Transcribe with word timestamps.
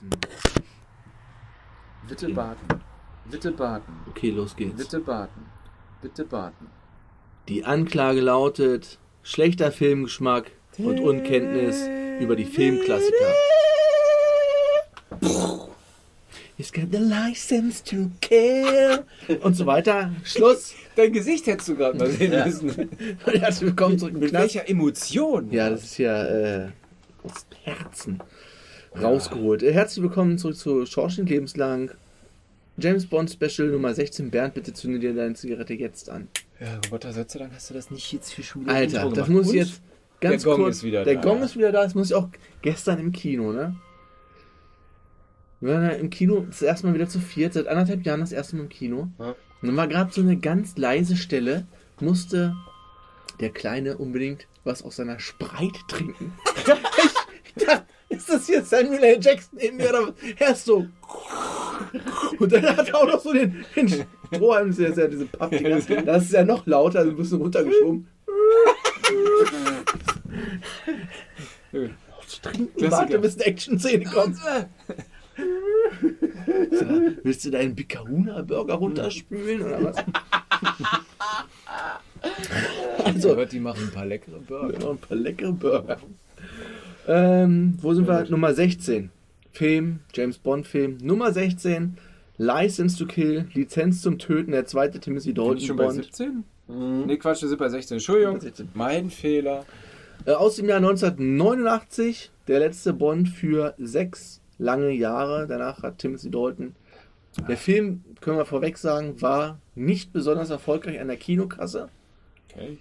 Baden. 0.00 0.20
Bitte 2.08 2.28
baden. 2.30 2.80
Bitte 3.30 3.52
baden. 3.52 3.94
Okay, 4.08 4.30
los 4.30 4.56
geht's. 4.56 4.76
Bitte 4.76 5.00
baden. 5.00 5.46
Bitte 6.00 6.24
baden. 6.24 6.68
Die 7.48 7.64
Anklage 7.64 8.20
lautet 8.20 8.98
schlechter 9.22 9.70
Filmgeschmack 9.70 10.52
und 10.78 11.00
Unkenntnis 11.00 11.86
über 12.20 12.36
die 12.36 12.44
Filmklassiker. 12.44 13.34
He's 16.56 16.72
got 16.72 16.90
the 16.92 16.98
license 16.98 17.82
to 17.84 18.10
kill. 18.20 19.04
Und 19.42 19.54
so 19.54 19.66
weiter. 19.66 20.12
Schluss. 20.24 20.74
Dein 20.96 21.12
Gesicht 21.12 21.46
hättest 21.46 21.68
du 21.68 21.76
gerade 21.76 21.98
mal 21.98 22.10
sehen 22.10 22.32
müssen. 22.44 22.90
Herzlich 23.24 23.68
willkommen 23.68 23.98
zurück 23.98 24.14
im 24.14 24.20
Mit 24.20 24.32
welcher 24.32 24.68
Emotion? 24.68 25.50
Ja, 25.50 25.70
das 25.70 25.84
ist 25.84 25.98
ja 25.98 26.24
äh, 26.24 26.68
aus 27.22 27.46
Herzen 27.64 28.22
rausgeholt. 28.94 29.62
Äh, 29.62 29.72
Herzlich 29.72 30.02
willkommen 30.02 30.38
zurück 30.38 30.56
zu 30.56 30.86
Schorsching 30.86 31.26
lebenslang. 31.26 31.90
James 32.78 33.06
Bond 33.06 33.30
Special 33.30 33.68
Nummer 33.68 33.92
16. 33.92 34.30
Bernd, 34.30 34.54
bitte 34.54 34.72
zünde 34.72 34.98
dir 34.98 35.14
deine 35.14 35.34
Zigarette 35.34 35.74
jetzt 35.74 36.08
an. 36.08 36.28
Ja, 36.60 36.76
Roboter, 36.86 37.12
Gott 37.12 37.30
sei 37.30 37.38
Dank 37.38 37.52
hast 37.54 37.70
du 37.70 37.74
das 37.74 37.90
nicht 37.90 38.12
jetzt 38.12 38.32
für 38.32 38.42
wieder 38.60 38.72
Alter, 38.72 39.10
das 39.10 39.28
muss 39.28 39.46
ich 39.46 39.52
Und? 39.52 39.56
jetzt 39.66 39.82
ganz 40.20 40.42
Der 40.42 40.52
Gong 40.52 40.62
kurz. 40.62 40.76
ist 40.76 40.82
wieder 40.84 41.04
der 41.04 41.14
da. 41.16 41.20
Gong 41.20 41.42
ist 41.42 41.56
wieder 41.56 41.72
da. 41.72 41.82
Das 41.82 41.94
muss 41.94 42.10
ich 42.10 42.14
auch 42.16 42.28
gestern 42.62 42.98
im 42.98 43.12
Kino, 43.12 43.52
ne? 43.52 43.76
Wir 45.60 45.74
waren 45.74 45.82
ja 45.82 45.90
im 45.90 46.08
Kino 46.08 46.46
das 46.48 46.62
erste 46.62 46.86
Mal 46.86 46.94
wieder 46.94 47.08
zu 47.08 47.20
viert, 47.20 47.52
seit 47.52 47.66
anderthalb 47.66 48.04
Jahren 48.06 48.20
das 48.20 48.32
erste 48.32 48.56
Mal 48.56 48.62
im 48.62 48.68
Kino. 48.70 49.08
Ja. 49.18 49.34
Und 49.60 49.68
dann 49.68 49.76
war 49.76 49.88
gerade 49.88 50.10
so 50.10 50.22
eine 50.22 50.38
ganz 50.38 50.78
leise 50.78 51.16
Stelle, 51.16 51.66
musste 52.00 52.54
der 53.40 53.50
Kleine 53.50 53.98
unbedingt 53.98 54.46
was 54.64 54.82
aus 54.82 54.96
seiner 54.96 55.18
Spreit 55.20 55.74
trinken. 55.88 56.32
ich 57.44 57.64
dachte, 57.64 57.84
ist 58.10 58.28
das 58.28 58.46
hier 58.46 58.62
Samuel 58.62 59.02
L. 59.02 59.18
Jackson 59.20 59.58
in 59.58 59.76
mir 59.76 59.88
oder 59.88 60.08
was? 60.08 60.14
Er 60.38 60.50
ist 60.52 60.64
so. 60.66 60.86
Und 62.38 62.52
dann 62.52 62.76
hat 62.76 62.88
er 62.88 62.96
auch 62.98 63.06
noch 63.06 63.20
so 63.20 63.32
den, 63.32 63.64
den 63.74 63.88
Strohhalm, 64.32 64.68
das 64.68 64.78
ist 64.78 64.96
ja- 64.96 65.02
ja 65.04 65.08
diese 65.08 65.24
Pappdinger. 65.26 65.80
Das 66.04 66.24
ist 66.24 66.32
ja 66.32 66.44
noch 66.44 66.66
lauter, 66.66 66.98
also 67.00 67.10
ein 67.10 67.16
bisschen 67.16 67.38
runtergeschoben. 67.40 68.06
Trinken, 72.42 72.90
warte, 72.90 73.18
bis 73.18 73.34
eine 73.36 73.46
Action-Szene 73.46 74.04
kommt. 74.04 74.36
So, 74.36 74.42
willst 77.22 77.44
du 77.44 77.50
deinen 77.50 77.74
Bikahuna-Burger 77.74 78.74
runterspülen 78.74 79.62
oder 79.62 79.84
was? 79.84 79.96
Also, 83.04 83.34
hört, 83.36 83.52
die 83.52 83.60
machen 83.60 83.84
ein 83.84 83.90
paar 83.92 84.06
leckere 84.06 84.38
Burger. 84.40 84.78
Noch 84.78 84.90
ein 84.90 84.98
paar 84.98 85.16
leckere 85.16 85.52
Burger. 85.52 85.98
Ähm, 87.10 87.74
wo 87.80 87.92
sind 87.92 88.06
wir? 88.06 88.24
Nummer 88.30 88.54
16. 88.54 89.10
Film, 89.52 89.98
James 90.14 90.38
Bond 90.38 90.66
Film. 90.66 90.98
Nummer 91.02 91.32
16. 91.32 91.96
License 92.38 92.96
to 92.96 93.04
Kill, 93.06 93.46
Lizenz 93.52 94.00
zum 94.00 94.18
Töten, 94.18 94.52
der 94.52 94.64
zweite 94.64 94.98
Timothy 95.00 95.34
Dalton 95.34 95.56
ich 95.58 95.66
schon 95.66 95.76
bei 95.76 95.84
Bond. 95.84 95.96
17? 95.96 96.44
Nee, 97.06 97.16
Quatsch, 97.18 97.42
wir 97.42 97.48
sind 97.48 97.58
bei 97.58 97.68
16. 97.68 97.96
Entschuldigung, 97.96 98.40
16. 98.40 98.68
mein 98.74 99.10
Fehler. 99.10 99.66
Äh, 100.24 100.32
aus 100.32 100.56
dem 100.56 100.68
Jahr 100.68 100.78
1989, 100.78 102.30
der 102.48 102.60
letzte 102.60 102.92
Bond 102.94 103.28
für 103.28 103.74
sechs 103.76 104.40
lange 104.58 104.90
Jahre. 104.92 105.46
Danach 105.48 105.82
hat 105.82 105.98
Timothy 105.98 106.30
Dalton. 106.30 106.74
Der 107.48 107.56
Film, 107.56 108.04
können 108.20 108.38
wir 108.38 108.46
vorweg 108.46 108.78
sagen, 108.78 109.20
war 109.20 109.58
nicht 109.74 110.12
besonders 110.12 110.50
erfolgreich 110.50 111.00
an 111.00 111.08
der 111.08 111.16
Kinokasse 111.16 111.88
Okay. 112.52 112.78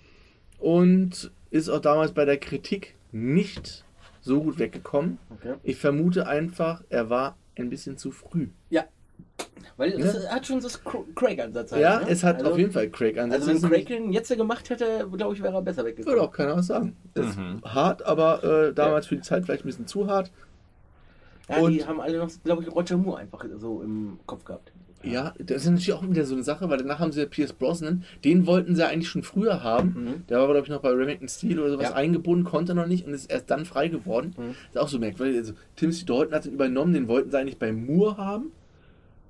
und 0.59 1.31
ist 1.51 1.69
auch 1.69 1.81
damals 1.81 2.11
bei 2.13 2.25
der 2.25 2.37
Kritik 2.37 2.95
nicht 3.11 3.83
so 4.21 4.41
gut 4.41 4.59
weggekommen. 4.59 5.17
Okay. 5.29 5.55
Ich 5.63 5.77
vermute 5.77 6.27
einfach, 6.27 6.83
er 6.89 7.09
war 7.09 7.37
ein 7.57 7.69
bisschen 7.69 7.97
zu 7.97 8.11
früh. 8.11 8.47
Ja. 8.69 8.85
Weil 9.77 9.97
Ja. 9.97 10.05
es 10.05 10.29
hat 10.29 10.45
schon 10.47 10.59
das 10.61 10.83
Cra- 10.83 11.05
Craig-Ansatz. 11.15 11.71
halt, 11.71 11.81
ja, 11.81 11.99
ne? 11.99 12.09
es 12.09 12.23
hat 12.23 12.37
also, 12.39 12.51
auf 12.51 12.57
jeden 12.57 12.71
Fall 12.71 12.89
Craig 12.89 13.17
an. 13.17 13.31
Also 13.31 13.47
wenn 13.47 13.61
Craig 13.69 13.87
den 13.87 14.11
jetzt 14.11 14.29
gemacht 14.35 14.69
hätte, 14.69 15.07
glaube 15.15 15.33
ich, 15.35 15.41
wäre 15.41 15.53
er 15.55 15.61
besser 15.61 15.85
weggekommen. 15.85 16.17
würde 16.17 16.27
auch 16.27 16.33
keiner 16.33 16.55
was 16.57 16.67
sagen. 16.67 16.95
Ist 17.13 17.37
Mhm. 17.37 17.61
hart, 17.63 18.05
aber 18.05 18.43
äh, 18.43 18.73
damals 18.73 19.07
für 19.07 19.15
die 19.15 19.21
Zeit 19.21 19.45
vielleicht 19.45 19.63
ein 19.63 19.67
bisschen 19.67 19.87
zu 19.87 20.07
hart. 20.07 20.31
Ja, 21.47 21.57
Und- 21.59 21.71
die 21.73 21.85
haben 21.85 21.99
alle 22.01 22.17
noch, 22.17 22.29
glaube 22.43 22.63
ich, 22.63 22.71
Roger 22.75 22.97
Moore 22.97 23.19
einfach 23.19 23.43
so 23.57 23.81
im 23.81 24.19
Kopf 24.25 24.43
gehabt. 24.43 24.71
Ja, 25.01 25.33
das 25.39 25.63
ist 25.63 25.69
natürlich 25.69 25.93
auch 25.93 26.03
wieder 26.09 26.25
so 26.25 26.35
eine 26.35 26.43
Sache, 26.43 26.69
weil 26.69 26.77
danach 26.77 26.99
haben 26.99 27.11
sie 27.13 27.21
ja 27.21 27.25
Pierce 27.25 27.53
Brosnan, 27.53 28.03
den 28.25 28.45
wollten 28.45 28.75
sie 28.75 28.81
ja 28.81 28.87
eigentlich 28.89 29.07
schon 29.07 29.23
früher 29.23 29.63
haben. 29.63 29.95
Mhm. 29.95 30.27
Der 30.27 30.39
war, 30.39 30.47
glaube 30.47 30.61
ich, 30.65 30.69
noch 30.69 30.81
bei 30.81 30.89
Remington 30.89 31.29
Steel 31.29 31.59
oder 31.59 31.71
sowas 31.71 31.89
Ja. 31.91 31.95
eingebunden, 31.95 32.43
konnte 32.43 32.75
noch 32.75 32.85
nicht 32.85 33.05
und 33.07 33.13
ist 33.13 33.31
erst 33.31 33.49
dann 33.49 33.65
frei 33.65 33.87
geworden. 33.87 34.33
Mhm. 34.37 34.49
ist 34.69 34.77
auch 34.77 34.89
so 34.89 34.99
merkwürdig. 34.99 35.37
Also, 35.37 35.53
Timothy 35.77 36.05
Dalton 36.05 36.33
hat 36.33 36.45
ihn 36.45 36.53
übernommen, 36.53 36.93
den 36.93 37.07
wollten 37.07 37.31
sie 37.31 37.37
eigentlich 37.37 37.57
bei 37.57 37.71
Moore 37.71 38.17
haben. 38.17 38.51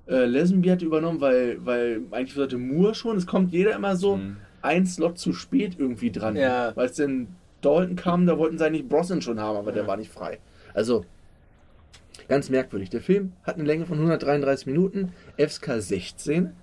Äh, 0.07 0.25
Lesenby 0.25 0.69
hat 0.69 0.81
übernommen, 0.81 1.22
weil, 1.22 1.63
weil 1.63 2.01
eigentlich 2.12 2.34
sollte 2.34 2.57
Moore 2.57 2.96
schon. 2.96 3.16
Es 3.18 3.28
kommt 3.28 3.51
jeder 3.51 3.75
immer 3.75 3.96
so 3.96 4.18
Mhm. 4.18 4.38
ein 4.63 4.86
Slot 4.88 5.19
zu 5.19 5.34
spät 5.34 5.75
irgendwie 5.78 6.09
dran. 6.12 6.36
Ja. 6.36 6.72
Weil 6.75 6.88
es 6.88 6.94
denn 6.94 7.28
Dalton 7.62 7.96
kam, 7.96 8.25
da 8.25 8.38
wollten 8.40 8.57
sie 8.57 8.66
eigentlich 8.66 8.88
Brosnan 8.88 9.22
schon 9.22 9.40
haben, 9.40 9.57
aber 9.57 9.72
der 9.72 9.86
war 9.86 9.97
nicht 9.97 10.12
frei. 10.12 10.40
Also, 10.74 11.06
ganz 12.30 12.50
merkwürdig. 12.50 12.90
Der 12.90 13.02
Film 13.02 13.34
hat 13.44 13.56
eine 13.56 13.66
Länge 13.66 13.86
von 13.86 13.98
133 13.98 14.68
Minuten, 14.68 15.12
FSK 15.38 15.82
16. 15.82 16.54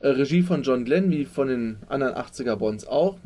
Äh, 0.00 0.08
Regie 0.08 0.42
von 0.42 0.62
John 0.62 0.86
Glenn, 0.86 1.10
wie 1.10 1.26
von 1.26 1.48
den 1.48 1.76
anderen 1.88 2.14
80er 2.14 2.56
Bonds 2.56 2.86
auch. 2.86 3.18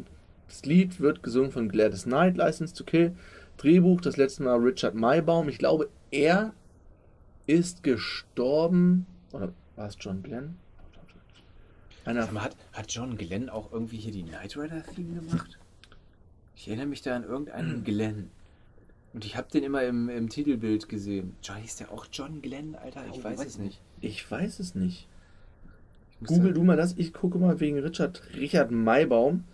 Das 0.49 0.65
Lied 0.65 0.99
wird 1.01 1.23
gesungen 1.23 1.53
von 1.53 1.69
Gladys 1.69 2.05
Knight, 2.05 2.37
License 2.37 2.75
to 2.75 2.83
Kill. 2.83 3.15
Drehbuch, 3.59 4.01
das 4.01 4.17
letzte 4.17 4.43
Mal 4.43 4.57
Richard 4.57 4.97
Maybaum. 4.97 5.49
Ich 5.49 5.59
glaube, 5.59 5.89
er 6.11 6.53
ist 7.47 7.85
gestorben. 7.85 9.07
Oder 9.33 9.53
war 9.77 9.87
es 9.87 9.97
John 10.01 10.23
Glenn? 10.23 10.57
Einer 12.05 12.31
mal, 12.33 12.45
hat, 12.45 12.57
hat 12.73 12.91
John 12.93 13.17
Glenn 13.17 13.49
auch 13.49 13.73
irgendwie 13.73 13.97
hier 13.97 14.13
die 14.13 14.25
Knight 14.25 14.57
Rider-Theme 14.57 15.21
gemacht? 15.21 15.59
Ich 16.57 16.69
erinnere 16.69 16.87
mich 16.87 17.03
da 17.03 17.17
an 17.17 17.25
irgendeinen 17.25 17.85
Glenn. 17.85 18.31
Und 19.15 19.25
ich 19.25 19.37
habe 19.37 19.49
den 19.53 19.63
immer 19.63 19.83
im, 19.85 20.09
im 20.09 20.29
Titelbild 20.29 20.89
gesehen. 20.89 21.37
John, 21.43 21.57
hieß 21.59 21.77
der 21.77 21.93
auch 21.93 22.07
John 22.13 22.43
Glenn, 22.43 22.75
Alter? 22.75 23.05
Ich 23.13 23.21
Oh, 23.21 23.25
weiß 23.25 23.39
weiß 23.39 23.47
es 23.47 23.59
nicht. 23.59 23.81
Ich 24.01 24.29
weiß 24.31 24.59
es 24.59 24.75
nicht. 24.75 25.07
Google 26.27 26.49
da- 26.49 26.55
du 26.55 26.63
mal 26.65 26.77
das. 26.77 26.95
Ich 26.99 27.13
gucke 27.13 27.39
mal 27.39 27.61
wegen 27.61 27.79
Richard, 27.79 28.23
Richard 28.35 28.71
Maybaum, 28.73 29.45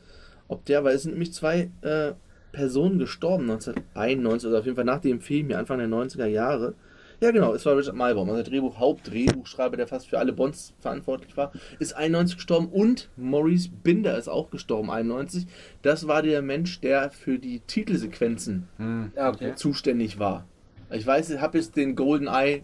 ob 0.48 0.64
der, 0.64 0.82
weil 0.84 0.94
es 0.96 1.02
sind 1.02 1.12
nämlich 1.12 1.32
zwei 1.34 1.70
äh, 1.82 2.12
Personen 2.52 2.98
gestorben 2.98 3.50
1991 3.50 4.48
oder 4.48 4.58
auf 4.60 4.64
jeden 4.64 4.76
Fall 4.76 4.84
nach 4.84 5.00
dem 5.00 5.20
Film 5.20 5.48
hier 5.48 5.58
Anfang 5.58 5.78
der 5.78 5.88
90er 5.88 6.26
Jahre. 6.26 6.74
Ja 7.20 7.30
genau, 7.32 7.52
es 7.54 7.66
war 7.66 7.76
Richard 7.76 7.96
Maybaum, 7.96 8.30
also 8.30 8.42
der 8.42 8.50
Drehbuch, 8.50 8.78
Hauptdrehbuchschreiber, 8.78 9.76
der 9.76 9.86
fast 9.86 10.08
für 10.08 10.18
alle 10.18 10.32
Bonds 10.32 10.72
verantwortlich 10.80 11.36
war, 11.36 11.52
ist 11.78 11.94
91 11.94 12.36
gestorben 12.36 12.68
und 12.68 13.10
Maurice 13.16 13.68
Binder 13.82 14.16
ist 14.16 14.28
auch 14.28 14.50
gestorben 14.50 14.90
91. 14.90 15.46
Das 15.82 16.06
war 16.06 16.22
der 16.22 16.40
Mensch, 16.40 16.80
der 16.80 17.10
für 17.10 17.38
die 17.38 17.60
Titelsequenzen 17.60 18.68
Hm. 18.78 19.12
Ja, 19.14 19.28
okay. 19.28 19.54
zuständig 19.54 20.18
war. 20.18 20.46
Ich 20.90 21.06
weiß, 21.06 21.30
ich 21.30 21.40
habe 21.40 21.58
jetzt 21.58 21.76
den 21.76 21.94
Golden 21.94 22.26
Eye 22.26 22.62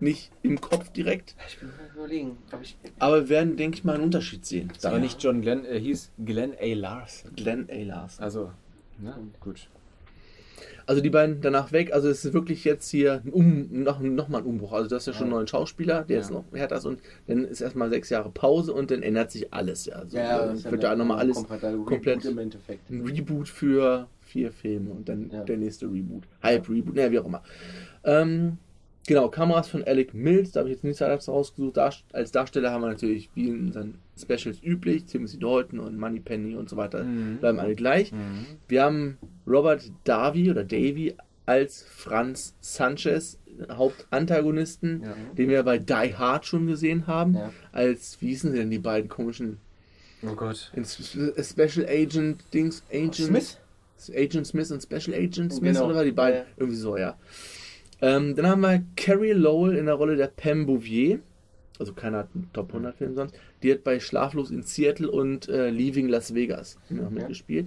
nicht 0.00 0.30
im 0.42 0.60
Kopf 0.60 0.90
direkt, 0.90 1.34
Ich 1.48 1.58
bin 1.58 1.70
überlegen. 1.94 2.36
Ich, 2.60 2.76
aber 2.98 3.20
wir 3.22 3.28
werden, 3.28 3.56
denke 3.56 3.78
ich 3.78 3.84
mal, 3.84 3.94
einen 3.94 4.04
Unterschied 4.04 4.44
sehen. 4.44 4.70
Das 4.74 4.90
war 4.90 4.98
nicht 4.98 5.22
John 5.22 5.40
Glenn, 5.40 5.64
er 5.64 5.78
hieß 5.78 6.10
Glenn 6.24 6.52
A. 6.60 6.74
Larson. 6.74 7.30
Glenn 7.36 7.68
A. 7.70 7.82
Larson. 7.84 8.24
Also, 8.24 8.50
na, 8.98 9.16
gut. 9.40 9.68
Also 10.86 11.00
die 11.00 11.10
beiden 11.10 11.40
danach 11.40 11.72
weg. 11.72 11.92
Also 11.92 12.08
es 12.08 12.24
ist 12.24 12.32
wirklich 12.32 12.64
jetzt 12.64 12.88
hier 12.90 13.22
um, 13.30 13.68
noch, 13.82 14.00
noch 14.00 14.28
mal 14.28 14.38
ein 14.38 14.44
Umbruch. 14.44 14.72
Also 14.72 14.88
das 14.88 15.02
ist 15.02 15.06
ja 15.06 15.12
schon 15.18 15.28
ein 15.28 15.30
neuer 15.30 15.46
Schauspieler, 15.46 16.02
der 16.04 16.16
Ja. 16.16 16.22
jetzt 16.22 16.30
noch 16.30 16.44
härter 16.52 16.76
ist 16.76 16.86
und 16.86 17.00
dann 17.26 17.44
ist 17.44 17.60
erstmal 17.60 17.88
sechs 17.90 18.10
Jahre 18.10 18.30
Pause 18.30 18.72
und 18.72 18.90
dann 18.90 19.02
ändert 19.02 19.30
sich 19.30 19.52
alles. 19.52 19.86
Ja, 19.86 19.96
also, 19.96 20.16
ja, 20.16 20.46
dann 20.46 20.64
wird 20.72 20.82
da 20.82 20.96
nochmal 20.96 21.18
alles 21.18 21.44
komplett, 21.86 22.24
im 22.24 22.38
Endeffekt. 22.38 22.90
ein 22.90 23.02
Reboot 23.06 23.48
für 23.48 24.08
vier 24.20 24.50
Filme 24.50 24.90
und 24.90 25.08
dann 25.08 25.30
Ja. 25.30 25.44
der 25.44 25.56
nächste 25.58 25.86
Reboot. 25.86 26.24
Halb 26.42 26.68
Reboot, 26.68 26.94
naja, 26.94 27.10
wie 27.10 27.18
auch 27.18 27.26
immer. 27.26 27.42
Ähm, 28.04 28.58
genau, 29.06 29.28
Kameras 29.28 29.68
von 29.68 29.84
Alec 29.84 30.14
Mills, 30.14 30.52
da 30.52 30.60
habe 30.60 30.70
ich 30.70 30.76
jetzt 30.76 30.84
nichts 30.84 31.02
anderes 31.02 31.28
rausgesucht. 31.28 31.76
Dar 31.76 31.92
als 32.12 32.32
Darsteller 32.32 32.70
haben 32.70 32.82
wir 32.82 32.88
natürlich 32.88 33.30
wie 33.34 33.48
in 33.48 33.66
unseren 33.66 33.94
Specials 34.20 34.62
üblich, 34.62 35.04
Timothy 35.06 35.38
Dalton 35.38 35.80
und 35.80 35.98
Moneypenny 35.98 36.54
und 36.56 36.68
so 36.68 36.76
weiter, 36.76 37.02
Mhm. 37.04 37.38
bleiben 37.38 37.58
alle 37.60 37.74
gleich. 37.74 38.12
Mhm. 38.12 38.46
Wir 38.68 38.82
haben 38.82 39.18
Robert 39.46 39.90
Davy 40.04 40.50
oder 40.50 40.64
Davy 40.64 41.14
als 41.46 41.82
Franz 41.82 42.54
Sanchez, 42.60 43.38
Hauptantagonisten, 43.70 45.02
Ja. 45.02 45.14
den 45.36 45.48
wir 45.48 45.62
bei 45.62 45.78
Die 45.78 46.14
Hard 46.16 46.46
schon 46.46 46.66
gesehen 46.66 47.06
haben. 47.06 47.34
Ja. 47.34 47.52
Als, 47.72 48.18
wie 48.20 48.28
hießen 48.28 48.52
sie 48.52 48.58
denn 48.58 48.70
die 48.70 48.78
beiden 48.78 49.08
komischen 49.08 49.58
Oh 50.22 50.34
Gott. 50.34 50.72
in 50.74 50.84
Special 50.84 51.86
Agent 51.88 52.44
Dings, 52.54 52.82
Agent 52.92 53.14
Smith? 53.16 53.58
Agent 54.14 54.46
Smith 54.46 54.70
und 54.72 54.82
Special 54.82 55.14
Agent 55.16 55.52
Smith 55.52 55.74
Genau. 55.74 55.86
oder 55.86 55.96
war 55.96 56.04
die 56.04 56.12
beiden? 56.12 56.40
Ja. 56.40 56.46
Irgendwie 56.56 56.76
so, 56.78 56.96
ja. 56.96 57.16
Ähm, 58.00 58.34
dann 58.34 58.46
haben 58.48 58.60
wir 58.62 58.82
Carrie 58.96 59.30
Lowell 59.32 59.76
in 59.76 59.86
der 59.86 59.94
Rolle 59.94 60.16
der 60.16 60.26
Pam 60.26 60.66
Bouvier. 60.66 61.20
Also 61.78 61.92
keiner 61.92 62.18
hat 62.18 62.28
einen 62.34 62.50
Top 62.52 62.72
100 62.72 62.96
Film 62.96 63.14
sonst. 63.14 63.34
Die 63.62 63.72
hat 63.72 63.84
bei 63.84 64.00
Schlaflos 64.00 64.50
in 64.50 64.62
Seattle 64.62 65.10
und 65.10 65.48
äh, 65.48 65.70
Leaving 65.70 66.08
Las 66.08 66.34
Vegas 66.34 66.78
noch 66.88 67.04
Ja. 67.04 67.10
mitgespielt. 67.10 67.66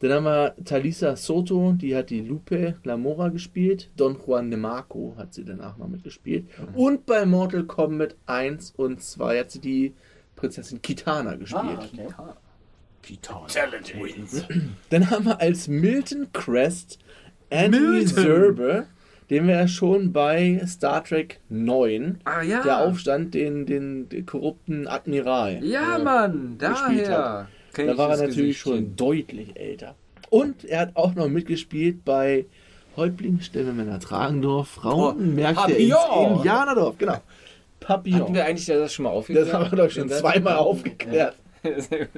Dann 0.00 0.12
haben 0.12 0.24
wir 0.24 0.54
Talisa 0.64 1.16
Soto, 1.16 1.72
die 1.72 1.96
hat 1.96 2.10
die 2.10 2.20
Lupe 2.20 2.74
Lamora 2.84 3.28
gespielt. 3.28 3.88
Don 3.96 4.18
Juan 4.26 4.50
de 4.50 4.58
Marco 4.60 5.14
hat 5.16 5.32
sie 5.32 5.42
danach 5.44 5.78
noch 5.78 5.88
mitgespielt. 5.88 6.44
Und 6.74 7.06
bei 7.06 7.24
Mortal 7.24 7.64
Kombat 7.64 8.14
1 8.26 8.74
und 8.76 9.02
2 9.02 9.38
hat 9.40 9.50
sie 9.50 9.60
die 9.60 9.94
Prinzessin 10.34 10.82
Kitana 10.82 11.36
gespielt. 11.36 11.62
Ah, 11.64 11.86
okay. 11.86 12.08
Dann 14.90 15.10
haben 15.10 15.24
wir 15.24 15.40
als 15.40 15.68
Milton 15.68 16.26
Crest 16.32 16.98
Anthony 17.50 17.80
Milton. 17.80 18.08
Serbe, 18.22 18.86
den 19.30 19.46
wir 19.48 19.54
ja 19.54 19.68
schon 19.68 20.12
bei 20.12 20.60
Star 20.66 21.02
Trek 21.04 21.40
9, 21.48 22.20
Ah 22.24 22.42
ja. 22.42 22.62
der 22.62 22.78
Aufstand, 22.84 23.34
den, 23.34 23.66
den, 23.66 24.08
den 24.08 24.26
korrupten 24.26 24.86
Admiral. 24.86 25.64
Ja, 25.64 25.98
Mann, 25.98 26.56
gespielt 26.58 27.08
daher. 27.08 27.48
Da 27.74 27.98
war 27.98 28.10
er 28.18 28.26
natürlich 28.28 28.58
schon 28.58 28.96
deutlich 28.96 29.56
älter. 29.58 29.94
Und 30.30 30.64
er 30.64 30.80
hat 30.80 30.90
auch 30.96 31.14
noch 31.14 31.28
mitgespielt 31.28 32.04
bei 32.04 32.46
Häuptling 32.96 33.40
Stellmänner 33.40 34.00
Tragendorf, 34.00 34.68
Frauenmärkte 34.68 35.72
ins 35.72 35.90
Papillon. 35.94 36.36
Indianerdorf, 36.38 36.98
genau. 36.98 37.20
Papillon. 37.80 38.20
Hatten 38.22 38.34
wir 38.34 38.44
eigentlich 38.46 38.66
das 38.66 38.92
schon 38.92 39.04
mal 39.04 39.10
aufgeklärt? 39.10 39.48
Das 39.48 39.54
haben 39.54 39.70
wir 39.70 39.76
doch 39.84 39.90
schon 39.90 40.08
Den 40.08 40.18
zweimal 40.18 40.54
Satz? 40.54 40.62
aufgeklärt. 40.62 41.36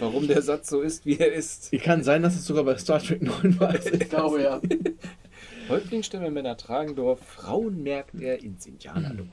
Warum 0.00 0.26
der 0.26 0.42
Satz 0.42 0.68
so 0.68 0.80
ist, 0.80 1.06
wie 1.06 1.16
er 1.18 1.32
ist. 1.32 1.70
Kann 1.82 2.02
sein, 2.02 2.22
dass 2.22 2.34
es 2.34 2.44
sogar 2.44 2.64
bei 2.64 2.76
Star 2.76 3.00
Trek 3.00 3.22
9 3.22 3.60
war. 3.60 3.74
Ich 3.74 4.08
glaube 4.08 4.42
ja. 4.42 4.60
Häuptlingstämme 5.68 6.30
Männer 6.30 6.56
Tragendorf, 6.56 7.20
Frauen 7.20 7.82
merkt 7.82 8.20
er 8.20 8.42
ins 8.42 8.66
Indianerdorf. 8.66 9.28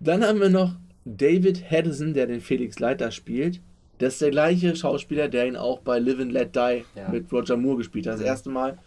Dann 0.00 0.24
haben 0.24 0.40
wir 0.40 0.48
noch 0.50 0.74
David 1.04 1.70
Haddison, 1.70 2.14
der 2.14 2.26
den 2.26 2.40
Felix 2.40 2.78
Leiter 2.78 3.10
spielt. 3.10 3.60
Das 3.98 4.14
ist 4.14 4.22
der 4.22 4.30
gleiche 4.30 4.76
Schauspieler, 4.76 5.28
der 5.28 5.46
ihn 5.46 5.56
auch 5.56 5.80
bei 5.80 5.98
Live 5.98 6.20
and 6.20 6.32
Let 6.32 6.54
Die 6.54 6.84
Ja. 6.94 7.08
mit 7.10 7.32
Roger 7.32 7.56
Moore 7.56 7.78
gespielt 7.78 8.06
hat. 8.06 8.14
Das 8.14 8.20
erste 8.20 8.50
Mal. 8.50 8.78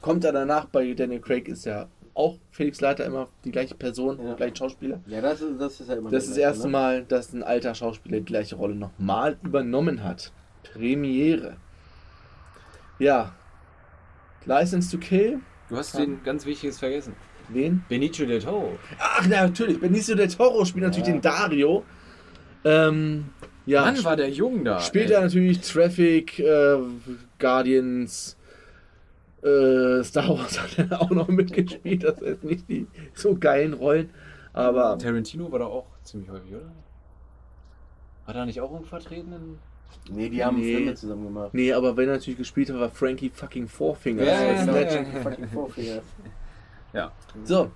Kommt 0.00 0.24
er 0.24 0.32
danach 0.32 0.66
bei 0.66 0.92
Daniel 0.94 1.20
Craig, 1.20 1.48
ist 1.48 1.64
ja 1.66 1.88
auch 2.14 2.36
Felix 2.50 2.80
Leiter 2.80 3.04
immer 3.04 3.28
die 3.44 3.50
gleiche 3.52 3.74
Person, 3.74 4.18
Ja. 4.24 4.34
gleiche 4.34 4.56
Schauspieler. 4.56 5.00
Ja, 5.06 5.20
das 5.20 5.40
ist, 5.40 5.60
das 5.60 5.80
ist 5.80 5.88
ja 5.88 5.96
immer 5.96 6.10
Das 6.10 6.24
ist 6.24 6.30
das 6.30 6.38
erste 6.38 6.62
gleiche, 6.68 6.72
Mal, 6.72 7.04
dass 7.04 7.32
ein 7.32 7.42
alter 7.44 7.74
Schauspieler 7.74 8.18
die 8.18 8.24
gleiche 8.24 8.56
Rolle 8.56 8.74
nochmal 8.74 9.36
übernommen 9.44 10.02
hat. 10.02 10.32
Premiere. 10.72 11.56
Ja. 12.98 13.34
License 14.44 14.90
to 14.90 14.98
Kill. 14.98 15.40
Du 15.68 15.76
hast 15.76 15.96
den 15.98 16.22
ganz 16.24 16.46
Wichtiges 16.46 16.78
vergessen. 16.78 17.14
Wen? 17.50 17.84
Benicio 17.88 18.26
del 18.26 18.40
Toro. 18.42 18.78
Ach, 18.98 19.26
na, 19.28 19.44
natürlich. 19.46 19.80
Benicio 19.80 20.14
del 20.14 20.28
Toro 20.28 20.64
spielt 20.64 20.84
natürlich 20.84 21.06
Ja. 21.08 21.12
den 21.14 21.20
Dario. 21.22 21.84
Ähm, 22.64 23.26
ja. 23.66 23.82
Mann, 23.82 24.02
war 24.04 24.16
der 24.16 24.30
jung 24.30 24.64
da. 24.64 24.80
Spielt 24.80 25.10
er 25.10 25.20
natürlich 25.22 25.60
Traffic, 25.60 26.38
äh, 26.38 26.78
Guardians, 27.38 28.36
äh, 29.42 30.02
Star 30.02 30.28
Wars 30.30 30.60
hat 30.60 30.78
er 30.90 31.00
auch 31.00 31.10
noch 31.10 31.28
mitgespielt. 31.28 32.02
Das 32.04 32.18
sind 32.18 32.44
nicht 32.44 32.68
die 32.68 32.86
so 33.14 33.36
geilen 33.36 33.74
Rollen. 33.74 34.10
Aber 34.52 34.98
Tarantino 34.98 35.50
war 35.52 35.58
da 35.60 35.66
auch 35.66 35.86
ziemlich 36.02 36.28
häufig, 36.30 36.54
oder? 36.54 36.72
War 38.26 38.34
da 38.34 38.44
nicht 38.46 38.60
auch 38.60 38.70
irgendwo 38.72 38.88
vertreten? 38.88 39.58
Ne? 40.08 40.16
Nee, 40.16 40.28
die 40.30 40.44
haben 40.44 40.56
Nee. 40.58 40.74
Filme 40.76 40.94
zusammen 40.94 41.24
gemacht. 41.24 41.50
nee, 41.54 41.72
aber 41.72 41.96
wenn 41.96 42.08
er 42.08 42.14
natürlich 42.16 42.38
gespielt 42.38 42.70
hat, 42.70 42.78
war 42.80 42.90
Frankie 42.90 43.30
fucking 43.30 43.68
Fourfinger. 43.68 44.24
Ja, 44.24 44.32
Das 44.32 44.40
ja, 44.42 44.52
ist 44.52 44.66
ja, 44.66 44.72
nett. 44.72 44.92
ja. 45.14 45.20
Fucking 45.22 45.48
Vorfinger. 45.48 46.00
Ja. 46.92 47.12
So, 47.44 47.70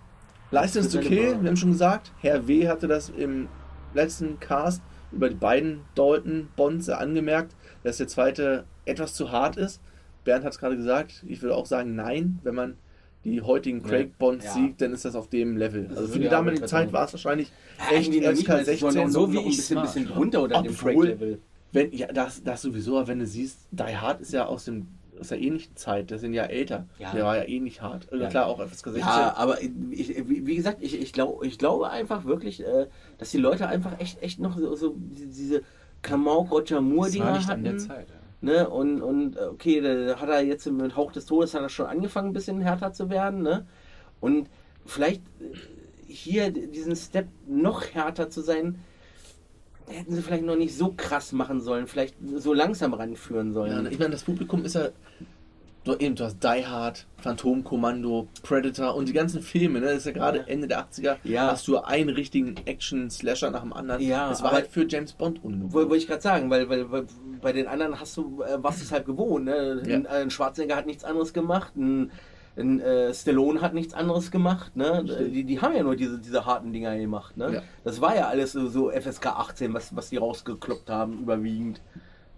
License 0.50 0.90
to 0.90 0.96
Das 0.98 1.04
ist 1.04 1.08
Kill, 1.08 1.32
eine 1.34 1.42
wir 1.42 1.48
haben 1.50 1.56
schon 1.56 1.72
gesagt, 1.72 2.12
Herr 2.20 2.46
W. 2.48 2.68
hatte 2.68 2.88
das 2.88 3.10
im 3.10 3.48
letzten 3.94 4.40
Cast 4.40 4.82
über 5.10 5.28
die 5.28 5.34
beiden 5.34 5.80
Dalton 5.94 6.48
Bonds 6.56 6.86
ja 6.86 6.96
angemerkt, 6.98 7.54
dass 7.84 7.98
der 7.98 8.08
zweite 8.08 8.64
etwas 8.86 9.14
zu 9.14 9.30
hart 9.30 9.56
ist. 9.56 9.80
Bernd 10.24 10.44
hat 10.44 10.52
es 10.52 10.58
gerade 10.58 10.76
gesagt, 10.76 11.24
ich 11.26 11.42
würde 11.42 11.54
auch 11.56 11.66
sagen, 11.66 11.94
nein, 11.94 12.38
wenn 12.42 12.54
man 12.54 12.76
die 13.24 13.40
heutigen 13.42 13.82
Craig 13.82 14.18
Bonds 14.18 14.44
Ja. 14.46 14.52
sieht, 14.52 14.80
dann 14.80 14.92
ist 14.92 15.04
das 15.04 15.14
auf 15.14 15.28
dem 15.28 15.56
Level. 15.56 15.84
Das 15.88 15.98
Also 15.98 16.12
für 16.14 16.18
die 16.18 16.24
ja 16.24 16.30
damalige 16.30 16.64
Zeit 16.64 16.92
war 16.92 17.04
es 17.04 17.12
wahrscheinlich 17.12 17.52
Ja, 17.78 17.96
echt 17.96 18.08
eigentlich 18.08 18.22
noch 18.24 18.32
nicht, 18.32 18.48
weil 18.48 18.60
es 18.62 18.68
ist 18.68 18.80
noch- 18.82 18.88
FSK 18.88 18.92
16. 19.02 19.10
so 19.12 19.30
wie 19.30 19.34
noch 19.36 19.42
ein 19.42 19.48
ich 19.48 19.56
bisschen, 19.56 19.82
bisschen 19.82 20.06
drunter 20.06 20.42
unter 20.42 20.62
dem 20.62 20.72
Obwohl- 20.72 20.92
Craig-Level. 21.06 21.40
Wenn, 21.72 21.92
ja, 21.92 22.06
das, 22.08 22.42
das 22.42 22.62
sowieso, 22.62 23.06
wenn 23.08 23.18
du 23.18 23.26
siehst, 23.26 23.66
Die 23.70 23.82
Hard 23.96 24.20
ist 24.20 24.32
ja 24.32 24.46
aus, 24.46 24.66
dem, 24.66 24.88
aus 25.18 25.28
der 25.28 25.40
ähnlichen 25.40 25.74
Zeit, 25.76 26.10
das 26.10 26.20
sind 26.20 26.34
ja 26.34 26.44
älter. 26.44 26.86
Ja. 26.98 27.12
Der 27.12 27.24
war 27.24 27.36
ja 27.38 27.48
ähnlich 27.48 27.80
hart. 27.80 28.12
Also 28.12 28.24
Ja. 28.24 28.30
klar, 28.30 28.46
auch 28.46 28.60
FSK 28.60 28.84
16. 28.92 29.00
Ja, 29.00 29.34
aber 29.36 29.62
ich, 29.62 30.22
wie 30.28 30.54
gesagt, 30.56 30.78
ich, 30.82 31.00
ich, 31.00 31.12
glaub, 31.12 31.42
ich 31.44 31.58
glaube 31.58 31.88
einfach 31.90 32.24
wirklich, 32.24 32.62
äh, 32.64 32.86
dass 33.18 33.30
die 33.30 33.38
Leute 33.38 33.66
einfach 33.68 33.98
echt, 34.00 34.22
echt 34.22 34.38
noch 34.38 34.58
so, 34.58 34.74
so 34.74 34.94
diese- 34.98 35.62
Kamau 36.02 36.40
Roger 36.50 36.80
Moore 36.80 37.06
Das 37.06 37.12
Dinger 37.12 37.24
war 37.26 37.36
nicht 37.38 37.46
hatten. 37.48 37.58
an 37.60 37.64
der 37.64 37.78
Zeit. 37.78 38.08
ja. 38.10 38.16
Ne? 38.40 38.68
Und, 38.68 39.00
und 39.02 39.38
okay, 39.38 39.80
da 39.80 40.16
hat 40.18 40.28
er 40.28 40.42
jetzt 40.42 40.66
mit 40.66 40.96
Hauch 40.96 41.12
des 41.12 41.26
Todes 41.26 41.54
hat 41.54 41.62
er 41.62 41.68
schon 41.68 41.86
angefangen, 41.86 42.30
ein 42.30 42.32
bisschen 42.32 42.60
härter 42.60 42.92
zu 42.92 43.08
werden. 43.08 43.42
Ne? 43.42 43.64
Und 44.20 44.50
vielleicht 44.84 45.22
äh, 45.40 46.12
hier 46.12 46.50
diesen 46.50 46.96
Step 46.96 47.28
noch 47.46 47.84
härter 47.94 48.30
zu 48.30 48.40
sein, 48.40 48.80
hätten 49.88 50.14
sie 50.14 50.22
vielleicht 50.22 50.44
noch 50.44 50.56
nicht 50.56 50.76
so 50.76 50.92
krass 50.96 51.32
machen 51.32 51.60
sollen, 51.60 51.86
vielleicht 51.86 52.14
so 52.36 52.52
langsam 52.52 52.94
ranführen 52.94 53.48
Ja, 53.48 53.52
sollen. 53.54 53.86
ich 53.90 53.98
meine, 53.98 54.10
das 54.10 54.24
Publikum 54.24 54.64
ist 54.64 54.74
ja. 54.74 54.88
Du, 55.84 55.94
eben, 55.96 56.14
du 56.14 56.22
hast 56.22 56.38
Die 56.44 56.64
Hard, 56.64 57.06
Phantomkommando, 57.18 58.28
Predator 58.44 58.94
und 58.94 59.08
die 59.08 59.12
ganzen 59.12 59.42
Filme, 59.42 59.80
ne? 59.80 59.86
Das 59.86 59.96
ist 59.98 60.06
ja 60.06 60.12
gerade 60.12 60.38
Ja. 60.38 60.44
Ende 60.44 60.68
der 60.68 60.78
80er, 60.78 61.16
Ja. 61.24 61.50
hast 61.50 61.66
du 61.66 61.78
einen 61.78 62.10
richtigen 62.10 62.54
Action-Slasher 62.66 63.50
nach 63.50 63.62
dem 63.62 63.72
anderen. 63.72 64.00
Ja, 64.00 64.28
das 64.28 64.44
war 64.44 64.52
halt 64.52 64.68
für 64.68 64.86
James 64.88 65.12
Bond 65.12 65.42
ungewohnt. 65.42 65.72
Wollte 65.72 65.96
ich 65.96 66.06
gerade 66.06 66.22
sagen, 66.22 66.50
weil, 66.50 66.68
weil, 66.68 66.88
weil 66.92 67.06
bei 67.40 67.52
den 67.52 67.66
anderen 67.66 67.98
hast 67.98 68.16
du, 68.16 68.42
äh, 68.42 68.58
was 68.62 68.80
ist 68.80 68.92
halt 68.92 69.06
gewohnt. 69.06 69.46
Ne? 69.46 69.82
Ja. 69.84 69.96
Ein, 69.96 70.06
ein 70.06 70.30
Schwarzenegger 70.30 70.76
hat 70.76 70.86
nichts 70.86 71.02
anderes 71.02 71.32
gemacht, 71.32 71.74
ein, 71.76 72.12
ein 72.56 72.80
äh, 72.80 73.12
Stallone 73.14 73.60
hat 73.60 73.72
nichts 73.74 73.94
anderes 73.94 74.30
gemacht. 74.30 74.76
Ne? 74.76 75.04
Stimmt. 75.06 75.34
Die, 75.34 75.44
die 75.44 75.60
haben 75.60 75.74
ja 75.74 75.82
nur 75.82 75.96
diese, 75.96 76.18
diese 76.18 76.44
harten 76.44 76.72
Dinger 76.72 76.96
gemacht. 76.98 77.36
Ne? 77.36 77.54
Ja. 77.54 77.62
Das 77.84 78.00
war 78.00 78.14
ja 78.14 78.28
alles 78.28 78.52
so, 78.52 78.90
FSK 78.90 79.26
18, 79.26 79.72
was, 79.74 79.94
was 79.96 80.10
die 80.10 80.18
rausgekloppt 80.18 80.90
haben, 80.90 81.20
überwiegend. 81.20 81.80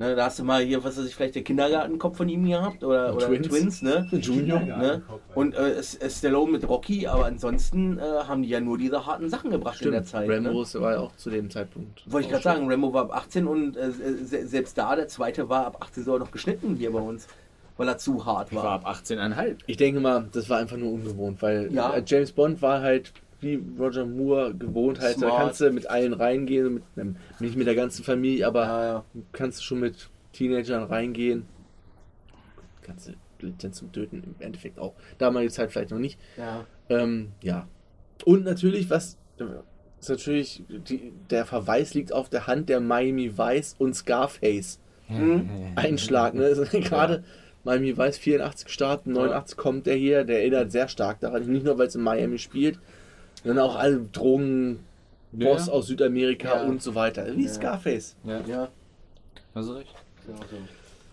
Ne? 0.00 0.16
Da 0.16 0.24
hast 0.26 0.40
du 0.40 0.44
mal 0.44 0.60
hier, 0.64 0.82
was 0.82 0.96
weiß 0.98 1.04
ich, 1.06 1.14
vielleicht 1.14 1.36
der 1.36 1.44
Kindergartenkopf 1.44 2.16
von 2.16 2.28
ihm 2.28 2.44
gehabt 2.44 2.82
oder, 2.82 3.14
oder 3.14 3.26
Twins. 3.28 3.48
Twins. 3.48 3.82
ne? 3.82 4.08
Junior. 4.10 4.58
Ne? 4.60 5.02
Und 5.36 5.54
äh, 5.54 5.80
Stallone 5.82 6.50
mit 6.50 6.68
Rocky, 6.68 7.06
aber 7.06 7.26
ansonsten 7.26 7.98
äh, 7.98 8.02
haben 8.02 8.42
die 8.42 8.48
ja 8.48 8.60
nur 8.60 8.76
diese 8.76 9.06
harten 9.06 9.30
Sachen 9.30 9.50
gebracht 9.52 9.80
in 9.82 9.92
der 9.92 10.02
Zeit. 10.04 10.26
ne? 10.28 10.36
Rambo 10.48 10.64
war 10.80 10.92
ja 10.94 10.98
auch 10.98 11.14
zu 11.16 11.30
dem 11.30 11.48
Zeitpunkt. 11.48 12.02
Wollte 12.10 12.26
ich 12.26 12.32
gerade 12.32 12.42
sagen, 12.42 12.68
Rambo 12.68 12.92
war 12.92 13.02
ab 13.04 13.14
18 13.16 13.46
und 13.46 13.76
äh, 13.76 13.90
se- 13.92 14.46
selbst 14.48 14.76
da, 14.78 14.96
der 14.96 15.06
zweite 15.06 15.48
war 15.48 15.66
ab 15.66 15.78
18 15.80 16.02
sogar 16.04 16.18
noch 16.18 16.32
geschnitten 16.32 16.74
hier 16.74 16.90
bei 16.92 16.98
uns, 17.00 17.28
weil 17.76 17.88
er 17.88 17.98
zu 17.98 18.24
hart 18.24 18.48
Ich 18.50 18.56
war 18.56 18.64
war. 18.64 18.72
ab 18.72 18.86
18,5. 18.86 19.56
Ich 19.66 19.76
denke 19.76 20.00
mal, 20.00 20.28
das 20.32 20.48
war 20.48 20.58
einfach 20.58 20.76
nur 20.76 20.92
ungewohnt, 20.92 21.42
weil 21.42 21.72
Ja. 21.72 21.94
äh, 21.94 22.02
James 22.06 22.32
Bond 22.32 22.62
war 22.62 22.80
halt 22.82 23.12
wie 23.40 23.62
Roger 23.78 24.06
Moore 24.06 24.54
gewohnt, 24.54 25.00
halt, 25.00 25.16
da 25.16 25.28
Smart. 25.28 25.36
kannst 25.42 25.60
du 25.60 25.70
mit 25.70 25.90
allen 25.90 26.14
reingehen, 26.14 26.74
mit, 26.74 26.82
ähm, 26.96 27.16
nicht 27.40 27.56
mit 27.56 27.66
der 27.66 27.74
ganzen 27.74 28.02
Familie, 28.04 28.46
aber 28.46 28.62
Ja, 28.64 28.84
ja. 28.86 29.04
kannst 29.32 29.58
du 29.60 29.64
schon 29.64 29.80
mit 29.80 30.08
Teenagern 30.32 30.84
reingehen. 30.84 31.44
Kannst 32.82 33.08
du 33.08 33.12
Lizenz 33.46 33.78
zum 33.78 33.92
Töten 33.92 34.22
im 34.24 34.34
Endeffekt 34.38 34.78
auch. 34.78 34.94
Damalige 35.18 35.52
Zeit 35.52 35.72
vielleicht 35.72 35.90
noch 35.90 35.98
nicht. 35.98 36.18
ja. 36.38 36.64
Ähm, 36.88 37.32
ja. 37.42 37.66
Und 38.26 38.44
natürlich, 38.44 38.88
was 38.90 39.16
ist 40.00 40.08
natürlich, 40.10 40.62
die, 40.68 41.12
der 41.30 41.44
Verweis 41.46 41.94
liegt 41.94 42.12
auf 42.12 42.28
der 42.28 42.46
Hand 42.46 42.68
der 42.68 42.80
Miami 42.80 43.36
Vice 43.36 43.74
und 43.78 43.94
Scarface. 43.94 44.78
Hm? 45.08 45.72
Einschlag, 45.76 46.34
ne? 46.34 46.54
Gerade 46.72 47.24
Miami 47.64 47.96
Vice 47.96 48.18
84 48.18 48.66
gestartet, 48.66 49.06
89 49.06 49.56
kommt 49.56 49.86
der 49.86 49.96
hier, 49.96 50.24
der 50.24 50.40
erinnert 50.40 50.70
sehr 50.70 50.88
stark 50.88 51.20
daran. 51.20 51.44
Nicht 51.50 51.64
nur, 51.64 51.78
weil 51.78 51.86
es 51.86 51.94
in 51.94 52.02
Miami 52.02 52.38
spielt, 52.38 52.78
sondern 53.42 53.64
auch 53.66 53.76
alle 53.76 54.00
Drogen, 54.12 54.80
Boss 55.32 55.66
Ja. 55.66 55.72
aus 55.72 55.86
Südamerika 55.88 56.62
Ja. 56.62 56.64
und 56.64 56.82
so 56.82 56.94
weiter. 56.94 57.26
Wie 57.36 57.44
Ja. 57.44 57.48
Scarface. 57.50 58.16
Ja, 58.24 58.40
Ja. 58.46 58.68
hast 59.54 59.68
du 59.68 59.72
recht. 59.72 59.94
genau 60.26 60.38
so. 60.50 60.56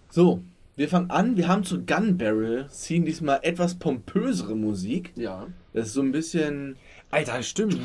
So, 0.10 0.42
wir 0.76 0.88
fangen 0.90 1.10
an. 1.10 1.38
Wir 1.38 1.48
haben 1.48 1.64
zur 1.64 1.80
Gun 1.80 2.18
Barrel 2.18 2.66
Scene 2.70 3.06
diesmal 3.06 3.40
etwas 3.44 3.76
pompösere 3.76 4.56
Musik. 4.56 5.12
Ja. 5.16 5.48
Das 5.74 5.88
ist 5.88 5.94
so 5.94 6.02
ein 6.02 6.12
bisschen 6.12 6.76
Alter, 7.10 7.42
stimmt. 7.44 7.78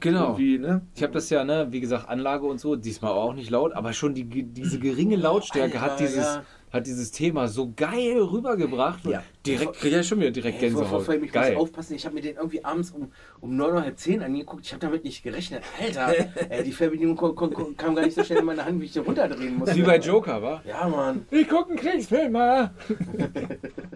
Genau. 0.00 0.30
irgendwie, 0.32 0.58
ne? 0.58 0.82
Ich 0.94 1.02
habe 1.02 1.12
das 1.14 1.30
ja, 1.30 1.44
ne, 1.44 1.68
wie 1.70 1.80
gesagt, 1.80 2.08
Anlage 2.10 2.44
und 2.46 2.60
so, 2.60 2.76
diesmal 2.76 3.12
auch 3.12 3.32
nicht 3.32 3.48
laut, 3.50 3.72
aber 3.72 3.92
schon 3.94 4.12
die, 4.14 4.24
diese 4.24 4.78
geringe 4.78 5.16
Lautstärke 5.16 5.80
hat 5.80 5.92
Alter, 5.92 6.04
dieses, 6.04 6.24
ja. 6.26 6.44
Hat 6.72 6.86
dieses 6.86 7.10
Thema 7.12 7.48
so 7.48 7.72
geil 7.74 8.18
rübergebracht. 8.18 9.04
Ja. 9.06 9.22
Direkt, 9.46 9.74
krieg 9.74 9.90
ich 9.90 9.96
ja 9.96 10.02
schon 10.02 10.20
wieder 10.20 10.30
direkt 10.30 10.62
Ey, 10.62 10.70
vor, 10.70 10.84
vor, 10.84 10.98
Gänsehaut. 10.98 11.04
vor 11.04 11.14
ich 11.24 11.32
Geil. 11.32 11.54
muss 11.54 11.62
aufpassen, 11.62 11.94
ich 11.94 12.04
habe 12.04 12.14
mir 12.14 12.20
den 12.20 12.36
irgendwie 12.36 12.64
abends 12.64 12.90
um, 12.90 13.12
um 13.40 13.56
9 13.56 13.74
Uhr, 13.74 13.82
halb 13.82 13.98
10 13.98 14.22
angeguckt. 14.22 14.66
Ich 14.66 14.72
habe 14.72 14.80
damit 14.80 15.04
nicht 15.04 15.22
gerechnet. 15.22 15.62
Alter, 15.80 16.14
ey, 16.50 16.64
die 16.64 16.72
Fernbedienung 16.72 17.16
kam 17.16 17.94
gar 17.94 18.04
nicht 18.04 18.14
so 18.14 18.24
schnell 18.24 18.40
in 18.40 18.44
meine 18.44 18.64
Hand, 18.64 18.80
wie 18.80 18.86
ich 18.86 18.92
den 18.92 19.04
runterdrehen 19.04 19.56
musste. 19.56 19.76
Wie 19.76 19.82
bei 19.82 19.98
Joker, 19.98 20.42
wa? 20.42 20.62
Ja, 20.66 20.88
Mann. 20.88 21.26
Ich 21.30 21.48
guck 21.48 21.68
einen 21.68 21.78
Kriegsfilm 21.78 22.32
mal. 22.32 22.70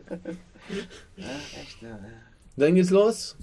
Ja, 1.17 1.27
echt, 1.61 1.83
ja. 1.83 1.99
Dann 2.57 2.75
geht's 2.77 2.91
los. 2.91 3.37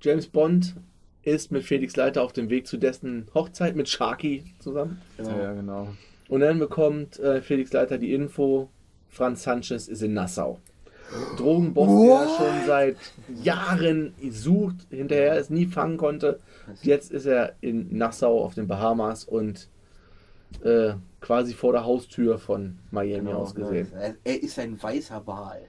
James 0.00 0.26
Bond 0.26 0.74
ist 1.22 1.50
mit 1.52 1.64
Felix 1.64 1.96
Leiter 1.96 2.22
auf 2.22 2.32
dem 2.32 2.50
Weg 2.50 2.66
zu 2.66 2.76
dessen 2.76 3.26
Hochzeit 3.34 3.76
mit 3.76 3.88
Sharky 3.88 4.44
zusammen. 4.58 5.00
Genau. 5.16 5.38
Ja, 5.38 5.52
genau. 5.52 5.88
Und 6.28 6.40
dann 6.40 6.58
bekommt 6.58 7.18
äh, 7.18 7.42
Felix 7.42 7.72
Leiter 7.72 7.98
die 7.98 8.14
Info 8.14 8.70
Franz 9.08 9.44
Sanchez 9.44 9.88
ist 9.88 10.02
in 10.02 10.14
Nassau. 10.14 10.58
Drogenboss, 11.36 11.88
der 11.88 12.20
er 12.20 12.28
schon 12.36 12.66
seit 12.66 12.96
Jahren 13.42 14.14
sucht, 14.30 14.76
hinterher 14.90 15.36
es 15.36 15.50
nie 15.50 15.66
fangen 15.66 15.96
konnte. 15.96 16.40
Jetzt 16.82 17.12
ist 17.12 17.26
er 17.26 17.54
in 17.60 17.96
Nassau 17.96 18.42
auf 18.42 18.54
den 18.54 18.66
Bahamas 18.66 19.24
und 19.24 19.68
äh, 20.62 20.94
quasi 21.20 21.52
vor 21.52 21.72
der 21.72 21.84
Haustür 21.84 22.38
von 22.38 22.78
Miami 22.90 23.26
Genau, 23.26 23.38
aus 23.38 23.54
gesehen. 23.54 23.92
Er, 23.92 24.14
er 24.24 24.42
ist 24.42 24.58
ein 24.58 24.82
weißer 24.82 25.26
Wal. 25.26 25.62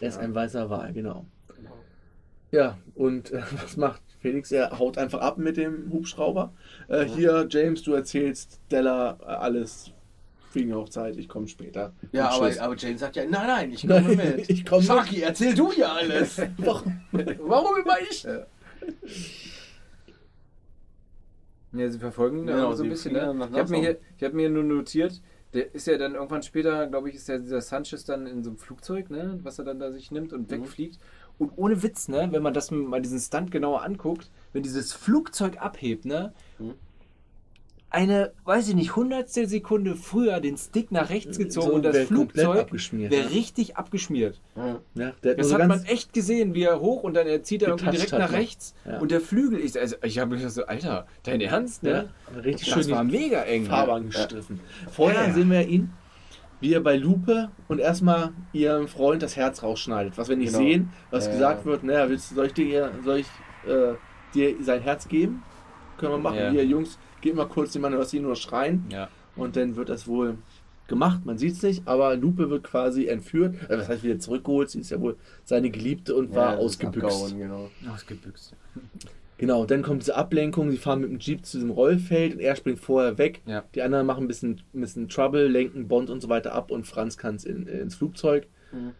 Er 0.00 0.08
ist 0.08 0.18
ein 0.18 0.34
weißer 0.34 0.68
Wal, 0.70 0.92
genau. 0.92 1.24
Ja, 2.50 2.78
und 2.94 3.32
äh, 3.32 3.42
was 3.62 3.76
macht 3.76 4.02
Felix? 4.20 4.50
Er 4.52 4.78
haut 4.78 4.98
einfach 4.98 5.20
ab 5.20 5.38
mit 5.38 5.56
dem 5.56 5.90
Hubschrauber. 5.92 6.52
Äh, 6.88 7.04
Hier, 7.04 7.46
James, 7.50 7.82
du 7.82 7.92
erzählst 7.94 8.60
Stella 8.66 9.18
äh, 9.20 9.24
alles 9.24 9.92
wegen 10.52 10.74
Hochzeit, 10.74 11.16
ich 11.18 11.28
komme 11.28 11.46
später. 11.48 11.92
Ja, 12.12 12.30
aber, 12.30 12.50
aber 12.60 12.76
Jane 12.76 12.96
sagt 12.96 13.16
ja, 13.16 13.24
nein, 13.26 13.46
nein, 13.46 13.72
ich 13.72 13.82
komme 13.86 14.00
Nein, 14.16 14.36
mit. 14.36 14.48
ich 14.50 14.64
komme 14.64 14.80
mit. 14.80 14.86
Sharky, 14.88 15.20
erzähl 15.20 15.54
du 15.54 15.70
ja 15.72 15.92
alles. 15.92 16.40
Warum? 16.58 17.00
Warum 17.12 17.76
immer 17.82 17.96
ich? 18.10 18.26
Ja, 21.72 21.90
sie 21.90 21.98
verfolgen 21.98 22.38
ihn 22.38 22.46
Genau, 22.46 22.72
so 22.72 22.84
ein 22.84 22.88
bisschen. 22.88 23.12
Ne? 23.12 23.34
Ich 23.52 23.58
habe 23.58 23.70
mir, 23.70 23.78
hier- 23.80 23.98
ich 24.16 24.24
hab 24.24 24.32
mir 24.32 24.48
nur 24.48 24.64
notiert, 24.64 25.20
der 25.52 25.74
ist 25.74 25.86
ja 25.86 25.98
dann 25.98 26.14
irgendwann 26.14 26.42
später, 26.42 26.86
glaube 26.86 27.08
ich, 27.10 27.16
ist 27.16 27.28
der, 27.28 27.38
dieser 27.38 27.60
Sanchez 27.60 28.04
dann 28.04 28.26
in 28.26 28.42
so 28.42 28.50
einem 28.50 28.58
Flugzeug, 28.58 29.10
ne, 29.10 29.38
was 29.42 29.58
er 29.58 29.64
dann 29.64 29.78
da 29.78 29.92
sich 29.92 30.10
nimmt 30.10 30.32
und 30.32 30.50
Mhm. 30.50 30.62
wegfliegt. 30.62 30.98
Und 31.38 31.52
ohne 31.56 31.82
Witz, 31.82 32.08
ne, 32.08 32.28
wenn 32.30 32.42
man 32.42 32.54
das 32.54 32.70
mal 32.70 33.00
diesen 33.02 33.18
Stunt 33.20 33.50
genauer 33.50 33.82
anguckt, 33.82 34.30
wenn 34.52 34.62
dieses 34.62 34.92
Flugzeug 34.92 35.58
abhebt, 35.60 36.04
ne, 36.06 36.32
Mhm. 36.58 36.74
eine, 37.90 38.32
weiß 38.44 38.68
ich 38.68 38.74
nicht, 38.74 38.96
hundertstel 38.96 39.46
Sekunde 39.46 39.94
früher 39.96 40.40
den 40.40 40.56
Stick 40.58 40.90
nach 40.92 41.08
rechts 41.08 41.38
gezogen 41.38 41.66
So 41.68 41.72
und 41.74 41.82
das 41.82 41.98
Flugzeug 42.06 42.72
wäre 42.92 43.22
ja. 43.22 43.26
richtig 43.28 43.76
abgeschmiert. 43.76 44.40
Ja. 44.56 44.80
Ja, 44.94 45.12
Das 45.22 45.52
hat 45.52 45.66
man 45.68 45.84
echt 45.84 46.12
gesehen, 46.12 46.52
wie 46.54 46.64
er 46.64 46.80
hoch 46.80 47.02
und 47.04 47.14
dann 47.14 47.26
er 47.26 47.42
zieht 47.42 47.62
er 47.62 47.68
irgendwie 47.68 47.90
direkt 47.92 48.12
hat 48.12 48.18
nach 48.18 48.30
noch. 48.32 48.38
rechts 48.38 48.74
Ja. 48.84 48.98
und 48.98 49.10
der 49.10 49.20
Flügel 49.20 49.58
ist, 49.58 49.78
also 49.78 49.96
ich 50.02 50.18
habe 50.18 50.36
gedacht 50.36 50.52
so, 50.52 50.66
Alter, 50.66 51.06
dein 51.22 51.40
Ernst, 51.40 51.82
ne? 51.84 52.08
ja, 52.34 52.40
richtig 52.40 52.70
Das 52.70 52.84
schön 52.84 52.92
war 52.94 53.04
mega 53.04 53.42
eng. 53.42 53.62
Ne? 53.64 53.72
angestriffen. 53.72 54.60
Vorher 54.90 55.22
Ja, 55.22 55.28
ja. 55.28 55.34
sehen 55.34 55.50
wir 55.50 55.66
ihn, 55.66 55.92
wie 56.60 56.72
er 56.72 56.80
bei 56.80 56.96
Lupe 56.96 57.50
und 57.68 57.78
erstmal 57.78 58.32
ihrem 58.52 58.88
Freund 58.88 59.22
das 59.22 59.36
Herz 59.36 59.62
rausschneidet. 59.62 60.16
Was 60.18 60.28
wir 60.28 60.36
nicht 60.36 60.52
Genau. 60.52 60.58
sehen, 60.64 60.92
was 61.10 61.26
Ja, 61.26 61.32
gesagt 61.32 61.60
ja. 61.60 61.70
wird, 61.70 61.84
naja, 61.84 62.08
willst, 62.08 62.34
soll 62.34 62.46
ich 62.46 62.54
dir, 62.54 62.90
soll 63.04 63.18
ich, 63.18 63.26
äh, 63.66 63.94
dir 64.34 64.54
sein 64.62 64.80
Herz 64.80 65.06
geben? 65.08 65.42
Können 65.98 66.12
wir 66.12 66.18
machen. 66.18 66.36
Ja. 66.38 66.50
Hier, 66.50 66.64
Jungs, 66.64 66.98
geht 67.20 67.34
mal 67.34 67.46
kurz 67.48 67.72
den 67.72 67.82
Mann, 67.82 67.96
was 67.98 68.10
sie 68.10 68.20
nur 68.20 68.36
schreien. 68.36 68.84
Ja. 68.90 69.08
Und 69.34 69.56
dann 69.56 69.76
wird 69.76 69.88
das 69.88 70.06
wohl 70.08 70.38
gemacht, 70.88 71.26
man 71.26 71.36
sieht 71.36 71.54
es 71.54 71.62
nicht, 71.62 71.82
aber 71.88 72.14
Lupe 72.16 72.48
wird 72.48 72.62
quasi 72.64 73.06
entführt. 73.06 73.54
Äh, 73.68 73.78
was 73.78 73.88
heißt 73.88 74.02
wieder 74.04 74.18
zurückgeholt? 74.18 74.70
Sie 74.70 74.80
ist 74.80 74.90
ja 74.90 75.00
wohl 75.00 75.16
seine 75.44 75.68
Geliebte 75.70 76.14
und 76.14 76.34
war 76.34 76.52
Ja, 76.52 76.58
ist 76.58 76.64
ausgebüxt. 76.64 77.04
abgehauen, 77.04 77.38
Genau. 77.38 77.70
Ausgebüxt. 77.92 78.54
Genau, 79.38 79.60
und 79.62 79.70
dann 79.70 79.82
kommt 79.82 80.00
diese 80.02 80.16
Ablenkung, 80.16 80.70
sie 80.70 80.78
fahren 80.78 81.00
mit 81.02 81.10
dem 81.10 81.18
Jeep 81.18 81.44
zu 81.44 81.58
diesem 81.58 81.70
Rollfeld 81.70 82.34
und 82.34 82.40
er 82.40 82.56
springt 82.56 82.78
vorher 82.80 83.18
weg. 83.18 83.42
Ja. 83.46 83.64
Die 83.74 83.82
anderen 83.82 84.06
machen 84.06 84.24
ein 84.24 84.28
bisschen, 84.28 84.62
ein 84.72 84.80
bisschen 84.80 85.08
Trouble, 85.10 85.46
lenken 85.46 85.88
Bond 85.88 86.08
und 86.08 86.20
so 86.22 86.28
weiter 86.30 86.54
ab 86.54 86.70
und 86.70 86.86
Franz 86.86 87.18
kann 87.18 87.36
in, 87.44 87.66
ins 87.66 87.94
Flugzeug, 87.94 88.46
Mhm. 88.72 88.92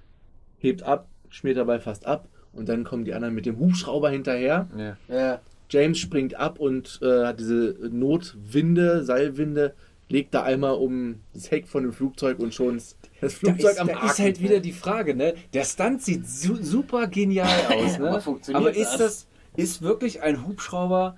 hebt 0.59 0.83
ab, 0.83 1.09
schmiert 1.31 1.57
dabei 1.57 1.81
fast 1.81 2.07
ab 2.07 2.29
und 2.53 2.69
dann 2.69 2.85
kommen 2.85 3.05
die 3.05 3.15
anderen 3.15 3.35
mit 3.35 3.47
dem 3.47 3.59
Hubschrauber 3.59 4.11
hinterher. 4.11 4.69
Ja. 4.77 4.97
Ja. 5.09 5.41
James 5.71 5.99
springt 5.99 6.35
ab 6.37 6.59
und 6.61 7.01
äh, 7.03 7.25
hat 7.25 7.41
diese 7.41 7.75
Notwinde, 7.91 9.05
Seilwinde, 9.05 9.75
legt 10.09 10.35
da 10.35 10.43
einmal 10.45 10.75
um 10.75 11.17
das 11.35 11.51
Heck 11.51 11.67
von 11.67 11.83
dem 11.83 11.93
Flugzeug 11.93 12.39
und 12.39 12.55
schon 12.55 12.77
ist 12.77 12.97
das 13.21 13.33
Da 13.41 13.49
Flugzeug 13.49 13.73
ist, 13.73 13.81
am 13.81 13.89
da 13.89 13.95
Haken. 13.97 14.07
ist 14.07 14.19
halt 14.21 14.41
wieder 14.41 14.61
die 14.61 14.73
Frage, 14.73 15.15
ne? 15.17 15.35
Der 15.53 15.65
Stunt 15.65 16.03
sieht 16.03 16.29
su 16.29 16.57
super 16.63 17.07
genial 17.09 17.49
aus, 17.75 17.99
ne? 17.99 18.11
Aber 18.11 18.21
funktioniert 18.21 18.61
Aber 18.67 18.77
ist 18.77 18.97
das? 18.99 19.27
Ist 19.57 19.83
wirklich 19.83 20.23
ein 20.23 20.47
Hubschrauber 20.47 21.17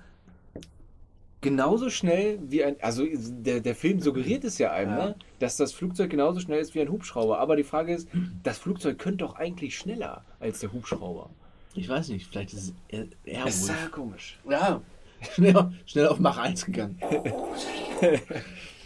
genauso 1.41 1.89
schnell 1.89 2.39
wie 2.47 2.63
ein, 2.63 2.75
also 2.81 3.05
der, 3.07 3.61
der 3.61 3.75
Film 3.75 4.01
suggeriert 4.01 4.43
es 4.43 4.57
ja 4.57 4.71
einem, 4.71 4.91
Ja. 4.97 5.05
ne? 5.07 5.15
Dass 5.39 5.55
das 5.55 5.71
Flugzeug 5.71 6.09
genauso 6.09 6.39
schnell 6.41 6.59
ist 6.59 6.75
wie 6.75 6.81
ein 6.81 6.89
Hubschrauber. 6.91 7.39
Aber 7.39 7.55
die 7.55 7.63
Frage 7.63 7.93
ist, 7.93 8.09
das 8.43 8.57
Flugzeug 8.57 8.99
könnte 8.99 9.19
doch 9.25 9.35
eigentlich 9.35 9.77
schneller 9.77 10.23
als 10.39 10.59
der 10.59 10.73
Hubschrauber. 10.73 11.29
Ich 11.75 11.87
weiß 11.87 12.09
nicht, 12.09 12.27
vielleicht 12.27 12.53
ist 12.53 12.63
es 12.63 12.73
er, 12.89 13.05
er 13.23 13.45
Das 13.45 13.55
ist 13.61 13.69
ja 13.69 13.75
komisch. 13.91 14.37
Ja. 14.49 14.81
schnell, 15.33 15.71
schnell 15.85 16.07
auf 16.07 16.19
Mach 16.19 16.37
1 16.37 16.65
gegangen. 16.65 16.97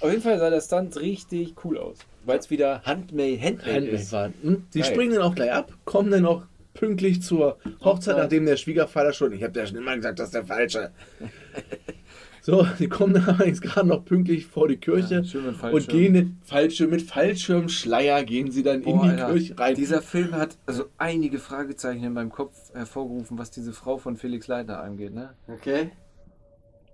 Auf 0.02 0.10
jeden 0.10 0.22
Fall 0.22 0.38
sah 0.38 0.50
der 0.50 0.60
Stunt 0.60 0.98
richtig 1.00 1.56
cool 1.64 1.78
aus. 1.78 1.98
Weil 2.26 2.38
es 2.40 2.50
wieder 2.50 2.82
handmade, 2.84 3.40
handmade 3.40 3.74
Handmade 3.74 3.88
ist. 3.88 4.12
war. 4.12 4.32
Und 4.44 4.66
die 4.74 4.82
Geil. 4.82 4.92
springen 4.92 5.14
dann 5.14 5.22
auch 5.24 5.34
gleich 5.36 5.54
ab, 5.54 5.72
kommen 5.86 6.12
dann 6.12 6.26
auch 6.26 6.44
pünktlich 6.74 7.22
zur 7.22 7.58
Hochzeit, 7.84 8.18
nachdem 8.18 8.46
der 8.46 8.58
Schwiegervater 8.58 9.14
schon, 9.14 9.34
ich 9.34 9.44
habe 9.44 9.60
ja 9.60 9.66
schon 9.66 9.78
immer 9.78 9.96
gesagt, 9.96 10.20
das 10.20 10.28
ist 10.28 10.36
der 10.36 10.46
Falsche. 10.46 10.92
So, 12.46 12.68
die 12.78 12.90
kommen 12.90 13.14
dann 13.14 13.24
allerdings 13.24 13.62
gerade 13.62 13.88
noch 13.88 14.04
pünktlich 14.04 14.48
vor 14.48 14.68
die 14.68 14.76
Kirche 14.76 15.16
Ja, 15.16 15.24
schön 15.24 15.46
mit 15.46 15.64
und 15.64 15.88
gehen 15.88 16.12
mit, 16.12 16.28
Fallschirm, 16.44 16.90
mit 16.90 17.02
Fallschirmschleier 17.02 18.26
gehen 18.26 18.52
sie 18.52 18.64
dann 18.64 18.84
in 18.84 18.98
Boah, 18.98 19.04
die 19.06 19.10
Alter, 19.12 19.28
Kirche 19.32 19.58
rein. 19.58 19.76
Dieser 19.76 20.02
Film 20.02 20.34
hat 20.34 20.58
also 20.66 20.84
einige 20.98 21.40
Fragezeichen 21.40 22.04
in 22.04 22.12
meinem 22.12 22.32
Kopf 22.32 22.54
hervorgerufen, 22.74 23.38
was 23.38 23.50
diese 23.50 23.72
Frau 23.72 23.98
von 23.98 24.18
Felix 24.18 24.48
Leitner 24.48 24.82
angeht. 24.82 25.14
Ne? 25.14 25.30
Okay. 25.48 25.92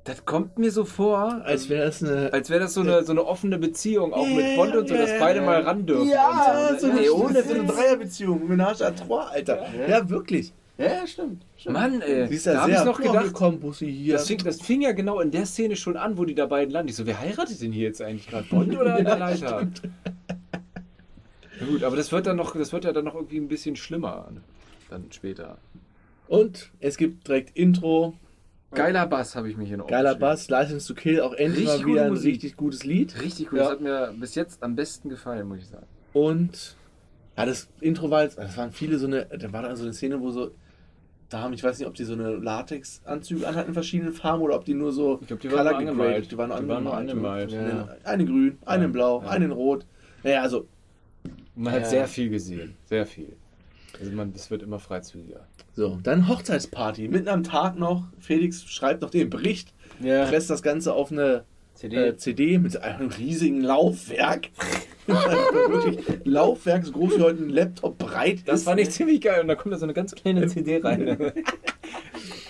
Das 0.09 0.25
kommt 0.25 0.57
mir 0.57 0.71
so 0.71 0.85
vor, 0.85 1.41
als 1.45 1.69
wäre 1.69 1.87
es 1.87 2.01
eine. 2.03 2.33
als 2.33 2.49
wäre 2.49 2.61
das 2.61 2.73
so 2.73 2.81
eine, 2.81 3.03
so 3.03 3.11
eine 3.11 3.23
offene 3.23 3.59
Beziehung, 3.59 4.11
auch 4.11 4.25
mit 4.27 4.43
Ja, 4.43 4.55
Bond 4.55 4.75
und 4.75 4.87
so, 4.89 4.95
dass 4.95 5.11
ja, 5.11 5.19
beide 5.19 5.39
ja. 5.41 5.45
mal 5.45 5.61
ran 5.61 5.85
dürfen. 5.85 6.09
ja, 6.09 6.69
und 6.71 6.79
so 6.79 6.87
so, 6.87 6.91
eine, 6.91 7.01
ne? 7.01 7.11
Ohne 7.13 7.43
so 7.43 7.53
eine. 7.53 7.65
Dreierbeziehung. 7.65 8.47
Menage 8.47 8.83
à 8.87 8.89
trois, 8.89 9.27
Alter. 9.29 9.67
Ja, 9.77 9.87
Ja. 9.99 10.09
wirklich. 10.09 10.51
Ja, 10.79 10.85
ja, 10.85 11.05
stimmt. 11.07 11.45
stimmt. 11.57 11.73
Mann, 11.73 12.01
ey, 12.01 12.27
Sie 12.27 12.35
ist 12.35 12.47
da 12.47 12.53
ja 12.53 12.61
habe 12.61 12.71
ich 12.71 12.83
noch 12.85 12.99
gedacht, 12.99 13.25
gekommen, 13.27 13.59
Bussi 13.59 13.91
hier. 13.91 14.13
das 14.13 14.25
fing, 14.27 14.39
das 14.43 14.59
fing 14.61 14.81
ja 14.81 14.93
genau 14.93 15.19
in 15.19 15.29
der 15.29 15.45
Szene 15.45 15.75
schon 15.75 15.95
an, 15.95 16.17
wo 16.17 16.25
die 16.25 16.33
da 16.33 16.47
beiden 16.47 16.71
landen. 16.73 16.89
Ich 16.89 16.95
so, 16.95 17.05
wer 17.05 17.19
heiratet 17.19 17.61
denn 17.61 17.71
hier 17.71 17.83
jetzt 17.89 18.01
eigentlich 18.01 18.27
gerade? 18.27 18.47
Bond 18.49 18.75
oder 18.75 18.97
Ja, 18.97 19.03
der 19.03 19.17
Leiter? 19.19 19.67
Na 21.59 21.67
gut, 21.67 21.83
aber 21.83 21.95
das 21.97 22.11
wird 22.11 22.25
dann 22.25 22.37
noch, 22.37 22.55
das 22.55 22.71
wird 22.73 22.85
ja 22.85 22.93
dann 22.93 23.05
noch 23.05 23.13
irgendwie 23.13 23.37
ein 23.37 23.47
bisschen 23.47 23.75
schlimmer 23.75 24.29
dann 24.89 25.05
später. 25.11 25.57
Und 26.27 26.71
es 26.79 26.97
gibt 26.97 27.27
direkt 27.27 27.55
Intro, 27.57 28.15
Geiler 28.71 29.07
Bass 29.07 29.35
habe 29.35 29.49
ich 29.49 29.57
mir 29.57 29.65
hier 29.65 29.77
noch 29.77 29.87
geiler. 29.87 30.15
Bass, 30.15 30.49
License 30.49 30.87
to 30.87 30.93
Kill, 30.93 31.21
auch 31.21 31.33
endlich 31.33 31.67
Richtig 31.67 31.85
mal 31.85 31.91
wieder 31.91 32.03
ein 32.05 32.09
Musik. 32.11 32.33
richtig 32.33 32.55
gutes 32.57 32.83
Lied. 32.83 33.19
Richtig 33.21 33.51
cool, 33.51 33.57
Ja. 33.59 33.63
das 33.63 33.71
hat 33.73 33.81
mir 33.81 34.13
bis 34.19 34.35
jetzt 34.35 34.61
am 34.61 34.75
besten 34.75 35.09
gefallen, 35.09 35.47
muss 35.47 35.59
ich 35.59 35.67
sagen. 35.67 35.87
Und 36.13 36.75
ja, 37.37 37.45
das 37.45 37.67
Intro 37.81 38.09
war 38.11 38.23
jetzt, 38.23 38.37
das 38.37 38.55
waren 38.57 38.71
viele 38.71 38.97
so 38.99 39.07
eine, 39.07 39.25
da 39.25 39.51
war 39.51 39.63
da 39.63 39.75
so 39.75 39.83
eine 39.83 39.93
Szene, 39.93 40.19
wo 40.21 40.29
so 40.31 40.51
Damen, 41.29 41.53
ich 41.53 41.63
weiß 41.63 41.77
nicht, 41.77 41.87
ob 41.87 41.93
die 41.93 42.03
so 42.05 42.13
eine 42.13 42.31
Latexanzüge 42.37 43.47
anhatten 43.47 43.67
in 43.69 43.73
verschiedenen 43.75 44.13
Farben 44.13 44.41
oder 44.41 44.55
ob 44.55 44.65
die 44.65 44.73
nur 44.73 44.91
so 44.91 45.19
Ich 45.21 45.27
glaub, 45.27 45.39
die 45.39 45.47
waren 45.51 45.57
gegradet. 45.59 45.75
angemalt. 45.79 46.31
Die 46.31 46.37
waren, 46.37 46.49
Die 46.63 46.67
waren 46.67 46.87
angemalt. 46.87 47.51
Ja. 47.51 47.87
Eine 48.03 48.25
grün, 48.25 48.57
eine 48.65 48.85
in 48.85 48.91
blau, 48.91 49.21
Ja. 49.21 49.29
eine 49.29 49.45
in 49.45 49.51
rot. 49.51 49.85
Naja, 50.23 50.41
also, 50.41 50.67
man 51.55 51.73
Ja. 51.73 51.79
hat 51.81 51.87
sehr 51.87 52.07
viel 52.07 52.29
gesehen, 52.29 52.75
sehr 52.85 53.05
viel. 53.05 53.33
Also 53.99 54.11
man, 54.13 54.33
das 54.33 54.49
wird 54.51 54.63
immer 54.63 54.79
freizügiger. 54.79 55.45
so. 55.73 55.99
Dann 56.03 56.27
Hochzeitsparty. 56.27 57.07
Mitten 57.09 57.27
am 57.27 57.43
Tag 57.43 57.77
noch. 57.77 58.05
Felix 58.19 58.63
schreibt 58.63 59.01
noch 59.01 59.09
den 59.09 59.29
Bericht, 59.29 59.73
Ja. 60.01 60.25
presst 60.25 60.49
das 60.49 60.61
Ganze 60.63 60.93
auf 60.93 61.11
eine 61.11 61.43
CD. 61.73 61.95
äh, 61.95 62.17
CD 62.17 62.57
mit 62.57 62.81
einem 62.81 63.09
riesigen 63.09 63.61
Laufwerk. 63.61 64.49
Wirklich 65.07 65.99
Laufwerk 66.25 66.85
so 66.85 66.91
groß 66.91 67.17
wie 67.17 67.21
heute 67.21 67.43
ein 67.43 67.49
Laptop 67.49 67.97
breit 67.97 68.39
Das 68.45 68.59
ist. 68.61 68.65
fand 68.65 68.79
ich 68.79 68.89
ziemlich 68.91 69.21
geil. 69.21 69.41
Und 69.41 69.47
da 69.47 69.55
kommt 69.55 69.73
da 69.73 69.77
so 69.79 69.85
eine 69.85 69.93
ganz 69.93 70.13
kleine 70.13 70.47
CD 70.47 70.77
rein. 70.83 71.05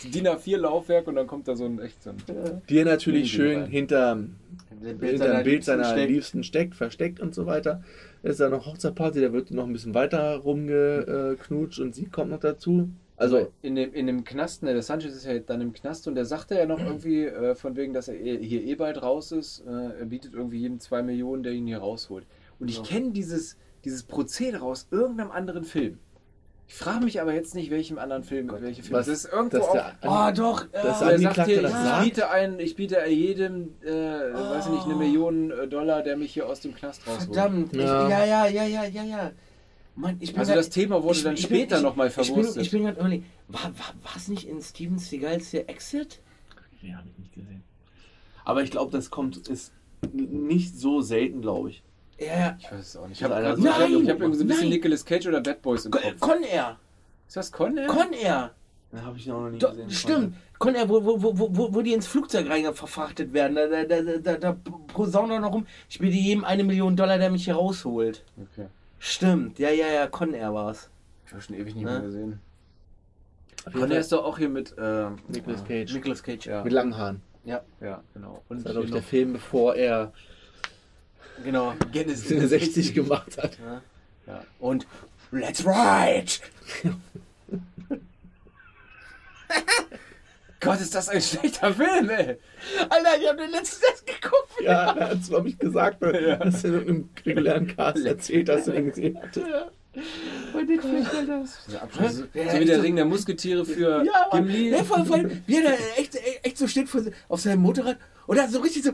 DIN 0.13 0.27
A4 0.27 0.58
Laufwerk 0.58 1.08
und 1.08 1.15
dann 1.15 1.27
kommt 1.27 1.48
da 1.48 1.56
so 1.56 1.65
ein 1.65 1.79
echt 1.79 2.01
so 2.03 2.12
ein. 2.12 2.18
Die 2.70 2.77
er 2.77 2.86
natürlich 2.86 3.32
schön 3.32 3.62
rein. 3.62 3.70
hinter 3.70 4.15
Bild 4.15 5.22
dem 5.22 5.44
Bild 5.44 5.63
seiner 5.63 5.84
Liebsten 5.96 6.13
Liebsten 6.13 6.44
steckt, 6.44 6.75
versteckt 6.75 7.20
und 7.20 7.36
so 7.36 7.46
weiter. 7.46 7.84
Es 8.22 8.32
ist 8.32 8.40
da 8.42 8.50
noch 8.50 8.66
Hochzeitparty, 8.66 9.22
da 9.22 9.32
wird 9.32 9.52
noch 9.52 9.66
ein 9.66 9.74
bisschen 9.74 9.94
weiter 9.94 10.36
rumgeknutscht 10.38 11.80
und 11.80 11.96
sie 11.96 12.06
kommt 12.06 12.32
noch 12.32 12.40
dazu. 12.40 12.90
Also, 13.16 13.52
in 13.62 13.76
dem, 13.76 13.94
in 13.94 14.08
dem 14.08 14.24
Knast, 14.24 14.64
ne, 14.64 14.72
der 14.74 14.82
Sanchez 14.82 15.14
ist 15.14 15.26
ja 15.26 15.40
dann 15.40 15.60
im 15.62 15.74
Knast 15.74 16.08
und 16.08 16.16
der 16.16 16.24
sagte 16.26 16.56
ja 16.56 16.66
noch 16.66 16.80
irgendwie, 16.80 17.26
äh, 17.26 17.54
von 17.56 17.76
wegen, 17.76 17.94
dass 17.94 18.08
er 18.08 18.16
eh- 18.20 18.42
hier 18.42 18.64
eh 18.64 18.76
bald 18.76 19.02
raus 19.02 19.32
ist, 19.34 19.64
äh, 19.68 20.00
er 20.00 20.06
bietet 20.06 20.34
irgendwie 20.34 20.60
jedem 20.60 20.80
zwei 20.80 21.02
Millionen, 21.02 21.44
der 21.44 21.52
ihn 21.52 21.68
hier 21.68 21.80
rausholt. 21.80 22.26
Und 22.60 22.70
ich 22.70 22.78
Ja. 22.78 22.84
kenne 22.84 23.12
dieses, 23.12 23.58
dieses 23.84 24.04
Prozedere 24.04 24.64
aus 24.64 24.88
irgendeinem 24.92 25.32
anderen 25.32 25.64
Film. 25.66 26.00
Ich 26.72 26.76
frage 26.76 27.04
mich 27.04 27.20
aber 27.20 27.34
jetzt 27.34 27.56
nicht, 27.56 27.72
welchem 27.72 27.98
anderen 27.98 28.24
Film, 28.24 28.48
welche 28.62 28.84
Film. 28.84 28.94
was, 28.94 29.08
das 29.08 29.26
ist 29.26 29.34
irgendwo 29.34 29.58
auch. 29.58 29.74
der, 29.74 29.96
Oh, 30.04 30.30
doch. 30.36 30.68
Das 30.72 31.02
er 31.02 31.18
sagt 31.18 31.46
hier, 31.48 31.64
das 31.64 31.72
ich 31.72 31.78
sagt? 31.78 32.04
biete, 32.04 32.30
ein, 32.30 32.60
ich 32.60 32.76
biete 32.76 33.04
jedem, 33.08 33.74
äh, 33.84 33.90
weiß 33.92 34.68
ich 34.68 34.72
nicht, 34.74 34.86
eine 34.86 34.94
Million 34.96 35.50
äh, 35.50 35.68
Dollar, 35.68 36.04
der 36.04 36.16
mich 36.16 36.32
hier 36.32 36.46
aus 36.48 36.60
dem 36.62 36.76
Knast 36.76 37.02
rausholt. 37.08 37.34
Verdammt. 37.34 37.74
Ja. 37.74 38.04
Ich, 38.04 38.10
ja, 38.12 38.24
ja, 38.24 38.48
ja, 38.48 38.64
ja, 38.66 38.84
ja, 38.86 39.04
ja. 39.04 39.32
Mann, 39.96 40.18
ich 40.20 40.30
bin 40.32 40.40
Also 40.42 40.52
grad- 40.52 40.60
das 40.60 40.70
Thema 40.70 41.02
wurde 41.02 41.18
ich- 41.18 41.24
dann 41.24 41.34
ich 41.34 41.48
bin- 41.50 41.58
später 41.58 41.82
nochmal 41.82 42.08
Ich 42.10 42.16
bin, 42.16 42.26
verwurstet. 42.26 42.62
ich 42.62 42.70
bin 42.72 42.84
gerade 42.84 43.00
überlegen, 43.00 43.26
war, 43.48 43.64
war, 43.64 43.94
war 44.04 44.16
es 44.16 44.28
nicht 44.28 44.48
in 44.48 44.62
Steven 44.62 45.00
Seagals 45.00 45.50
der 45.50 45.68
Exit? 45.72 46.22
Nee, 46.84 46.94
hab 46.94 47.04
ich 47.04 47.18
nicht 47.18 47.34
gesehen. 47.34 47.64
Aber 48.46 48.62
ich 48.62 48.70
glaube, 48.70 48.92
das 48.92 49.10
kommt, 49.10 49.48
ist 49.48 49.74
nicht 50.14 50.78
so 50.80 51.02
selten, 51.02 51.42
glaube 51.42 51.72
ich. 51.72 51.84
Ja, 52.20 52.58
Ich 52.60 52.72
weiß 52.72 52.80
es 52.80 52.98
auch 52.98 53.08
nicht. 53.08 53.22
Ich 53.22 53.24
habe 53.24 53.36
ist 53.36 53.40
so, 53.42 53.48
einer- 53.48 53.58
ich 53.60 53.68
hab, 53.68 53.80
Nein! 53.90 54.04
ich 54.04 54.10
hab 54.10 54.20
irgendwie 54.20 54.38
so 54.38 54.44
ein 54.44 54.48
bisschen 54.48 54.62
Nein! 54.64 54.70
Nicolas 54.70 55.06
Cage 55.06 55.28
oder 55.28 55.42
Bad 55.42 55.62
Boys 55.62 55.86
im 55.86 55.92
Con, 55.92 56.02
Kopf. 56.02 56.20
Con 56.20 56.44
Air. 56.44 56.78
Ist 57.28 57.38
das 57.38 57.52
Con 57.52 57.78
Air? 57.78 57.88
Con 57.88 58.14
Air. 58.14 58.52
Da 58.92 59.02
habe 59.04 59.18
ich 59.18 59.28
noch 59.28 59.50
nie 59.50 59.60
Doch, 59.60 59.70
gesehen. 59.70 59.90
stimmt. 59.92 60.36
Con 60.58 60.76
Air, 60.76 60.90
wo, 60.90 61.06
wo, 61.06 61.22
wo, 61.22 61.56
wo, 61.56 61.74
wo 61.76 61.82
die 61.82 61.94
ins 61.94 62.08
Flugzeug 62.08 62.50
rein 62.50 62.74
verfrachtet 62.74 63.32
werden. 63.34 63.56
Da, 63.56 63.68
da, 63.68 63.84
da, 64.02 64.18
da, 64.18 64.38
da 64.38 64.58
posaunen 64.88 65.30
wir 65.32 65.40
noch 65.40 65.54
rum. 65.54 65.66
Ich 65.90 66.00
biete 66.00 66.16
jedem 66.18 66.44
eine 66.44 66.64
Million 66.64 66.96
Dollar, 66.96 67.18
der 67.20 67.30
mich 67.30 67.46
hier 67.46 67.56
rausholt. 67.56 68.24
Okay. 68.52 68.68
Stimmt. 68.98 69.60
Ja, 69.60 69.70
ja, 69.70 69.88
ja. 69.88 70.08
Con 70.08 70.34
Air 70.34 70.54
war's. 70.54 70.90
Ich 71.28 71.32
habe 71.32 71.42
schon 71.42 71.56
ewig 71.56 71.76
nicht 71.76 71.86
Ne? 71.86 71.92
mehr 71.92 72.02
gesehen. 72.02 72.40
Con 73.72 73.92
Air 73.92 74.00
ist 74.00 74.12
doch 74.12 74.26
auch 74.26 74.38
hier 74.40 74.50
mit 74.50 74.74
ähm, 74.80 75.18
Nicolas 75.28 75.64
Cage. 75.64 75.94
Nicolas 75.94 76.24
Cage. 76.24 76.48
Ja. 76.48 76.64
Mit 76.64 76.74
langen 76.74 76.98
Haaren. 76.98 77.22
Ja, 77.46 77.62
Ja, 77.80 78.04
genau. 78.14 78.42
Und 78.50 78.58
Das 78.58 78.66
war, 78.66 78.72
glaube 78.74 78.88
ich, 78.88 78.92
der 78.94 79.04
Film, 79.04 79.34
bevor 79.34 79.76
er 79.76 80.12
genau. 81.43 81.74
Genesis 81.91 82.50
60 82.50 82.93
gemacht 82.93 83.38
hat. 83.38 83.58
Ja. 83.60 83.81
Ja. 84.27 84.43
Und 84.60 84.86
Let's 85.31 85.65
Ride! 85.65 86.31
Gott, 90.62 90.81
ist 90.81 90.93
das 90.93 91.08
ein 91.08 91.22
schlechter 91.22 91.74
Film, 91.74 92.10
ey. 92.10 92.38
Alter, 92.89 93.17
ich 93.19 93.27
hab 93.29 93.38
den 93.38 93.50
letzten 93.51 93.81
Test 93.86 94.05
geguckt. 94.05 94.62
Ja, 94.62 94.91
er 94.93 95.10
hat 95.12 95.19
es, 95.22 95.29
glaube 95.29 95.48
ich, 95.48 95.58
gesagt, 95.58 96.01
Ja. 96.01 96.36
dass 96.36 96.63
er 96.65 96.81
in 96.81 96.88
einem 96.89 97.10
regulären 97.25 97.67
Cast 97.75 98.05
erzählt, 98.05 98.50
dass 98.50 98.67
er 98.67 98.74
den 98.74 98.89
gesehen 98.89 99.22
hatte. 99.22 99.72
Bei 100.53 100.62
Netflix, 100.63 101.13
Alter. 101.15 101.43
Dieser 101.67 101.81
Abschluss. 101.84 102.15
So 102.17 102.24
Ja, 102.34 102.60
wie 102.60 102.65
der 102.65 102.84
Ring 102.84 102.96
der 102.96 103.05
Musketiere 103.05 103.65
für 103.65 104.03
Ja. 104.05 104.29
Gimli. 104.31 104.69
Nee, 104.72 104.84
vor, 104.84 105.03
vor 105.05 105.15
allem, 105.17 105.41
wie 105.48 105.55
er 105.58 105.63
da 105.63 105.69
echt, 105.98 106.15
echt 106.43 106.58
so 106.58 106.67
steht 106.67 106.88
vor, 106.89 107.01
auf 107.27 107.41
seinem 107.41 107.62
Motorrad 107.62 107.98
und 108.27 108.38
dann 108.38 108.50
so 108.51 108.60
richtig 108.60 108.84
so, 108.84 108.91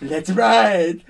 let's 0.00 0.30
ride! 0.30 1.00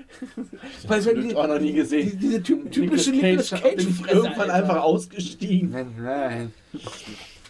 Weil 0.86 1.00
so 1.00 1.12
Glück 1.12 1.34
auch 1.36 1.48
noch 1.48 1.58
nie 1.58 1.72
gesehen. 1.72 2.10
die- 2.10 2.16
Diese 2.18 2.42
typ, 2.42 2.70
typische 2.70 3.10
Nicolas 3.12 3.50
Cage-Fresse. 3.50 4.14
irgendwann 4.14 4.50
einfach 4.50 4.82
ausgestiegen. 4.82 5.70
Nein, 5.70 5.94
nein. 5.98 6.52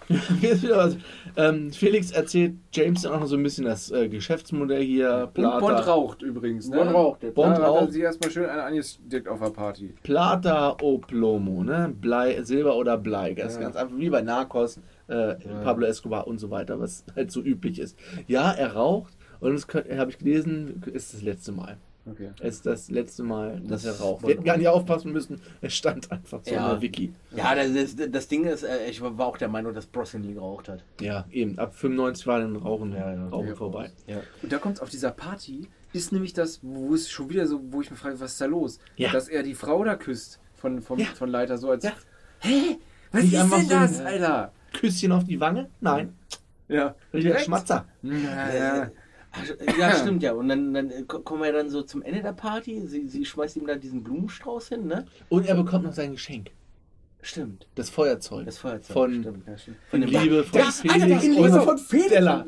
Hier 0.40 0.52
ist 0.52 0.62
wieder 0.62 0.76
was. 0.76 0.96
Ähm, 1.36 1.72
Felix 1.72 2.10
erzählt 2.10 2.54
James 2.72 3.02
dann 3.02 3.12
auch 3.12 3.20
noch 3.20 3.26
so 3.26 3.36
ein 3.36 3.42
bisschen 3.42 3.64
das 3.64 3.90
äh, 3.90 4.08
Geschäftsmodell 4.08 4.82
hier. 4.82 5.30
Und 5.34 5.42
Bond 5.42 5.58
Plata, 5.60 5.90
raucht 5.90 6.22
übrigens, 6.22 6.68
ne? 6.68 6.76
Bond 6.76 6.92
raucht 6.94 7.22
jetzt. 7.22 7.34
Bond 7.34 7.56
da 7.58 7.62
hat 7.62 7.68
raucht. 7.68 7.92
sich 7.92 8.02
erstmal 8.02 8.30
schön 8.30 8.46
eine 8.48 8.62
angesteckt 8.62 9.28
auf 9.28 9.40
der 9.40 9.50
Party. 9.50 9.94
Plata 10.02 10.76
o 10.82 10.98
Plomo, 10.98 11.62
ne? 11.64 11.92
Blei, 12.00 12.42
Silber 12.42 12.76
oder 12.76 12.98
Blei. 12.98 13.34
Das 13.34 13.52
ist 13.52 13.58
Ja. 13.58 13.64
ganz 13.64 13.76
einfach 13.76 13.96
wie 13.96 14.10
bei 14.10 14.20
Narcos, 14.22 14.78
äh, 15.08 15.34
Pablo 15.64 15.86
Escobar 15.86 16.26
und 16.26 16.38
so 16.38 16.50
weiter, 16.50 16.78
was 16.80 17.04
halt 17.16 17.30
so 17.32 17.40
üblich 17.40 17.78
ist. 17.78 17.98
Ja, 18.26 18.52
er 18.52 18.74
raucht 18.74 19.14
und 19.40 19.52
das 19.54 19.66
habe 19.96 20.10
ich 20.10 20.18
gelesen, 20.18 20.82
ist 20.92 21.14
das 21.14 21.22
letzte 21.22 21.52
Mal. 21.52 21.78
Okay. 22.06 22.30
Es 22.40 22.56
ist 22.56 22.66
das 22.66 22.90
letzte 22.90 23.22
Mal, 23.22 23.60
dass 23.60 23.82
Das- 23.82 23.98
er 23.98 24.04
raucht. 24.04 24.22
Wir 24.24 24.30
hätten 24.34 24.44
gar 24.44 24.56
nicht 24.58 24.68
aufpassen 24.68 25.10
müssen, 25.12 25.40
es 25.62 25.74
stand 25.74 26.10
einfach 26.12 26.40
so 26.44 26.50
Ja. 26.54 26.64
in 26.66 26.70
der 26.72 26.82
Wiki. 26.82 27.12
Ja, 27.34 27.54
das, 27.54 27.72
das, 27.96 28.10
das 28.10 28.28
Ding 28.28 28.44
ist, 28.44 28.62
äh, 28.62 28.86
ich 28.90 29.00
war 29.00 29.18
auch 29.20 29.38
der 29.38 29.48
Meinung, 29.48 29.72
dass 29.72 29.86
Brosnan 29.86 30.34
geraucht 30.34 30.68
hat. 30.68 30.84
Ja, 31.00 31.24
eben. 31.30 31.58
Ab 31.58 31.74
95 31.74 32.26
war 32.26 32.40
dann 32.40 32.56
Rauchen, 32.56 32.92
Ja, 32.92 33.12
ja. 33.12 33.28
Rauchen 33.28 33.48
Ja. 33.48 33.54
vorbei. 33.54 33.90
Ja. 34.06 34.18
Und 34.42 34.52
da 34.52 34.58
kommt 34.58 34.82
auf 34.82 34.90
dieser 34.90 35.12
Party, 35.12 35.66
ist 35.94 36.12
nämlich 36.12 36.32
das, 36.34 36.60
wo 36.62 36.92
es 36.94 37.08
schon 37.08 37.30
wieder 37.30 37.46
so, 37.46 37.60
wo 37.70 37.80
ich 37.80 37.90
mich 37.90 37.98
frage, 37.98 38.20
was 38.20 38.32
ist 38.32 38.40
da 38.40 38.46
los? 38.46 38.78
Ja. 38.96 39.10
Dass 39.12 39.28
er 39.28 39.42
die 39.42 39.54
Frau 39.54 39.82
da 39.84 39.94
küsst 39.96 40.40
von, 40.54 40.82
vom, 40.82 40.98
Ja. 40.98 41.06
von 41.14 41.30
Leiter 41.30 41.56
so 41.56 41.70
als. 41.70 41.84
Ja. 41.84 41.92
Hä? 42.40 42.78
Was 43.12 43.24
ist 43.24 43.32
denn 43.32 43.48
so 43.48 43.54
ein- 43.54 43.68
das, 43.68 44.00
Alter? 44.00 44.52
Küsschen 44.72 45.12
auf 45.12 45.24
die 45.24 45.38
Wange? 45.40 45.70
Nein. 45.80 46.14
Ja. 46.68 46.94
Schmatzer. 47.38 47.86
Ja, 48.02 48.54
ja. 48.54 48.90
Ach, 49.34 49.76
Ja, 49.78 49.92
stimmt 50.00 50.22
ja. 50.22 50.32
Und 50.32 50.48
dann, 50.48 50.72
dann 50.74 50.90
äh, 50.90 51.02
ko- 51.02 51.20
kommen 51.20 51.42
wir 51.42 51.52
dann 51.52 51.68
so 51.70 51.82
zum 51.82 52.02
Ende 52.02 52.22
der 52.22 52.32
Party. 52.32 52.86
Sie, 52.86 53.06
sie 53.08 53.24
schmeißt 53.24 53.56
ihm 53.56 53.66
da 53.66 53.74
diesen 53.76 54.02
Blumenstrauß 54.04 54.68
hin, 54.68 54.86
ne? 54.86 55.06
Und 55.28 55.46
er 55.46 55.54
bekommt 55.54 55.84
noch 55.84 55.92
sein 55.92 56.12
Geschenk. 56.12 56.50
Stimmt. 57.22 57.66
Das 57.74 57.88
Feuerzeug. 57.88 58.44
Das 58.44 58.58
Feuerzeug. 58.58 58.92
Von 58.92 59.20
stimmt. 59.22 59.46
Ja, 59.48 59.56
stimmt. 59.56 59.76
in 59.92 60.02
Liebe 60.02 60.44
von 60.44 60.58
Ja, 60.58 60.66
Alter, 60.66 61.06
Felix 61.06 61.24
in 61.24 61.32
Liebe 61.32 61.60
von 61.62 61.78
Felix 61.78 62.06
Stella. 62.12 62.44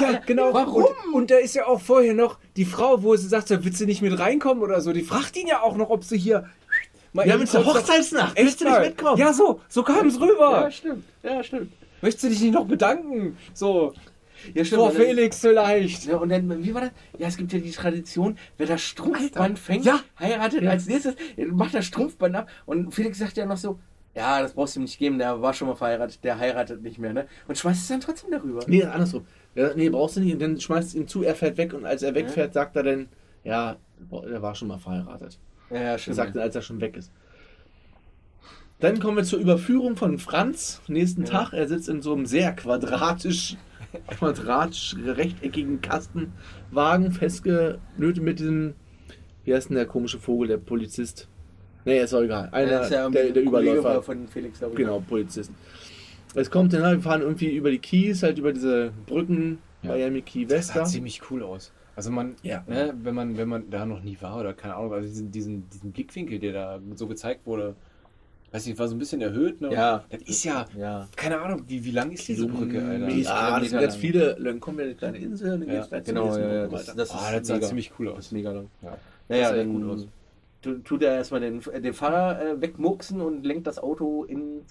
Ja, 0.00 0.06
Alter. 0.08 0.20
genau. 0.26 0.52
Warum? 0.52 0.84
Und, 0.84 1.14
und 1.14 1.30
da 1.30 1.36
ist 1.38 1.54
ja 1.54 1.66
auch 1.66 1.80
vorher 1.80 2.12
noch 2.12 2.38
die 2.56 2.66
Frau, 2.66 3.02
wo 3.02 3.16
sie 3.16 3.26
sagt, 3.26 3.48
willst 3.50 3.80
du 3.80 3.86
nicht 3.86 4.02
mit 4.02 4.18
reinkommen 4.18 4.62
oder 4.62 4.82
so. 4.82 4.92
Die 4.92 5.00
fragt 5.02 5.34
ihn 5.38 5.46
ja 5.46 5.62
auch 5.62 5.76
noch, 5.76 5.88
ob 5.88 6.04
sie 6.04 6.18
hier. 6.18 6.44
Mal 7.14 7.26
jetzt 7.26 7.56
eine 7.56 7.64
kurz- 7.64 7.78
Hochzeitsnacht. 7.78 8.36
Willst 8.36 8.60
du 8.60 8.66
nicht 8.66 8.80
mitkommen? 8.80 9.16
Ja, 9.18 9.32
so, 9.32 9.60
so 9.70 9.82
kam 9.82 10.06
es 10.08 10.20
rüber. 10.20 10.60
Ja, 10.64 10.70
stimmt. 10.70 11.04
Ja, 11.22 11.42
stimmt. 11.42 11.72
Möchtest 12.02 12.24
du 12.24 12.28
dich 12.28 12.42
nicht 12.42 12.52
noch 12.52 12.66
bedanken? 12.66 13.38
So, 13.54 13.94
Ja, 14.54 14.64
stimmt. 14.64 14.80
vor 14.82 14.90
Felix 14.92 15.40
vielleicht. 15.40 16.06
Ja, 16.06 16.16
und 16.16 16.28
dann, 16.30 16.62
wie 16.64 16.74
war 16.74 16.82
das? 16.82 16.90
Ja, 17.18 17.28
es 17.28 17.36
gibt 17.36 17.52
ja 17.52 17.58
die 17.58 17.70
Tradition, 17.70 18.36
wer 18.56 18.66
das 18.66 18.80
Strumpfband 18.82 19.36
Alter. 19.36 19.56
fängt, 19.56 19.84
Ja. 19.84 20.00
heiratet 20.18 20.66
als 20.66 20.86
nächstes, 20.86 21.14
macht 21.50 21.74
das 21.74 21.84
Strumpfband 21.86 22.34
ab. 22.36 22.48
Und 22.66 22.94
Felix 22.94 23.18
sagt 23.18 23.36
ja 23.36 23.46
noch 23.46 23.56
so, 23.56 23.78
ja, 24.14 24.40
das 24.42 24.52
brauchst 24.54 24.74
du 24.76 24.80
ihm 24.80 24.84
nicht 24.84 24.98
geben, 24.98 25.18
der 25.18 25.40
war 25.42 25.52
schon 25.54 25.68
mal 25.68 25.76
verheiratet, 25.76 26.24
der 26.24 26.38
heiratet 26.38 26.82
nicht 26.82 26.98
mehr, 26.98 27.12
ne? 27.12 27.26
Und 27.46 27.56
schmeißt 27.56 27.82
es 27.82 27.88
dann 27.88 28.00
trotzdem 28.00 28.30
darüber. 28.32 28.60
Nee, 28.66 28.82
andersrum. 28.84 29.26
Ja, 29.54 29.70
nee, 29.74 29.88
brauchst 29.90 30.16
du 30.16 30.20
nicht. 30.20 30.32
Und 30.34 30.40
dann 30.42 30.60
schmeißt 30.60 30.94
du 30.94 30.98
ihn 30.98 31.08
zu, 31.08 31.22
er 31.22 31.34
fährt 31.34 31.56
weg 31.56 31.72
und 31.74 31.84
als 31.84 32.02
er 32.02 32.14
wegfährt, 32.14 32.52
sagt 32.54 32.74
er 32.76 32.82
dann, 32.82 33.08
ja, 33.44 33.76
er 34.10 34.42
war 34.42 34.54
schon 34.54 34.68
mal 34.68 34.78
verheiratet. 34.78 35.38
Ja, 35.70 35.76
ja, 35.76 35.82
Er 35.92 35.98
stimmt. 35.98 36.16
sagt 36.16 36.36
er, 36.36 36.42
als 36.42 36.54
er 36.56 36.62
schon 36.62 36.80
weg 36.80 36.96
ist. 36.96 37.12
Dann 38.80 39.00
kommen 39.00 39.16
wir 39.16 39.24
zur 39.24 39.40
Überführung 39.40 39.96
von 39.96 40.18
Franz. 40.18 40.80
Nächsten 40.86 41.24
Tag, 41.24 41.52
er 41.52 41.66
sitzt 41.66 41.88
in 41.88 42.00
so 42.00 42.12
einem 42.14 42.26
sehr 42.26 42.52
quadratisch, 42.52 43.56
quadratisch 44.08 44.96
rechteckigen 45.04 45.80
Kastenwagen 45.80 47.12
festgelötet 47.12 48.22
mit 48.22 48.38
diesem, 48.38 48.74
wie 49.44 49.54
heißt 49.54 49.68
denn 49.70 49.76
der 49.76 49.86
komische 49.86 50.18
Vogel, 50.18 50.48
der 50.48 50.58
Polizist? 50.58 51.28
Nee, 51.84 52.00
ist 52.02 52.12
auch 52.12 52.20
egal. 52.22 52.48
Einer, 52.52 52.70
Das 52.70 52.86
ist 52.86 52.92
ja 52.92 53.08
der, 53.08 53.30
der 53.30 53.42
Überläufer. 53.42 54.02
von 54.02 54.28
Felix, 54.28 54.58
glaube 54.58 54.74
ich. 54.74 54.78
Genau, 54.78 55.00
Polizist. 55.00 55.50
Es 56.34 56.50
kommt 56.50 56.72
dann, 56.74 56.82
wir 56.96 57.00
fahren 57.02 57.22
irgendwie 57.22 57.54
über 57.56 57.70
die 57.70 57.78
Keys, 57.78 58.22
halt 58.22 58.38
über 58.38 58.52
diese 58.52 58.92
Brücken, 59.06 59.58
Ja. 59.82 59.92
Miami 59.92 60.20
Key 60.22 60.44
Das 60.44 60.58
West. 60.58 60.68
sah 60.68 60.74
da. 60.80 60.84
ziemlich 60.84 61.22
cool 61.30 61.42
aus. 61.42 61.72
Also 61.96 62.10
man, 62.10 62.36
Ja. 62.42 62.62
ne, 62.68 62.92
wenn 63.02 63.14
man, 63.14 63.36
wenn 63.38 63.48
man 63.48 63.70
da 63.70 63.86
noch 63.86 64.02
nie 64.02 64.18
war 64.20 64.38
oder 64.38 64.52
keine 64.52 64.74
Ahnung, 64.76 64.92
also 64.92 65.08
diesen, 65.08 65.30
diesen, 65.30 65.68
diesen 65.70 65.92
Blickwinkel, 65.92 66.38
der 66.38 66.52
da 66.52 66.80
so 66.94 67.06
gezeigt 67.06 67.46
wurde, 67.46 67.74
weiß 68.50 68.66
nicht, 68.66 68.78
war 68.78 68.88
so 68.88 68.94
ein 68.94 68.98
bisschen 68.98 69.20
erhöht, 69.20 69.60
ne? 69.60 69.72
Ja. 69.72 70.04
Das 70.10 70.22
ist 70.22 70.44
ja, 70.44 70.66
Ja. 70.76 71.06
keine 71.16 71.40
Ahnung, 71.40 71.64
wie, 71.68 71.84
wie 71.84 71.90
lang 71.90 72.10
ist 72.12 72.26
diese 72.28 72.46
Brücke, 72.46 72.82
Alter? 72.82 73.08
Ja, 73.10 73.58
das 73.60 73.68
sind 73.70 73.80
ganz 73.80 73.96
viele, 73.96 74.36
dann 74.42 74.58
kommen 74.60 74.78
wir 74.78 74.84
in 74.84 74.90
eine 74.90 74.98
kleine 74.98 75.18
Insel, 75.18 75.50
dann 75.58 75.68
Ja, 75.68 75.74
geht's 75.86 75.88
zum 75.90 76.02
Genau, 76.04 76.36
ja, 76.36 76.54
ja. 76.54 76.66
Das, 76.66 76.86
das, 76.94 77.10
Ah, 77.12 77.32
das 77.32 77.46
sah 77.46 77.54
mega. 77.54 77.66
ziemlich 77.66 77.92
cool 77.98 78.06
Das 78.06 78.14
aus. 78.16 78.24
ist 78.26 78.32
mega 78.32 78.52
lang. 78.52 78.70
Ja. 78.82 78.96
Naja, 79.28 79.48
Das 79.52 79.58
sah 79.58 79.64
gut 79.64 79.84
aus. 79.90 80.06
tu- 80.62 80.78
tut 80.78 81.02
er 81.02 81.14
erstmal 81.16 81.40
den, 81.40 81.60
den 81.60 81.92
Fahrer 81.94 82.40
äh, 82.42 82.60
wegmurksen 82.60 83.20
und 83.20 83.44
lenkt 83.44 83.66
das 83.66 83.78
Auto 83.78 84.24
in. 84.24 84.62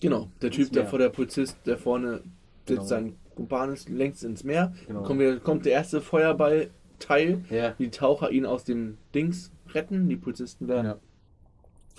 Genau, 0.00 0.28
der 0.42 0.50
Typ, 0.50 0.70
der 0.72 0.86
vor 0.86 0.98
der 0.98 1.08
Polizist, 1.08 1.56
der 1.66 1.76
vorne 1.78 2.20
Genau. 2.66 2.80
sitzt, 2.82 2.88
sein 2.88 3.16
Kumpan 3.34 3.72
ist 3.72 3.88
längst 3.88 4.22
ins 4.24 4.44
Meer. 4.44 4.72
Genau. 4.86 5.08
Wir, 5.18 5.38
kommt 5.40 5.64
der 5.66 5.72
erste 5.72 6.00
Feuerball-Teil. 6.00 7.44
Ja. 7.50 7.70
Die 7.78 7.90
Taucher 7.90 8.30
ihn 8.30 8.44
aus 8.46 8.64
dem 8.64 8.98
Dings 9.14 9.50
retten. 9.72 10.08
Die 10.08 10.16
Polizisten 10.16 10.66
da 10.66 10.84
Ja. 10.84 10.96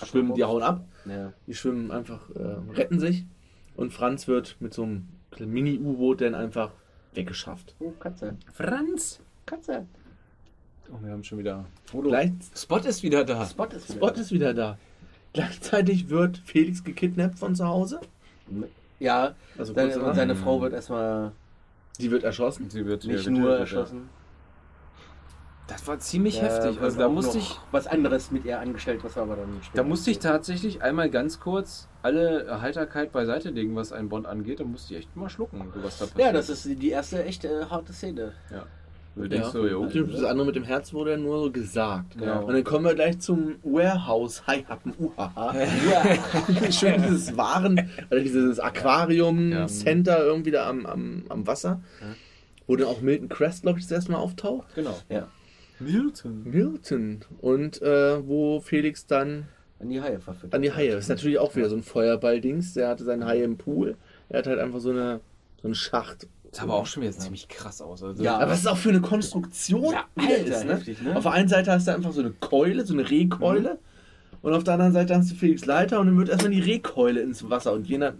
Schwimmen, 0.08 0.34
die 0.36 0.44
hauen 0.44 0.64
ab. 0.64 0.86
ja. 1.06 1.34
Die 1.48 1.54
schwimmen 1.54 1.92
einfach, 1.92 2.30
äh, 2.32 2.74
retten 2.76 3.00
sich. 3.00 3.26
Und 3.76 3.94
Franz 3.94 4.28
wird 4.28 4.58
mit 4.60 4.74
so 4.74 4.84
einem 4.84 5.08
Mini-U-Boot 5.40 6.22
dann 6.22 6.36
einfach 6.36 6.72
weggeschafft. 7.14 7.76
Oh, 7.80 7.92
Katze. 8.00 8.36
Franz! 8.54 9.20
Katze. 9.46 9.86
Oh, 10.92 10.98
wir 11.04 11.12
haben 11.12 11.24
schon 11.24 11.38
wieder. 11.40 11.66
Gleich, 11.92 12.32
Spot 12.56 12.78
ist 12.80 13.04
wieder 13.04 13.24
da. 13.24 13.46
Spot 13.46 13.66
ist 13.66 13.92
Spot 13.92 14.10
ist 14.10 14.32
wieder 14.32 14.54
da. 14.54 14.78
Gleichzeitig 15.34 16.10
wird 16.10 16.40
Felix 16.40 16.84
gekidnappt 16.84 17.38
von 17.40 17.56
zu 17.56 17.66
Hause. 17.68 18.02
Ja, 19.00 19.36
Also 19.58 19.74
seine, 19.74 20.00
und 20.00 20.16
seine 20.16 20.36
Frau 20.36 20.62
wird 20.62 20.74
erstmal 20.74 21.32
Die 22.00 22.10
wird 22.12 22.24
erschossen. 22.24 22.70
Sie 22.70 22.86
wird 22.86 23.06
nicht 23.06 23.30
nur 23.30 23.56
erschossen. 23.58 24.10
Das 25.70 25.88
war 25.88 26.00
ziemlich 26.00 26.38
Ja, 26.38 26.44
heftig. 26.44 26.76
wird 26.76 26.84
Also 26.84 27.00
da 27.00 27.10
musste 27.10 27.38
ich, 27.38 27.60
was 27.72 27.88
anderes 27.88 28.32
mit 28.32 28.46
ihr 28.46 28.60
angestellt, 28.60 29.02
was 29.04 29.18
aber 29.18 29.36
dann 29.36 29.50
da 29.74 29.84
musste 29.84 30.12
ich 30.12 30.20
tatsächlich 30.20 30.82
einmal 30.82 31.10
ganz 31.10 31.40
kurz 31.40 31.88
alle 32.02 32.62
Heiterkeit 32.62 33.12
beiseite 33.12 33.50
legen, 33.50 33.76
was 33.76 33.92
einen 33.92 34.10
Bond 34.10 34.26
angeht. 34.26 34.60
Da 34.60 34.64
musste 34.64 34.94
ich 34.94 35.02
echt 35.02 35.16
mal 35.16 35.30
schlucken, 35.30 35.72
was 35.84 36.00
da 36.00 36.06
passiert. 36.06 36.20
Ja, 36.28 36.32
das 36.34 36.50
ist 36.50 36.66
die 36.66 36.90
erste 36.90 37.24
echt 37.24 37.46
äh, 37.46 37.66
harte 37.70 37.94
Szene. 37.94 38.34
Ja. 38.52 38.66
Du 39.16 39.28
denkst 39.28 39.50
so, 39.50 39.68
jo. 39.68 39.84
Natürlich, 39.84 40.16
das 40.16 40.24
andere 40.24 40.46
mit 40.46 40.56
dem 40.56 40.64
Herz 40.64 40.94
wurde 40.94 41.12
ja 41.12 41.18
nur 41.18 41.44
so 41.44 41.52
gesagt. 41.52 42.18
Genau. 42.18 42.46
Und 42.46 42.54
dann 42.54 42.64
kommen 42.64 42.86
wir 42.86 42.96
gleich 42.96 43.20
zum 43.20 43.56
Warehouse 43.64 44.48
Haihappen 44.48 44.94
Uhaha. 44.98 45.54
Schön 46.72 47.02
dieses 47.02 47.36
Waren, 47.36 47.90
oder 48.10 48.22
dieses 48.22 48.60
Aquarium 48.60 49.52
Ja. 49.52 49.68
Center 49.68 50.24
irgendwie 50.24 50.52
da 50.52 50.70
am, 50.70 50.86
am, 50.86 51.26
am 51.28 51.46
Wasser. 51.48 51.82
Wo 52.66 52.76
dann 52.78 52.88
auch 52.88 53.02
Milton 53.02 53.28
Crest, 53.30 53.64
glaube 53.64 53.80
ich, 53.80 53.86
das 53.86 53.92
erste 53.92 54.12
Mal 54.14 54.20
auftaucht. 54.20 54.74
Genau. 54.76 54.98
Ja. 55.10 55.28
Milton. 55.80 56.44
Milton. 56.44 57.20
Und 57.42 57.82
äh, 57.82 58.26
wo 58.28 58.60
Felix 58.60 59.06
dann 59.06 59.48
An 59.80 59.90
die 59.90 60.02
Haie 60.02 60.20
verfüttert. 60.20 60.54
an 60.56 60.62
die 60.62 60.72
Haie. 60.74 60.92
Das 60.92 61.06
ist 61.06 61.10
natürlich 61.10 61.40
auch 61.40 61.56
wieder 61.56 61.70
so 61.70 61.76
ein 61.76 61.84
Feuerball-Dings. 61.84 62.74
Der 62.74 62.90
hatte 62.90 63.04
seinen 63.04 63.26
Hai 63.26 63.44
im 63.44 63.58
Pool. 63.58 63.96
Er 64.30 64.40
hat 64.40 64.48
halt 64.48 64.60
einfach 64.60 64.80
so, 64.80 64.90
eine, 64.92 65.20
so 65.62 65.68
einen 65.68 65.76
Schacht 65.76 66.28
Sah 66.52 66.64
aber 66.64 66.74
auch 66.74 66.88
schon 66.88 67.04
wieder 67.04 67.12
ziemlich 67.12 67.48
krass 67.48 67.80
aus. 67.80 68.02
Also, 68.02 68.24
Ja. 68.24 68.38
Aber 68.40 68.52
was 68.52 68.62
ist 68.62 68.68
auch 68.68 68.78
für 68.78 68.90
eine 68.90 69.02
Konstruktion 69.02 69.94
Ja, 69.94 70.06
Alter, 70.16 70.38
ist, 70.46 70.66
ne? 70.66 70.74
heftig, 70.74 71.00
ne? 71.02 71.16
Auf 71.16 71.22
der 71.24 71.34
einen 71.34 71.48
Seite 71.48 71.72
hast 71.72 71.88
du 71.88 71.94
einfach 71.94 72.12
so 72.12 72.22
eine 72.22 72.32
Keule, 72.32 72.86
so 72.88 72.94
eine 72.96 73.08
Rehkeule. 73.08 73.78
Und 74.42 74.54
auf 74.54 74.64
der 74.64 74.74
anderen 74.74 74.94
Seite 74.94 75.16
hast 75.16 75.30
du 75.30 75.36
Felix 75.36 75.66
Leiter 75.68 76.00
und 76.00 76.08
dann 76.08 76.18
wird 76.18 76.30
erstmal 76.30 76.52
die 76.52 76.62
Rehkeule 76.62 77.22
ins 77.22 77.48
Wasser. 77.50 77.72
Und 77.74 77.88
je 77.88 78.00
nach, 78.00 78.14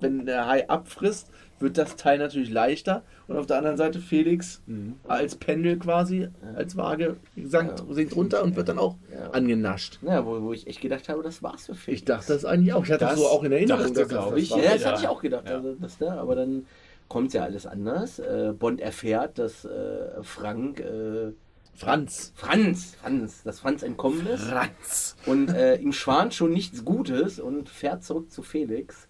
wenn 0.00 0.26
der 0.26 0.46
Hai 0.46 0.68
abfrisst, 0.68 1.28
wird 1.60 1.76
das 1.76 1.96
Teil 1.96 2.18
natürlich 2.18 2.50
leichter. 2.50 3.02
Und 3.26 3.36
auf 3.36 3.46
der 3.46 3.58
anderen 3.58 3.76
Seite 3.76 3.98
Felix 3.98 4.62
Mhm. 4.66 4.94
als 5.08 5.34
Pendel 5.34 5.76
quasi, 5.78 6.28
als 6.54 6.76
Waage, 6.76 7.16
sankt, 7.44 7.80
Ja. 7.80 7.94
sinkt 7.94 8.14
runter 8.14 8.42
und 8.44 8.54
wird 8.54 8.68
dann 8.68 8.78
auch 8.78 8.96
Ja. 9.12 9.30
angenascht. 9.30 9.98
Ja, 10.02 10.24
wo, 10.24 10.40
wo 10.42 10.52
ich 10.52 10.66
echt 10.68 10.80
gedacht 10.80 11.08
habe, 11.08 11.22
das 11.22 11.42
war's 11.42 11.66
für 11.66 11.74
Felix. 11.74 12.00
Ich 12.02 12.04
dachte 12.04 12.32
das 12.32 12.44
eigentlich 12.44 12.72
auch. 12.74 12.84
Ich 12.84 12.92
hatte 12.92 13.00
das 13.06 13.10
Das 13.14 13.20
so 13.20 13.26
auch 13.26 13.42
in 13.42 13.50
Erinnerung. 13.52 13.80
dachte, 13.82 13.92
dass 13.94 14.02
das 14.02 14.08
glaub 14.08 14.30
das 14.30 14.38
ich, 14.42 14.50
war. 14.52 14.58
Ja, 14.62 14.72
das 14.74 14.86
hatte 14.86 15.00
ich 15.02 15.08
auch 15.08 15.20
gedacht. 15.20 15.48
Ja. 15.48 15.56
Also 15.56 15.74
das, 15.74 15.98
ne, 15.98 16.12
aber 16.12 16.36
dann 16.36 16.66
kommt 17.08 17.32
ja 17.32 17.42
alles 17.42 17.66
anders. 17.66 18.20
Äh, 18.20 18.52
Bond 18.56 18.80
erfährt, 18.80 19.38
dass 19.38 19.64
äh, 19.64 20.22
Frank, 20.22 20.78
äh, 20.80 21.32
Franz. 21.74 22.32
Franz, 22.36 22.94
Franz, 23.00 23.42
dass 23.42 23.60
Franz 23.60 23.82
entkommen 23.82 24.26
ist. 24.28 24.44
Franz. 24.44 25.16
Und 25.26 25.48
äh, 25.50 25.76
ihm 25.76 25.92
schwant 25.92 26.34
schon 26.34 26.52
nichts 26.52 26.84
Gutes 26.84 27.40
und 27.40 27.68
fährt 27.68 28.04
zurück 28.04 28.30
zu 28.30 28.42
Felix, 28.42 29.07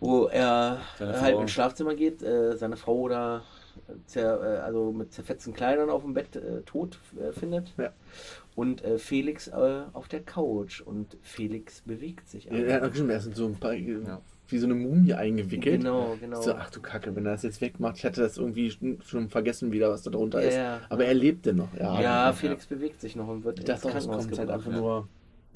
wo 0.00 0.26
er 0.26 0.78
halt 1.00 1.38
ins 1.40 1.50
Schlafzimmer 1.50 1.94
geht, 1.94 2.22
äh, 2.22 2.56
seine 2.56 2.76
Frau 2.76 3.08
da 3.08 3.42
äh, 3.88 3.92
zer, 4.06 4.40
äh, 4.42 4.58
also 4.58 4.92
mit 4.92 5.12
zerfetzten 5.12 5.54
Kleidern 5.54 5.90
auf 5.90 6.02
dem 6.02 6.14
Bett 6.14 6.36
äh, 6.36 6.62
tot 6.62 6.98
äh, 7.18 7.32
findet. 7.32 7.72
Ja. 7.78 7.90
Und 8.54 8.84
äh, 8.84 8.98
Felix 8.98 9.48
äh, 9.48 9.82
auf 9.92 10.08
der 10.08 10.20
Couch 10.22 10.80
und 10.80 11.16
Felix 11.22 11.82
bewegt 11.82 12.28
sich. 12.28 12.44
Ja, 12.46 12.52
er 12.52 12.58
hat 12.58 12.66
einfach. 12.66 12.80
noch 12.82 12.90
geschrieben, 12.92 13.10
er 13.10 13.16
ist 13.18 13.34
so 13.36 13.46
ein 13.46 13.54
paar, 13.56 13.74
Ja. 13.74 14.20
wie 14.48 14.58
so 14.58 14.66
eine 14.66 14.74
Mumie 14.74 15.12
eingewickelt. 15.12 15.80
Genau, 15.82 16.16
genau. 16.20 16.40
So, 16.40 16.54
ach 16.54 16.70
du 16.70 16.80
Kacke, 16.80 17.14
wenn 17.14 17.26
er 17.26 17.32
das 17.32 17.42
jetzt 17.42 17.60
wegmacht, 17.60 17.98
ich 17.98 18.04
hatte 18.06 18.22
das 18.22 18.38
irgendwie 18.38 18.70
schon- 19.04 19.28
vergessen 19.28 19.72
wieder, 19.72 19.90
was 19.90 20.02
da 20.02 20.10
drunter 20.10 20.40
Ja, 20.40 20.48
ist. 20.48 20.54
ja. 20.56 20.80
Aber 20.88 21.04
er 21.04 21.14
lebte 21.14 21.52
noch. 21.52 21.68
Ja, 21.78 22.00
ja, 22.00 22.32
Felix 22.32 22.66
bewegt 22.66 23.00
sich 23.00 23.14
noch 23.16 23.28
und 23.28 23.44
wird 23.44 23.58
Ich 23.58 23.64
dachte, 23.66 23.88
auch, 23.88 23.94
es 23.94 24.06
kommt 24.06 24.38
halt 24.38 24.50
einfach 24.50 24.70
nur 24.72 25.06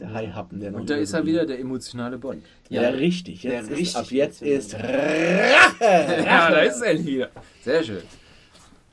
der 0.01 0.13
Haihappen, 0.13 0.61
der 0.61 0.71
noch. 0.73 0.81
Und 0.81 0.91
da 0.91 0.97
ist 0.97 1.13
er 1.13 1.25
wieder 1.27 1.47
der 1.47 1.59
emotionale 1.61 2.19
Bond. 2.19 2.45
Ja, 2.69 2.83
Ja, 2.83 2.89
richtig. 2.91 3.43
der 3.43 3.53
Jetzt 3.55 3.71
ist, 3.71 3.79
richtig 3.79 3.97
ab 3.97 4.11
jetzt 4.11 4.43
ist 4.43 4.75
emotionale. 4.75 5.51
Ja, 6.25 6.51
da 6.51 6.59
ist 6.61 6.81
er 6.83 7.05
wieder. 7.05 7.29
Sehr 7.63 7.83
schön. 7.83 8.03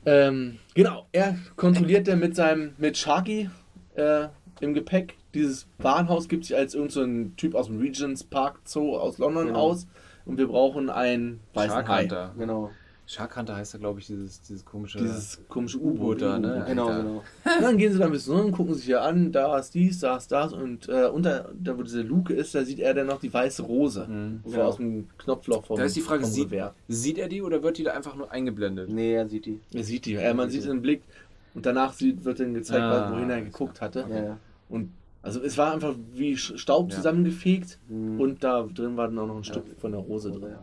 Ähm, 0.06 0.58
genau, 0.74 1.06
er 1.12 1.36
kontrolliert 1.56 2.08
dann 2.08 2.18
mit 2.20 2.34
seinem, 2.36 2.72
mit 2.78 2.96
Sharky 2.96 3.50
äh, 3.96 4.28
im 4.60 4.74
Gepäck. 4.74 5.14
Dieses 5.34 5.66
Warenhaus 5.78 6.28
gibt 6.28 6.46
sich 6.46 6.56
als 6.56 6.74
irgendein 6.74 6.92
so 6.94 7.02
ein 7.02 7.36
Typ 7.36 7.54
aus 7.54 7.66
dem 7.66 7.78
Regents 7.78 8.24
Park 8.24 8.60
Zoo 8.64 8.96
aus 8.96 9.18
London 9.18 9.48
Genau. 9.48 9.58
aus. 9.58 9.86
Und 10.24 10.38
wir 10.38 10.46
brauchen 10.48 10.88
einen 10.90 11.40
weißen 11.54 11.70
Shark 11.70 11.88
Hai. 11.88 12.02
Hunter. 12.02 12.34
Genau, 12.38 12.70
Shark 13.10 13.38
Hunter 13.38 13.56
heißt 13.56 13.72
da, 13.72 13.78
glaube 13.78 14.00
ich, 14.00 14.06
dieses, 14.06 14.42
dieses 14.42 14.66
komische. 14.66 14.98
Dieses 14.98 15.40
komische 15.48 15.78
U-Boot 15.78 16.20
da, 16.20 16.38
ne? 16.38 16.62
Genau, 16.68 16.88
Alter. 16.88 17.02
genau. 17.02 17.16
Und 17.56 17.62
dann 17.62 17.78
gehen 17.78 17.90
sie 17.90 17.98
da 17.98 18.04
ein 18.04 18.12
bisschen 18.12 18.36
rum, 18.36 18.52
gucken 18.52 18.74
sich 18.74 18.84
hier 18.84 19.00
an, 19.00 19.32
da 19.32 19.56
ist 19.58 19.72
dies, 19.74 19.98
da 20.00 20.18
ist 20.18 20.30
das 20.30 20.52
und 20.52 20.90
äh, 20.90 21.06
unter, 21.06 21.50
da 21.58 21.78
wo 21.78 21.82
diese 21.82 22.02
Luke 22.02 22.34
ist, 22.34 22.54
da 22.54 22.62
sieht 22.66 22.80
er 22.80 22.92
dann 22.92 23.06
noch 23.06 23.18
die 23.18 23.32
weiße 23.32 23.62
Rose. 23.62 24.06
Mhm. 24.06 24.42
Ja. 24.52 24.66
aus 24.66 24.76
dem 24.76 25.08
Knopfloch 25.16 25.64
vom, 25.64 25.78
Da 25.78 25.84
ist 25.84 25.96
die 25.96 26.02
Frage, 26.02 26.26
sieht, 26.26 26.50
sieht 26.88 27.16
er 27.16 27.28
die 27.28 27.40
oder 27.40 27.62
wird 27.62 27.78
die 27.78 27.84
da 27.84 27.92
einfach 27.94 28.14
nur 28.14 28.30
eingeblendet? 28.30 28.90
Nee, 28.90 29.14
er 29.14 29.26
sieht 29.26 29.46
die. 29.46 29.58
Er 29.72 29.84
sieht 29.84 30.04
die, 30.04 30.12
ja, 30.12 30.34
man 30.34 30.50
sieht 30.50 30.66
den 30.66 30.82
Blick 30.82 31.00
und 31.54 31.64
danach 31.64 31.94
sieht, 31.94 32.26
wird 32.26 32.40
dann 32.40 32.52
gezeigt, 32.52 32.82
Ah, 32.82 33.10
wohin 33.10 33.30
er 33.30 33.40
geguckt 33.40 33.80
hatte. 33.80 34.04
Ja, 34.10 34.22
ja. 34.22 34.38
Und 34.68 34.90
also 35.22 35.40
es 35.42 35.56
war 35.56 35.72
einfach 35.72 35.94
wie 36.12 36.36
Staub 36.36 36.90
Ja. 36.90 36.96
zusammengefegt 36.96 37.78
Mhm. 37.88 38.20
und 38.20 38.44
da 38.44 38.64
drin 38.64 38.98
war 38.98 39.08
dann 39.08 39.18
auch 39.18 39.26
noch 39.28 39.36
ein 39.36 39.42
Ja. 39.44 39.52
Stück 39.54 39.64
von 39.78 39.92
der 39.92 40.00
Rose 40.02 40.30
drin. 40.30 40.56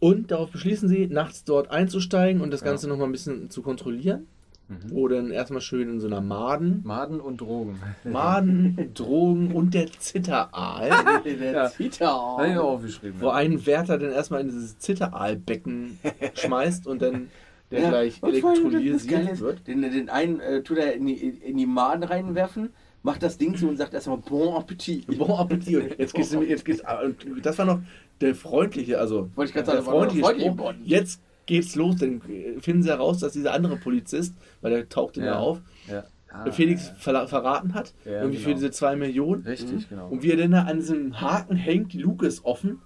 Ja. 0.00 0.08
Und 0.08 0.30
darauf 0.30 0.50
beschließen 0.50 0.88
sie, 0.88 1.06
nachts 1.06 1.44
dort 1.44 1.70
einzusteigen 1.70 2.40
und 2.42 2.50
das 2.52 2.60
Ja. 2.60 2.66
Ganze 2.68 2.88
noch 2.88 2.96
mal 2.98 3.04
ein 3.06 3.12
bisschen 3.12 3.50
zu 3.50 3.62
kontrollieren. 3.62 4.26
Mhm. 4.68 4.90
Wo 4.90 5.06
dann 5.06 5.30
erstmal 5.30 5.60
schön 5.60 5.88
in 5.88 6.00
so 6.00 6.08
einer 6.08 6.20
Maden, 6.20 6.80
Maden 6.84 7.20
und 7.20 7.40
Drogen. 7.40 7.78
Maden, 8.02 8.90
Drogen 8.94 9.52
und 9.52 9.74
der 9.74 9.86
Zitteraal. 9.92 10.90
Der 11.24 11.52
Ja. 11.52 11.70
Zitter. 11.70 12.08
Habe 12.10 12.48
ich 12.48 12.54
mir 12.54 12.62
aufgeschrieben. 12.64 13.20
wo 13.20 13.26
ja. 13.26 13.34
ein 13.34 13.64
Wärter 13.64 13.96
dann 13.96 14.10
erstmal 14.10 14.40
in 14.40 14.48
dieses 14.48 14.76
Zitteraalbecken 14.78 15.98
schmeißt 16.34 16.86
und 16.88 17.00
dann 17.02 17.28
der 17.70 17.80
Ja, 17.80 17.88
gleich 17.90 18.20
elektrolysiert 18.22 19.40
wird. 19.40 19.66
Den, 19.66 19.82
den 19.82 20.08
einen 20.08 20.40
äh, 20.40 20.62
tut 20.62 20.78
er 20.78 20.94
in 20.94 21.06
die, 21.06 21.14
in 21.14 21.56
die 21.56 21.66
Maden 21.66 22.02
reinwerfen, 22.02 22.70
macht 23.06 23.22
das 23.22 23.38
Ding 23.38 23.56
zu 23.56 23.68
und 23.68 23.76
sagt 23.78 23.94
erstmal 23.94 24.18
Bon 24.18 24.54
Appetit. 24.54 25.06
Bon 25.18 25.30
Appetit. 25.30 25.76
Und 25.92 25.98
Jetzt 25.98 26.12
geht's, 26.14 26.32
jetzt 26.32 26.64
geht's, 26.64 26.82
und 27.04 27.16
das 27.46 27.56
war 27.58 27.64
noch 27.64 27.80
der 28.20 28.34
freundliche, 28.34 28.98
also 28.98 29.30
Wollte 29.34 29.50
ich 29.50 29.54
gerade 29.54 29.66
der 29.72 29.82
sagen, 29.82 29.86
freundliche 29.96 30.22
freundlich 30.24 30.46
Spruch. 30.52 30.74
Jetzt 30.84 31.20
geht's 31.46 31.74
los, 31.76 31.96
dann 31.96 32.20
finden 32.60 32.82
sie 32.82 32.88
heraus, 32.90 33.18
dass 33.20 33.32
dieser 33.32 33.52
andere 33.54 33.76
Polizist, 33.76 34.34
weil 34.60 34.72
der 34.72 34.88
tauchte 34.88 35.20
Ja. 35.20 35.26
ja 35.26 35.38
auf, 35.38 35.60
Ja. 35.88 36.04
Ah, 36.28 36.42
der 36.44 36.52
Felix 36.52 36.90
verla- 37.00 37.28
verraten 37.28 37.72
hat, 37.72 37.94
Ja, 38.04 38.20
irgendwie 38.20 38.38
für 38.38 38.46
genau. 38.48 38.56
diese 38.56 38.70
zwei 38.72 38.96
Millionen. 38.96 39.42
Richtig, 39.44 39.88
genau. 39.88 40.08
Und 40.08 40.22
wie 40.24 40.32
er 40.32 40.36
dann 40.36 40.50
da 40.50 40.62
an 40.64 40.78
diesem 40.78 41.20
Haken 41.20 41.54
hängt, 41.56 41.92
die 41.92 41.98
Luke 41.98 42.26
ist 42.26 42.44
offen 42.44 42.80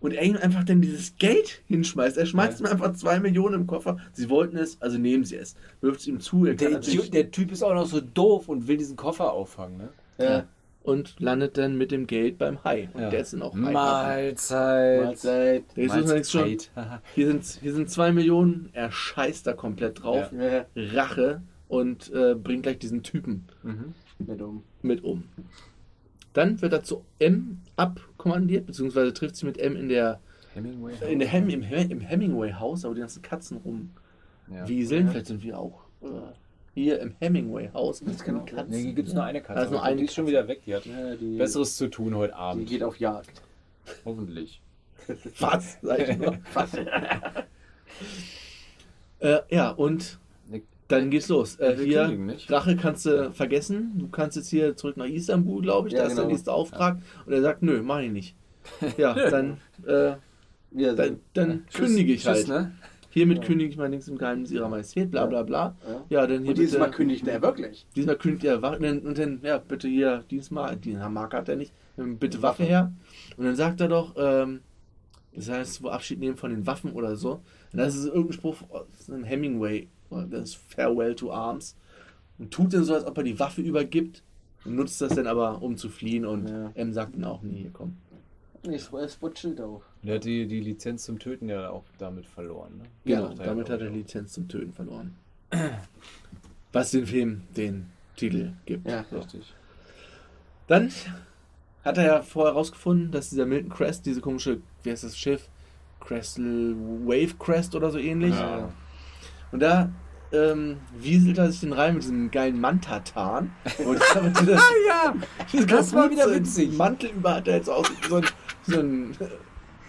und 0.00 0.12
er 0.12 0.22
ihm 0.24 0.36
einfach 0.36 0.64
dann 0.64 0.80
dieses 0.80 1.16
Geld 1.16 1.62
hinschmeißt. 1.68 2.16
Er 2.18 2.26
schmeißt 2.26 2.60
Ja. 2.60 2.66
ihm 2.66 2.72
einfach 2.72 2.92
zwei 2.94 3.18
Millionen 3.20 3.54
im 3.54 3.66
Koffer. 3.66 3.98
Sie 4.12 4.28
wollten 4.30 4.56
es, 4.56 4.80
also 4.82 4.98
nehmen 4.98 5.24
sie 5.24 5.36
es. 5.36 5.56
Wirft 5.80 6.00
es 6.00 6.06
ihm 6.06 6.20
zu, 6.20 6.44
er 6.46 6.54
Der, 6.54 6.78
der 6.80 7.30
Typ 7.30 7.50
ist 7.52 7.62
auch 7.62 7.74
noch 7.74 7.86
so 7.86 8.00
doof 8.00 8.48
und 8.48 8.68
will 8.68 8.76
diesen 8.76 8.96
Koffer 8.96 9.32
auffangen, 9.32 9.78
ne? 9.78 9.88
Ja. 10.18 10.44
und 10.82 11.18
landet 11.18 11.58
dann 11.58 11.76
mit 11.76 11.90
dem 11.90 12.06
Geld 12.06 12.38
beim 12.38 12.62
Hai. 12.62 12.88
Und 12.94 13.00
Ja. 13.02 13.10
der 13.10 13.20
ist 13.20 13.32
dann 13.32 13.42
auch 13.42 13.54
Hai. 13.54 13.72
Mahlzeit. 13.72 15.02
Mahlzeit. 15.04 15.64
Der 15.76 15.84
ist 15.84 15.96
uns 15.96 16.10
jetzt 16.12 16.30
schon, 16.30 16.42
Mahlzeit. 16.42 17.00
hier, 17.14 17.26
sind, 17.26 17.44
hier 17.60 17.74
sind 17.74 17.90
zwei 17.90 18.12
Millionen, 18.12 18.70
er 18.72 18.92
scheißt 18.92 19.46
da 19.46 19.52
komplett 19.52 20.02
drauf. 20.02 20.30
Ja. 20.32 20.64
Rache 20.76 21.42
und 21.68 22.12
äh, 22.14 22.34
bringt 22.34 22.62
gleich 22.62 22.78
diesen 22.78 23.02
Typen 23.02 23.46
Mhm. 23.64 23.94
Nicht 24.18 24.40
um. 24.40 24.62
mit 24.82 25.02
um. 25.04 25.24
Dann 26.32 26.60
wird 26.62 26.72
er 26.72 26.82
zu 26.82 27.04
M 27.18 27.62
abkommandiert, 28.26 28.66
beziehungsweise 28.66 29.12
trifft 29.14 29.36
sich 29.36 29.44
mit 29.44 29.58
M 29.58 29.76
in 29.76 29.88
der, 29.88 30.18
Hemingway. 30.54 30.94
in 31.12 31.18
der 31.20 31.28
Hem, 31.28 31.48
im, 31.48 31.62
Hem- 31.62 31.90
im 31.90 32.00
Hemingway-Haus, 32.00 32.84
aber 32.84 32.94
die 32.94 33.00
ganzen 33.00 33.22
Katzen 33.22 33.58
Ja. 33.58 34.60
rumwieseln. 34.62 35.06
Ja. 35.06 35.12
Vielleicht 35.12 35.26
sind 35.26 35.42
wir 35.42 35.58
auch 35.58 35.80
äh, 36.02 36.06
hier 36.74 37.00
im 37.00 37.14
Hemingway-Haus. 37.20 38.02
Das 38.04 38.22
kann 38.24 38.40
auch- 38.40 38.46
Katzen. 38.46 38.70
Nee, 38.70 38.82
hier 38.82 38.92
gibt 38.94 39.08
es 39.08 39.14
nur 39.14 39.24
eine 39.24 39.40
Katze. 39.40 39.64
ist 39.64 39.70
nur 39.70 39.82
eine 39.82 39.96
die 39.96 40.04
ist 40.04 40.14
schon 40.14 40.26
wieder 40.26 40.46
weg. 40.48 40.62
Die 40.66 40.74
hat 40.74 40.84
Ja, 40.86 41.14
die, 41.14 41.36
Besseres 41.38 41.76
zu 41.76 41.88
tun 41.88 42.14
heute 42.16 42.32
die 42.32 42.38
Abend. 42.38 42.68
geht 42.68 42.82
auf 42.82 42.98
Jagd. 42.98 43.42
Hoffentlich. 44.04 44.60
Was? 45.38 45.78
Sag 45.82 46.08
ich 46.08 46.18
nur. 46.18 46.36
Was? 46.54 46.74
äh, 49.20 49.38
ja, 49.50 49.70
und 49.70 50.18
dann 50.88 51.10
geht's 51.10 51.28
los. 51.28 51.56
Äh, 51.58 51.76
hier, 51.76 52.02
kündigen, 52.02 52.26
nicht? 52.26 52.50
Rache 52.50 52.76
kannst 52.76 53.06
du 53.06 53.32
vergessen. 53.32 53.92
Du 53.96 54.08
kannst 54.08 54.36
jetzt 54.36 54.48
hier 54.48 54.76
zurück 54.76 54.96
nach 54.96 55.06
Istanbul, 55.06 55.62
glaube 55.62 55.88
ich. 55.88 55.94
Ja, 55.94 56.00
da 56.00 56.06
ist 56.06 56.14
der 56.16 56.24
genau. 56.24 56.32
nächste 56.32 56.52
Auftrag. 56.52 56.98
Und 57.26 57.32
er 57.32 57.42
sagt, 57.42 57.62
nö, 57.62 57.82
mach 57.82 58.00
ich 58.00 58.12
nicht. 58.12 58.36
Ja, 58.96 59.14
dann, 59.30 59.58
äh, 59.86 60.14
Ja, 60.72 60.92
dann, 60.94 61.20
dann 61.34 61.64
kündige 61.72 62.12
ich 62.12 62.22
Tschüss, 62.24 62.48
halt. 62.48 62.48
ne? 62.48 62.72
Hiermit 63.10 63.38
Ja. 63.38 63.44
kündige 63.44 63.70
ich 63.70 63.76
mein 63.78 63.92
Links 63.92 64.08
im 64.08 64.18
Geheimnis 64.18 64.50
ihrer 64.50 64.68
Majestät, 64.68 65.10
bla 65.10 65.24
bla 65.24 65.42
bla. 65.42 65.74
Ja. 65.88 66.04
Ja, 66.10 66.26
dann 66.26 66.42
hier 66.42 66.50
Und 66.50 66.58
dieses 66.58 66.72
bitte, 66.72 66.84
Mal 66.84 66.90
kündigt 66.90 67.26
er 67.26 67.40
wirklich. 67.40 67.86
diesmal 67.96 68.16
kündigt 68.16 68.44
er 68.44 68.60
Waffe. 68.60 69.00
Und 69.00 69.16
dann, 69.18 69.40
ja, 69.42 69.56
bitte 69.58 69.88
hier, 69.88 70.22
diesmal, 70.30 70.76
die 70.76 70.92
Marke 70.94 71.36
hat 71.38 71.48
er 71.48 71.56
nicht, 71.56 71.72
bitte 71.96 72.42
Waffe 72.42 72.64
her. 72.64 72.92
Und 73.38 73.46
dann 73.46 73.56
sagt 73.56 73.80
er 73.80 73.88
doch, 73.88 74.14
ähm, 74.18 74.60
das 75.34 75.48
heißt, 75.48 75.82
wo 75.82 75.88
Abschied 75.88 76.18
nehmen 76.18 76.36
von 76.36 76.50
den 76.50 76.66
Waffen 76.66 76.92
oder 76.92 77.16
so. 77.16 77.40
Und 77.72 77.78
das 77.78 77.94
ist 77.94 78.06
irgendein 78.06 78.32
Spruch, 78.34 78.56
das 78.90 79.00
ist 79.00 79.10
ein 79.10 79.24
Hemingway, 79.24 79.88
das 80.10 80.50
ist 80.50 80.54
Farewell 80.56 81.14
to 81.14 81.32
Arms. 81.32 81.76
Und 82.38 82.52
tut 82.52 82.74
dann 82.74 82.84
so, 82.84 82.94
als 82.94 83.04
ob 83.06 83.16
er 83.16 83.24
die 83.24 83.38
Waffe 83.38 83.62
übergibt. 83.62 84.22
Und 84.64 84.76
nutzt 84.76 85.00
das 85.00 85.14
dann 85.14 85.26
aber, 85.26 85.62
um 85.62 85.76
zu 85.76 85.88
fliehen. 85.88 86.26
Und 86.26 86.48
Ja. 86.48 86.70
M 86.74 86.92
sagt 86.92 87.14
dann 87.14 87.24
auch, 87.24 87.42
nee, 87.42 87.60
hier 87.62 87.70
komm. 87.72 87.96
Nee, 88.66 88.76
es 88.76 88.92
wird 88.92 89.38
Schild 89.38 89.60
auf. 89.60 89.82
Der 90.02 90.16
hat 90.16 90.24
die, 90.24 90.46
die 90.46 90.60
Lizenz 90.60 91.04
zum 91.04 91.18
Töten 91.18 91.48
ja 91.48 91.70
auch 91.70 91.84
damit 91.98 92.26
verloren. 92.26 92.78
Ne? 92.78 92.84
Genau, 93.04 93.28
er 93.28 93.34
damit 93.34 93.70
hat 93.70 93.80
er 93.80 93.90
die 93.90 93.98
Lizenz 93.98 94.32
zum 94.32 94.48
Töten 94.48 94.72
verloren. 94.72 95.14
Was 96.72 96.90
den 96.90 97.06
Film 97.06 97.42
den 97.56 97.86
Titel 98.16 98.52
gibt. 98.64 98.88
Ja. 98.88 99.02
auch. 99.02 99.18
Richtig. 99.18 99.54
Dann 100.66 100.90
hat 101.84 101.98
er 101.98 102.04
ja 102.04 102.22
vorher 102.22 102.54
herausgefunden, 102.54 103.12
dass 103.12 103.30
dieser 103.30 103.46
Milton 103.46 103.70
Crest, 103.70 104.04
diese 104.04 104.20
komische, 104.20 104.60
wie 104.82 104.90
heißt 104.90 105.04
das 105.04 105.16
Schiff? 105.16 105.48
Crystal 106.00 106.74
Wave 107.04 107.34
Crest 107.38 107.74
oder 107.74 107.90
so 107.90 107.98
ähnlich. 107.98 108.34
Ja. 108.34 108.72
Und 109.52 109.60
da 109.60 109.90
ähm, 110.32 110.78
wieselt 110.98 111.38
er 111.38 111.50
sich 111.50 111.60
den 111.60 111.72
rein 111.72 111.94
mit 111.94 112.02
diesem 112.02 112.30
geilen 112.30 112.60
Mantatan. 112.60 113.52
Und 113.84 114.00
damit 114.14 114.36
das, 114.48 114.62
ja! 114.86 115.14
diese 115.52 115.66
Das 115.66 115.92
war 115.92 116.10
wieder 116.10 116.30
witzig. 116.32 116.76
Mantel 116.76 117.10
über 117.10 117.36
hat 117.36 117.48
er 117.48 117.56
jetzt 117.56 117.70
aus 117.70 117.90
wie 117.90 118.08
so 118.08 118.16
ein, 118.16 118.26
so 118.66 118.80
ein, 118.80 119.16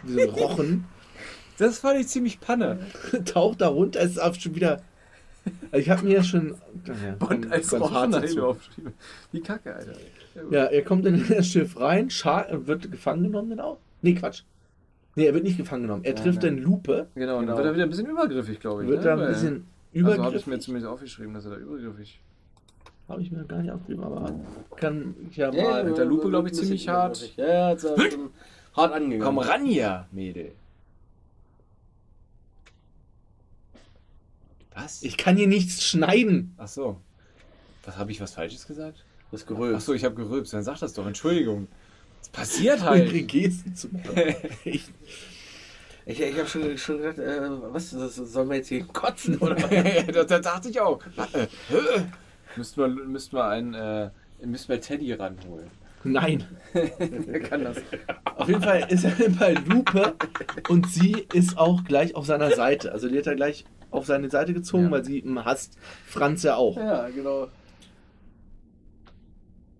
so 0.06 0.20
ein 0.20 0.30
Rochen. 0.30 0.86
Das 1.58 1.80
fand 1.80 2.00
ich 2.00 2.08
ziemlich 2.08 2.40
panne. 2.40 2.80
Taucht 3.26 3.62
da 3.62 3.68
runter, 3.68 4.02
ist 4.02 4.22
auch 4.22 4.36
schon 4.36 4.56
wieder. 4.56 4.82
Also 5.72 5.78
ich 5.78 5.90
habe 5.90 6.06
mir 6.06 6.16
ja 6.16 6.24
schon. 6.24 6.56
Ja, 6.86 7.28
Und 7.28 7.52
als 7.52 7.74
Rochen 7.74 8.14
aufgeschrieben. 8.14 8.94
Wie 9.32 9.42
kacke, 9.42 9.76
Alter. 9.76 9.94
Ja, 10.52 10.66
er 10.66 10.84
kommt 10.84 11.06
in 11.06 11.26
das 11.28 11.48
Schiff 11.48 11.80
rein, 11.80 12.10
Char 12.10 12.46
wird 12.68 12.92
gefangen 12.92 13.24
genommen 13.24 13.52
dann 13.52 13.60
auch. 13.62 13.78
Nee, 14.02 14.14
Quatsch. 14.14 14.44
Nee, 15.18 15.26
er 15.26 15.34
wird 15.34 15.44
nicht 15.44 15.58
gefangen 15.58 15.82
genommen. 15.82 16.04
Er 16.06 16.16
Ja, 16.16 16.22
trifft 16.22 16.44
nein. 16.44 16.56
dann 16.58 16.64
Lupe, 16.64 17.08
Genau, 17.16 17.38
und 17.40 17.46
Genau. 17.48 17.56
dann 17.56 17.58
wird 17.58 17.66
er 17.68 17.74
wieder 17.74 17.84
ein 17.86 17.90
bisschen 17.90 18.06
übergriffig, 18.06 18.60
glaube 18.60 18.84
ich. 18.84 18.90
wird 18.90 19.00
ne? 19.00 19.04
da 19.06 19.14
ein 19.14 19.28
bisschen 19.28 19.54
Also 19.96 20.06
habe 20.06 20.12
ich 20.14 20.18
übergriffig. 20.20 20.48
mir 20.48 20.60
zumindest 20.60 20.92
aufgeschrieben, 20.94 21.34
dass 21.34 21.46
er 21.46 21.52
da 21.52 21.58
übergriffig. 21.58 22.20
Habe 23.10 23.22
ich 23.24 23.32
mir 23.32 23.44
gar 23.46 23.62
nicht 23.64 23.72
aufgeschrieben, 23.72 24.04
aber 24.04 24.32
kann 24.76 25.16
ich 25.32 25.38
ja 25.38 25.52
Ja, 25.52 25.64
mal. 25.64 25.84
mit 25.86 25.98
der 25.98 26.06
Lupe, 26.06 26.30
glaub 26.30 26.46
ich, 26.46 26.54
ziemlich 26.54 26.88
hart. 26.88 27.18
übergriffig. 27.18 27.38
Ja, 27.38 27.48
ja, 27.48 27.68
hat 27.70 27.84
er 27.84 28.12
schon 28.12 28.30
hart 28.76 28.94
angegangen. 28.94 29.22
Komm 29.24 29.40
ran 29.40 29.66
hier, 29.66 30.06
Mädel. 30.12 30.52
Was? 34.76 35.02
Ich 35.02 35.18
kann 35.18 35.36
hier 35.36 35.48
nichts 35.48 35.84
schneiden. 35.84 36.54
Ach 36.58 36.68
so. 36.68 36.98
Was 37.86 37.98
habe 37.98 38.12
ich 38.12 38.22
was 38.22 38.34
Falsches 38.34 38.68
gesagt? 38.68 39.04
Das 39.32 39.44
Ach 39.44 39.48
Geröst. 39.48 39.86
so, 39.86 39.94
ich 39.94 40.06
habe 40.06 40.14
gerülpst. 40.16 40.54
Dann 40.54 40.64
sag 40.64 40.78
das 40.80 40.94
doch. 40.94 41.08
Entschuldigung. 41.08 41.68
Es 42.22 42.30
passiert 42.30 42.82
halt. 42.84 43.28
Gesten 43.28 43.76
zu 43.76 43.88
machen. 43.90 44.14
Ich, 44.66 44.84
Ich, 46.06 46.22
ich 46.22 46.38
habe 46.38 46.48
schon, 46.48 46.78
schon 46.78 46.98
gedacht, 47.02 47.20
äh, 47.20 47.42
was, 47.74 47.90
das, 47.92 48.16
sollen 48.16 48.50
wir 48.50 48.56
jetzt 48.58 48.70
hier 48.70 48.86
kotzen 48.86 49.38
oder 49.40 49.56
was? 49.58 50.16
da, 50.16 50.24
da 50.24 50.40
dachte 50.40 50.70
ich 50.70 50.80
auch. 50.80 51.02
Äh, 51.34 51.48
Müssten 52.56 52.82
wir, 52.82 52.88
müssten 52.88 53.36
wir 53.36 53.46
einen, 53.46 53.74
äh, 53.74 54.10
müssten 54.46 54.70
wir 54.70 54.80
Teddy 54.82 55.14
ranholen. 55.14 55.70
nein. 56.04 56.46
Wer 56.74 57.40
kann 57.42 57.64
das? 57.66 57.78
Auf 58.36 58.48
jeden 58.48 58.62
Fall 58.64 58.86
ist 58.90 59.04
er 59.04 59.12
bei 59.38 59.54
Lupe 59.54 60.16
und 60.70 60.90
sie 60.90 61.28
ist 61.34 61.58
auch 61.58 61.84
gleich 61.84 62.16
auf 62.16 62.26
seiner 62.26 62.52
Seite. 62.52 62.92
Also 62.94 63.10
die 63.10 63.18
hat 63.18 63.28
er 63.28 63.36
gleich 63.36 63.66
auf 63.92 64.06
seine 64.06 64.30
Seite 64.30 64.54
gezogen, 64.54 64.86
Ja. 64.86 64.92
weil 64.92 65.04
sie 65.06 65.24
hasst. 65.44 65.78
Franz 66.08 66.44
ja 66.44 66.56
auch. 66.56 66.78
Ja, 66.78 67.10
genau. 67.10 67.48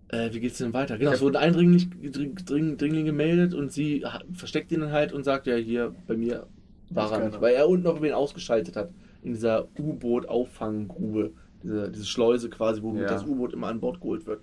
Äh, 0.10 0.34
wie 0.34 0.40
geht's 0.40 0.58
denn 0.60 0.74
weiter? 0.74 0.98
Genau, 0.98 1.12
es 1.12 1.22
wurde 1.22 1.40
ein 1.40 1.48
Eindringling, 1.50 2.12
Dring, 2.12 2.36
Dring, 2.36 2.78
Dringling 2.78 3.06
gemeldet 3.06 3.54
und 3.54 3.72
sie 3.72 4.06
versteckt 4.34 4.72
ihn 4.72 4.80
dann 4.82 4.92
halt 4.92 5.12
und 5.12 5.24
sagt, 5.26 5.48
ja, 5.48 5.56
hier 5.56 5.94
bei 6.08 6.16
mir 6.16 6.48
war 6.90 7.12
er 7.12 7.26
nicht. 7.26 7.42
Weil 7.42 7.56
er 7.56 7.68
unten 7.68 7.84
noch 7.84 8.02
wen 8.02 8.14
ausgeschaltet 8.14 8.76
hat. 8.78 8.90
In 9.24 9.34
dieser 9.34 9.68
U-Boot-Auffanggrube. 9.78 11.32
Diese, 11.64 11.90
diese 11.92 12.06
Schleuse 12.06 12.50
quasi, 12.50 12.82
wo 12.82 12.96
Ja. 12.96 13.08
das 13.08 13.26
U-Boot 13.26 13.54
immer 13.54 13.68
an 13.68 13.80
Bord 13.80 14.00
geholt 14.00 14.26
wird. 14.26 14.42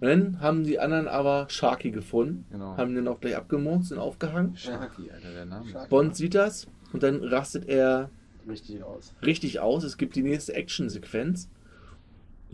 Und 0.00 0.08
dann 0.08 0.40
haben 0.40 0.64
die 0.64 0.78
anderen 0.78 1.08
aber 1.08 1.46
Sharky 1.48 1.90
gefunden, 1.90 2.44
Genau. 2.50 2.76
haben 2.76 2.94
den 2.94 3.08
auch 3.08 3.20
gleich 3.20 3.36
abgemurkt, 3.36 3.86
sind 3.86 3.98
aufgehangen. 3.98 4.54
Sharky, 4.56 5.10
Alter, 5.10 5.32
der 5.32 5.46
Name. 5.46 5.66
Sharky. 5.68 5.88
Bond 5.88 6.14
sieht 6.14 6.34
das 6.34 6.66
und 6.92 7.02
dann 7.02 7.22
rastet 7.24 7.68
er 7.68 8.10
Richtig 8.48 8.82
aus. 8.82 9.14
richtig 9.24 9.60
aus. 9.60 9.82
Es 9.82 9.96
gibt 9.96 10.14
die 10.14 10.22
nächste 10.22 10.52
Action-Sequenz. 10.54 11.48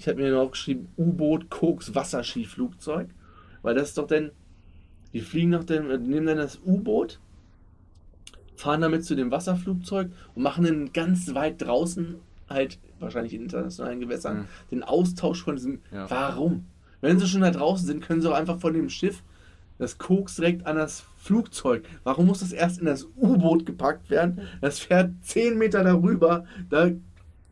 Ich 0.01 0.09
habe 0.09 0.23
mir 0.23 0.31
noch 0.33 0.41
aufgeschrieben, 0.45 0.89
U-Boot, 0.97 1.51
Koks, 1.51 1.95
Wasserskiflugzeug. 1.95 3.09
Weil 3.61 3.75
das 3.75 3.89
ist 3.91 3.99
doch 3.99 4.07
dann, 4.07 4.31
die 5.13 5.21
fliegen 5.21 5.51
noch 5.51 5.63
dann, 5.65 5.91
äh, 5.91 5.99
nehmen 5.99 6.25
dann 6.27 6.39
das 6.39 6.59
U-Boot, 6.65 7.21
fahren 8.57 8.81
damit 8.81 9.05
zu 9.05 9.15
dem 9.15 9.31
Wasserflugzeug 9.31 10.11
und 10.35 10.43
machen 10.43 10.65
dann 10.65 10.93
ganz 10.95 11.35
weit 11.35 11.61
draußen, 11.61 12.15
halt 12.49 12.79
wahrscheinlich 12.99 13.35
in 13.35 13.43
internationalen 13.43 14.01
Gewässern, 14.01 14.39
Mhm. 14.39 14.47
den 14.71 14.83
Austausch 14.85 15.43
von 15.43 15.57
diesem, 15.57 15.81
Ja. 15.93 16.09
warum? 16.11 16.65
Wenn 17.03 17.19
sie 17.19 17.27
schon 17.27 17.43
da 17.43 17.51
draußen 17.51 17.87
sind, 17.87 18.01
können 18.03 18.23
sie 18.23 18.31
auch 18.31 18.35
einfach 18.35 18.59
von 18.59 18.73
dem 18.73 18.89
Schiff 18.89 19.23
das 19.77 19.99
Koks 19.99 20.37
direkt 20.37 20.67
an 20.67 20.77
das 20.77 21.05
Flugzeug. 21.19 21.85
Warum 22.05 22.25
muss 22.27 22.41
das 22.41 22.53
erst 22.53 22.79
in 22.81 22.87
das 22.87 23.07
U-Boot 23.19 23.67
gepackt 23.67 24.09
werden? 24.09 24.41
Das 24.63 24.79
fährt 24.79 25.11
10 25.21 25.59
Meter 25.59 25.85
darüber, 25.85 26.47
da 26.71 26.91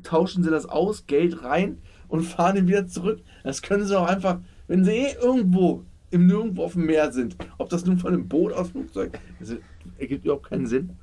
tauschen 0.02 0.42
sie 0.42 0.50
das 0.50 0.64
aus, 0.64 1.06
Geld 1.06 1.42
rein 1.44 1.76
und 2.08 2.22
fahren 2.22 2.56
ihn 2.56 2.68
wieder 2.68 2.86
zurück. 2.86 3.20
Das 3.44 3.62
können 3.62 3.86
sie 3.86 3.98
auch 3.98 4.06
einfach, 4.06 4.40
wenn 4.66 4.84
sie 4.84 4.92
eh 4.92 5.14
irgendwo 5.20 5.84
im 6.10 6.26
Nirgendwo 6.26 6.64
auf 6.64 6.72
dem 6.72 6.86
Meer 6.86 7.12
sind, 7.12 7.36
ob 7.58 7.68
das 7.68 7.84
nun 7.84 7.98
von 7.98 8.12
einem 8.12 8.28
Boot 8.28 8.52
aus 8.52 8.70
Flugzeug, 8.70 9.18
das 9.40 9.56
ergibt 9.98 10.24
überhaupt 10.24 10.48
keinen 10.48 10.66
Sinn. 10.66 10.96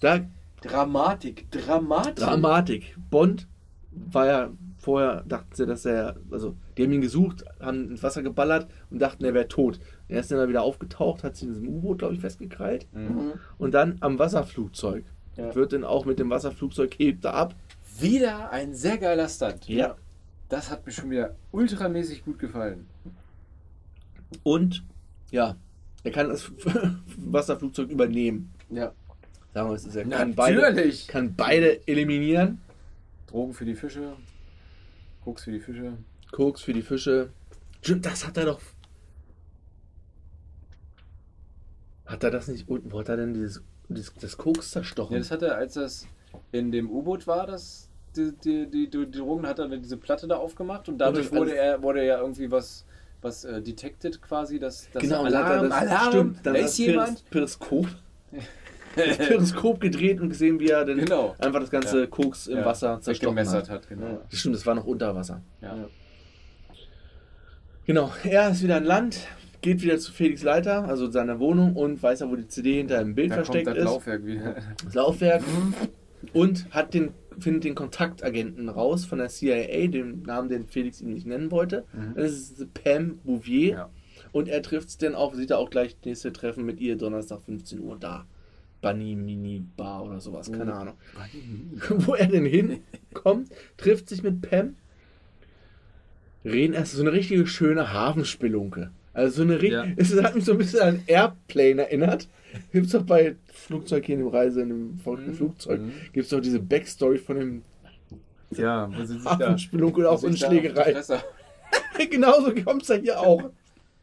Da 0.00 0.20
Dramatik. 0.62 1.50
Dramatik. 1.50 2.16
Dramatik. 2.16 2.96
Bond 3.10 3.48
war 3.90 4.26
ja 4.26 4.50
vorher, 4.78 5.22
dachten 5.26 5.54
sie, 5.54 5.66
dass 5.66 5.84
er, 5.84 6.16
also 6.30 6.56
die 6.76 6.84
haben 6.84 6.92
ihn 6.92 7.00
gesucht, 7.00 7.44
haben 7.60 7.90
ins 7.90 8.02
Wasser 8.02 8.22
geballert 8.22 8.68
und 8.90 9.00
dachten, 9.00 9.24
er 9.24 9.34
wäre 9.34 9.48
tot. 9.48 9.80
Er 10.08 10.20
ist 10.20 10.30
dann 10.30 10.38
da 10.38 10.48
wieder 10.48 10.62
aufgetaucht, 10.62 11.24
hat 11.24 11.36
sich 11.36 11.48
in 11.48 11.54
diesem 11.54 11.68
U-Boot, 11.68 11.98
glaube 11.98 12.14
ich, 12.14 12.20
festgekrallt. 12.20 12.86
Mhm. 12.92 13.34
Und 13.58 13.74
dann 13.74 13.96
am 14.00 14.18
Wasserflugzeug. 14.18 15.04
Ja. 15.36 15.54
Wird 15.54 15.72
dann 15.72 15.84
auch 15.84 16.04
mit 16.04 16.18
dem 16.18 16.30
Wasserflugzeug 16.30 16.98
hebt 16.98 17.24
er 17.24 17.34
ab. 17.34 17.54
Wieder 17.98 18.50
ein 18.50 18.74
sehr 18.74 18.98
geiler 18.98 19.28
Stunt. 19.28 19.68
Ja. 19.68 19.96
Das 20.52 20.68
hat 20.68 20.84
mir 20.84 20.92
schon 20.92 21.10
wieder 21.10 21.34
ultramäßig 21.50 22.26
gut 22.26 22.38
gefallen. 22.38 22.86
Und 24.42 24.84
ja, 25.30 25.56
er 26.04 26.12
kann 26.12 26.28
das 26.28 26.52
Wasserflugzeug 27.16 27.88
übernehmen. 27.88 28.52
Ja. 28.68 28.92
Sagen 29.54 29.70
wir 29.70 29.76
es, 29.76 29.86
ist 29.86 29.96
er 29.96 30.04
kann 30.04 30.34
beide, 30.34 30.92
kann 31.06 31.34
beide 31.34 31.88
eliminieren. 31.88 32.60
Drogen 33.28 33.54
für 33.54 33.64
die 33.64 33.74
Fische. 33.74 34.12
Koks 35.24 35.44
für 35.44 35.52
die 35.52 35.60
Fische. 35.60 35.96
Koks 36.32 36.60
für 36.60 36.74
die 36.74 36.82
Fische. 36.82 37.30
Stimmt, 37.80 38.04
das 38.04 38.26
hat 38.26 38.36
er 38.36 38.44
doch. 38.44 38.60
Hat 42.04 42.24
er 42.24 42.30
das 42.30 42.48
nicht 42.48 42.68
unten? 42.68 42.92
Wo 42.92 43.00
hat 43.00 43.08
er 43.08 43.16
denn 43.16 43.32
dieses, 43.32 43.62
dieses 43.88 44.12
das 44.16 44.36
Koks 44.36 44.72
zerstochen? 44.72 45.14
Ja, 45.14 45.18
das 45.18 45.30
hat 45.30 45.40
er, 45.40 45.56
als 45.56 45.72
das 45.72 46.06
in 46.50 46.70
dem 46.70 46.90
U-Boot 46.90 47.26
war, 47.26 47.46
das, 47.46 47.88
die, 48.16 48.32
die, 48.44 48.66
die, 48.70 48.90
die 48.90 49.10
Drogen, 49.10 49.46
hat 49.46 49.58
er 49.58 49.68
dann 49.68 49.82
diese 49.82 49.96
Platte 49.96 50.26
da 50.28 50.36
aufgemacht 50.36 50.88
und 50.88 50.98
dadurch 50.98 51.30
Und 51.32 51.38
wurde 51.38 51.56
er, 51.56 51.82
wurde 51.82 52.04
ja 52.04 52.18
irgendwie 52.20 52.50
was, 52.50 52.84
was 53.20 53.44
äh, 53.44 53.60
detected 53.62 54.20
quasi, 54.22 54.58
dass, 54.58 54.90
dass 54.90 55.02
genau, 55.02 55.24
Alarm, 55.24 55.68
das, 55.70 55.78
Alarm, 55.80 56.08
stimmt, 56.12 56.38
da 56.46 56.52
ist 56.54 56.78
jemand. 56.78 57.08
das 57.12 57.22
Periskop, 57.24 57.86
das 58.96 59.16
Periskop 59.18 59.80
gedreht 59.80 60.20
und 60.20 60.28
gesehen, 60.30 60.58
wie 60.60 60.68
er 60.68 60.84
dann 60.84 60.98
Genau. 60.98 61.34
einfach 61.38 61.60
das 61.60 61.70
ganze 61.70 62.00
Ja. 62.00 62.06
Koks 62.06 62.46
im 62.46 62.58
Ja, 62.58 62.64
Wasser 62.66 63.00
zerstochen 63.00 63.38
hat. 63.38 63.70
hat. 63.70 63.88
Genau. 63.88 64.20
Das 64.30 64.38
stimmt, 64.40 64.54
das 64.56 64.66
war 64.66 64.74
noch 64.74 64.84
unter 64.86 65.14
Wasser. 65.14 65.42
Ja. 65.60 65.76
Genau, 67.84 68.12
er 68.22 68.50
ist 68.50 68.62
wieder 68.62 68.76
an 68.76 68.84
Land, 68.84 69.26
geht 69.60 69.82
wieder 69.82 69.98
zu 69.98 70.12
Felix 70.12 70.42
Leiter, 70.42 70.84
also 70.84 71.10
seiner 71.10 71.40
Wohnung 71.40 71.74
und 71.74 72.00
weiß 72.02 72.20
ja, 72.20 72.30
wo 72.30 72.36
die 72.36 72.46
CD 72.46 72.76
hinter 72.78 72.98
einem 72.98 73.14
Bild 73.14 73.30
Da 73.30 73.36
kommt 73.36 73.46
versteckt 73.46 73.68
das 73.68 73.78
ist. 73.78 73.84
Laufwerk 73.84 74.24
wieder. 74.24 74.56
das 74.84 74.94
Laufwerk 74.94 75.42
und 76.32 76.66
hat 76.70 76.94
den, 76.94 77.12
findet 77.38 77.64
den 77.64 77.74
Kontaktagenten 77.74 78.68
raus 78.68 79.04
von 79.04 79.18
der 79.18 79.28
CIA, 79.28 79.86
den 79.88 80.22
Namen, 80.22 80.48
den 80.48 80.66
Felix 80.66 81.00
ihm 81.00 81.12
nicht 81.12 81.26
nennen 81.26 81.50
wollte. 81.50 81.84
Mhm. 81.92 82.14
Das 82.16 82.32
ist 82.32 82.74
Pam 82.74 83.18
Bouvier. 83.24 83.70
Ja. 83.72 83.90
Und 84.32 84.48
er 84.48 84.62
trifft 84.62 84.88
es 84.88 84.98
dann 84.98 85.14
auch, 85.14 85.34
sieht 85.34 85.50
er 85.50 85.58
auch 85.58 85.70
gleich 85.70 85.94
das 85.96 86.04
nächste 86.06 86.32
Treffen 86.32 86.64
mit 86.64 86.80
ihr 86.80 86.96
Donnerstag 86.96 87.42
15 87.42 87.80
Uhr 87.80 87.96
da. 87.98 88.26
Bunny 88.80 89.14
Mini 89.14 89.62
Bar 89.76 90.04
oder 90.04 90.20
sowas, 90.20 90.50
keine 90.50 90.64
Mhm. 90.66 90.70
Ahnung. 90.72 90.94
Wo 91.88 92.14
er 92.14 92.26
denn 92.26 92.44
hinkommt, 92.46 93.48
trifft 93.76 94.08
sich 94.08 94.22
mit 94.22 94.40
Pam, 94.42 94.74
reden 96.44 96.72
erst 96.72 96.92
so 96.92 97.02
eine 97.02 97.12
richtige 97.12 97.46
schöne 97.46 97.92
Hafenspelunke. 97.92 98.90
Also 99.14 99.36
so 99.36 99.42
eine 99.42 99.58
ri- 99.60 99.72
Ja. 99.72 99.84
es 99.96 100.20
hat 100.22 100.34
mich 100.34 100.44
so 100.44 100.52
ein 100.52 100.58
bisschen 100.58 100.80
an 100.80 101.02
Airplane 101.06 101.82
erinnert. 101.82 102.28
Gibt 102.72 102.86
es 102.86 102.92
doch 102.92 103.02
bei 103.02 103.36
Flugzeug 103.52 104.04
hier 104.06 104.14
in 104.16 104.20
dem 104.22 104.28
Reise, 104.28 104.62
in 104.62 104.68
dem 104.68 104.98
verrückten 104.98 105.30
Mhm. 105.30 105.34
Flugzeug, 105.34 105.80
Mhm. 105.80 105.92
gibt 106.12 106.24
es 106.24 106.30
doch 106.30 106.40
diese 106.40 106.60
Backstory 106.60 107.18
von 107.18 107.38
dem 107.38 107.62
Ja, 108.56 108.90
wo 108.94 109.00
sie 109.04 109.14
sich 109.14 109.24
da. 109.24 109.30
Hafenspelunke 109.38 110.00
oder 110.00 110.10
auch 110.12 110.18
so 110.18 110.26
eine 110.26 110.36
Schlägerei. 110.36 110.94
Genauso 112.10 112.52
kommt 112.64 112.82
es 112.82 112.88
ja 112.88 112.96
hier 112.96 113.20
auch. 113.20 113.50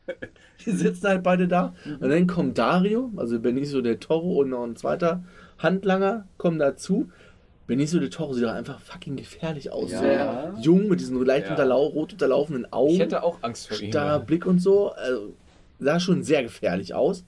Die 0.66 0.72
sitzen 0.72 1.08
halt 1.08 1.22
beide 1.24 1.48
da. 1.48 1.74
Und 2.00 2.10
dann 2.10 2.26
kommt 2.28 2.58
Dario, 2.58 3.12
also 3.16 3.40
Benicio 3.40 3.82
del 3.82 3.98
Toro 3.98 4.42
und 4.42 4.50
noch 4.50 4.64
ein 4.64 4.76
zweiter 4.76 5.24
Handlanger 5.60 6.28
kommen 6.38 6.58
dazu. 6.60 7.10
Benicio 7.70 8.00
del 8.00 8.10
Toro 8.10 8.34
sieht 8.34 8.44
doch 8.44 8.52
einfach 8.52 8.80
fucking 8.82 9.16
gefährlich 9.16 9.72
aus. 9.72 9.92
Ja. 9.92 10.54
So 10.56 10.62
jung 10.62 10.88
mit 10.90 11.00
diesen 11.00 11.24
leicht 11.24 11.46
Ja. 11.46 11.52
unterlau 11.52 11.86
rot 11.86 12.14
unterlaufenden 12.14 12.74
Augen. 12.74 12.94
Ich 12.94 13.00
hätte 13.00 13.22
auch 13.24 13.38
Angst 13.44 13.68
vor 13.68 13.80
ihm. 13.80 13.92
starrer 13.92 14.20
Blick 14.20 14.46
und 14.48 14.60
so. 14.60 14.90
Also, 14.92 15.34
sah 15.78 16.00
schon 16.00 16.24
sehr 16.24 16.42
gefährlich 16.44 16.96
aus. 16.96 17.24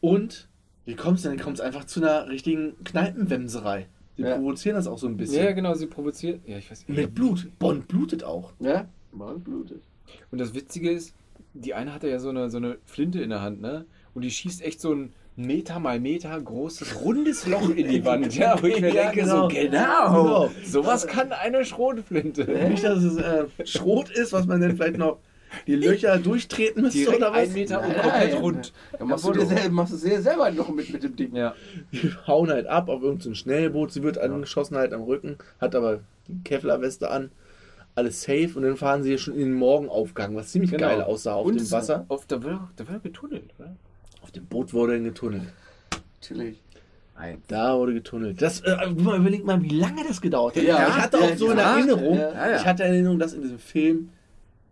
Und 0.00 0.48
wie 0.86 0.96
kommt 0.96 1.18
es 1.18 1.22
denn? 1.22 1.38
Kommt 1.38 1.58
es 1.58 1.60
einfach 1.60 1.84
zu 1.84 2.00
einer 2.00 2.28
richtigen 2.28 2.74
Kneipenwemserei. 2.84 3.86
Die 4.16 4.22
Ja. 4.22 4.34
provozieren 4.36 4.74
das 4.76 4.86
auch 4.88 4.98
so 4.98 5.06
ein 5.06 5.16
bisschen. 5.16 5.44
Ja, 5.44 5.52
genau, 5.52 5.74
sie 5.74 5.86
provoziert. 5.86 6.40
Ja, 6.46 6.58
ich 6.58 6.70
weiß 6.70 6.88
nicht. 6.88 6.96
Mit 6.98 7.14
Blut. 7.14 7.48
Bond 7.58 7.86
blutet 7.88 8.24
auch. 8.24 8.52
Ja? 8.58 8.88
Mann 9.12 9.40
blutet. 9.40 9.82
Und 10.32 10.38
das 10.40 10.54
Witzige 10.54 10.90
ist, 10.90 11.14
die 11.54 11.74
eine 11.74 11.94
hatte 11.94 12.08
ja 12.08 12.18
so 12.18 12.28
eine, 12.30 12.50
so 12.50 12.56
eine 12.56 12.78
Flinte 12.86 13.20
in 13.20 13.30
der 13.30 13.40
Hand, 13.40 13.60
ne? 13.60 13.84
Und 14.14 14.22
die 14.22 14.30
schießt 14.30 14.62
echt 14.62 14.80
so 14.80 14.92
ein 14.92 15.12
Meter 15.38 15.78
mal 15.78 16.00
Meter 16.00 16.38
großes, 16.40 17.00
rundes 17.02 17.46
Loch 17.46 17.70
in 17.70 17.88
die 17.88 18.04
Wand. 18.04 18.34
Ja, 18.36 18.60
wo 18.60 18.66
ich 18.66 18.80
mir 18.80 18.92
Ja, 18.92 19.04
denke, 19.04 19.20
genau. 19.22 19.42
so 19.42 19.48
genau. 19.48 20.22
Genau. 20.22 20.50
Sowas 20.64 21.06
kann 21.06 21.32
eine 21.32 21.64
Schrotflinte. 21.64 22.44
Nicht, 22.68 22.82
dass 22.84 23.02
es 23.04 23.16
äh, 23.16 23.44
Schrot 23.64 24.10
ist, 24.10 24.32
was 24.32 24.46
man 24.46 24.60
dann 24.60 24.76
vielleicht 24.76 24.98
noch 24.98 25.18
die 25.66 25.76
Löcher 25.76 26.18
durchtreten 26.18 26.82
müsste 26.82 26.98
Direkt 26.98 27.18
oder 27.18 27.32
was. 27.32 27.38
ein 27.48 27.52
Meter 27.54 27.80
und 27.82 27.96
komplett 27.96 28.40
rund. 28.42 28.72
Da 28.98 29.04
machst 29.04 29.24
du 29.26 29.32
dir 29.32 29.46
sel- 29.46 29.70
machst 29.70 29.92
du 29.92 29.96
sehr 29.96 30.20
selber 30.20 30.50
noch 30.50 30.68
mit, 30.70 30.92
mit 30.92 31.02
dem 31.02 31.16
Ding. 31.16 31.34
Ja. 31.34 31.54
Die 31.92 32.10
hauen 32.26 32.50
halt 32.50 32.66
ab 32.66 32.88
auf 32.88 33.02
irgendein 33.02 33.34
Schnellboot. 33.34 33.92
Sie 33.92 34.02
wird 34.02 34.18
angeschossen 34.18 34.76
halt 34.76 34.92
am 34.92 35.02
Rücken, 35.04 35.38
hat 35.60 35.74
aber 35.74 36.00
die 36.26 36.42
Kevlar-Weste 36.44 37.10
an. 37.10 37.30
Alles 37.94 38.22
safe 38.22 38.50
und 38.56 38.62
dann 38.62 38.76
fahren 38.76 39.02
sie 39.02 39.08
hier 39.10 39.18
schon 39.18 39.34
in 39.34 39.40
den 39.40 39.54
Morgenaufgang, 39.54 40.36
was 40.36 40.48
ziemlich 40.52 40.70
Genau. 40.70 40.86
geil 40.86 41.00
aussah 41.02 41.34
auf 41.34 41.46
Und 41.46 41.58
dem 41.58 41.70
Wasser. 41.70 42.04
Auf, 42.08 42.26
da, 42.26 42.42
wird, 42.42 42.58
da 42.76 42.86
wird 42.88 43.02
getunnelt, 43.04 43.50
oder? 43.58 43.74
Auf 44.28 44.32
dem 44.32 44.44
Boot 44.44 44.74
wurde 44.74 44.92
dann 44.92 45.04
getunnelt. 45.04 45.48
Natürlich. 46.20 46.60
Eins. 47.16 47.40
Da 47.48 47.78
wurde 47.78 47.94
getunnelt. 47.94 48.42
Das, 48.42 48.60
äh, 48.60 48.76
mal 48.90 49.16
überleg 49.18 49.42
mal, 49.42 49.62
wie 49.62 49.70
lange 49.70 50.04
das 50.06 50.20
gedauert 50.20 50.54
hat. 50.54 50.62
Ja, 50.64 50.86
ich 50.86 50.94
hatte 50.96 51.16
ja, 51.16 51.24
auch 51.24 51.36
so 51.36 51.50
in 51.50 51.56
ja, 51.56 51.76
Erinnerung, 51.76 52.14
ja, 52.14 52.30
ja, 52.30 52.50
ja. 52.50 52.56
ich 52.56 52.66
hatte 52.66 52.82
in 52.82 52.92
Erinnerung, 52.92 53.18
dass 53.18 53.32
in 53.32 53.40
diesem 53.40 53.58
Film, 53.58 54.10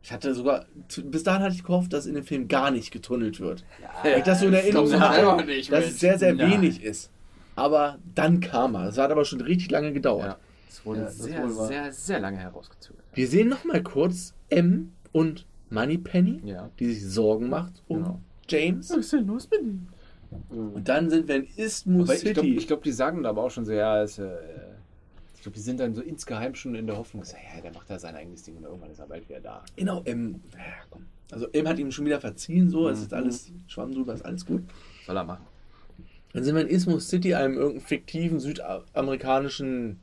ich 0.02 0.12
hatte 0.12 0.34
sogar, 0.34 0.66
bis 1.04 1.22
dahin 1.22 1.42
hatte 1.42 1.54
ich 1.54 1.64
gehofft, 1.64 1.94
dass 1.94 2.04
in 2.04 2.14
dem 2.14 2.24
Film 2.24 2.48
gar 2.48 2.70
nicht 2.70 2.90
getunnelt 2.90 3.40
wird. 3.40 3.64
Weil 4.02 4.18
ich 4.18 4.24
das 4.24 4.40
so 4.40 4.46
in 4.48 4.52
Erinnerung 4.52 5.46
nicht, 5.46 5.72
dass 5.72 5.86
es 5.86 6.00
sehr, 6.00 6.18
sehr 6.18 6.34
Nein. 6.34 6.50
wenig 6.50 6.82
ist. 6.84 7.10
Aber 7.54 7.96
dann 8.14 8.40
kam 8.40 8.74
er. 8.74 8.88
Es 8.88 8.98
hat 8.98 9.10
aber 9.10 9.24
schon 9.24 9.40
richtig 9.40 9.70
lange 9.70 9.94
gedauert. 9.94 10.26
Ja. 10.26 10.36
Es 10.68 10.84
wurde 10.84 11.00
Ja, 11.00 11.08
sehr, 11.08 11.48
sehr, 11.48 11.92
sehr 11.92 12.20
lange 12.20 12.36
herausgezogen. 12.36 13.00
Wir 13.14 13.26
sehen 13.26 13.48
noch 13.48 13.64
mal 13.64 13.82
kurz 13.82 14.34
M 14.50 14.92
und 15.12 15.46
Moneypenny, 15.70 16.42
Ja. 16.44 16.68
die 16.78 16.92
sich 16.92 17.06
Sorgen 17.10 17.48
macht 17.48 17.82
um 17.88 17.96
Genau. 18.04 18.20
James. 18.48 18.90
ist 18.90 19.12
denn 19.12 19.26
los 19.26 19.48
mit 19.50 19.60
ihm? 19.62 19.88
Und 20.50 20.88
dann 20.88 21.08
sind 21.10 21.28
wir 21.28 21.36
in 21.36 21.46
Isthmus 21.56 22.04
Aber 22.08 22.14
ich 22.14 22.20
City. 22.20 22.32
glaube, 22.34 22.48
ich 22.48 22.66
glaub, 22.66 22.82
die 22.82 22.92
sagen 22.92 23.22
da 23.22 23.30
aber 23.30 23.42
auch 23.44 23.50
schon 23.50 23.64
so, 23.64 23.72
ja, 23.72 24.02
es, 24.02 24.18
äh, 24.18 24.28
ich 25.36 25.42
glaube, 25.42 25.54
die 25.56 25.62
sind 25.62 25.78
dann 25.80 25.94
so 25.94 26.02
insgeheim 26.02 26.54
schon 26.54 26.74
in 26.74 26.86
der 26.86 26.96
Hoffnung, 26.98 27.24
so, 27.24 27.36
ja, 27.36 27.60
der 27.60 27.72
macht 27.72 27.88
da 27.88 27.98
sein 27.98 28.16
eigenes 28.16 28.42
Ding 28.42 28.56
und 28.56 28.64
irgendwann 28.64 28.90
ist 28.90 28.98
er 28.98 29.06
bald 29.06 29.28
wieder 29.28 29.40
da. 29.40 29.64
Genau, 29.76 30.02
M. 30.04 30.40
Ja, 30.52 30.58
komm. 30.90 31.06
Also 31.30 31.46
M 31.52 31.66
hat 31.68 31.78
ihm 31.78 31.90
schon 31.92 32.04
wieder 32.06 32.20
verziehen, 32.20 32.68
so, 32.70 32.88
es 32.88 33.00
ist 33.00 33.10
Mhm. 33.12 33.16
alles 33.18 33.52
Schwamm 33.68 33.92
drüber, 33.92 34.14
ist 34.14 34.24
alles 34.24 34.44
gut. 34.44 34.62
Soll 35.06 35.16
er 35.16 35.24
machen. 35.24 35.44
Dann 36.32 36.44
sind 36.44 36.54
wir 36.54 36.62
in 36.62 36.68
Isthmus 36.68 37.08
City, 37.08 37.34
einem 37.34 37.54
irgendeinem 37.54 37.80
fiktiven 37.86 38.40
südamerikanischen 38.40 39.98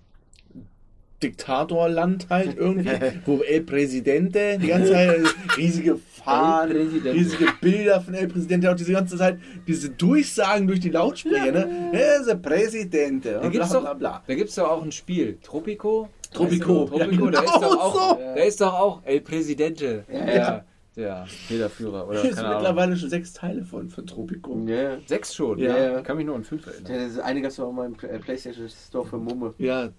Diktatorland 1.23 2.27
halt 2.29 2.57
irgendwie, 2.57 2.89
wo 3.25 3.41
El 3.41 3.61
Presidente 3.61 4.57
die 4.61 4.67
ganze 4.67 4.91
Zeit 4.91 5.21
riesige 5.57 5.97
Fahnen, 6.23 6.75
El 7.05 7.11
riesige 7.11 7.47
Bilder 7.61 8.01
von 8.01 8.13
El 8.13 8.27
Presidente, 8.27 8.71
auch 8.71 8.75
diese 8.75 8.91
ganze 8.93 9.17
Zeit 9.17 9.37
diese 9.67 9.89
Durchsagen 9.89 10.67
durch 10.67 10.79
die 10.79 10.89
Lautsprecher, 10.89 11.51
ne? 11.51 11.91
Ist 12.19 12.27
der 12.27 12.35
Presidente 12.35 13.31
Da 13.33 13.39
und 13.41 13.51
gibt's 13.51 13.69
bla 13.69 13.77
doch, 13.79 13.83
bla 13.85 13.93
bla. 13.93 14.23
da 14.25 14.35
gibt's 14.35 14.55
doch 14.55 14.69
auch 14.69 14.83
ein 14.83 14.91
Spiel, 14.91 15.37
Tropico. 15.43 16.09
Tropico, 16.31 16.85
Tropico, 16.85 17.25
ja, 17.25 17.31
da 17.31 17.41
ist 17.41 17.53
genau 17.53 17.59
doch 17.73 17.79
auch, 17.81 18.09
so. 18.09 18.19
da 18.35 18.41
ist 18.43 18.59
doch 18.61 18.73
auch 18.73 19.01
El 19.05 19.21
Presidente, 19.21 20.03
Ja, 20.11 20.25
der, 20.25 20.65
ja. 20.95 21.19
der 21.21 21.25
Federführer 21.27 22.07
oder 22.07 22.15
Es 22.17 22.21
sind 22.23 22.35
keine 22.35 22.47
Ahnung. 22.47 22.61
mittlerweile 22.61 22.97
schon 22.97 23.09
sechs 23.09 23.33
Teile 23.33 23.63
von, 23.65 23.89
von 23.89 24.05
Tropico. 24.07 24.63
Ja, 24.67 24.97
Sechs 25.05 25.33
schon, 25.35 25.59
Ja. 25.59 25.77
ja. 25.77 25.97
Ich 25.99 26.03
kann 26.03 26.17
mich 26.17 26.25
nur 26.25 26.35
an 26.35 26.43
fünf 26.43 26.65
erinnern. 26.67 26.91
ja. 26.93 27.07
Das 27.07 27.19
eine 27.19 27.41
gab 27.41 27.51
es 27.51 27.59
auch 27.59 27.71
mal 27.71 27.85
im 27.85 27.95
äh, 28.09 28.19
PlayStation 28.19 28.67
Store 28.69 29.05
für 29.07 29.17
Mumme. 29.17 29.53
Ja, 29.57 29.89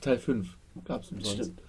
Teil 0.00 0.18
5 0.18 0.48
gab 0.84 1.02
es 1.02 1.12
umsonst. 1.12 1.36
Stimmt. 1.44 1.60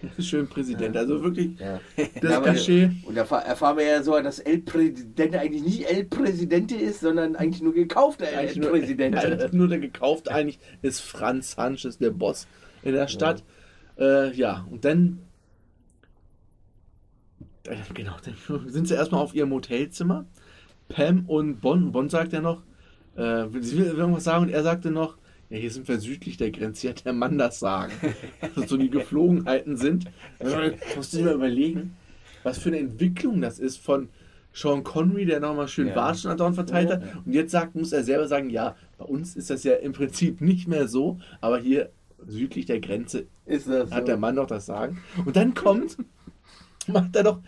Schön 0.20 0.46
Präsident, 0.46 0.96
also 0.96 1.20
wirklich 1.24 1.58
Ja. 1.58 1.80
das 1.96 2.30
Ja, 2.30 2.40
Cachet. 2.40 2.90
Und 3.04 3.16
da 3.16 3.22
erfahr- 3.22 3.44
erfahren 3.44 3.78
wir 3.78 3.84
ja 3.84 4.00
so, 4.02 4.12
dass 4.20 4.38
El 4.38 4.58
Presidente 4.60 5.40
eigentlich 5.40 5.62
nicht 5.64 5.90
El 5.90 6.04
Presidente 6.04 6.76
ist, 6.76 7.00
sondern 7.00 7.34
eigentlich 7.34 7.62
nur 7.62 7.74
gekaufter 7.74 8.28
El 8.28 8.38
Eigentlich 8.38 8.56
nur, 8.58 9.48
nur 9.52 9.68
der 9.68 9.78
gekauft, 9.80 10.28
eigentlich 10.30 10.60
ist 10.82 11.00
Franz 11.00 11.52
Sanchez 11.56 11.98
der 11.98 12.10
Boss 12.10 12.46
in 12.84 12.92
der 12.94 13.08
Stadt. 13.08 13.42
Ja, 13.98 14.26
äh, 14.26 14.32
ja 14.34 14.66
und 14.70 14.84
dann, 14.84 15.18
genau, 17.94 18.16
dann 18.24 18.68
sind 18.68 18.88
sie 18.88 18.94
erstmal 18.94 19.20
auf 19.22 19.34
ihrem 19.34 19.52
Hotelzimmer. 19.52 20.24
Pam 20.88 21.24
und 21.26 21.60
Bonn. 21.60 21.92
Bonn 21.92 22.08
sagt 22.08 22.32
ja 22.32 22.40
noch, 22.40 22.62
äh, 23.16 23.46
sie 23.60 23.78
will 23.78 23.86
irgendwas 23.86 24.24
sagen 24.24 24.44
und 24.44 24.50
er 24.50 24.62
sagte 24.62 24.90
noch, 24.90 25.16
ja, 25.50 25.56
hier 25.58 25.70
sind 25.70 25.88
wir 25.88 25.98
südlich 25.98 26.36
der 26.36 26.50
Grenze. 26.50 26.82
Hier 26.82 26.90
hat 26.90 27.04
der 27.06 27.12
Mann 27.14 27.38
das 27.38 27.58
sagen. 27.58 27.92
Dass 28.54 28.68
so 28.68 28.76
die 28.76 28.90
Geflogenheiten 28.90 29.76
sind. 29.76 30.04
Musst 30.94 31.14
du 31.14 31.18
dir 31.18 31.24
mal 31.24 31.34
überlegen, 31.34 31.96
was 32.42 32.58
für 32.58 32.68
eine 32.68 32.78
Entwicklung 32.78 33.40
das 33.40 33.58
ist 33.58 33.78
von 33.78 34.08
Sean 34.52 34.84
Connery, 34.84 35.24
der 35.24 35.40
nochmal 35.40 35.68
schön 35.68 35.88
Ja. 35.88 35.96
Watschen 35.96 36.30
andauernd 36.30 36.54
verteilt 36.54 36.90
hat. 36.90 37.02
Und 37.24 37.32
jetzt 37.32 37.52
sagt, 37.52 37.74
muss 37.74 37.92
er 37.92 38.04
selber 38.04 38.28
sagen, 38.28 38.50
ja, 38.50 38.76
bei 38.98 39.04
uns 39.04 39.36
ist 39.36 39.50
das 39.50 39.64
ja 39.64 39.74
im 39.74 39.92
Prinzip 39.92 40.40
nicht 40.40 40.68
mehr 40.68 40.86
so, 40.88 41.18
aber 41.40 41.58
hier 41.58 41.90
südlich 42.26 42.66
der 42.66 42.80
Grenze 42.80 43.26
Ist 43.46 43.68
das 43.68 43.90
hat 43.90 44.00
so? 44.00 44.06
der 44.06 44.16
Mann 44.16 44.36
doch 44.36 44.46
das 44.46 44.66
Sagen. 44.66 45.00
Und 45.24 45.36
dann 45.36 45.54
kommt, 45.54 45.96
macht 46.92 47.14
er 47.16 47.22
doch, 47.24 47.38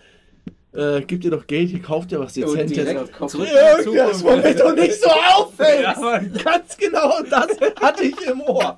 äh, 0.73 1.01
gibt 1.03 1.25
ihr 1.25 1.33
doch 1.33 1.47
Geld, 1.49 1.71
hier 1.71 1.83
kauft 1.83 2.13
ihr 2.13 2.21
was 2.21 2.35
Dezentes. 2.35 3.11
Kopf- 3.13 3.33
zurück 3.33 3.49
Ja, 3.53 4.07
das 4.07 4.23
mir 4.23 4.55
doch 4.55 4.75
nicht 4.77 5.03
so 5.03 5.11
auffällt. 5.11 5.83
Ja. 5.83 6.19
Ganz 6.45 6.77
genau 6.77 7.23
das 7.29 7.49
hatte 7.81 8.05
ich 8.05 8.21
im 8.27 8.41
Ohr. 8.43 8.77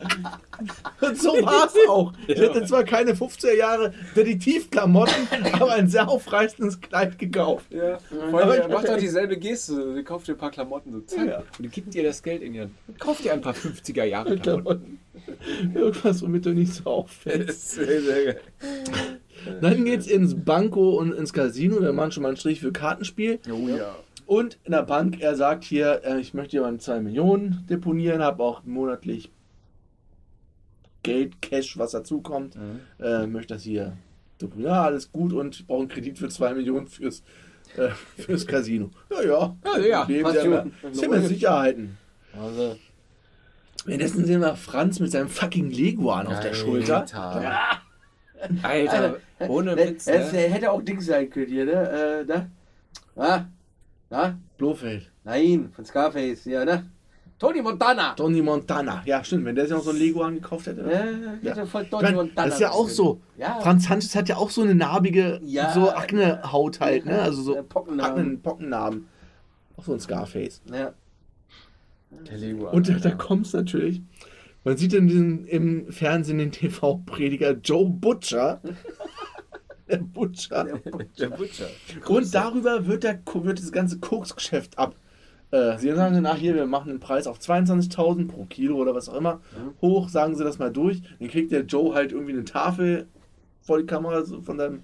Und 1.01 1.19
so 1.21 1.31
war 1.43 1.67
es 1.67 1.75
auch. 1.89 2.13
Ich 2.29 2.39
hätte 2.39 2.65
zwar 2.65 2.85
keine 2.85 3.13
50er 3.13 3.53
Jahre 3.55 3.93
Detektivklamotten, 4.17 5.15
aber 5.53 5.73
ein 5.73 5.89
sehr 5.89 6.09
aufreichendes 6.09 6.81
Kleid 6.81 7.19
gekauft. 7.19 7.67
Ja, 7.71 7.99
ich- 7.99 8.13
er 8.59 8.69
macht 8.69 8.89
doch 8.89 8.97
dieselbe 8.97 9.37
Geste. 9.37 9.95
Sie 9.95 10.03
kauft 10.03 10.29
dir 10.29 10.33
ein 10.33 10.39
paar 10.39 10.51
Klamotten 10.51 10.93
so 10.93 11.01
zack, 11.01 11.27
Ja. 11.29 11.39
und 11.39 11.63
die 11.63 11.69
gibt 11.69 11.93
dir 11.93 12.05
das 12.05 12.23
Geld 12.23 12.41
in 12.43 12.55
ihren. 12.55 12.75
Kauft 12.99 13.25
dir 13.25 13.33
ein 13.35 13.41
paar 13.43 13.55
50er 13.55 14.05
Jahre 14.05 14.39
Klamotten. 14.39 14.99
Irgendwas, 15.75 16.23
womit 16.23 16.47
du 16.47 16.51
nicht 16.55 16.73
so 16.75 16.85
auffällst. 16.85 17.49
Das 17.49 17.57
ist 17.57 17.71
sehr, 17.73 18.01
sehr 18.03 18.25
geil. 18.25 18.41
Dann 19.61 19.85
geht's 19.85 20.07
ins 20.07 20.35
Banko 20.35 20.99
und 20.99 21.13
ins 21.13 21.33
Casino. 21.33 21.81
Wir 21.81 21.93
machen 21.93 22.13
schon 22.13 22.23
mal 22.23 22.31
einen 22.31 22.37
Strich 22.37 22.61
für 22.61 22.73
Kartenspiel. 22.73 23.39
Oh 23.51 23.69
ja. 23.69 23.95
Und 24.27 24.59
in 24.65 24.73
der 24.73 24.83
Bank, 24.83 25.21
er 25.21 25.37
sagt 25.37 25.65
hier, 25.65 26.03
äh, 26.05 26.21
ich 26.21 26.33
möchte 26.33 26.53
hier 26.53 26.63
mal 26.63 26.79
2 26.79 27.01
Millionen 27.01 27.67
deponieren, 27.69 28.23
habe 28.23 28.43
auch 28.43 28.63
monatlich 28.65 29.31
Geld, 31.03 31.43
Cash, 31.43 31.77
was 31.79 31.91
dazukommt. 31.91 32.57
Äh, 33.01 33.27
möchte 33.27 33.55
das 33.55 33.63
hier 33.63 33.97
deponieren. 34.41 34.73
Ja, 34.73 34.83
alles 34.85 35.11
gut 35.11 35.33
und 35.33 35.57
ich 35.57 35.67
brauche 35.67 35.81
einen 35.81 35.89
Kredit 35.89 36.19
für 36.19 36.29
2 36.29 36.55
Millionen 36.55 36.87
fürs, 36.87 37.23
äh, 37.77 37.89
fürs 38.17 38.47
Casino. 38.47 38.91
Ja, 39.11 39.23
ja. 39.23 39.57
Ja, 39.65 39.79
ja, 39.79 40.23
passt 40.23 40.37
der 40.37 40.67
sind 40.93 41.11
wir 41.11 41.21
Sicherheiten. 41.23 41.99
Also, 42.41 42.77
Währenddessen 43.85 44.25
sehen 44.25 44.41
wir 44.41 44.55
Franz 44.55 45.01
mit 45.01 45.11
seinem 45.11 45.29
fucking 45.29 45.71
Leguan 45.71 46.29
auf 46.29 46.41
der 46.41 46.55
Schulter. 46.55 47.01
Alter, 47.01 47.83
Alter 48.63 49.17
ohne 49.49 49.77
Witz. 49.77 50.05
das 50.07 50.33
Ne? 50.33 50.39
hätte 50.39 50.71
auch 50.71 50.83
Ding 50.83 51.01
sein 51.01 51.29
können 51.31 51.49
hier, 51.49 51.65
ne? 51.65 51.73
Äh, 52.23 52.27
da. 52.27 52.47
Ah, 53.17 53.45
na? 54.11 54.39
Blofeld. 54.59 55.11
Nein, 55.25 55.71
von 55.75 55.85
Scarface, 55.85 56.45
ja, 56.47 56.65
ne? 56.65 56.87
Tony 57.39 57.61
Montana! 57.61 58.15
Tony 58.15 58.41
Montana. 58.41 59.03
Ja, 59.05 59.25
stimmt, 59.25 59.45
wenn 59.47 59.57
der 59.57 59.67
sich 59.67 59.75
noch 59.75 59.83
so 59.83 59.91
ein 59.91 59.97
Leguan 59.97 60.35
gekauft 60.37 60.67
hätte. 60.69 60.83
Ja, 60.83 61.51
Ja. 61.51 61.57
ja. 61.57 61.67
voll 61.67 61.83
Ich 61.83 61.91
Tony 61.91 62.03
mein, 62.05 62.15
Montana. 62.15 62.45
das 62.47 62.55
ist 62.55 62.61
ja 62.61 62.71
auch 62.71 62.89
so. 62.89 63.21
Ja. 63.37 63.59
Franz 63.61 63.89
Sanchez 63.89 64.15
hat 64.15 64.29
ja 64.29 64.37
auch 64.37 64.51
so 64.51 64.63
eine 64.63 64.77
narbige, 64.77 65.41
Ja. 65.45 65.73
so 65.73 65.91
Aknehaut 65.91 66.79
halt, 66.81 67.05
ne? 67.05 67.21
Also 67.21 67.43
so 67.43 67.57
Äh, 67.57 67.63
Pockennarben. 67.65 68.19
Aknen, 68.21 68.43
Pockennarben. 68.43 69.09
Auch 69.77 69.85
so 69.85 69.93
ein 69.93 69.99
Scarface. 70.01 70.63
Ja. 70.73 70.93
Der 72.31 72.39
Lego. 72.39 72.71
Und 72.71 72.89
da, 72.89 72.95
da 72.95 73.11
kommt 73.11 73.47
es 73.47 73.55
natürlich. 73.55 74.03
Man 74.65 74.77
sieht 74.77 74.93
in 74.95 75.09
diesem, 75.09 75.45
im 75.47 75.93
Fernsehen 75.93 76.39
den 76.39 76.53
TV-Prediger 76.53 77.53
Joe 77.53 77.89
Butcher. 77.91 78.61
Der 79.89 79.99
Butcher. 79.99 80.65
Der 81.19 81.29
Butcher. 81.29 81.67
Und 82.09 82.35
darüber 82.35 82.87
wird, 82.87 83.05
der, 83.05 83.21
wird 83.27 83.59
das 83.59 83.73
ganze 83.73 83.99
Koksgeschäft 83.99 84.79
ab. 84.79 84.95
Äh, 85.51 85.79
sie 85.79 85.93
sagen 85.93 86.15
dann, 86.15 86.27
ach 86.27 86.39
hier, 86.39 86.55
wir 86.55 86.67
machen 86.67 86.89
den 86.89 87.01
Preis 87.01 87.27
auf 87.27 87.39
22.000 87.39 88.29
pro 88.29 88.45
Kilo 88.47 88.77
oder 88.77 88.95
was 88.95 89.09
auch 89.09 89.17
immer 89.17 89.41
hoch, 89.83 90.09
sagen 90.09 90.35
sie 90.35 90.45
das 90.45 90.59
mal 90.59 90.73
durch. 90.73 91.03
Dann 91.19 91.29
kriegt 91.29 91.53
der 91.53 91.65
Joe 91.65 91.95
halt 91.95 92.13
irgendwie 92.13 92.33
eine 92.33 92.45
Tafel 92.45 93.07
vor 93.61 93.79
die 93.79 93.87
Kamera, 93.87 94.23
so 94.23 94.41
von 94.41 94.57
seinem, 94.57 94.83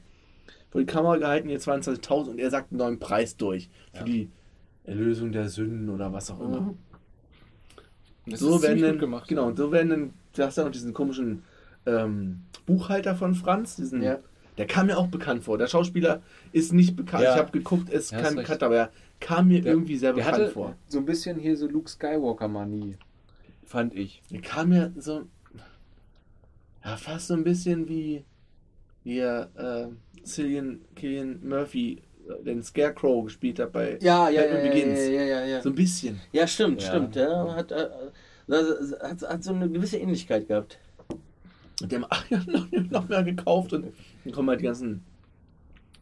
vor 0.71 0.81
die 0.81 0.87
Kamera 0.87 1.17
gehalten, 1.17 1.49
hier 1.49 1.59
22.000 1.59 2.29
und 2.31 2.39
er 2.39 2.51
sagt 2.51 2.71
einen 2.71 2.79
neuen 2.79 2.99
Preis 2.99 3.37
durch 3.37 3.71
für 3.95 4.05
die 4.05 4.31
Erlösung 4.85 5.33
der 5.33 5.49
Sünden 5.49 5.89
oder 5.89 6.13
was 6.13 6.31
auch 6.31 6.41
immer. 6.41 6.75
Das 8.31 8.41
so 8.41 8.63
werden 8.63 8.81
dann, 8.83 8.99
gemacht. 8.99 9.29
genau, 9.29 9.55
so 9.55 9.73
werden 9.73 9.89
dann, 9.91 10.11
du 10.35 10.43
hast 10.43 10.57
ja 10.59 10.65
noch 10.65 10.71
diesen 10.73 10.93
komischen 10.95 11.43
ähm, 11.87 12.41
Buchhalter 12.67 13.15
von 13.17 13.35
Franz, 13.35 13.77
diesen, 13.77 14.03
Ja. 14.03 14.19
der 14.59 14.67
kam 14.67 14.87
mir 14.87 14.99
auch 14.99 15.07
bekannt 15.09 15.45
vor. 15.45 15.57
Der 15.59 15.67
Schauspieler 15.69 16.21
ist 16.53 16.73
nicht 16.73 16.97
bekannt. 16.97 17.25
Ja. 17.25 17.35
Ich 17.35 17.39
habe 17.41 17.51
geguckt, 17.53 17.89
ist 17.91 18.13
Ja, 18.13 18.19
recht. 18.19 18.37
bekannt, 18.37 18.63
aber 18.63 18.77
er 18.77 18.91
kam 19.21 19.49
mir 19.49 19.63
Der- 19.63 19.73
irgendwie 19.73 19.97
sehr 19.97 20.13
bekannt 20.13 20.51
vor. 20.51 20.75
so 20.89 20.99
ein 20.99 21.05
bisschen 21.07 21.39
hier 21.39 21.57
so 21.57 21.67
Luke 21.67 21.89
Skywalker-Manie. 21.89 22.97
Fand 23.65 23.95
ich. 23.95 24.23
Der 24.31 24.41
kam 24.41 24.71
mir 24.71 24.93
so, 24.97 25.25
ja, 26.85 26.97
fast 26.97 27.29
so 27.29 27.35
ein 27.35 27.45
bisschen 27.45 27.89
wie, 27.89 28.25
wie 29.05 29.19
er, 29.19 29.49
äh, 29.57 30.23
Cillian, 30.25 30.81
Killian 30.95 31.41
Murphy 31.47 32.03
den 32.45 32.63
Scarecrow 32.63 33.25
gespielt 33.25 33.59
hat 33.59 33.73
bei 33.73 33.99
Ja, 34.01 34.29
ja, 34.29 34.43
ja, 34.43 34.43
Batman 34.43 34.65
ja, 34.65 34.71
Begins. 34.71 34.99
ja, 35.01 35.11
ja, 35.13 35.23
ja, 35.25 35.45
ja. 35.47 35.63
So 35.63 35.71
ein 35.71 35.75
bisschen. 35.75 36.21
Ja, 36.33 36.47
stimmt, 36.47 36.83
Ja. 36.83 36.89
stimmt. 36.89 37.17
Ja, 37.17 37.55
hat, 37.55 37.73
äh, 37.73 37.89
hat, 39.03 39.23
hat 39.23 39.45
so 39.45 39.53
eine 39.53 39.69
gewisse 39.69 39.99
Ähnlichkeit 39.99 40.49
gehabt. 40.49 40.79
Und 41.81 41.93
der 41.93 42.01
ach, 42.11 42.29
ja, 42.31 42.41
noch, 42.47 42.67
noch 42.91 43.09
mehr 43.09 43.23
gekauft 43.23 43.73
und 43.73 43.93
dann 44.25 44.33
kommen 44.33 44.49
halt 44.51 44.61
die 44.61 44.65
ganzen. 44.65 45.03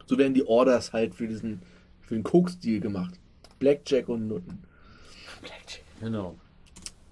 So 0.06 0.16
werden 0.18 0.34
die 0.34 0.46
Orders 0.46 0.92
halt 0.92 1.14
für 1.14 1.26
diesen 1.26 1.60
für 2.00 2.14
den 2.14 2.22
Koks-Deal 2.22 2.80
gemacht. 2.80 3.14
Blackjack 3.58 4.08
und 4.08 4.28
Nutten. 4.28 4.62
Genau. 6.00 6.36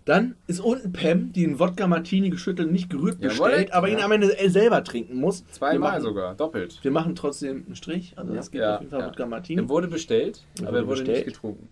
Dann 0.04 0.34
ist 0.46 0.60
unten 0.60 0.92
Pam, 0.92 1.32
die 1.32 1.46
einen 1.46 1.58
Wodka 1.58 1.86
Martini 1.86 2.28
geschüttelt, 2.28 2.70
nicht 2.70 2.90
gerührt 2.90 3.22
Jawohl. 3.22 3.48
bestellt, 3.48 3.72
aber 3.72 3.88
ihn 3.88 3.98
Ja. 3.98 4.04
am 4.04 4.12
Ende 4.12 4.36
selber 4.50 4.84
trinken 4.84 5.16
muss. 5.18 5.46
Zweimal 5.48 5.92
machen, 5.92 6.02
sogar, 6.02 6.34
doppelt. 6.34 6.78
Wir 6.82 6.90
machen 6.90 7.14
trotzdem 7.14 7.62
einen 7.66 7.74
Strich, 7.76 8.12
also 8.16 8.34
das 8.34 8.50
gibt 8.50 8.62
Ja, 8.62 8.74
auf 8.74 8.80
jeden 8.82 8.90
Fall 8.90 9.00
ja. 9.00 9.06
Wodka 9.08 9.24
Martini. 9.26 9.62
Er 9.62 9.68
wurde 9.70 9.88
bestellt, 9.88 10.42
Er 10.60 10.68
aber 10.68 10.76
er 10.78 10.86
wurde 10.86 11.00
bestellt. 11.00 11.26
nicht 11.26 11.34
getrunken. 11.36 11.68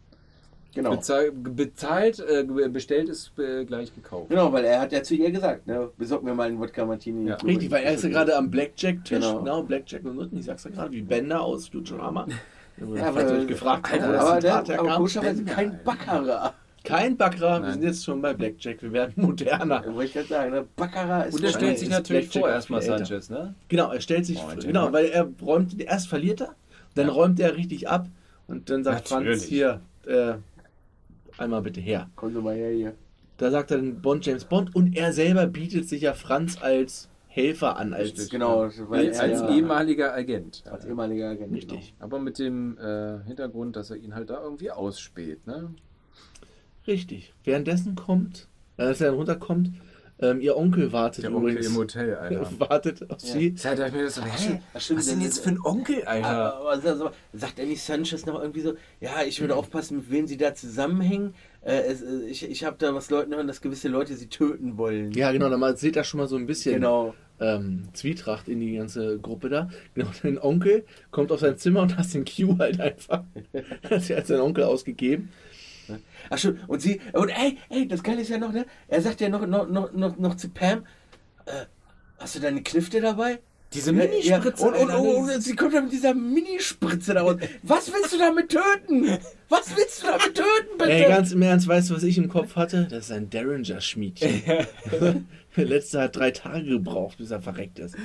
Genau. 0.74 0.92
Bezahl, 0.92 1.30
bezahlt, 1.32 2.20
äh, 2.20 2.44
bestellt 2.70 3.10
ist 3.10 3.38
äh, 3.38 3.66
gleich 3.66 3.94
gekauft. 3.94 4.30
Genau, 4.30 4.50
weil 4.54 4.64
er 4.64 4.80
hat 4.80 4.90
ja 4.92 5.02
zu 5.02 5.14
ihr 5.14 5.30
gesagt, 5.30 5.66
ne, 5.66 5.90
besorg 5.98 6.22
mir 6.22 6.32
mal 6.32 6.48
einen 6.48 6.58
Wodka 6.58 6.86
Martini. 6.86 7.28
Ja. 7.28 7.34
Richtig, 7.34 7.70
weil 7.70 7.84
er 7.84 7.92
ist 7.92 8.04
ja 8.04 8.08
gerade 8.08 8.34
am 8.34 8.50
Blackjack-Tisch. 8.50 9.18
Genau. 9.18 9.40
Genau, 9.40 9.62
Blackjack 9.64 10.02
und 10.06 10.16
Rücken. 10.18 10.38
Ich 10.38 10.46
sag's 10.46 10.64
ja 10.64 10.70
gerade, 10.70 10.90
wie 10.92 11.02
Bender 11.02 11.42
aus 11.42 11.68
Futurama. 11.68 12.26
Ja, 12.78 12.86
Ja, 12.96 13.08
aber- 13.10 13.30
euch 13.30 13.46
gefragt 13.46 13.92
habt, 13.92 14.00
wo 14.00 14.06
aber, 14.06 14.12
das 14.14 14.24
Zitat 14.40 14.42
der, 14.68 14.78
aber 14.78 14.84
herkam. 14.84 14.96
komischerweise 14.96 15.44
kein 15.44 15.78
Baccarat. 15.84 16.54
Kein 16.84 17.16
Baccarat, 17.16 17.60
wir 17.62 17.68
Nein. 17.68 17.72
sind 17.74 17.82
jetzt 17.84 18.04
schon 18.04 18.20
bei 18.22 18.34
Blackjack, 18.34 18.82
wir 18.82 18.92
werden 18.92 19.12
moderner. 19.16 19.84
Wollte 19.86 20.04
ich 20.04 20.12
gerade 20.14 20.26
sagen, 20.28 20.50
ne? 20.52 20.66
Baccarat 20.76 21.28
ist 21.28 21.34
Und 21.34 21.44
er 21.44 21.50
stellt 21.50 21.78
sich 21.78 21.88
natürlich 21.88 22.24
Blackjack 22.30 22.42
vor 22.42 22.50
erstmal. 22.50 22.82
Sanchez, 22.82 23.30
ne? 23.30 23.54
Genau, 23.68 23.92
er 23.92 24.00
stellt 24.00 24.26
sich, 24.26 24.38
ich 24.58 24.66
genau, 24.66 24.92
weil 24.92 25.06
er 25.06 25.28
räumt, 25.40 25.80
erst 25.80 26.08
verliert 26.08 26.40
er, 26.40 26.54
dann 26.94 27.06
Ja. 27.08 27.12
räumt 27.12 27.40
er 27.40 27.56
richtig 27.56 27.88
ab 27.88 28.08
und 28.48 28.68
dann 28.70 28.84
sagt 28.84 29.08
Franz 29.08 29.24
Natürlich. 29.26 29.44
hier, 29.44 29.80
äh, 30.06 30.34
einmal 31.38 31.62
bitte 31.62 31.80
her. 31.80 32.08
Kommen 32.16 32.34
Sie 32.34 32.40
mal 32.40 32.54
her 32.54 32.70
hier. 32.72 32.94
Da 33.38 33.50
sagt 33.50 33.70
dann 33.70 34.00
Bond 34.02 34.26
James 34.26 34.44
Bond 34.44 34.74
und 34.74 34.96
er 34.96 35.12
selber 35.12 35.46
bietet 35.46 35.88
sich 35.88 36.02
ja 36.02 36.12
Franz 36.14 36.58
als 36.60 37.08
Helfer 37.28 37.78
an, 37.78 37.94
als 37.94 38.08
Richtig. 38.10 38.30
Genau, 38.30 38.68
weil 38.88 39.06
Als, 39.08 39.16
er 39.16 39.22
als 39.22 39.40
ja, 39.40 39.48
ehemaliger 39.56 40.12
Agent. 40.12 40.62
als 40.70 40.84
ehemaliger 40.84 41.30
Agent. 41.30 41.54
Richtig. 41.54 41.94
Aber 41.98 42.18
mit 42.18 42.38
dem 42.38 42.76
äh, 42.76 43.24
Hintergrund, 43.24 43.74
dass 43.74 43.90
er 43.90 43.96
ihn 43.96 44.14
halt 44.14 44.28
da 44.28 44.42
irgendwie 44.42 44.70
ausspäht, 44.70 45.46
ne? 45.46 45.70
Richtig. 46.86 47.32
Währenddessen 47.44 47.94
kommt, 47.94 48.48
äh, 48.76 48.82
als 48.82 49.00
er 49.00 49.08
dann 49.08 49.16
runterkommt, 49.16 49.70
ähm, 50.20 50.40
ihr 50.40 50.56
Onkel 50.56 50.92
wartet 50.92 51.24
Der 51.24 51.34
Onkel 51.34 51.50
übrigens. 51.52 51.66
im 51.68 51.76
Hotel, 51.76 52.14
Alter. 52.20 52.48
wartet 52.60 53.10
auf 53.10 53.22
Ja. 53.22 53.32
sie. 53.32 53.54
Seit 53.56 53.78
ich 53.80 53.92
mir 53.92 54.04
das 54.04 54.14
so, 54.16 54.22
stimmt, 54.38 54.60
Was 54.72 54.90
ist 54.90 55.10
denn 55.10 55.20
jetzt 55.20 55.40
für 55.42 55.50
ein 55.50 55.58
Onkel, 55.64 56.04
Alter? 56.04 56.54
aber, 56.56 56.72
aber 56.74 57.12
sagt 57.32 57.58
er 57.58 57.66
nicht 57.66 57.82
Sanchez 57.82 58.24
noch 58.26 58.40
irgendwie 58.40 58.60
so, 58.60 58.74
ja, 59.00 59.22
ich 59.26 59.40
würde 59.40 59.56
aufpassen, 59.56 59.96
mit 59.98 60.10
wem 60.12 60.26
sie 60.28 60.36
da 60.36 60.54
zusammenhängen. 60.54 61.34
Äh, 61.62 61.80
es, 61.82 62.02
äh, 62.02 62.24
ich 62.28 62.48
ich 62.48 62.64
habe 62.64 62.76
da 62.78 62.94
was 62.94 63.10
Leuten 63.10 63.34
hören, 63.34 63.46
dass 63.48 63.60
gewisse 63.60 63.88
Leute 63.88 64.14
sie 64.14 64.28
töten 64.28 64.76
wollen. 64.76 65.10
Ja, 65.12 65.32
genau, 65.32 65.48
dann 65.48 65.76
seht 65.76 65.96
ihr 65.96 66.04
schon 66.04 66.18
mal 66.18 66.28
so 66.28 66.36
ein 66.36 66.46
bisschen 66.46 66.74
Genau. 66.74 67.14
ähm, 67.40 67.88
Zwietracht 67.92 68.48
in 68.48 68.60
die 68.60 68.76
ganze 68.76 69.18
Gruppe 69.18 69.48
da. 69.48 69.70
Genau, 69.94 70.08
dein 70.22 70.38
Onkel 70.40 70.84
kommt 71.10 71.32
auf 71.32 71.40
sein 71.40 71.56
Zimmer 71.58 71.82
und 71.82 71.96
hast 71.98 72.14
den 72.14 72.24
Q 72.24 72.58
halt 72.58 72.80
einfach. 72.80 73.24
Hat 73.90 74.02
sie 74.02 74.14
als 74.14 74.28
sein 74.28 74.40
Onkel 74.40 74.64
ausgegeben. 74.64 75.30
Ach 76.30 76.38
schon, 76.38 76.58
und 76.66 76.80
sie, 76.80 77.00
und 77.12 77.28
ey, 77.28 77.58
ey, 77.68 77.88
das 77.88 78.02
Geile 78.02 78.22
ist 78.22 78.30
ja 78.30 78.38
noch, 78.38 78.52
ne? 78.52 78.66
Er 78.88 79.02
sagt 79.02 79.20
ja 79.20 79.28
noch, 79.28 79.46
noch, 79.46 79.68
noch, 79.68 79.92
noch, 79.92 80.16
noch 80.18 80.36
zu 80.36 80.48
Pam, 80.48 80.86
äh, 81.46 81.66
hast 82.18 82.36
du 82.36 82.40
deine 82.40 82.62
Knifte 82.62 83.00
dabei? 83.00 83.40
Diese 83.74 83.90
Ja, 83.90 83.96
Minispritze, 83.96 84.62
ja, 84.64 84.68
und, 84.68 84.74
und, 84.74 84.90
und, 84.90 85.30
und 85.30 85.42
sie 85.42 85.56
kommt 85.56 85.74
dann 85.74 85.84
mit 85.84 85.92
dieser 85.94 86.12
Minispritze 86.14 87.14
da 87.14 87.22
raus. 87.22 87.36
Was 87.62 87.90
willst 87.92 88.12
du 88.12 88.18
damit 88.18 88.50
töten? 88.50 89.18
Was 89.48 89.74
willst 89.76 90.02
du 90.02 90.06
damit 90.08 90.34
töten, 90.34 90.78
bitte? 90.78 90.92
Ey, 90.92 91.08
ganz 91.08 91.32
im 91.32 91.42
Ernst, 91.42 91.68
weißt 91.68 91.90
du, 91.90 91.94
was 91.94 92.02
ich 92.02 92.18
im 92.18 92.28
Kopf 92.28 92.56
hatte? 92.56 92.86
Das 92.90 93.06
ist 93.06 93.12
ein 93.12 93.30
Derringer-Schmiedchen. 93.30 94.42
Der 95.56 95.66
letzte 95.66 96.00
hat 96.00 96.16
drei 96.16 96.30
Tage 96.30 96.64
gebraucht, 96.64 97.18
bis 97.18 97.30
er 97.30 97.42
verreckt 97.42 97.78
ist. 97.78 97.96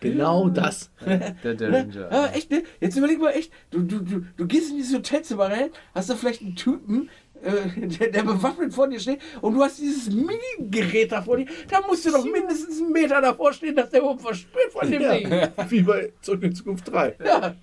Genau 0.00 0.48
das. 0.48 0.90
Der? 1.04 1.54
Derringer. 1.54 2.10
Ja, 2.10 2.26
echt, 2.28 2.50
ne? 2.50 2.62
Jetzt 2.80 2.96
überleg 2.96 3.20
mal 3.20 3.30
echt, 3.30 3.52
du, 3.70 3.82
du, 3.82 4.00
du, 4.00 4.24
du 4.36 4.46
gehst 4.46 4.70
in 4.70 4.76
dieses 4.76 4.94
Hotelzimmer 4.94 5.46
rein, 5.46 5.70
hast 5.94 6.10
da 6.10 6.14
vielleicht 6.14 6.42
einen 6.42 6.56
Typen, 6.56 7.10
äh, 7.42 7.86
der, 7.86 8.10
der 8.10 8.22
bewaffnet 8.22 8.72
vor 8.72 8.88
dir 8.88 9.00
steht 9.00 9.20
und 9.40 9.54
du 9.54 9.62
hast 9.62 9.78
dieses 9.78 10.10
Mini-Gerät 10.10 11.12
da 11.12 11.22
vor 11.22 11.36
dir, 11.36 11.46
da 11.68 11.80
musst 11.86 12.06
du 12.06 12.10
doch 12.10 12.24
mindestens 12.24 12.80
einen 12.80 12.92
Meter 12.92 13.20
davor 13.20 13.52
stehen, 13.52 13.76
dass 13.76 13.90
der 13.90 14.00
überhaupt 14.00 14.22
verspürt 14.22 14.72
von 14.72 14.90
dem 14.90 15.02
Ding. 15.02 15.30
Ja, 15.30 15.52
wie 15.68 15.82
bei 15.82 16.12
Zurück 16.20 16.42
in 16.42 16.54
Zukunft 16.54 16.90
3. 16.90 17.16
Ja. 17.24 17.56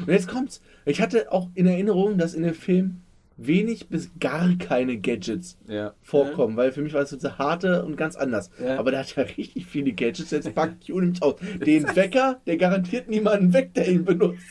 Und 0.00 0.12
jetzt 0.12 0.28
kommt's. 0.28 0.60
Ich 0.84 1.00
hatte 1.00 1.32
auch 1.32 1.48
in 1.54 1.66
Erinnerung, 1.66 2.18
dass 2.18 2.34
in 2.34 2.44
dem 2.44 2.54
Film 2.54 3.02
wenig 3.36 3.88
bis 3.88 4.10
gar 4.18 4.54
keine 4.58 4.96
Gadgets 4.98 5.58
Ja. 5.68 5.92
vorkommen, 6.02 6.56
weil 6.56 6.72
für 6.72 6.82
mich 6.82 6.92
war 6.94 7.02
es 7.02 7.10
so 7.10 7.38
harte 7.38 7.84
und 7.84 7.96
ganz 7.96 8.16
anders. 8.16 8.50
Ja. 8.62 8.78
Aber 8.78 8.90
der 8.90 9.00
hat 9.00 9.14
ja 9.16 9.22
richtig 9.24 9.66
viele 9.66 9.92
Gadgets. 9.92 10.30
Jetzt 10.30 10.54
packt 10.54 10.86
Q 10.86 11.00
nämlich 11.00 11.22
aus. 11.22 11.34
Den 11.64 11.84
Wecker, 11.94 12.40
der 12.46 12.56
garantiert 12.56 13.08
niemanden 13.08 13.52
weg, 13.52 13.74
der 13.74 13.88
ihn 13.88 14.04
benutzt. 14.04 14.42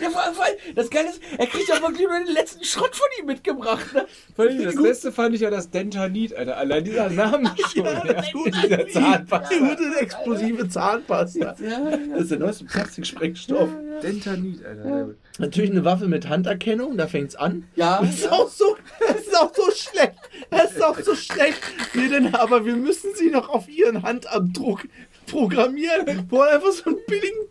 Ja, 0.00 0.10
vor 0.10 0.22
allem, 0.22 0.34
vor 0.34 0.44
allem, 0.44 0.56
das 0.74 0.90
Geile 0.90 1.08
ist, 1.08 1.20
er 1.36 1.46
kriegt 1.46 1.68
ja 1.68 1.80
wirklich 1.80 2.06
nur 2.06 2.18
den 2.18 2.32
letzten 2.32 2.64
Schrott 2.64 2.94
von 2.94 3.06
ihm 3.18 3.26
mitgebracht. 3.26 3.92
Ne? 3.94 4.06
Allem 4.36 4.64
das 4.64 4.76
Beste 4.76 5.10
fand 5.12 5.34
ich 5.34 5.40
ja 5.40 5.50
das 5.50 5.70
Dentanit, 5.70 6.34
Alter. 6.34 6.56
Allein 6.56 6.84
dieser 6.84 7.10
Name 7.10 7.52
schon. 7.72 7.84
Ja, 7.84 8.00
das 8.04 8.26
ist 8.26 8.32
gut. 8.32 8.54
Dieser 8.62 8.88
Zahnpasta. 8.88 9.54
Die 9.54 9.58
gute 9.58 10.00
explosive 10.00 10.68
Zahnpasta. 10.68 11.56
Ja, 11.60 11.96
Das 12.12 12.22
ist 12.22 12.30
der 12.30 12.38
neueste 12.38 12.64
Plastiksprengstoff. 12.66 13.68
Dentanit, 14.02 14.64
Alter. 14.64 15.04
Gut. 15.06 15.16
Natürlich 15.38 15.70
eine 15.70 15.84
Waffe 15.84 16.06
mit 16.06 16.28
Handerkennung, 16.28 16.96
da 16.96 17.06
fängt's 17.06 17.34
an. 17.36 17.64
ja. 17.76 18.00
Das 18.02 18.14
ist 18.14 18.30
auch 18.30 18.48
so, 18.48 18.76
das 19.00 19.16
ist 19.22 19.36
auch 19.40 19.52
so 19.54 19.70
schlecht. 19.74 20.14
Das 20.50 20.72
ist 20.72 20.82
auch 20.82 20.98
so 21.00 21.14
schlecht. 21.14 21.60
Nee, 21.94 22.08
denn, 22.08 22.34
aber 22.34 22.64
wir 22.66 22.76
müssen 22.76 23.14
sie 23.14 23.30
noch 23.30 23.48
auf 23.48 23.68
ihren 23.68 24.02
Handabdruck 24.02 24.82
programmieren, 25.26 26.26
wo 26.28 26.42
er 26.42 26.56
einfach 26.56 26.72
so 26.72 26.90
einen 26.90 26.98
billigen 27.06 27.50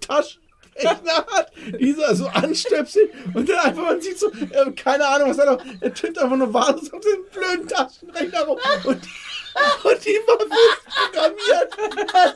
Taschenrechner 0.80 1.26
hat, 1.28 1.52
dieser 1.80 2.16
so 2.16 2.28
anstöpselt 2.28 3.12
und 3.34 3.48
dann 3.50 3.60
einfach, 3.60 3.84
man 3.84 4.02
sieht 4.02 4.18
so, 4.20 4.30
äh, 4.32 4.72
keine 4.76 5.08
Ahnung, 5.08 5.30
was 5.30 5.38
er 5.38 5.54
noch, 5.54 5.64
er 5.82 5.94
tippt 5.94 6.18
einfach 6.18 6.38
nur 6.38 6.54
wahllos 6.54 6.92
auf 6.94 7.02
den 7.02 7.24
blöden 7.32 7.68
Taschenrechner 7.68 8.42
rum 8.46 8.60
und, 8.86 9.02
und 9.84 10.06
die 10.06 10.10
ist 10.12 10.26
programmiert. 11.12 11.78
Das, 12.16 12.36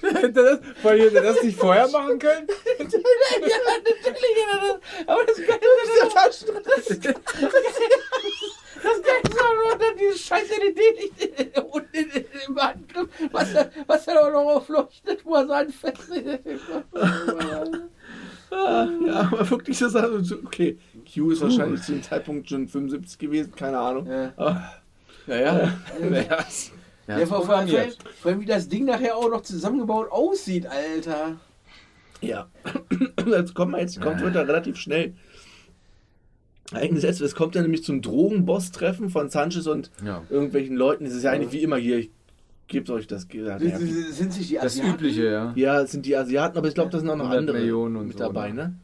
Das, 0.00 0.58
allem 0.90 1.00
hätte 1.02 1.16
er 1.16 1.22
das 1.34 1.42
nicht 1.42 1.58
vorher 1.58 1.86
machen 1.88 2.18
können? 2.18 2.46
ja, 2.78 2.84
natürlich. 2.84 4.36
ja, 4.36 4.60
das- 4.60 5.08
Aber 5.08 5.24
das 5.24 5.36
Geile 5.36 5.60
ist, 6.78 7.04
das 8.82 9.02
Geile 9.02 9.20
ist 9.28 9.40
auch 9.40 9.54
nur 9.54 9.78
dann 9.78 9.96
dieses 9.98 10.20
scheiß 10.26 10.48
LED-Licht 10.48 11.58
unten 11.58 11.94
in- 11.94 12.10
in- 12.10 12.26
im 12.48 12.56
Handgriff, 12.62 13.08
was, 13.34 13.52
er- 13.54 13.70
was 13.86 14.06
er 14.06 14.20
auch 14.26 14.30
noch 14.32 14.56
aufleuchtet, 14.56 15.24
wo 15.24 15.34
er 15.34 15.50
anfasst. 15.50 16.10
Ah, 18.50 18.86
Ja, 19.06 19.20
aber 19.32 19.50
wirklich 19.50 19.76
so 19.78 19.88
Sachen, 19.88 20.42
okay, 20.46 20.78
Q 21.12 21.30
ist 21.32 21.40
wahrscheinlich 21.42 21.82
zu 21.82 21.92
dem 21.92 22.02
Zeitpunkt 22.02 22.48
schon 22.48 22.68
75 22.68 23.18
gewesen, 23.18 23.52
keine 23.54 23.78
Ahnung. 23.78 24.06
Ja. 24.06 24.32
Aber, 24.36 24.72
Ja, 25.26 25.36
ja. 25.36 25.52
Ja. 26.00 26.08
ja. 26.08 26.44
Ja, 27.06 27.18
ja 27.18 27.26
vor, 27.26 27.46
allem, 27.50 27.68
vor 28.22 28.30
allem, 28.30 28.40
wie 28.40 28.46
das 28.46 28.68
Ding 28.68 28.86
nachher 28.86 29.16
auch 29.16 29.28
noch 29.28 29.42
zusammengebaut 29.42 30.10
aussieht, 30.10 30.66
Alter. 30.66 31.36
ja. 32.22 32.48
Jetzt 33.26 33.54
kommen 33.54 33.72
wir 33.72 33.80
jetzt, 33.80 34.00
kommt 34.00 34.20
wird 34.22 34.34
er 34.36 34.46
relativ 34.48 34.76
schnell 34.78 35.12
eingesetzt. 36.72 37.20
Es 37.20 37.34
kommt 37.34 37.54
ja 37.56 37.62
nämlich 37.62 37.84
zum 37.84 38.00
Drogenboss-Treffen 38.00 39.10
von 39.10 39.28
Sanchez 39.28 39.66
und 39.66 39.90
Ja. 40.04 40.22
irgendwelchen 40.30 40.76
Leuten. 40.76 41.04
Das 41.04 41.12
ist 41.12 41.24
ja 41.24 41.30
eigentlich 41.32 41.52
wie 41.52 41.62
immer 41.62 41.76
hier, 41.76 42.06
gebe 42.66 42.92
euch 42.92 43.06
das. 43.06 43.26
Ja, 43.32 43.58
Sind, 43.58 44.32
sich 44.32 44.48
die 44.48 44.54
Das 44.54 44.64
Asiaten? 44.64 44.94
Übliche, 44.94 45.24
ja. 45.30 45.52
ja, 45.56 45.80
es 45.82 45.92
sind 45.92 46.06
die 46.06 46.16
Asiaten, 46.16 46.56
aber 46.58 46.68
ich 46.68 46.74
glaube, 46.74 46.90
da 46.90 46.98
sind 46.98 47.08
auch 47.10 47.16
noch 47.16 47.24
100 47.30 47.40
andere 47.40 47.58
Millionen 47.58 47.96
und 47.96 48.06
mit 48.08 48.18
so, 48.18 48.24
dabei, 48.24 48.52
ne? 48.52 48.74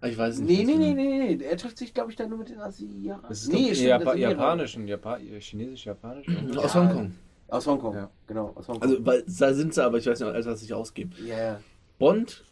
Ah, 0.00 0.06
Ich 0.08 0.16
weiß 0.16 0.34
es 0.36 0.40
Nee, 0.40 0.64
nicht. 0.64 0.66
nee, 0.78 0.94
nee, 0.94 0.94
nee, 0.94 1.36
nee. 1.36 1.44
Er 1.44 1.56
trifft 1.56 1.78
sich, 1.78 1.92
glaube 1.92 2.10
ich, 2.10 2.16
dann 2.16 2.28
nur 2.30 2.38
mit 2.38 2.48
den 2.50 2.60
Asiaten. 2.60 3.24
Das 3.28 3.42
ist 3.42 3.52
nee, 3.52 3.74
stimmt, 3.74 3.88
Japa 3.88 4.12
das 4.12 4.18
japanischen, 4.20 4.86
Japa 4.88 5.18
chinesisch-japanisch. 5.40 6.26
Aus 6.56 6.74
Ja. 6.74 6.80
Hongkong. 6.80 7.14
Aus 7.48 7.66
Hongkong, 7.66 7.94
Ja. 7.94 8.10
genau, 8.26 8.52
aus 8.54 8.68
Hongkong. 8.68 8.82
Also, 8.90 9.06
weil, 9.06 9.24
da 9.26 9.54
sind 9.54 9.72
sie, 9.74 9.82
aber 9.82 9.98
ich 9.98 10.06
weiß 10.06 10.20
nicht, 10.20 10.28
alles, 10.28 10.46
was 10.46 10.60
sich 10.60 10.72
ausgeben. 10.74 11.12
ja, 11.26 11.36
ja. 11.38 11.60
Bond 11.98 12.44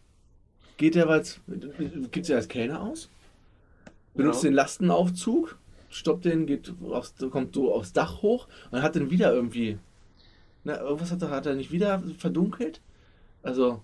geht 0.78 0.94
ja 0.96 1.06
als, 1.06 1.38
gibt 2.10 2.26
ja 2.28 2.36
als 2.36 2.48
Kellner 2.48 2.80
aus, 2.82 3.08
benutzt 4.14 4.40
Genau. 4.40 4.50
den 4.50 4.54
Lastenaufzug, 4.54 5.58
stoppt 5.90 6.24
den, 6.24 6.46
geht 6.46 6.72
aufs, 6.90 7.14
kommt 7.30 7.54
so 7.54 7.72
aufs 7.72 7.92
Dach 7.92 8.22
hoch 8.22 8.48
und 8.70 8.82
hat 8.82 8.96
dann 8.96 9.10
wieder 9.10 9.32
irgendwie, 9.32 9.78
na, 10.66 10.80
irgendwas 10.80 11.10
hat 11.12 11.22
er, 11.22 11.30
hat 11.30 11.46
er 11.46 11.54
nicht 11.54 11.72
wieder 11.72 12.02
verdunkelt? 12.18 12.80
Also, 13.42 13.80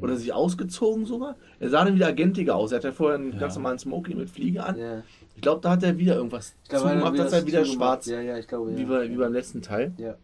oder 0.00 0.16
sich 0.16 0.32
ausgezogen 0.32 1.06
sogar? 1.06 1.36
Er 1.60 1.68
sah 1.70 1.84
dann 1.84 1.94
wieder 1.94 2.06
agentiger 2.06 2.54
aus. 2.56 2.72
Er 2.72 2.76
hat 2.78 2.84
ja 2.84 2.92
vorher 2.92 3.18
einen 3.18 3.32
Ja. 3.32 3.38
ganz 3.40 3.54
normalen 3.56 3.78
Smoking 3.78 4.16
mit 4.16 4.30
Fliege 4.30 4.64
an. 4.64 4.78
ja. 4.78 5.02
Ich 5.34 5.40
glaube, 5.40 5.60
da 5.62 5.70
hat 5.70 5.82
er 5.82 5.96
wieder 5.98 6.14
irgendwas 6.16 6.54
Ich 6.62 6.68
glaube, 6.68 6.88
zugemacht, 6.90 7.18
dass 7.18 7.32
er 7.32 7.46
wieder 7.46 7.64
schwarz, 7.64 8.06
Ja, 8.06 8.20
ja, 8.20 8.36
ich 8.38 8.46
glaube, 8.46 8.76
wie, 8.76 8.82
ja. 8.82 8.88
bei, 8.88 9.10
wie 9.10 9.16
beim 9.16 9.32
letzten 9.32 9.62
Teil. 9.62 9.92
Ja. 9.96 10.14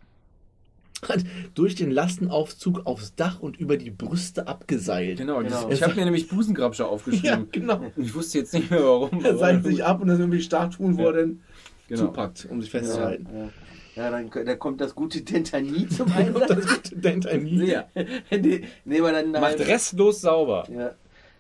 Hat 1.09 1.25
durch 1.55 1.75
den 1.77 1.91
Lastenaufzug 1.93 2.85
aufs 2.87 3.15
Dach 3.15 3.39
und 3.41 3.57
über 3.59 3.77
die 3.77 3.91
Brüste 3.91 4.49
abgeseilt. 4.49 5.19
Genau, 5.19 5.39
Genau. 5.43 5.69
ich 5.71 5.83
habe 5.83 5.95
mir 5.95 6.05
nämlich 6.05 6.29
Busengrabscher 6.29 6.85
Ja, 6.87 6.91
aufgeschrieben. 6.91 7.49
genau. 7.53 7.77
Und 7.97 8.05
ich 8.05 8.15
wusste 8.15 8.39
jetzt 8.39 8.53
nicht 8.53 8.71
mehr 8.71 8.83
warum. 8.83 9.25
Er 9.25 9.37
seilt 9.39 9.65
sich 9.65 9.85
ab 9.85 10.01
und 10.03 10.09
dann 10.09 10.19
irgendwie 10.21 10.41
Statuen, 10.43 10.97
wo 10.99 11.05
er 11.07 11.13
dann 11.13 11.41
Genau. 11.89 12.03
zupackt, 12.03 12.47
um 12.51 12.61
sich 12.61 12.71
festzuhalten. 12.71 13.27
Ja, 13.33 13.39
ja. 13.45 13.49
Ja 13.99 14.11
dann, 14.11 14.31
dann 14.31 14.59
kommt 14.59 14.81
das 14.81 14.95
gute 14.95 15.21
Dentanit 15.23 15.93
zum 15.93 16.11
Einsatz. 16.17 16.49
das 16.49 16.67
gute 16.67 16.97
Dentanit. 16.97 17.69
Ja. 17.69 17.85
Ne- 17.95 18.63
Nehmen 18.85 19.05
wir 19.07 19.13
dann 19.13 19.31
Macht 19.33 19.43
halt, 19.43 19.61
restlos 19.67 20.21
sauber. 20.23 20.67
ja, 20.71 20.93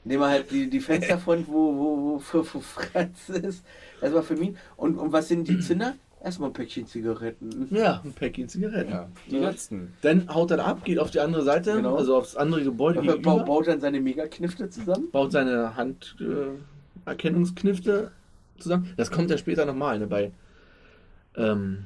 nehmen 0.05 0.23
wir 0.23 0.29
halt 0.29 0.51
die, 0.51 0.69
die 0.69 0.81
Fensterfront, 0.81 1.49
wo, 1.49 1.75
wo, 1.77 2.03
wo, 2.15 2.19
für, 2.29 2.45
wo 2.55 2.61
Franz 2.61 3.29
ist. 3.29 3.65
Erstmal 4.03 4.23
für 4.23 4.37
mich. 4.37 4.55
Und, 4.77 4.97
und 4.99 5.13
was 5.13 5.29
sind 5.29 5.49
die 5.49 5.59
Zünder? 5.67 5.95
Erstmal 6.23 6.51
ein 6.51 6.53
Päckchen 6.53 6.85
Zigaretten. 6.87 7.69
Ja, 7.71 8.01
ein 8.05 8.13
Päckchen 8.13 8.49
Zigaretten. 8.49 8.91
Ja, 8.91 9.09
die 9.31 9.37
Ja. 9.39 9.51
letzten. 9.51 9.95
Dann 10.03 10.29
haut 10.35 10.51
er 10.51 10.65
ab, 10.67 10.85
geht 10.85 10.99
auf 10.99 11.13
die 11.13 11.21
andere 11.21 11.45
Seite, 11.45 11.75
Genau. 11.75 11.95
also 11.95 12.17
aufs 12.17 12.35
andere 12.35 12.65
Gebäude 12.65 12.99
Ba- 13.01 13.13
gegenüber, 13.13 13.45
baut 13.45 13.69
dann 13.69 13.81
seine 13.81 14.01
Megaknifte 14.01 14.69
zusammen. 14.69 15.11
baut 15.13 15.31
seine 15.31 15.77
Hand 15.77 16.17
äh, 16.21 16.57
zusammen. 18.59 18.93
Das 18.97 19.11
kommt 19.13 19.31
ja 19.31 19.39
später 19.39 19.65
nochmal, 19.65 20.01
ne, 20.01 20.09
bei 20.09 20.33
ähm, 21.37 21.85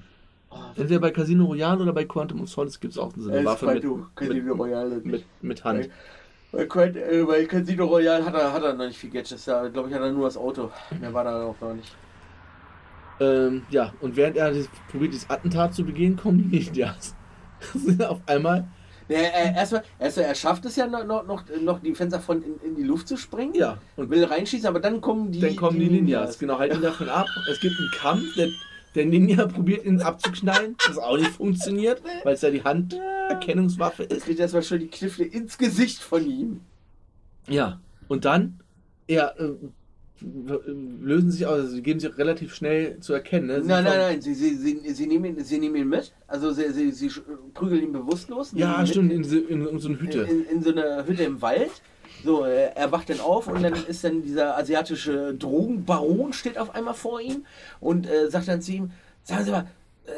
entweder 0.77 1.01
bei 1.01 1.11
Casino 1.11 1.45
Royale 1.45 1.83
oder 1.83 1.93
bei 1.93 2.05
Quantum 2.05 2.43
of 2.43 2.49
Solace 2.49 2.81
gibt 2.81 2.93
es 2.93 2.99
auch 2.99 3.13
so 3.17 3.31
eine 3.31 3.45
Waffe 3.45 3.67
mit, 3.67 3.85
Casino 4.15 4.55
Royale. 4.55 5.01
mit, 5.03 5.25
mit 5.41 5.65
Hand. 5.65 5.89
Bei, 6.53 6.63
äh, 6.63 7.25
bei 7.25 7.45
Casino 7.47 7.87
Royale 7.87 8.25
hat 8.25 8.35
er, 8.35 8.53
hat 8.53 8.63
er 8.63 8.75
noch 8.75 8.87
nicht 8.87 8.99
viel 8.99 9.11
Gadgets. 9.11 9.45
Da 9.45 9.69
glaube 9.69 9.89
ich, 9.89 9.95
hat 9.95 10.03
er 10.03 10.13
nur 10.13 10.27
das 10.27 10.37
Auto. 10.37 10.71
Mehr 11.01 11.13
war 11.15 11.25
da 11.25 11.45
auch 11.47 11.61
noch 11.61 11.75
nicht. 11.75 11.95
Ähm, 13.21 13.63
ja, 13.71 13.93
und 14.01 14.17
während 14.17 14.37
er 14.37 14.53
das, 14.53 14.69
probiert, 14.91 15.13
dieses 15.13 15.31
Attentat 15.31 15.75
zu 15.75 15.85
begehen, 15.85 16.17
kommen 16.17 16.51
die 16.51 16.59
Ninjas. 16.59 17.15
Auf 18.09 18.21
einmal, 18.27 18.67
äh, 19.09 19.55
erstmal, 19.55 19.83
erstmal, 19.99 20.27
er 20.27 20.35
schafft 20.35 20.65
es 20.65 20.77
ja 20.77 20.87
noch, 20.87 21.05
noch, 21.05 21.45
noch, 21.61 21.81
die 21.81 21.95
Fensterfront 21.95 22.45
in, 22.45 22.71
in 22.71 22.77
die 22.77 22.83
Luft 22.83 23.09
zu 23.09 23.17
sprengen. 23.17 23.55
ja, 23.55 23.79
und 23.97 24.11
Will 24.11 24.25
reinschießen, 24.25 24.67
aber 24.67 24.81
dann 24.81 25.01
kommen 25.01 25.33
die. 25.33 25.41
dann 25.41 25.57
kommen 25.57 25.79
die, 25.79 25.89
Ninjas. 25.89 26.39
Genau, 26.39 26.59
halten 26.59 26.81
davon 26.81 27.09
ab. 27.09 27.27
Es 27.51 27.61
gibt 27.61 27.75
einen 27.79 27.91
Kampf, 27.91 28.35
der, 28.37 28.49
der 28.95 29.07
Ninja 29.07 29.47
probiert 29.49 29.85
ihn 29.85 30.01
abzuknallen, 30.01 30.77
das 30.87 30.99
auch 30.99 31.17
nicht 31.17 31.31
funktioniert, 31.31 32.03
weil 32.25 32.35
es 32.35 32.43
ja 32.43 32.51
die 32.51 32.63
Handerkennungswaffe 32.63 34.05
ist. 34.05 34.25
kriegt 34.25 34.41
erstmal 34.41 34.63
schon 34.63 34.81
die 34.81 34.89
Kniffle 34.89 35.25
ins 35.25 35.57
Gesicht 35.59 36.01
von 36.03 36.29
ihm. 36.29 36.61
Ja, 37.49 37.81
und 38.09 38.25
dann, 38.25 38.61
ja, 39.09 39.29
äh, 39.39 39.53
lösen 41.01 41.31
sich 41.33 41.47
aus, 41.47 41.61
also 41.61 41.75
sie 41.75 41.83
geben 41.83 41.99
sich 41.99 42.17
relativ 42.17 42.55
schnell 42.55 43.01
zu 43.01 43.13
erkennen. 43.13 43.47
Ne? 43.49 43.59
Nein, 43.65 43.85
nein, 43.85 43.99
nein, 43.99 44.21
sie, 44.21 44.35
sie, 44.35 44.55
sie, 44.55 44.81
sie, 44.95 45.07
nehmen, 45.07 45.37
ihn, 45.37 45.45
sie 45.45 45.59
nehmen 45.59 45.75
ihn 45.77 45.89
mit. 45.89 46.13
Also 46.29 46.53
sie, 46.53 46.71
sie, 46.71 46.93
sie 46.93 47.11
prügeln 47.55 47.83
ihn 47.83 47.93
bewusstlos. 47.93 48.53
Ja, 48.55 48.87
stimmt, 48.87 49.13
in, 49.13 49.25
so- 49.25 49.37
in, 49.39 49.67
in 49.67 49.79
so 49.81 49.89
eine 49.89 50.01
Hütte. 50.01 50.21
In, 50.23 50.45
in 50.45 50.63
so 50.63 50.71
eine 50.71 51.05
Hütte 51.07 51.25
im 51.25 51.43
Wald. 51.43 51.71
So, 52.25 52.45
äh, 52.45 52.73
er 52.75 52.93
wacht 52.93 53.11
dann 53.11 53.21
auf 53.21 53.49
und 53.49 53.63
dann 53.63 53.75
ist 53.75 54.05
dann 54.05 54.23
dieser 54.23 54.57
asiatische 54.57 55.35
Drogenbaron 55.35 56.33
steht 56.33 56.59
auf 56.59 56.75
einmal 56.75 56.95
vor 56.95 57.21
ihm 57.21 57.47
und 57.81 58.07
äh, 58.07 58.31
sagt 58.31 58.49
dann 58.49 58.63
zu 58.63 58.73
ihm, 58.73 58.93
sagen 59.25 59.45
Sie 59.45 59.51
mal, 59.51 59.67
äh, 60.07 60.11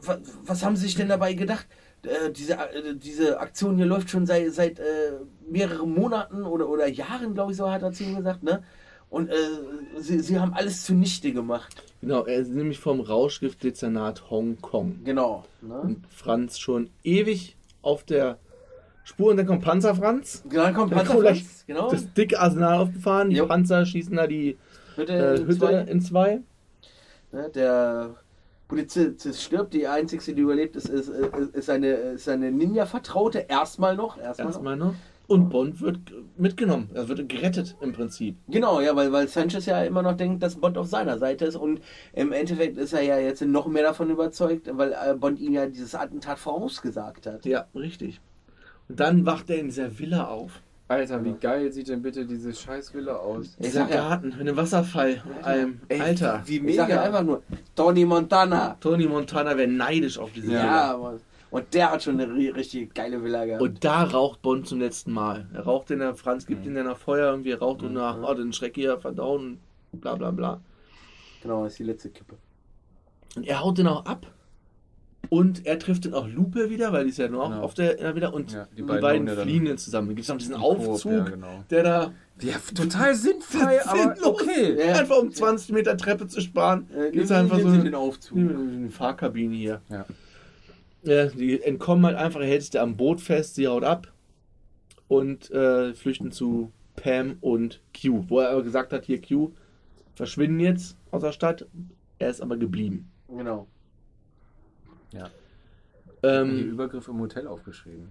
was, 0.00 0.18
was 0.44 0.64
haben 0.64 0.76
Sie 0.76 0.84
sich 0.84 0.94
denn 0.94 1.08
dabei 1.08 1.34
gedacht? 1.34 1.66
Äh, 2.04 2.30
diese, 2.32 2.54
äh, 2.54 2.94
diese 2.94 3.38
Aktion 3.38 3.76
hier 3.76 3.86
läuft 3.86 4.10
schon 4.10 4.26
seit, 4.26 4.52
seit 4.52 4.78
äh, 4.78 5.12
mehreren 5.48 5.94
Monaten 5.94 6.42
oder, 6.44 6.68
oder 6.68 6.88
Jahren, 6.88 7.34
glaube 7.34 7.52
ich, 7.52 7.58
so 7.58 7.70
hat 7.70 7.82
er 7.82 7.92
zu 7.92 8.04
ihm 8.04 8.16
gesagt, 8.16 8.42
ne? 8.42 8.62
Und 9.08 9.30
sie, 9.98 10.20
sie 10.20 10.40
haben 10.40 10.54
alles 10.54 10.86
zunichte 10.86 11.34
gemacht. 11.34 11.82
Genau, 12.00 12.24
er 12.24 12.38
ist 12.38 12.50
nämlich 12.50 12.78
vom 12.78 12.98
Rauschgiftdezernat 12.98 14.30
Hongkong. 14.30 15.04
Genau. 15.04 15.44
Ne? 15.60 15.80
Und 15.82 16.06
Franz 16.08 16.58
schon 16.58 16.88
ewig 17.04 17.58
auf 17.82 18.04
der 18.04 18.38
Spur 19.04 19.30
und 19.30 19.36
dann 19.36 19.46
kommt 19.46 19.62
Panzer 19.62 19.94
Franz. 19.94 20.42
Genau, 20.48 20.62
dann 20.62 20.74
kommt 20.74 20.92
Dann 20.92 20.98
Panzer 20.98 21.12
kommt 21.14 21.24
gleich 21.24 21.42
Franz, 21.42 21.64
genau. 21.66 21.90
Das 21.90 22.12
dicke 22.12 22.38
Arsenal 22.38 22.78
aufgefahren, 22.78 23.30
die 23.30 23.36
Jo. 23.36 23.46
Panzer 23.46 23.84
schießen 23.84 24.16
da 24.16 24.26
die 24.26 24.58
Hütte, 24.96 25.12
äh, 25.12 25.36
in 25.36 25.46
Hütte 25.46 25.58
zwei. 25.58 25.80
in 25.80 26.00
zwei. 26.00 26.40
Ne, 27.32 27.50
der 27.54 28.14
Polizist 28.68 29.42
stirbt, 29.42 29.74
die 29.74 29.86
einzige, 29.86 30.34
die 30.34 30.40
überlebt, 30.40 30.76
ist, 30.76 30.88
ist, 30.88 31.08
ist, 31.08 31.54
ist 31.54 31.70
eine, 31.70 31.88
ist 31.88 32.28
eine 32.28 32.50
Ninja-Vertraute, 32.50 33.46
erstmal 33.48 33.96
noch. 33.96 34.18
Erstmal 34.18 34.46
noch. 34.46 34.54
Erstmal 34.54 34.76
noch. 34.76 34.94
Und 35.26 35.48
Bond 35.50 35.80
wird 35.80 35.98
mitgenommen. 36.36 36.90
Er 36.92 37.08
wird 37.08 37.28
gerettet 37.28 37.76
im 37.80 37.92
Prinzip. 37.92 38.36
Genau, 38.48 38.80
ja, 38.80 38.94
weil, 38.96 39.12
weil 39.12 39.28
Sanchez 39.28 39.66
ja 39.66 39.82
immer 39.82 40.02
noch 40.02 40.16
denkt, 40.16 40.42
dass 40.42 40.56
Bond 40.56 40.76
auf 40.76 40.88
seiner 40.88 41.18
Seite 41.18 41.44
ist 41.46 41.56
und 41.56 41.80
im 42.12 42.32
Endeffekt 42.32 42.76
ist 42.76 42.92
er 42.92 43.02
ja 43.02 43.18
jetzt 43.18 43.40
noch 43.42 43.66
mehr 43.66 43.82
davon 43.82 44.10
überzeugt, 44.10 44.68
weil 44.72 44.92
äh, 44.92 45.14
Bond 45.14 45.38
ihm 45.38 45.54
ja 45.54 45.66
dieses 45.66 45.94
Attentat 45.94 46.38
vorausgesagt 46.38 47.26
hat. 47.26 47.46
Ja, 47.46 47.66
richtig. 47.74 48.20
Und 48.88 49.00
dann 49.00 49.24
wacht 49.26 49.48
er 49.50 49.58
in 49.58 49.66
dieser 49.66 49.98
Villa 49.98 50.26
auf. 50.26 50.60
Alter, 50.88 51.24
wie 51.24 51.32
geil 51.32 51.72
sieht 51.72 51.88
denn 51.88 52.02
bitte 52.02 52.26
diese 52.26 52.52
scheiß 52.52 52.92
Villa 52.92 53.16
aus? 53.16 53.56
Ich 53.58 53.66
Dieser 53.66 53.80
sag 53.82 53.90
ja, 53.90 53.96
Garten 54.08 54.28
mit 54.30 54.40
einem 54.40 54.56
Wasserfall 54.56 55.22
und 55.24 55.42
allem. 55.44 55.80
ey, 55.88 56.00
Alter, 56.00 56.42
Wie 56.44 56.58
ich 56.58 56.76
sag 56.76 56.90
ja 56.90 57.02
einfach 57.02 57.22
nur, 57.22 57.42
Tony 57.74 58.04
Montana. 58.04 58.76
Tony 58.78 59.06
Montana 59.06 59.56
wäre 59.56 59.68
neidisch 59.70 60.18
auf 60.18 60.32
diese 60.32 60.52
Ja, 60.52 60.60
Villa. 60.62 60.96
Mann. 60.98 61.20
Und 61.50 61.72
der 61.74 61.92
hat 61.92 62.02
schon 62.02 62.20
eine 62.20 62.30
ri- 62.32 62.54
richtig 62.54 62.94
geile 62.94 63.22
Villa 63.22 63.44
gehabt. 63.46 63.62
Und 63.62 63.84
da 63.84 64.04
raucht 64.04 64.42
Bond 64.42 64.66
zum 64.66 64.80
letzten 64.80 65.12
Mal. 65.12 65.46
Er 65.54 65.62
raucht 65.62 65.88
den, 65.90 65.98
der 66.00 66.14
Franz 66.14 66.46
gibt 66.46 66.66
ihn 66.66 66.74
dann 66.74 66.86
nach 66.86 66.96
Feuer, 66.98 67.30
irgendwie 67.30 67.50
er 67.52 67.58
raucht 67.60 67.82
und 67.82 67.92
nach, 67.94 68.18
oh, 68.22 68.34
den 68.34 68.52
Schreck 68.52 68.74
hier 68.74 68.98
verdauen, 68.98 69.60
bla 69.92 70.14
bla 70.14 70.30
bla. 70.30 70.60
genau, 71.42 71.64
das 71.64 71.72
ist 71.74 71.78
die 71.78 71.84
letzte 71.84 72.10
Kippe. 72.10 72.36
Und 73.36 73.46
er 73.46 73.60
haut 73.62 73.78
den 73.78 73.86
auch 73.86 74.04
ab. 74.04 74.26
Und 75.32 75.64
er 75.64 75.78
trifft 75.78 76.04
dann 76.04 76.12
auch 76.12 76.28
Lupe 76.28 76.68
wieder, 76.68 76.92
weil 76.92 77.04
die 77.04 77.10
ist 77.10 77.16
ja 77.16 77.26
nur 77.26 77.44
auch 77.44 77.48
Genau. 77.48 77.62
auf 77.62 77.72
der 77.72 77.98
ja, 77.98 78.14
wieder. 78.14 78.34
Und 78.34 78.52
Ja, 78.52 78.66
die 78.70 78.76
die 78.76 78.82
beiden, 78.82 79.24
beiden 79.24 79.28
fliehen 79.38 79.64
dann 79.64 79.78
zusammen. 79.78 80.08
Da 80.08 80.12
gibt 80.12 80.24
es 80.24 80.28
noch 80.28 80.36
diesen 80.36 80.54
Aufzug, 80.54 81.10
ja, 81.12 81.24
genau. 81.24 81.64
der 81.70 81.82
da 81.82 82.12
Ja, 82.42 82.56
total 82.74 83.14
sinnfrei, 83.14 83.80
aber 83.86 84.14
okay. 84.26 84.76
Ja. 84.78 84.96
einfach 84.96 85.16
um 85.16 85.32
20 85.32 85.72
Meter 85.72 85.96
Treppe 85.96 86.26
zu 86.26 86.42
sparen, 86.42 86.86
Äh, 86.94 87.12
gibt 87.12 87.24
es 87.24 87.30
nehmen- 87.30 87.40
einfach 87.44 87.56
so 87.60 87.64
nehmen 87.64 87.74
eine, 87.80 87.84
den 87.84 87.94
Aufzug. 87.94 88.36
eine 88.36 88.90
Fahrkabine 88.90 89.54
hier. 89.54 89.80
Ja. 89.88 90.04
Ja, 91.04 91.26
die 91.28 91.62
entkommen 91.62 92.04
halt 92.04 92.16
einfach, 92.18 92.40
er 92.40 92.46
hält 92.46 92.60
sich 92.62 92.70
da 92.72 92.82
am 92.82 92.98
Boot 92.98 93.22
fest, 93.22 93.54
sie 93.54 93.66
haut 93.66 93.84
ab 93.84 94.12
und 95.08 95.50
äh, 95.50 95.94
flüchten 95.94 96.30
zu 96.30 96.70
Pam 96.96 97.38
und 97.40 97.80
Q. 97.98 98.24
Wo 98.28 98.40
er 98.40 98.50
aber 98.50 98.62
gesagt 98.62 98.92
hat, 98.92 99.06
hier 99.06 99.20
Q, 99.22 99.52
verschwinden 100.14 100.60
jetzt 100.60 100.96
aus 101.10 101.22
der 101.22 101.32
Stadt. 101.32 101.66
Er 102.18 102.28
ist 102.28 102.42
aber 102.42 102.58
geblieben. 102.58 103.10
Genau. 103.28 103.66
Die 105.12 106.22
Ähm, 106.28 106.68
Übergriff 106.68 107.08
im 107.08 107.18
Hotel 107.20 107.46
aufgeschrieben. 107.46 108.08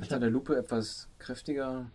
Hat 0.00 0.10
er 0.12 0.18
der 0.20 0.30
Lupe 0.30 0.56
etwas 0.56 1.08
kräftiger 1.18 1.86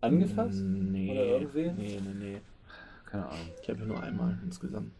angefasst? 0.00 0.64
Nee, 0.92 1.10
Oder 1.10 1.26
irgendwie? 1.40 1.72
nee, 1.76 2.00
nee, 2.00 2.14
nee. 2.14 2.40
Keine 3.06 3.26
Ahnung. 3.26 3.48
Ich 3.62 3.68
habe 3.68 3.80
ja 3.80 3.86
nur 3.86 4.02
einmal 4.02 4.38
insgesamt. 4.44 4.92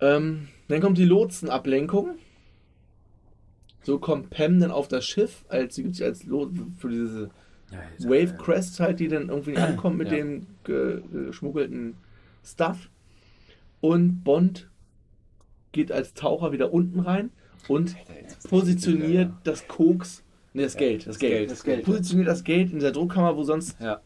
Ähm, 0.00 0.48
dann 0.68 0.80
kommt 0.80 0.98
die 0.98 1.04
Lotsenablenkung. 1.04 2.18
So 3.82 3.98
kommt 3.98 4.30
Pam 4.30 4.58
dann 4.60 4.70
auf 4.70 4.88
das 4.88 5.04
Schiff, 5.04 5.44
als 5.48 5.74
sie 5.74 5.82
gibt 5.84 5.96
sich 5.96 6.04
als 6.04 6.24
Lot 6.24 6.50
für 6.78 6.88
diese 6.88 7.30
Ja, 7.70 7.80
Wave 7.98 8.34
Crest 8.36 8.80
halt, 8.80 9.00
die 9.00 9.08
dann 9.08 9.28
irgendwie 9.28 9.58
ankommt 9.58 9.98
mit 9.98 10.08
Ja. 10.08 10.16
dem 10.18 10.46
ge 10.64 11.02
geschmuggelten 11.12 11.96
Stuff. 12.44 12.90
Und 13.84 14.24
Bond 14.24 14.70
geht 15.72 15.92
als 15.92 16.14
Taucher 16.14 16.52
wieder 16.52 16.72
unten 16.72 17.00
rein 17.00 17.28
und 17.68 17.94
positioniert 18.48 19.30
das 19.44 19.68
Koks, 19.68 20.22
ne, 20.54 20.62
das 20.62 20.78
Geld, 20.78 21.06
das 21.06 21.18
Geld, 21.18 21.50
Das 21.50 21.64
Geld. 21.64 21.84
positioniert 21.84 22.28
das 22.28 22.44
Geld 22.44 22.70
in 22.72 22.78
dieser 22.78 22.92
Druckkammer, 22.92 23.36
wo 23.36 23.42
sonst 23.42 23.78
Ja. 23.82 24.00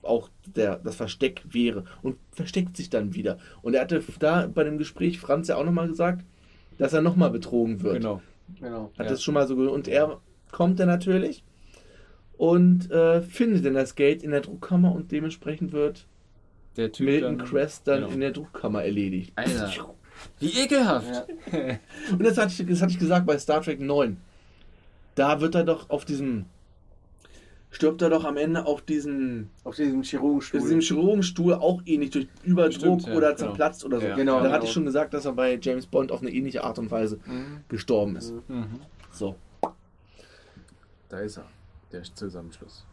auch 0.00 0.30
der, 0.56 0.76
das 0.78 0.96
Versteck 0.96 1.42
wäre 1.50 1.84
und 2.00 2.16
versteckt 2.32 2.74
sich 2.78 2.88
dann 2.88 3.12
wieder. 3.14 3.36
Und 3.60 3.74
er 3.74 3.82
hatte 3.82 4.02
da 4.18 4.46
bei 4.46 4.64
dem 4.64 4.78
Gespräch 4.78 5.20
Franz 5.20 5.48
ja 5.48 5.56
auch 5.56 5.64
nochmal 5.64 5.88
gesagt, 5.88 6.24
dass 6.78 6.94
er 6.94 7.02
nochmal 7.02 7.28
betrogen 7.30 7.82
wird. 7.82 7.96
Genau. 7.96 8.22
Genau. 8.60 8.92
Hat 8.98 9.04
Ja. 9.06 9.10
das 9.12 9.22
schon 9.22 9.34
mal 9.34 9.46
so 9.46 9.56
und 9.56 9.88
er 9.88 10.22
kommt 10.52 10.80
dann 10.80 10.88
natürlich 10.88 11.44
und 12.38 12.90
äh, 12.90 13.20
findet 13.20 13.66
dann 13.66 13.74
das 13.74 13.94
Geld 13.94 14.22
in 14.22 14.30
der 14.30 14.40
Druckkammer 14.40 14.90
und 14.94 15.12
dementsprechend 15.12 15.72
wird 15.72 16.06
Der 16.76 16.92
Typ 16.92 17.06
Milton 17.06 17.38
dann, 17.38 17.46
Crest 17.46 17.86
dann 17.88 18.02
genau. 18.02 18.12
in 18.12 18.20
der 18.20 18.30
Druckkammer 18.32 18.84
erledigt. 18.84 19.32
Alter. 19.36 19.70
Wie 20.38 20.50
ekelhaft. 20.60 21.28
Ja. 21.52 21.58
Und 22.12 22.22
das 22.24 22.36
hatte, 22.36 22.52
ich, 22.62 22.68
das 22.68 22.82
hatte 22.82 22.92
ich 22.92 22.98
gesagt 22.98 23.26
bei 23.26 23.38
Star 23.38 23.62
Trek 23.62 23.80
9. 23.80 24.16
Da 25.14 25.40
wird 25.40 25.54
er 25.54 25.64
doch 25.64 25.90
auf 25.90 26.04
diesem 26.04 26.46
stirbt 27.70 28.02
er 28.02 28.10
doch 28.10 28.24
am 28.24 28.36
Ende 28.36 28.66
auf 28.66 28.82
diesen 28.82 29.50
Auf 29.64 29.76
diesem 29.76 30.02
Chirurgenstuhl. 30.02 30.60
diesem 30.60 30.80
Chirurgenstuhl 30.80 31.54
auch 31.54 31.80
ähnlich 31.86 32.10
durch 32.10 32.26
Überdruck 32.42 33.00
Stimmt, 33.00 33.06
ja, 33.06 33.14
oder 33.14 33.28
genau. 33.28 33.38
zerplatzt 33.38 33.84
oder 33.84 34.00
so. 34.00 34.06
Ja. 34.06 34.16
Genau, 34.16 34.36
da 34.38 34.42
genau. 34.42 34.54
hatte 34.54 34.66
ich 34.66 34.72
schon 34.72 34.84
gesagt, 34.84 35.14
dass 35.14 35.24
er 35.24 35.32
bei 35.32 35.58
James 35.60 35.86
Bond 35.86 36.10
auf 36.10 36.20
eine 36.20 36.30
ähnliche 36.32 36.64
Art 36.64 36.78
und 36.78 36.90
Weise 36.90 37.18
Mhm. 37.26 37.60
gestorben 37.68 38.16
ist. 38.16 38.32
Mhm. 38.48 38.80
So. 39.12 39.36
Da 41.08 41.20
ist 41.20 41.38
er. 41.38 41.46
Der 41.92 42.02
Zusammenschluss. 42.02 42.84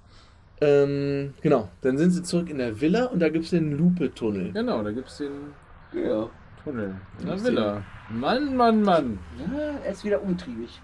Ähm, 0.60 1.34
genau, 1.42 1.70
dann 1.82 1.98
sind 1.98 2.12
sie 2.12 2.24
zurück 2.24 2.50
in 2.50 2.58
der 2.58 2.82
Villa 2.82 3.06
und 3.06 3.20
da 3.20 3.30
gibt 3.30 3.46
es 3.46 3.52
den 3.52 3.78
Lupe-Tunnel. 3.78 4.54
Genau, 4.54 4.82
da 4.84 4.92
gibt 4.92 5.08
es 5.08 5.18
den 5.18 5.54
Ja. 5.94 6.30
Tunnel. 6.64 6.96
Ja, 7.20 7.26
Na 7.26 7.44
Villa. 7.44 7.84
Mann, 8.10 8.56
Mann, 8.56 8.82
Mann. 8.82 9.20
ja, 9.38 9.78
er 9.84 9.92
ist 9.92 10.04
wieder 10.04 10.22
umtriebig. 10.22 10.82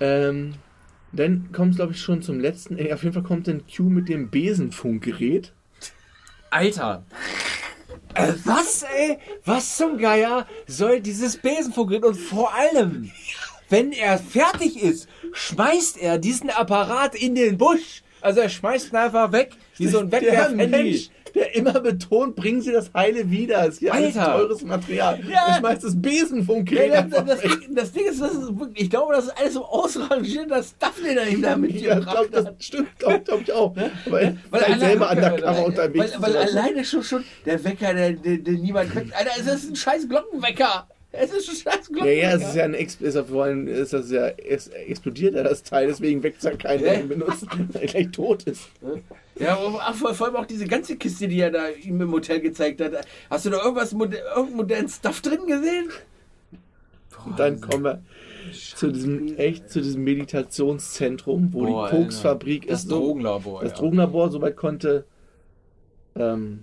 Ähm, 0.00 0.54
dann 1.12 1.50
kommt 1.52 1.70
es, 1.72 1.76
glaube 1.76 1.92
ich, 1.92 2.00
schon 2.00 2.20
zum 2.22 2.40
letzten. 2.40 2.76
Äh, 2.78 2.92
auf 2.92 3.02
jeden 3.02 3.14
Fall 3.14 3.22
kommt 3.22 3.48
dann 3.48 3.62
Q 3.66 3.84
mit 3.84 4.08
dem 4.08 4.30
Besenfunkgerät. 4.30 5.52
Alter. 6.50 7.04
Äh, 8.14 8.32
was, 8.44 8.82
ey? 8.82 9.18
Was 9.44 9.76
zum 9.76 9.98
Geier 9.98 10.46
soll 10.66 11.00
dieses 11.00 11.36
Besenfunkgerät? 11.38 12.04
Und 12.04 12.16
vor 12.16 12.52
allem, 12.54 13.10
wenn 13.70 13.92
er 13.92 14.18
fertig 14.18 14.80
ist, 14.82 15.08
schmeißt 15.32 15.98
er 15.98 16.18
diesen 16.18 16.50
Apparat 16.50 17.14
in 17.14 17.34
den 17.34 17.58
Busch. 17.58 18.02
Also 18.24 18.40
er 18.40 18.48
schmeißt 18.48 18.92
ihn 18.92 18.96
einfach 18.96 19.30
weg, 19.32 19.52
wie 19.76 19.86
so 19.86 19.98
ein 20.00 20.10
Der 20.10 20.22
Wegwerfhandy. 20.22 20.66
Mensch, 20.68 21.10
der 21.34 21.54
immer 21.56 21.72
betont, 21.80 22.36
bringen 22.36 22.60
Sie 22.62 22.72
das 22.72 22.90
Heile 22.94 23.28
wieder. 23.30 23.62
Es 23.66 23.74
ist 23.74 23.78
hier 23.80 23.92
alles 23.92 24.14
teures 24.14 24.62
Material. 24.62 25.20
Ja. 25.28 25.48
Er 25.48 25.54
schmeißt 25.58 25.84
das 25.84 26.00
Besen 26.00 26.44
vom 26.44 26.58
Ja, 26.58 26.62
Gerät 26.62 27.12
das, 27.12 27.24
das, 27.26 27.40
das 27.70 27.92
Ding 27.92 28.06
ist, 28.06 28.20
das 28.22 28.32
ist 28.34 28.58
wirklich, 28.58 28.84
ich 28.84 28.90
glaube, 28.90 29.14
das 29.14 29.24
ist 29.26 29.38
alles 29.38 29.54
so 29.54 29.64
ausrangierter 29.64 30.62
Stuff, 30.62 30.94
den 31.04 31.18
er 31.18 31.26
ihm 31.28 31.42
da 31.42 31.50
Ja, 31.50 31.56
mitgebracht 31.56 32.02
glaub, 32.10 32.30
das 32.30 32.46
hat. 32.46 32.62
stimmt, 32.62 32.98
glaube 32.98 33.20
glaub 33.20 33.40
ich 33.42 33.52
auch. 33.52 33.74
Aber 34.06 34.20
er 34.20 34.36
Weil 34.50 34.60
halt 34.62 34.70
alle- 34.70 34.80
selber 34.80 35.08
weil- 35.08 35.16
undercover 35.16 35.56
weil- 35.56 35.64
unterwegs. 35.64 35.98
Weil, 35.98 36.06
ist 36.08 36.22
weil 36.22 36.32
so. 36.32 36.38
alleine 36.58 36.84
schon, 36.84 37.02
schon 37.02 37.24
der 37.44 37.64
Wecker, 37.64 37.94
der, 37.94 38.12
der, 38.12 38.36
der 38.38 38.54
niemand 38.54 38.94
weckt. 38.94 39.14
Alter, 39.14 39.30
es 39.38 39.46
ist 39.46 39.70
ein 39.70 39.76
scheiß 39.76 40.08
Glockenwecker. 40.08 40.86
Es 41.16 41.32
ist 41.32 41.48
ein 41.48 41.56
scheiß 41.56 41.64
Ja, 41.64 41.80
Glockenwecker. 41.92 42.12
ja, 42.22 42.32
es 42.34 42.42
ist 42.42 42.54
ja 42.56 42.64
ein 42.64 42.74
Ex 42.74 42.96
ist 43.00 43.14
ja 43.14 43.24
vor 43.24 43.44
allem 43.44 43.66
ist 43.68 43.92
das 43.92 44.10
ja 44.10 44.28
es 44.28 44.68
explodiert 44.68 45.34
ja 45.34 45.42
das 45.42 45.62
Teil, 45.62 45.86
deswegen 45.88 46.22
weckt 46.22 46.38
es 46.38 46.44
ja 46.44 46.56
keinen, 46.56 46.82
der 46.82 47.00
ihn 47.00 47.08
benutzt, 47.08 47.46
weil 47.72 47.82
er 47.82 47.86
gleich 47.88 48.10
tot 48.10 48.44
ist. 48.44 48.68
Ja, 49.38 49.56
vor, 49.92 50.14
vor 50.14 50.26
allem 50.26 50.36
auch 50.36 50.46
diese 50.46 50.66
ganze 50.66 50.96
Kiste, 50.96 51.28
die 51.28 51.40
er 51.40 51.50
da 51.50 51.68
ihm 51.68 52.00
im 52.00 52.12
Hotel 52.12 52.40
gezeigt 52.40 52.80
hat. 52.80 52.92
Hast 53.30 53.46
du 53.46 53.50
da 53.50 53.62
irgendwas, 53.62 53.92
moder 53.92 54.18
irgendeinen 54.30 54.56
modernen 54.56 54.88
Stuff 54.88 55.20
drin 55.22 55.46
gesehen? 55.46 55.88
Und 57.24 57.38
dann 57.38 57.60
kommen 57.60 57.84
wir 57.84 58.02
zu 58.76 58.92
diesem 58.92 59.36
echt 59.38 59.70
zu 59.70 59.80
diesem 59.80 60.04
Meditationszentrum, 60.04 61.52
wo 61.52 61.64
Boah, 61.66 61.88
die 61.90 61.96
Koksfabrik 61.96 62.66
Das 62.68 62.80
ist. 62.82 62.88
So, 62.90 62.98
Drogenlabor. 63.00 63.62
das 63.62 63.72
ja. 63.72 63.78
Drogenlabor 63.78 64.30
soweit 64.30 64.56
konnte. 64.56 65.04
Ähm, 66.16 66.62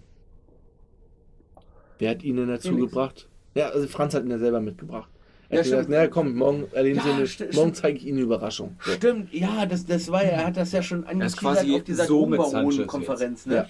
wer 1.99 2.12
hat 2.12 2.24
ihn 2.24 2.38
denn 2.38 2.47
dazu 2.47 2.70
Felix. 2.70 2.86
gebracht? 2.91 3.28
Ja, 3.54 3.70
also 3.70 3.88
Franz 3.88 4.14
hat 4.14 4.24
ihn 4.24 4.32
ja 4.32 4.38
selber 4.39 4.60
mitgebracht. 4.62 5.10
Er 5.49 5.58
Ja, 5.58 5.60
hat 5.60 5.64
gesagt, 5.72 5.89
naja, 5.89 6.08
komm, 6.08 6.36
morgen 6.36 6.68
erleben 6.72 6.97
Ja, 6.99 7.26
Sie 7.26 7.43
eine, 7.43 7.54
morgen 7.54 7.74
zeige 7.74 7.97
ich 7.97 8.06
Ihnen 8.06 8.18
eine 8.20 8.26
Überraschung. 8.26 8.78
So. 8.86 8.91
Stimmt, 8.93 9.34
ja, 9.34 9.66
das, 9.66 9.86
das 9.86 10.10
war 10.10 10.24
ja, 10.24 10.30
er 10.32 10.45
hat 10.47 10.58
das 10.58 10.72
ja 10.72 10.82
schon 10.82 11.04
angeteasert 11.06 11.39
quasi 11.39 11.76
auf 11.76 11.84
dieser 11.84 12.06
so 12.06 12.20
Drogenbaronen-Konferenz, 12.20 13.45
ne? 13.45 13.56
Ja, 13.56 13.66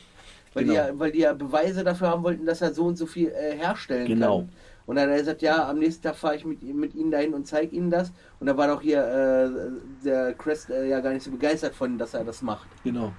weil, 0.53 0.63
genau. 0.65 0.73
die 0.73 0.77
ja, 0.77 0.99
weil 0.99 1.11
die 1.11 1.19
ja 1.19 1.33
Beweise 1.33 1.83
dafür 1.83 2.09
haben 2.09 2.23
wollten, 2.23 2.45
dass 2.45 2.61
er 2.61 2.73
so 2.73 2.85
und 2.85 2.97
so 2.97 3.05
viel 3.07 3.29
äh, 3.29 3.57
herstellen 3.57 4.07
Genau. 4.07 4.39
kann. 4.41 4.49
Und 4.85 4.95
dann 4.97 5.05
hat 5.05 5.11
er 5.15 5.19
gesagt, 5.19 5.41
ja, 5.41 5.69
am 5.69 5.79
nächsten 5.79 6.03
Tag 6.03 6.15
fahre 6.15 6.35
ich 6.35 6.43
mit, 6.45 6.61
mit 6.61 6.93
ihnen 6.95 7.11
dahin 7.11 7.33
und 7.33 7.47
zeige 7.47 7.75
ihnen 7.75 7.89
das. 7.89 8.11
Und 8.39 8.47
da 8.47 8.57
war 8.57 8.67
doch 8.67 8.81
hier 8.81 8.99
äh, 9.03 10.05
der 10.05 10.33
Crest 10.33 10.69
äh, 10.69 10.87
ja 10.89 10.99
gar 10.99 11.13
nicht 11.13 11.23
so 11.23 11.31
begeistert 11.31 11.73
von, 11.73 11.97
dass 11.97 12.13
er 12.13 12.23
das 12.25 12.41
macht. 12.41 12.67
Genau. 12.83 13.13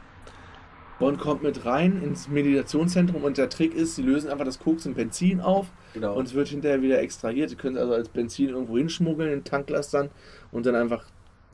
Bond 1.02 1.18
kommt 1.18 1.42
mit 1.42 1.64
rein 1.64 2.00
ins 2.00 2.28
Meditationszentrum 2.28 3.24
und 3.24 3.36
der 3.36 3.48
Trick 3.48 3.74
ist, 3.74 3.96
sie 3.96 4.02
lösen 4.02 4.30
einfach 4.30 4.44
das 4.44 4.60
Koks 4.60 4.86
in 4.86 4.94
Benzin 4.94 5.40
auf 5.40 5.66
Genau. 5.94 6.14
und 6.14 6.28
es 6.28 6.34
wird 6.34 6.48
hinterher 6.48 6.80
wieder 6.80 7.00
extrahiert. 7.00 7.50
Sie 7.50 7.56
können 7.56 7.74
es 7.74 7.82
also 7.82 7.94
als 7.94 8.08
Benzin 8.08 8.50
irgendwo 8.50 8.78
hinschmuggeln 8.78 9.32
in 9.32 9.42
Tanklastern 9.44 10.10
und 10.52 10.64
dann 10.64 10.76
einfach 10.76 11.04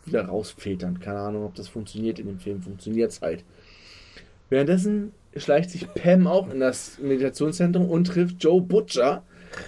wieder 0.04 0.26
rausfiltern. 0.26 1.00
Keine 1.00 1.20
Ahnung, 1.20 1.44
ob 1.44 1.54
das 1.54 1.66
funktioniert 1.68 2.18
in 2.18 2.26
dem 2.26 2.38
Film. 2.38 2.60
Funktioniert 2.60 3.10
es 3.10 3.22
halt. 3.22 3.44
Währenddessen 4.50 5.12
schleicht 5.34 5.70
sich 5.70 5.92
Pam 5.94 6.26
auch 6.26 6.50
in 6.52 6.60
das 6.60 6.98
Meditationszentrum 6.98 7.88
und 7.88 8.06
trifft 8.06 8.44
Joe 8.44 8.60
Butcher, 8.60 9.22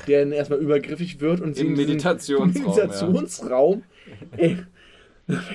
der 0.06 0.20
dann 0.20 0.32
erstmal 0.32 0.58
übergriffig 0.58 1.20
wird 1.20 1.40
und 1.40 1.56
sie 1.56 1.66
Im 1.66 1.72
Meditationsraum, 1.74 2.52
Meditationsraum 2.52 3.82
ey, 4.36 4.58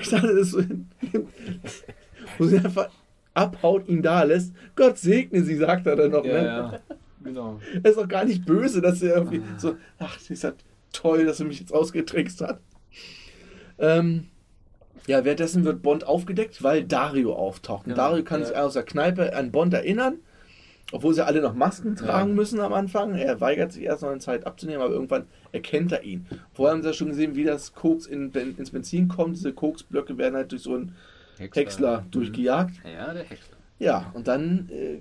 ich 0.02 0.08
dachte, 0.10 0.34
das 0.34 0.48
ist 0.48 0.50
so, 0.50 0.62
wo 2.38 2.44
sie 2.44 2.58
einfach 2.58 2.88
abhaut, 3.36 3.88
ihn 3.88 4.02
da 4.02 4.22
lässt. 4.22 4.52
Gott 4.74 4.98
segne 4.98 5.42
sie, 5.42 5.56
sagt 5.56 5.86
er 5.86 5.96
dann 5.96 6.10
noch. 6.10 6.24
Ja, 6.24 6.32
ne? 6.32 6.44
ja. 6.44 6.80
Genau. 7.22 7.60
Er 7.82 7.90
ist 7.90 7.98
auch 7.98 8.08
gar 8.08 8.24
nicht 8.24 8.46
böse, 8.46 8.80
dass 8.80 9.02
er 9.02 9.16
irgendwie 9.16 9.42
so, 9.58 9.76
ach, 9.98 10.18
ist 10.28 10.42
ja 10.42 10.52
toll, 10.92 11.26
dass 11.26 11.40
er 11.40 11.46
mich 11.46 11.60
jetzt 11.60 11.74
ausgetrickst 11.74 12.40
hat. 12.40 12.60
Ähm, 13.78 14.28
ja, 15.06 15.24
währenddessen 15.24 15.64
wird 15.64 15.82
Bond 15.82 16.06
aufgedeckt, 16.06 16.62
weil 16.62 16.84
Dario 16.84 17.34
auftaucht. 17.34 17.86
Und 17.86 17.94
Genau, 17.94 18.08
Dario 18.08 18.24
kann 18.24 18.40
ja. 18.40 18.46
sich 18.46 18.56
aus 18.56 18.74
der 18.74 18.84
Kneipe 18.84 19.34
an 19.34 19.52
Bond 19.52 19.74
erinnern, 19.74 20.18
obwohl 20.92 21.14
sie 21.14 21.24
alle 21.24 21.40
noch 21.40 21.54
Masken 21.54 21.96
tragen 21.96 22.34
müssen 22.34 22.60
am 22.60 22.72
Anfang. 22.72 23.14
Er 23.14 23.40
weigert 23.40 23.72
sich 23.72 23.84
erst 23.84 24.02
noch 24.02 24.10
eine 24.10 24.20
Zeit 24.20 24.46
abzunehmen, 24.46 24.82
aber 24.82 24.92
irgendwann 24.92 25.26
erkennt 25.52 25.92
er 25.92 26.04
ihn. 26.04 26.26
Vorher 26.54 26.74
haben 26.74 26.82
sie 26.82 26.88
ja 26.88 26.94
schon 26.94 27.08
gesehen, 27.08 27.34
wie 27.34 27.44
das 27.44 27.74
Koks 27.74 28.06
in, 28.06 28.32
ins 28.32 28.70
Benzin 28.70 29.08
kommt. 29.08 29.36
Diese 29.36 29.52
Koksblöcke 29.52 30.16
werden 30.16 30.36
halt 30.36 30.52
durch 30.52 30.62
so 30.62 30.74
einen 30.74 30.94
Häcksler 31.38 32.04
durchgejagt. 32.10 32.80
Ja, 32.84 33.12
der 33.12 33.24
Häcksler. 33.24 33.56
Ja, 33.78 34.10
und 34.14 34.26
dann 34.28 34.68
äh, 34.70 34.98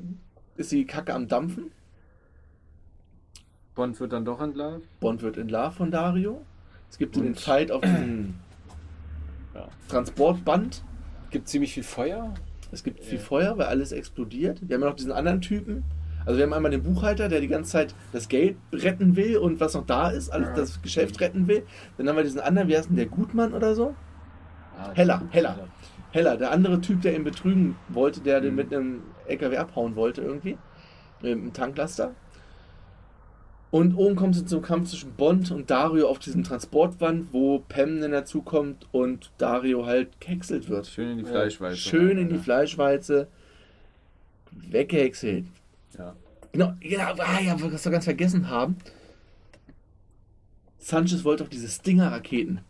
ist 0.58 0.72
die 0.72 0.86
Kacke 0.86 1.14
am 1.14 1.28
Dampfen. 1.28 1.72
Bond 3.74 4.00
wird 4.00 4.14
dann 4.14 4.26
doch 4.26 4.42
entlarvt. 4.42 4.88
Bond 5.00 5.22
wird 5.22 5.38
entlarvt 5.38 5.78
von 5.78 5.92
Dario. 5.92 6.46
Es 6.90 6.98
gibt 6.98 7.16
den 7.16 7.28
Und- 7.28 7.40
Fight 7.40 7.72
auf 7.72 7.82
diesem 7.82 8.36
Ja. 9.54 9.68
Transportband. 9.90 10.84
Gibt 11.32 11.48
ziemlich 11.50 11.74
viel 11.74 11.84
Feuer. 11.84 12.34
Es 12.72 12.84
gibt 12.84 13.04
viel 13.04 13.20
Feuer, 13.20 13.58
weil 13.58 13.68
alles 13.68 13.92
explodiert. 13.92 14.60
Wir 14.68 14.76
haben 14.76 14.82
ja 14.84 14.90
noch 14.90 14.96
diesen 14.96 15.12
anderen 15.12 15.42
Typen. 15.42 15.84
Also 16.26 16.38
wir 16.38 16.46
haben 16.46 16.54
einmal 16.54 16.72
den 16.72 16.82
Buchhalter, 16.84 17.30
der 17.30 17.40
die 17.40 17.48
ganze 17.48 17.72
Zeit 17.72 17.96
das 18.12 18.28
Geld 18.28 18.58
retten 18.74 19.16
will 19.16 19.38
und 19.38 19.60
was 19.60 19.76
noch 19.76 19.86
da 19.86 20.10
ist, 20.10 20.30
alles 20.30 20.50
das 20.56 20.82
Geschäft 20.82 21.20
retten 21.22 21.48
will. 21.48 21.64
Dann 21.98 22.10
haben 22.10 22.16
wir 22.16 22.24
diesen 22.24 22.40
anderen, 22.40 22.68
wie 22.68 22.76
heißt 22.76 22.90
denn 22.90 22.96
der 22.96 23.06
Gutmann 23.06 23.54
oder 23.54 23.76
so? 23.76 23.94
Heller, 24.94 25.22
Heller. 25.30 25.68
Heller, 26.16 26.38
der 26.38 26.51
andere 26.51 26.80
Typ, 26.80 27.01
der 27.01 27.13
ihn 27.13 27.26
betrügen 27.26 27.76
wollte, 27.89 28.22
der 28.22 28.39
den 28.39 28.55
mit 28.55 28.74
einem 28.74 29.03
LKW 29.28 29.57
abhauen 29.57 29.97
wollte 29.97 30.22
irgendwie. 30.22 30.57
Mit 31.22 31.34
einem 31.34 31.51
Tanklaster. 31.51 32.16
Und 33.70 33.95
oben 33.95 34.16
kommt 34.16 34.34
es 34.38 34.45
zum 34.45 34.61
Kampf 34.61 34.91
zwischen 34.91 35.11
Bond 35.11 35.51
und 35.51 35.70
Dario 35.70 36.07
auf 36.07 36.20
diesem 36.20 36.45
Transportwand, 36.45 37.34
wo 37.34 37.59
Pam 37.59 37.99
dann 37.99 38.13
dazukommt 38.13 38.88
und 38.93 39.34
Dario 39.38 39.86
halt 39.86 40.22
gehäckselt 40.22 40.70
wird. 40.70 40.88
Schön 40.88 41.11
in 41.11 41.18
die 41.18 41.26
Fleischweiße. 41.26 41.76
Schön 41.76 42.18
in 42.18 42.30
die 42.30 42.38
Fleischwalze. 42.38 43.28
Weggehäckselt. 44.51 45.47
Ja. 45.97 46.16
Genau, 46.53 46.74
genau, 46.80 47.13
ah 47.18 47.41
ja, 47.41 47.61
was 47.61 47.84
wir 47.84 47.91
ganz 47.91 48.05
vergessen 48.05 48.49
haben. 48.49 48.78
Sanchez 50.78 51.26
wollte 51.26 51.43
auch 51.43 51.49
diese 51.49 51.68
Stinger-Raketen. 51.68 52.61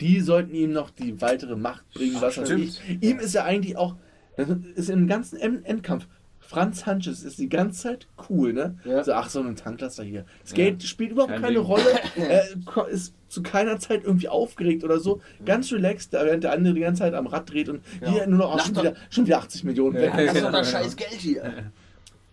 Die 0.00 0.20
sollten 0.20 0.54
ihm 0.54 0.72
noch 0.72 0.90
die 0.90 1.20
weitere 1.20 1.56
Macht 1.56 1.88
bringen, 1.94 2.16
was 2.20 2.36
weiß 2.38 2.50
ich. 2.50 2.80
Ihm 3.00 3.18
ist 3.20 3.34
ja 3.34 3.44
eigentlich 3.44 3.76
auch, 3.76 3.94
das 4.36 4.48
ist 4.74 4.90
im 4.90 5.06
ganzen 5.06 5.38
End 5.38 5.64
Endkampf. 5.66 6.06
Franz 6.40 6.80
Sanchez 6.80 7.22
ist 7.22 7.38
die 7.38 7.48
ganze 7.48 7.80
Zeit 7.82 8.06
cool, 8.28 8.52
ne? 8.52 8.76
Ja. 8.84 9.02
So, 9.02 9.12
ach, 9.14 9.30
so 9.30 9.40
ein 9.40 9.56
Tanklaster 9.56 10.04
hier. 10.04 10.26
Das 10.42 10.52
Geld 10.52 10.82
spielt 10.82 11.12
überhaupt 11.12 11.32
Kein 11.32 11.40
keine 11.40 11.54
Ding. 11.54 11.64
Rolle. 11.64 11.98
Er 12.16 12.44
ist 12.88 13.14
zu 13.28 13.42
keiner 13.42 13.78
Zeit 13.78 14.04
irgendwie 14.04 14.28
aufgeregt 14.28 14.84
oder 14.84 15.00
so. 15.00 15.20
Ganz 15.46 15.72
relaxed, 15.72 16.12
während 16.12 16.44
der 16.44 16.52
andere 16.52 16.74
die 16.74 16.80
ganze 16.80 17.00
Zeit 17.00 17.14
am 17.14 17.26
Rad 17.26 17.50
dreht 17.50 17.70
und 17.70 17.80
hier 18.04 18.26
nur 18.26 18.40
noch 18.40 18.60
schon 18.64 18.76
wieder, 18.76 18.94
schon 19.08 19.26
wieder 19.26 19.38
80 19.38 19.64
Millionen 19.64 19.94
weg. 19.96 20.12
Das 20.14 20.34
ist 20.34 20.36
doch 20.36 20.42
Ja. 20.44 20.50
das 20.52 20.70
scheiß 20.70 20.96
Geld 20.96 21.12
hier. 21.12 21.52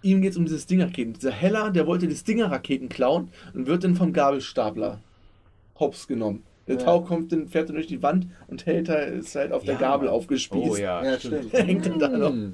Ihm 0.01 0.21
geht 0.21 0.31
es 0.31 0.37
um 0.37 0.45
diese 0.45 0.59
Stinger-Raketen. 0.59 1.13
Dieser 1.13 1.31
Heller, 1.31 1.71
der 1.71 1.87
wollte 1.87 2.07
die 2.07 2.15
Stinger-Raketen 2.15 2.89
klauen 2.89 3.29
und 3.53 3.67
wird 3.67 3.83
dann 3.85 3.95
vom 3.95 4.11
Gabelstapler 4.13 4.99
hops 5.79 6.07
genommen. 6.07 6.43
Der 6.71 6.79
Ja. 6.79 6.85
Tau 6.85 7.01
kommt, 7.01 7.31
dann 7.31 7.47
fährt 7.47 7.69
er 7.69 7.73
durch 7.73 7.87
die 7.87 8.01
Wand 8.01 8.27
und 8.47 8.65
hält 8.65 8.89
da, 8.89 8.95
ist 8.95 9.35
halt 9.35 9.51
auf 9.51 9.63
der 9.63 9.73
Ja. 9.75 9.79
Gabel 9.79 10.07
aufgespießt. 10.07 10.69
Oh 10.71 10.75
ja. 10.75 11.03
Ja, 11.03 11.19
stimmt. 11.19 11.51
Hängt 11.53 11.85
dann 11.85 11.99
da 11.99 12.07
noch. 12.09 12.33
Mm. 12.33 12.53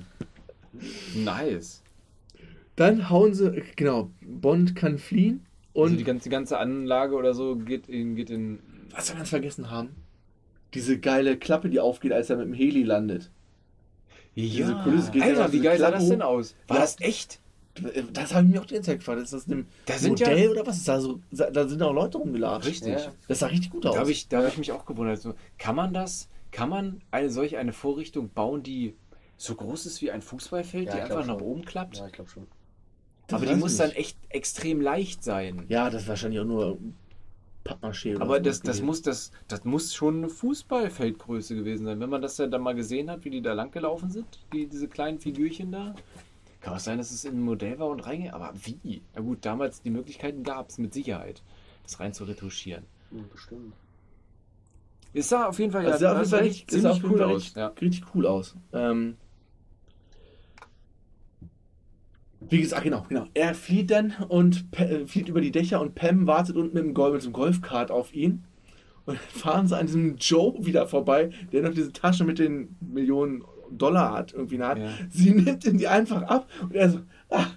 Nice. 1.23 1.83
Dann 2.75 3.09
hauen 3.09 3.33
sie, 3.33 3.63
genau, 3.75 4.11
Bond 4.21 4.75
kann 4.75 4.97
fliehen 4.99 5.45
und 5.73 5.83
also 5.85 5.95
die 5.95 6.03
ganze, 6.03 6.23
die 6.25 6.29
ganze 6.29 6.57
Anlage 6.59 7.15
oder 7.15 7.33
so 7.33 7.55
geht 7.55 7.87
in, 7.89 8.15
geht 8.15 8.29
in. 8.29 8.59
was 8.95 9.09
wir 9.09 9.15
ganz 9.17 9.29
vergessen 9.29 9.71
haben, 9.71 9.89
diese 10.73 10.99
geile 10.99 11.37
Klappe, 11.37 11.69
die 11.69 11.79
aufgeht, 11.79 12.11
als 12.13 12.29
er 12.29 12.37
mit 12.37 12.45
dem 12.47 12.53
Heli 12.53 12.83
landet. 12.83 13.31
Diese 14.35 14.75
Kulisse 14.75 15.09
geht 15.11 15.23
ja 15.23 15.29
Alter, 15.29 15.51
wie 15.51 15.61
geil 15.61 15.79
sah 15.79 15.87
Klappe 15.87 15.99
das 16.01 16.09
denn 16.09 16.21
aus? 16.21 16.55
War 16.67 16.77
Ja. 16.77 16.81
das 16.83 16.99
echt? 17.01 17.39
Das 18.13 18.33
habe 18.33 18.45
ich 18.47 18.53
mir 18.53 18.61
auch 18.61 18.65
die 18.65 18.75
ganze 18.75 18.91
Zeit 18.91 18.99
gefragt. 18.99 19.21
Ist 19.21 19.33
das 19.33 19.47
ein 19.47 19.67
Da 19.85 19.93
sind 19.97 20.19
ja- 20.19 20.29
Modell 20.29 20.49
oder 20.49 20.65
was? 20.67 20.77
Ist 20.77 20.87
da, 20.87 20.99
so, 20.99 21.19
da 21.31 21.67
sind 21.67 21.81
auch 21.81 21.93
Leute 21.93 22.17
rumgelatscht. 22.17 22.67
Richtig. 22.67 22.93
Ja. 22.93 23.11
Das 23.27 23.39
sah 23.39 23.47
richtig 23.47 23.71
gut 23.71 23.85
aus. 23.85 23.93
Da 23.95 23.99
habe 24.01 24.11
ich, 24.11 24.27
da 24.27 24.41
hab 24.41 24.47
ich 24.49 24.57
mich 24.57 24.71
auch 24.71 24.85
gewundert. 24.85 25.21
So, 25.21 25.33
kann 25.57 25.75
man 25.75 25.93
das, 25.93 26.29
kann 26.51 26.69
man 26.69 27.01
eine 27.11 27.29
solch 27.29 27.57
eine 27.57 27.73
Vorrichtung 27.73 28.29
bauen, 28.29 28.63
die 28.63 28.95
so 29.37 29.53
groß 29.55 29.85
ist 29.85 30.01
wie 30.01 30.11
ein 30.11 30.21
Fußballfeld, 30.21 30.87
Ja, 30.87 30.95
die 30.95 31.01
einfach 31.01 31.15
glaub 31.23 31.27
nach 31.27 31.39
schon. 31.39 31.47
oben 31.47 31.65
klappt? 31.65 31.97
Ja, 31.97 32.07
ich 32.07 32.13
glaube 32.13 32.29
schon. 32.29 32.47
Das 33.27 33.41
Aber 33.41 33.51
die 33.51 33.59
muss 33.59 33.73
ich 33.73 33.77
dann 33.77 33.89
nicht. 33.89 33.99
echt 33.99 34.17
extrem 34.29 34.81
leicht 34.81 35.23
sein. 35.23 35.65
Ja, 35.67 35.89
das 35.89 36.03
ist 36.03 36.07
wahrscheinlich 36.07 36.39
auch 36.39 36.45
nur 36.45 36.77
Pappmaché 37.65 38.15
oder 38.15 38.21
Aber 38.23 38.39
das, 38.39 38.61
das, 38.61 38.81
muss, 38.81 39.01
das, 39.01 39.31
das 39.49 39.65
muss 39.65 39.93
schon 39.93 40.19
eine 40.19 40.29
Fußballfeldgröße 40.29 41.53
gewesen 41.55 41.85
sein. 41.85 41.99
Wenn 41.99 42.09
man 42.09 42.21
das 42.21 42.37
ja 42.37 42.47
dann 42.47 42.61
mal 42.61 42.73
gesehen 42.73 43.11
hat, 43.11 43.25
wie 43.25 43.29
die 43.29 43.41
da 43.41 43.51
lang 43.53 43.71
gelaufen 43.71 44.09
sind, 44.09 44.25
die, 44.53 44.67
diese 44.67 44.87
kleinen 44.87 45.19
Figürchen 45.19 45.71
da. 45.73 45.93
Kann 46.59 46.73
auch 46.73 46.79
sein, 46.79 46.97
dass 46.97 47.11
es 47.11 47.23
in 47.23 47.35
ein 47.37 47.41
Modell 47.43 47.77
war 47.79 47.87
und 47.87 47.99
reingeht. 48.01 48.33
Aber 48.33 48.51
wie? 48.63 49.01
Na 49.15 49.21
gut, 49.21 49.39
damals 49.45 49.81
die 49.81 49.89
Möglichkeiten 49.91 50.43
gab 50.43 50.69
es 50.69 50.77
mit 50.77 50.93
Sicherheit, 50.93 51.41
das 51.83 51.99
rein 51.99 52.13
zu 52.13 52.23
retuschieren. 52.23 52.83
Hm, 53.11 53.25
Bestimmt. 53.31 53.73
Es 55.13 55.29
sah 55.29 55.47
auf 55.47 55.57
jeden 55.59 55.71
Fall, 55.71 55.83
Das 55.85 55.99
sah 55.99 56.11
auf 56.11 56.17
jeden 56.19 56.29
Fall 56.29 56.39
sah 56.39 56.45
richtig, 56.45 56.83
jeden 56.83 57.11
cool 57.11 57.17
Fall 57.17 57.27
aus. 57.27 57.35
richtig, 57.41 57.55
Ja. 57.55 57.67
richtig 57.67 58.03
cool 58.13 58.25
aus. 58.27 58.55
Ähm, 58.73 59.17
wie 62.39 62.61
gesagt, 62.61 62.83
genau, 62.83 63.03
genau. 63.09 63.25
Er 63.33 63.55
flieht 63.55 63.89
dann 63.89 64.13
und 64.27 64.65
äh, 64.77 65.07
flieht 65.07 65.27
über 65.27 65.41
die 65.41 65.51
Dächer 65.51 65.81
und 65.81 65.95
Pam 65.95 66.27
wartet 66.27 66.55
unten 66.55 66.75
mit 66.75 66.83
dem, 66.83 66.93
Golf, 66.93 67.13
mit 67.13 67.23
dem 67.25 67.33
Golfkart 67.33 67.89
auf 67.89 68.13
ihn. 68.13 68.43
Und 69.05 69.15
dann 69.17 69.23
fahren 69.41 69.67
sie 69.67 69.77
an 69.77 69.87
diesem 69.87 70.17
Joe 70.17 70.53
wieder 70.65 70.87
vorbei, 70.87 71.31
der 71.51 71.63
noch 71.63 71.73
diese 71.73 71.93
Tasche 71.93 72.25
mit 72.25 72.39
den 72.39 72.75
Millionen 72.79 73.43
Dollar 73.71 74.13
hat, 74.13 74.33
irgendwie 74.33 74.61
Hand. 74.61 74.81
Ja. 74.81 74.89
Sie 75.09 75.31
nimmt 75.31 75.65
ihn 75.65 75.77
die 75.77 75.87
einfach 75.87 76.23
ab 76.23 76.47
und 76.61 76.75
er 76.75 76.89
so, 76.89 76.99
ach, 77.29 77.55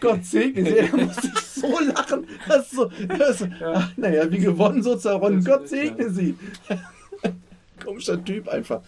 Gott 0.00 0.24
segne 0.24 0.64
sie. 0.64 0.88
Da 0.90 0.96
musste 0.96 1.28
so 1.44 1.78
lachen. 1.80 2.26
Das 2.48 2.70
so, 2.70 2.90
das 3.18 3.40
ist, 3.40 3.48
ach, 3.64 3.90
naja, 3.96 4.30
wie 4.30 4.38
gewonnen 4.38 4.82
so 4.82 4.96
zerronnen. 4.96 5.44
Gott 5.44 5.68
segne 5.68 6.10
sie. 6.10 6.36
Komischer 7.84 8.22
Typ 8.24 8.48
einfach. 8.48 8.82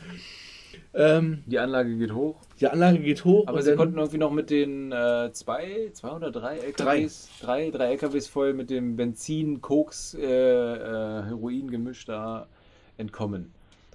Ähm, 0.93 1.45
Die 1.47 1.59
Anlage 1.59 1.97
geht 1.97 2.12
hoch. 2.12 2.41
die 2.61 2.66
Anlage 2.66 2.99
geht 2.99 3.25
hoch. 3.25 3.47
Aber 3.47 3.62
sie 3.62 3.77
konnten 3.77 3.97
irgendwie 3.97 4.18
noch 4.18 4.33
mit 4.33 4.51
den 4.51 4.91
äh, 4.91 5.31
zwei, 5.33 5.91
zwei 5.93 6.11
oder 6.11 6.33
drei 6.33 6.59
LKWs, 6.59 7.29
drei, 7.41 7.71
drei 7.71 7.93
LKWs 7.93 8.27
voll 8.27 8.55
mit 8.55 8.71
dem 8.71 8.97
Benzin, 8.97 9.61
Koks, 9.61 10.14
äh, 10.14 10.25
äh, 10.25 11.23
Heroin-Gemisch 11.27 12.07
da 12.07 12.49
entkommen. 12.97 13.53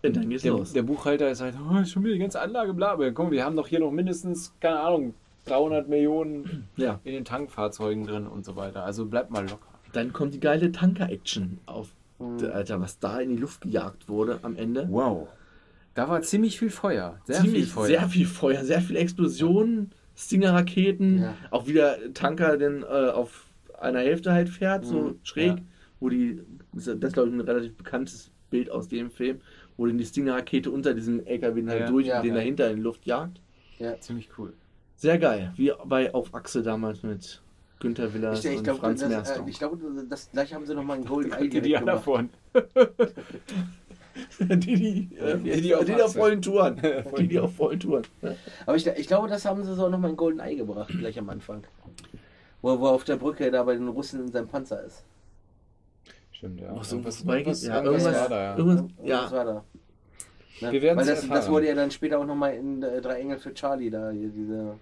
Und 0.09 0.17
dann 0.17 0.29
geht's 0.29 0.43
Der, 0.43 0.51
los. 0.53 0.73
der 0.73 0.83
Buchhalter 0.83 1.29
ist 1.29 1.41
halt, 1.41 1.55
oh, 1.59 1.83
schon 1.85 2.03
wieder 2.03 2.13
die 2.13 2.19
ganze 2.19 2.39
Anlage, 2.41 2.73
bla, 2.73 2.91
aber 2.91 3.11
komm, 3.11 3.31
wir 3.31 3.43
haben 3.45 3.55
doch 3.55 3.67
hier 3.67 3.79
noch 3.79 3.91
mindestens, 3.91 4.53
keine 4.59 4.79
Ahnung, 4.79 5.13
300 5.45 5.87
Millionen 5.87 6.67
Ja. 6.75 6.99
in 7.03 7.13
den 7.13 7.25
Tankfahrzeugen 7.25 8.05
drin 8.07 8.25
und 8.27 8.45
so 8.45 8.55
weiter. 8.55 8.83
Also 8.83 9.05
bleibt 9.05 9.31
mal 9.31 9.41
locker. 9.43 9.67
Dann 9.93 10.11
kommt 10.13 10.33
die 10.33 10.39
geile 10.39 10.71
Tanker-Action 10.71 11.59
auf. 11.67 11.89
Mhm. 12.19 12.49
Alter, 12.51 12.79
was 12.81 12.97
da 12.99 13.19
in 13.19 13.29
die 13.29 13.35
Luft 13.37 13.61
gejagt 13.61 14.07
wurde 14.09 14.39
am 14.41 14.55
Ende. 14.55 14.87
Wow. 14.89 15.27
Da 15.95 16.09
war 16.09 16.21
ziemlich 16.21 16.57
viel 16.59 16.69
Feuer. 16.69 17.19
Sehr 17.25 17.35
Ziemlich, 17.41 17.63
viel 17.65 17.71
Feuer. 17.73 17.87
Sehr 17.87 18.09
viel 18.09 18.25
Feuer, 18.25 18.63
sehr 18.65 18.81
viele 18.81 18.99
Explosionen, 18.99 19.91
Stinger-Raketen, 20.17 21.21
Ja. 21.21 21.33
auch 21.51 21.67
wieder 21.67 21.97
Tanker, 22.13 22.57
denn 22.57 22.83
äh, 22.83 22.85
auf 22.85 23.45
einer 23.79 23.99
Hälfte 23.99 24.31
halt 24.33 24.49
fährt, 24.49 24.85
so 24.85 24.99
Mhm, 25.01 25.19
schräg, 25.23 25.47
ja. 25.57 25.63
wo 25.99 26.09
die, 26.09 26.41
das 26.73 26.87
ist 26.87 27.13
glaube 27.13 27.29
ich 27.29 27.35
ein 27.35 27.41
relativ 27.41 27.75
bekanntes 27.75 28.31
Bild 28.49 28.69
aus 28.71 28.87
dem 28.87 29.09
Film, 29.11 29.39
wo 29.77 29.85
dann 29.85 29.97
die 29.97 30.05
Stinger-Rakete 30.05 30.71
unter 30.71 30.93
diesem 30.93 31.25
LKW 31.25 31.65
halt 31.67 31.79
Ja, 31.81 31.87
durch 31.87 32.07
ja, 32.07 32.17
und 32.17 32.23
den 32.23 32.33
ja. 32.33 32.39
dahinter 32.39 32.69
in 32.69 32.77
die 32.77 32.81
Luft 32.81 33.05
jagt. 33.05 33.41
Ziemlich 33.99 34.29
cool. 34.37 34.53
Sehr 34.95 35.17
geil, 35.17 35.51
wie 35.57 35.73
bei 35.85 36.13
Auf 36.13 36.33
Achse 36.33 36.63
damals 36.63 37.03
mit 37.03 37.41
Günther 37.79 38.13
Willers 38.13 38.45
Ich, 38.45 38.51
ich 38.51 38.57
und 38.59 38.63
glaube, 38.63 38.79
Franz 38.79 39.01
das, 39.01 39.09
äh, 39.11 39.15
Mersdorf. 39.15 39.47
ich 39.49 39.57
glaube, 39.59 39.77
das 40.09 40.31
gleich 40.31 40.53
haben 40.53 40.65
sie 40.65 40.73
nochmal 40.73 40.95
einen 40.97 41.05
Golden 41.05 41.33
Eye 41.33 41.43
Die 41.43 41.49
direkt 41.49 41.65
Diana 41.65 41.91
gemacht. 41.91 42.03
vorn. 42.05 42.29
die, 44.39 44.57
die, 44.57 45.09
äh, 45.17 45.37
Die, 45.37 45.51
die 45.51 45.61
die, 45.61 45.75
auf 45.75 45.85
die 45.85 46.17
vollen 46.17 46.41
Touren. 46.41 46.81
die, 47.17 47.27
die 47.27 47.39
auf 47.39 47.53
vollen 47.55 47.79
Touren. 47.79 48.03
Ja. 48.21 48.33
Aber 48.65 48.77
ich, 48.77 48.87
ich 48.87 49.07
glaube, 49.07 49.27
das 49.27 49.43
haben 49.45 49.63
sie 49.63 49.75
so 49.75 49.89
nochmal 49.89 50.09
einen 50.09 50.17
Golden 50.17 50.39
Eye 50.39 50.55
gebracht, 50.55 50.89
gleich 50.97 51.19
am 51.19 51.29
Anfang. 51.29 51.63
Wo, 52.61 52.79
wo 52.79 52.85
er 52.85 52.91
auf 52.91 53.03
der 53.03 53.17
Brücke 53.17 53.51
da 53.51 53.63
bei 53.63 53.73
den 53.75 53.87
Russen 53.89 54.21
in 54.21 54.31
seinem 54.31 54.47
Panzer 54.47 54.83
ist. 54.83 55.03
Stimmt, 56.45 56.61
ja. 56.61 56.75
Ach 56.77 56.83
so, 56.83 56.95
Irgendwas- 56.97 57.25
was 57.25 57.35
irgendwas- 57.35 57.63
Ja, 57.65 57.75
irgendwas 57.83 58.03
irgendwas, 58.05 58.21
war 58.21 58.29
da, 58.29 58.43
ja. 58.43 58.57
irgendwas, 58.57 58.83
Was 58.99 59.07
ja. 59.07 59.31
war 59.31 59.45
da? 59.45 59.63
Ne? 60.61 60.71
Wir 60.71 60.81
werden's 60.81 61.07
Weil 61.07 61.13
das, 61.15 61.23
erfahren. 61.23 61.39
das 61.41 61.49
wurde 61.49 61.67
ja 61.67 61.75
dann 61.75 61.91
später 61.91 62.19
auch 62.19 62.25
nochmal 62.25 62.53
in 62.55 62.81
äh, 62.83 63.01
Drei 63.01 63.19
Engel 63.19 63.37
für 63.39 63.53
Charlie 63.53 63.89
da, 63.89 64.11
hier 64.11 64.29
diese, 64.29 64.75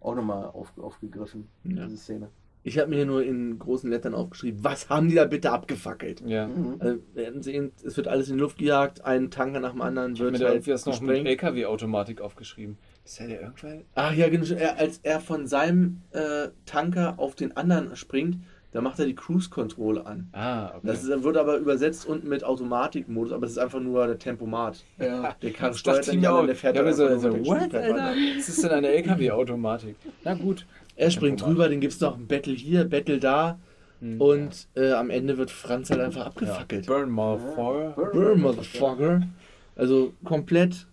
auch 0.00 0.14
nochmal 0.16 0.46
auf, 0.46 0.72
aufgegriffen, 0.78 1.48
Ja. 1.64 1.84
diese 1.84 1.96
Szene. 1.96 2.28
Ich 2.64 2.78
habe 2.78 2.90
mir 2.90 2.96
hier 2.96 3.06
nur 3.06 3.24
in 3.24 3.58
großen 3.58 3.90
Lettern 3.90 4.14
aufgeschrieben, 4.14 4.62
was 4.62 4.88
haben 4.88 5.08
die 5.08 5.16
da 5.16 5.24
bitte 5.24 5.50
abgefackelt? 5.50 6.22
Ja. 6.24 6.46
Mhm. 6.46 6.76
Also, 6.78 6.98
wir 7.14 7.22
werden 7.24 7.42
sehen, 7.42 7.72
es 7.84 7.96
wird 7.96 8.06
alles 8.06 8.28
in 8.28 8.34
die 8.36 8.40
Luft 8.40 8.58
gejagt, 8.58 9.04
ein 9.04 9.30
Tanker 9.32 9.58
nach 9.60 9.72
dem 9.72 9.80
anderen 9.82 10.14
Ich 10.14 10.20
habe 10.20 10.26
wird 10.30 10.32
mir 10.34 10.38
da 10.38 10.44
halt 10.46 10.54
irgendwie 10.56 10.70
das 10.70 10.86
noch 10.86 11.00
mit. 11.00 11.26
LKW-Automatik 11.26 12.20
aufgeschrieben. 12.20 12.78
Ist 13.04 13.18
ja 13.18 13.26
der 13.26 13.40
irgendwann? 13.42 13.84
Ach 13.96 14.14
ja, 14.14 14.28
genau, 14.28 14.44
er, 14.54 14.78
als 14.78 14.98
er 15.02 15.18
von 15.20 15.48
seinem 15.48 16.02
äh, 16.12 16.48
Tanker 16.64 17.14
auf 17.18 17.34
den 17.34 17.56
anderen 17.56 17.96
springt, 17.96 18.36
da 18.72 18.80
macht 18.80 18.98
er 18.98 19.06
die 19.06 19.14
Cruise-Control 19.14 19.98
an. 20.02 20.28
Ah, 20.32 20.68
okay. 20.68 20.80
Das 20.82 21.04
ist, 21.04 21.22
wird 21.22 21.36
aber 21.36 21.56
übersetzt 21.58 22.06
unten 22.06 22.28
mit 22.28 22.42
Automatikmodus, 22.44 23.32
aber 23.32 23.46
es 23.46 23.52
ist 23.52 23.58
einfach 23.58 23.80
nur 23.80 24.06
der 24.06 24.18
Tempomat. 24.18 24.82
Ja. 24.98 25.34
Der 25.42 25.50
kann 25.52 25.74
steuert 25.74 26.08
dann 26.08 26.18
an, 26.24 26.26
auch. 26.26 26.46
der 26.46 26.56
fährt 26.56 26.76
Ja, 26.76 26.82
einfach 26.82 26.96
so, 26.96 27.18
so, 27.18 27.46
what, 27.46 27.74
Alter? 27.74 28.14
Was 28.36 28.48
ist 28.48 28.62
denn 28.64 28.70
eine 28.70 28.88
LKW-Automatik? 28.88 29.96
Na 30.24 30.34
gut. 30.34 30.66
Er 30.96 31.10
springt 31.10 31.38
Tempomat. 31.38 31.56
drüber, 31.58 31.68
dann 31.68 31.80
gibt 31.80 31.92
es 31.92 32.00
noch 32.00 32.16
ein 32.16 32.26
Battle 32.26 32.54
hier, 32.54 32.84
Battle 32.84 33.18
da 33.18 33.58
Hm. 34.00 34.20
und 34.20 34.66
äh, 34.74 34.90
am 34.94 35.10
Ende 35.10 35.38
wird 35.38 35.50
Franz 35.52 35.88
halt 35.90 36.00
einfach 36.00 36.26
abgefackelt. 36.26 36.86
Burn 36.86 37.08
Motherfucker. 37.08 38.10
Burn, 38.12 38.40
Motherfucker. 38.40 39.20
Also 39.76 40.12
komplett 40.24 40.86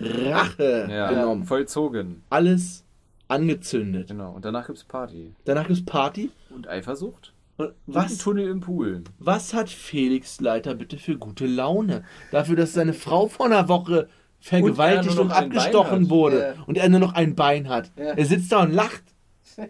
Rache 0.00 0.88
Ja, 0.90 1.08
genommen. 1.10 1.44
vollzogen. 1.44 2.22
Alles 2.28 2.82
angezündet. 3.28 4.08
Genau. 4.08 4.32
Und 4.32 4.44
danach 4.44 4.66
gibt's 4.66 4.84
Party. 4.84 5.32
Danach 5.44 5.66
gibt's 5.66 5.84
Party. 5.84 6.30
Und 6.50 6.68
Eifersucht? 6.68 7.32
Und 7.56 7.68
Und 7.68 7.74
was, 7.86 8.18
Tunnel 8.18 8.48
im 8.48 8.60
Pool. 8.60 9.02
was 9.18 9.54
hat 9.54 9.70
Felix 9.70 10.40
Leiter 10.40 10.74
bitte 10.74 10.98
für 10.98 11.16
gute 11.16 11.46
Laune? 11.46 12.04
Dafür, 12.30 12.56
dass 12.56 12.74
seine 12.74 12.92
Frau 12.92 13.28
vor 13.28 13.46
einer 13.46 13.68
Woche 13.68 14.08
vergewaltigt 14.40 15.18
und, 15.18 15.28
Bein 15.28 15.44
abgestochen 15.44 16.10
wurde 16.10 16.54
Ja. 16.56 16.64
und 16.66 16.76
er 16.76 16.88
nur 16.88 17.00
noch 17.00 17.14
ein 17.14 17.34
Bein 17.34 17.68
hat. 17.68 17.90
Ja. 17.96 18.12
Er 18.12 18.26
sitzt 18.26 18.52
da 18.52 18.62
und 18.62 18.72
lacht. 18.72 19.02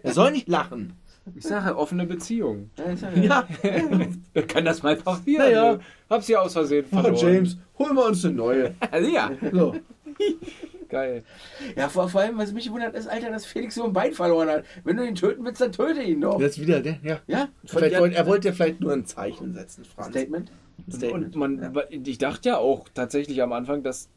Er 0.03 0.13
soll 0.13 0.31
nicht 0.31 0.49
lachen. 0.49 0.93
Ich 1.35 1.43
sage, 1.45 1.77
offene 1.77 2.05
Beziehung. 2.05 2.69
Ja, 2.77 3.11
ja. 3.15 3.47
Ja, 4.33 4.41
Kann 4.43 4.63
das 4.65 4.81
mal 4.83 4.95
passieren? 4.95 5.45
Naja. 5.45 5.73
ne? 5.73 5.79
Hab 6.09 6.23
sie 6.23 6.35
aus 6.37 6.53
Versehen 6.53 6.85
oh, 6.91 7.01
verloren. 7.01 7.15
James, 7.35 7.57
holen 7.79 7.95
wir 7.95 8.05
uns 8.05 8.23
eine 8.23 8.33
neue. 8.33 8.75
Also 8.91 9.09
ja, 9.13 9.31
So. 9.51 9.75
geil. 10.89 11.23
ja 11.75 11.89
vor, 11.89 12.09
vor 12.09 12.21
allem, 12.21 12.37
was 12.37 12.51
mich 12.53 12.71
wundert, 12.71 12.95
ist, 12.95 13.07
Alter, 13.07 13.29
dass 13.31 13.45
Felix 13.45 13.75
so 13.75 13.83
ein 13.85 13.93
Bein 13.93 14.13
verloren 14.13 14.49
hat. 14.49 14.63
Wenn 14.83 14.97
du 14.97 15.05
ihn 15.07 15.15
töten 15.15 15.43
willst, 15.45 15.61
dann 15.61 15.71
töte 15.71 16.01
ihn 16.01 16.21
doch. 16.21 16.39
Jetzt 16.39 16.59
wieder, 16.59 16.79
der, 16.81 16.97
ja. 17.03 17.19
Ja? 17.27 17.49
Vielleicht 17.65 17.93
ja, 17.93 17.99
wollte, 17.99 18.15
er 18.15 18.25
wollte 18.27 18.47
ja 18.49 18.53
vielleicht 18.53 18.79
nur 18.81 18.93
ein 18.93 19.05
Zeichen 19.05 19.53
setzen, 19.53 19.85
Franz. 19.85 20.09
Statement? 20.09 20.51
Statement. 20.89 21.35
Und 21.35 21.61
man, 21.61 21.75
ich 21.89 22.17
dachte 22.17 22.49
ja 22.49 22.57
auch 22.57 22.87
tatsächlich 22.93 23.41
am 23.41 23.51
Anfang, 23.53 23.83
dass 23.83 24.09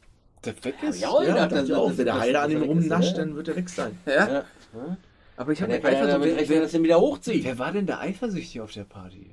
der 0.45 0.53
weg 0.63 0.75
ist. 0.87 1.05
auch 1.05 1.21
Ja, 1.21 1.29
gedacht, 1.33 1.51
dachte 1.51 1.65
ich 1.65 1.73
auch. 1.73 1.89
Wenn 1.97 2.05
der 2.05 2.15
dass 2.15 2.35
an 2.45 2.51
ihm 2.51 2.61
rumnascht, 2.63 3.11
ja. 3.11 3.17
dann 3.17 3.35
wird 3.35 3.47
er 3.47 3.55
weg 3.55 3.69
sein. 3.69 3.97
Ja. 4.05 4.27
Ja. 4.31 4.43
Aber 5.37 5.51
ich 5.51 5.61
habe 5.61 5.71
ja 5.73 5.79
damit 5.79 5.95
Eifersucht. 5.95 6.23
rechnen, 6.25 6.49
Wer, 6.49 6.61
dass 6.61 6.73
er 6.73 6.79
ihn 6.79 6.83
wieder 6.83 6.99
hochzieht. 6.99 7.43
wer 7.43 7.57
war 7.59 7.71
denn 7.71 7.85
der 7.87 7.99
eifersüchtig 7.99 8.61
auf 8.61 8.71
der 8.71 8.83
Party? 8.83 9.31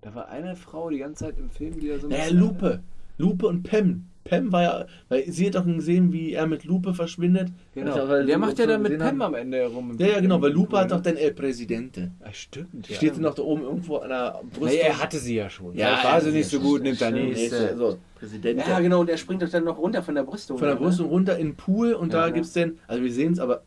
Da 0.00 0.14
war 0.14 0.28
eine 0.28 0.56
Frau 0.56 0.88
die 0.90 0.98
ganze 0.98 1.24
Zeit 1.26 1.38
im 1.38 1.50
Film, 1.50 1.78
die 1.78 1.88
da 1.88 1.98
so 1.98 2.06
ein 2.06 2.10
Naja, 2.10 2.24
bisschen- 2.24 2.38
Lupe. 2.38 2.80
Lupe 3.18 3.46
und 3.46 3.62
Pam. 3.62 4.06
Pam 4.30 4.52
war 4.52 4.62
ja, 4.62 4.86
weil 5.08 5.24
sie 5.30 5.46
hat 5.46 5.56
doch 5.56 5.66
gesehen, 5.66 6.12
wie 6.12 6.32
er 6.32 6.46
mit 6.46 6.64
Lupe 6.64 6.94
verschwindet. 6.94 7.48
Genau. 7.74 8.08
Weil 8.08 8.24
der 8.26 8.36
sie 8.36 8.40
macht 8.40 8.58
ja 8.58 8.66
dann 8.66 8.82
mit 8.82 8.96
Pam 8.98 9.08
haben. 9.08 9.22
am 9.22 9.34
Ende 9.34 9.58
herum. 9.58 9.96
Ja, 9.98 10.06
ja, 10.06 10.20
genau, 10.20 10.40
weil 10.40 10.52
Lupe 10.52 10.78
hat 10.78 10.88
ne? 10.90 10.96
doch 10.96 11.02
dann 11.02 11.16
El 11.16 11.32
Presidente. 11.34 12.12
Ah, 12.20 12.32
stimmt, 12.32 12.88
ja. 12.88 12.94
Steht 12.96 13.16
sie 13.16 13.20
noch 13.20 13.34
da 13.34 13.42
oben 13.42 13.62
irgendwo 13.62 13.96
an 13.96 14.08
der 14.10 14.40
Brust. 14.52 14.72
Naja, 14.72 14.84
er 14.86 14.98
hatte 15.02 15.18
sie 15.18 15.34
ja 15.34 15.50
schon. 15.50 15.74
Ja, 15.76 15.96
Vielleicht 15.96 16.04
war 16.04 16.20
sie 16.20 16.30
nicht 16.30 16.48
so 16.48 16.56
ja 16.58 16.62
gut, 16.62 16.82
nimmt 16.82 17.00
er 17.02 17.10
Nee, 17.10 17.26
nächste. 17.26 17.76
so, 17.76 17.98
Präsident. 18.18 18.60
Ja, 18.66 18.78
genau, 18.80 19.00
und 19.00 19.10
er 19.10 19.16
springt 19.16 19.42
doch 19.42 19.48
dann 19.48 19.64
noch 19.64 19.78
runter 19.78 20.02
von 20.02 20.14
der 20.14 20.22
Brüstung. 20.22 20.56
Von 20.58 20.66
der 20.68 20.76
ne? 20.76 20.80
Brüstung 20.80 21.08
runter 21.08 21.36
in 21.38 21.48
den 21.48 21.56
Pool 21.56 21.92
und 21.94 22.12
Ja. 22.12 22.26
da 22.26 22.30
gibt's 22.30 22.52
dann, 22.52 22.78
also 22.86 23.02
wir 23.02 23.12
sehen 23.12 23.32
es, 23.32 23.38
aber 23.40 23.62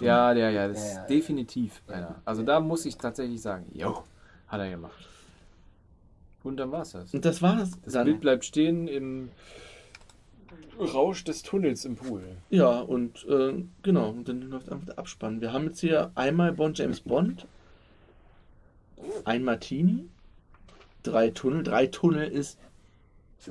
Ja, 0.00 0.32
ja, 0.32 0.50
ja, 0.50 0.68
das 0.68 0.78
Ja, 0.78 0.84
ist 0.84 0.94
ja. 0.96 1.06
definitiv 1.06 1.82
einer. 1.88 2.16
Also 2.24 2.42
da 2.42 2.60
muss 2.60 2.84
ich 2.86 2.96
tatsächlich 2.96 3.40
sagen, 3.42 3.66
jo, 3.72 4.02
hat 4.48 4.60
er 4.60 4.70
gemacht. 4.70 5.08
Und 6.42 6.58
dann 6.58 6.70
war's 6.72 6.92
das. 6.92 7.14
und 7.14 7.24
das 7.24 7.40
war's. 7.40 7.70
Das 7.84 7.94
dann. 7.94 8.04
Bild 8.04 8.20
bleibt 8.20 8.44
stehen 8.44 8.86
im 8.86 9.30
Rausch 10.78 11.24
des 11.24 11.42
Tunnels 11.42 11.84
im 11.84 11.96
Pool. 11.96 12.22
Ja, 12.50 12.80
und 12.80 13.26
äh, 13.28 13.64
genau, 13.82 14.10
und 14.10 14.28
dann 14.28 14.42
läuft 14.42 14.70
einfach 14.70 14.86
der 14.86 14.98
Abspann. 14.98 15.40
Wir 15.40 15.52
haben 15.52 15.66
jetzt 15.66 15.80
hier 15.80 16.10
einmal 16.14 16.52
Bond 16.52 16.78
James 16.78 17.00
Bond, 17.00 17.46
ein 19.24 19.44
Martini, 19.44 20.08
drei 21.02 21.30
Tunnel. 21.30 21.62
Drei 21.62 21.86
Tunnel 21.86 22.28
ist, 22.28 22.58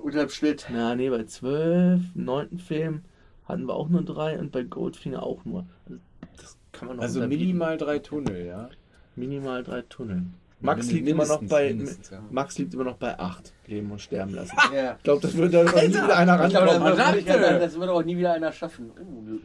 Unterm 0.02 0.30
Schnitt. 0.30 0.68
na 0.72 0.96
nee, 0.96 1.10
bei 1.10 1.24
zwölf, 1.26 2.02
neunten 2.16 2.60
Film 2.60 3.04
hatten 3.46 3.68
wir 3.68 3.76
auch 3.76 3.90
nur 3.90 4.04
drei 4.04 4.40
und 4.40 4.52
bei 4.52 4.64
Goldfinger 4.64 5.22
auch 5.24 5.46
nur. 5.46 5.66
Also, 5.86 6.00
das 6.38 6.58
kann 6.72 6.88
man 6.88 6.98
noch 6.98 7.04
Also 7.04 7.20
minimal 7.28 7.78
drei 7.78 8.00
Tunnel, 8.00 8.46
ja. 8.46 8.70
minimal 9.16 9.64
drei 9.64 9.82
Tunnel. 9.84 10.24
Max 10.64 10.92
liegt 10.92 11.08
immer 11.10 11.26
noch 11.26 11.44
bei 11.44 11.72
ja. 11.72 11.86
Max 12.32 12.58
liegt 12.58 12.74
immer 12.74 12.86
noch 12.86 12.96
bei 12.98 13.20
acht. 13.20 13.54
Leben 13.68 13.92
und 13.92 14.00
sterben 14.02 14.34
lassen. 14.34 14.56
Ja. 14.74 14.96
Ich 14.98 15.04
glaube, 15.04 15.22
das 15.22 15.36
wird 15.36 15.54
da 15.54 15.64
noch 15.64 15.76
nie 15.76 15.90
wieder 15.90 16.18
einer 16.18 16.40
rankommen. 16.40 17.60
das 17.60 17.80
wird 17.80 17.90
auch 17.90 18.04
nie 18.04 18.18
wieder 18.18 18.34
einer 18.34 18.52
schaffen. 18.52 18.92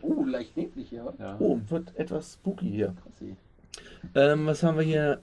Oh, 0.03 0.07
oh 0.21 0.25
leicht 0.25 0.57
neblig 0.57 0.89
hier. 0.89 1.13
Ja. 1.19 1.37
Oh, 1.39 1.59
wird 1.69 1.97
etwas 1.97 2.35
spooky 2.35 2.71
hier. 2.71 2.95
Ähm, 4.15 4.47
was 4.47 4.63
haben 4.63 4.79
wir 4.79 4.85
hier 4.85 5.21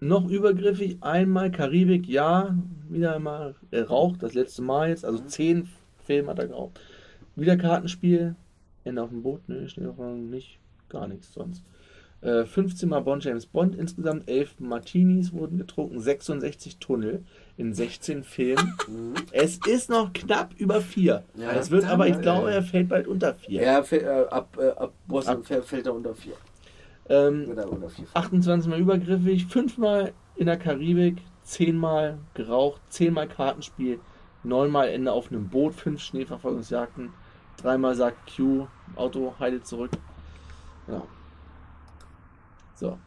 noch 0.00 0.28
übergriffig? 0.28 0.98
Einmal 1.00 1.50
Karibik, 1.50 2.08
ja, 2.08 2.56
wieder 2.88 3.18
mal 3.18 3.54
er 3.70 3.88
raucht, 3.88 4.22
das 4.22 4.34
letzte 4.34 4.62
Mal 4.62 4.90
jetzt, 4.90 5.04
also 5.04 5.18
zehn 5.18 5.68
Filme 6.04 6.30
hat 6.30 6.38
er 6.38 6.48
geraucht. 6.48 6.80
Wieder 7.34 7.56
Kartenspiel, 7.56 8.34
Ende 8.84 9.02
auf 9.02 9.10
dem 9.10 9.22
Boot, 9.22 9.48
ne, 9.48 9.68
steht 9.68 9.86
auf 9.86 9.96
dem- 9.96 10.30
nicht, 10.30 10.58
gar 10.88 11.06
nichts 11.08 11.32
sonst. 11.32 11.64
Äh, 12.22 12.44
15 12.44 12.88
Mal 12.88 13.00
Bond 13.00 13.24
James 13.24 13.46
Bond, 13.46 13.74
insgesamt 13.74 14.28
11 14.28 14.60
Martinis 14.60 15.32
wurden 15.32 15.58
getrunken, 15.58 15.98
66 15.98 16.78
Tunnel 16.78 17.24
in 17.56 17.74
16 17.74 18.22
Filmen. 18.22 18.74
Mhm. 18.86 19.14
es 19.32 19.58
ist 19.66 19.90
noch 19.90 20.12
knapp 20.12 20.54
über 20.56 20.80
4. 20.80 21.24
Ja, 21.34 21.52
das 21.52 21.72
wird 21.72 21.84
aber, 21.84 22.06
ich 22.06 22.20
glaube, 22.20 22.48
ey. 22.50 22.54
er 22.54 22.62
fällt 22.62 22.88
bald 22.88 23.08
unter 23.08 23.34
4. 23.34 23.60
Ja, 23.62 23.80
äh, 23.90 24.26
ab, 24.30 24.56
äh, 24.56 24.68
ab 24.68 24.92
Boss 25.08 25.26
Ab- 25.26 25.44
fällt, 25.44 25.64
fällt 25.64 25.86
er 25.86 25.94
unter 25.94 26.14
vier. 26.14 26.34
Ähm, 27.08 27.48
Wird 27.48 27.58
er 27.58 27.72
unter 27.72 27.88
vier. 27.90 28.06
28 28.14 28.70
Mal 28.70 28.78
übergriffig, 28.78 29.46
5 29.46 29.76
Mal 29.78 30.12
in 30.36 30.46
der 30.46 30.56
Karibik, 30.58 31.18
10 31.42 31.76
Mal 31.76 32.18
geraucht, 32.34 32.80
10 32.90 33.12
Mal 33.14 33.26
Kartenspiel, 33.26 33.98
9 34.44 34.70
Mal 34.70 34.88
Ende 34.90 35.10
auf 35.10 35.32
einem 35.32 35.48
Boot, 35.48 35.74
5 35.74 36.00
Schneeverfolgungsjagden, 36.00 37.10
3 37.56 37.78
Mal 37.78 37.96
sagt 37.96 38.36
Q, 38.36 38.68
Auto, 38.94 39.34
heile 39.40 39.60
zurück. 39.62 39.90
Ja. 40.86 41.02
So. 42.82 42.98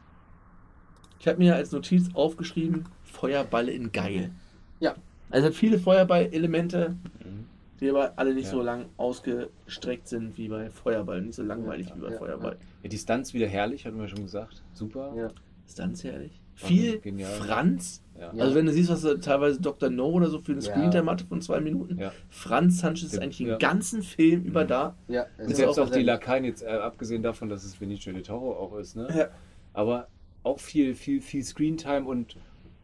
Ich 1.20 1.28
habe 1.28 1.38
mir 1.40 1.56
als 1.56 1.72
Notiz 1.72 2.10
aufgeschrieben, 2.14 2.86
Feuerballe 3.04 3.72
in 3.72 3.92
geil. 3.92 4.32
Ja. 4.80 4.96
Also 5.30 5.48
hat 5.48 5.54
viele 5.56 5.80
Feuerball-Elemente, 5.80 6.96
Mhm. 7.20 7.46
die 7.82 7.90
aber 7.90 8.14
alle 8.16 8.34
nicht 8.34 8.46
Ja. 8.46 8.52
so 8.52 8.62
lang 8.62 8.86
ausgestreckt 8.98 10.08
sind 10.08 10.38
wie 10.38 10.48
bei 10.48 10.70
Feuerball, 10.70 11.22
nicht 11.22 11.36
so 11.36 11.44
langweilig 11.44 11.92
wie 11.96 12.00
bei 12.00 12.12
Ja, 12.12 12.18
Feuerball. 12.18 12.58
Ja, 12.84 12.90
die 12.90 12.98
Stunts 12.98 13.34
wieder 13.34 13.48
herrlich, 13.48 13.86
hatten 13.86 14.00
wir 14.00 14.08
schon 14.08 14.22
gesagt. 14.24 14.64
Super. 14.74 15.14
Ja. 15.18 15.28
Ist 15.68 15.78
ganz 15.78 16.04
herrlich. 16.04 16.40
Viel 16.54 17.00
genial. 17.00 17.32
Franz. 17.34 18.02
Ja. 18.18 18.32
Ja. 18.34 18.44
Also 18.44 18.56
wenn 18.56 18.66
du 18.66 18.72
siehst, 18.72 18.90
was 18.90 19.04
er 19.04 19.20
teilweise 19.20 19.60
Dr. 19.60 19.90
No 19.90 20.08
oder 20.12 20.30
so 20.30 20.40
für 20.40 20.54
eine 20.54 20.62
Ja. 20.62 20.72
Screentime 20.72 21.12
hatte 21.12 21.26
von 21.26 21.42
zwei 21.42 21.60
Minuten. 21.60 21.98
Ja. 21.98 22.14
Franz 22.30 22.80
Sanchez 22.80 23.08
ist 23.08 23.16
Ja. 23.16 23.22
eigentlich 23.24 23.38
den 23.40 23.48
Ja. 23.48 23.58
ganzen 23.58 24.04
Film 24.04 24.44
über 24.44 24.64
Mhm. 24.64 24.68
da. 24.70 24.96
Ja, 25.10 25.26
Und 25.38 25.54
selbst 25.54 25.78
auch 25.80 25.90
die. 25.90 26.04
Lakaien, 26.04 26.46
jetzt 26.46 26.62
äh, 26.64 26.68
abgesehen 26.68 27.24
davon, 27.24 27.50
dass 27.50 27.66
es 27.66 27.76
Benicio 27.76 28.14
del 28.14 28.22
Toro 28.22 28.54
auch 28.58 28.78
ist, 28.78 28.96
ne? 28.96 29.08
Ja. 29.14 29.28
Aber 29.76 30.08
auch 30.44 30.60
viel, 30.60 30.96
viel, 30.96 31.22
viel 31.22 31.44
Screentime 31.44 32.06
und 32.06 32.36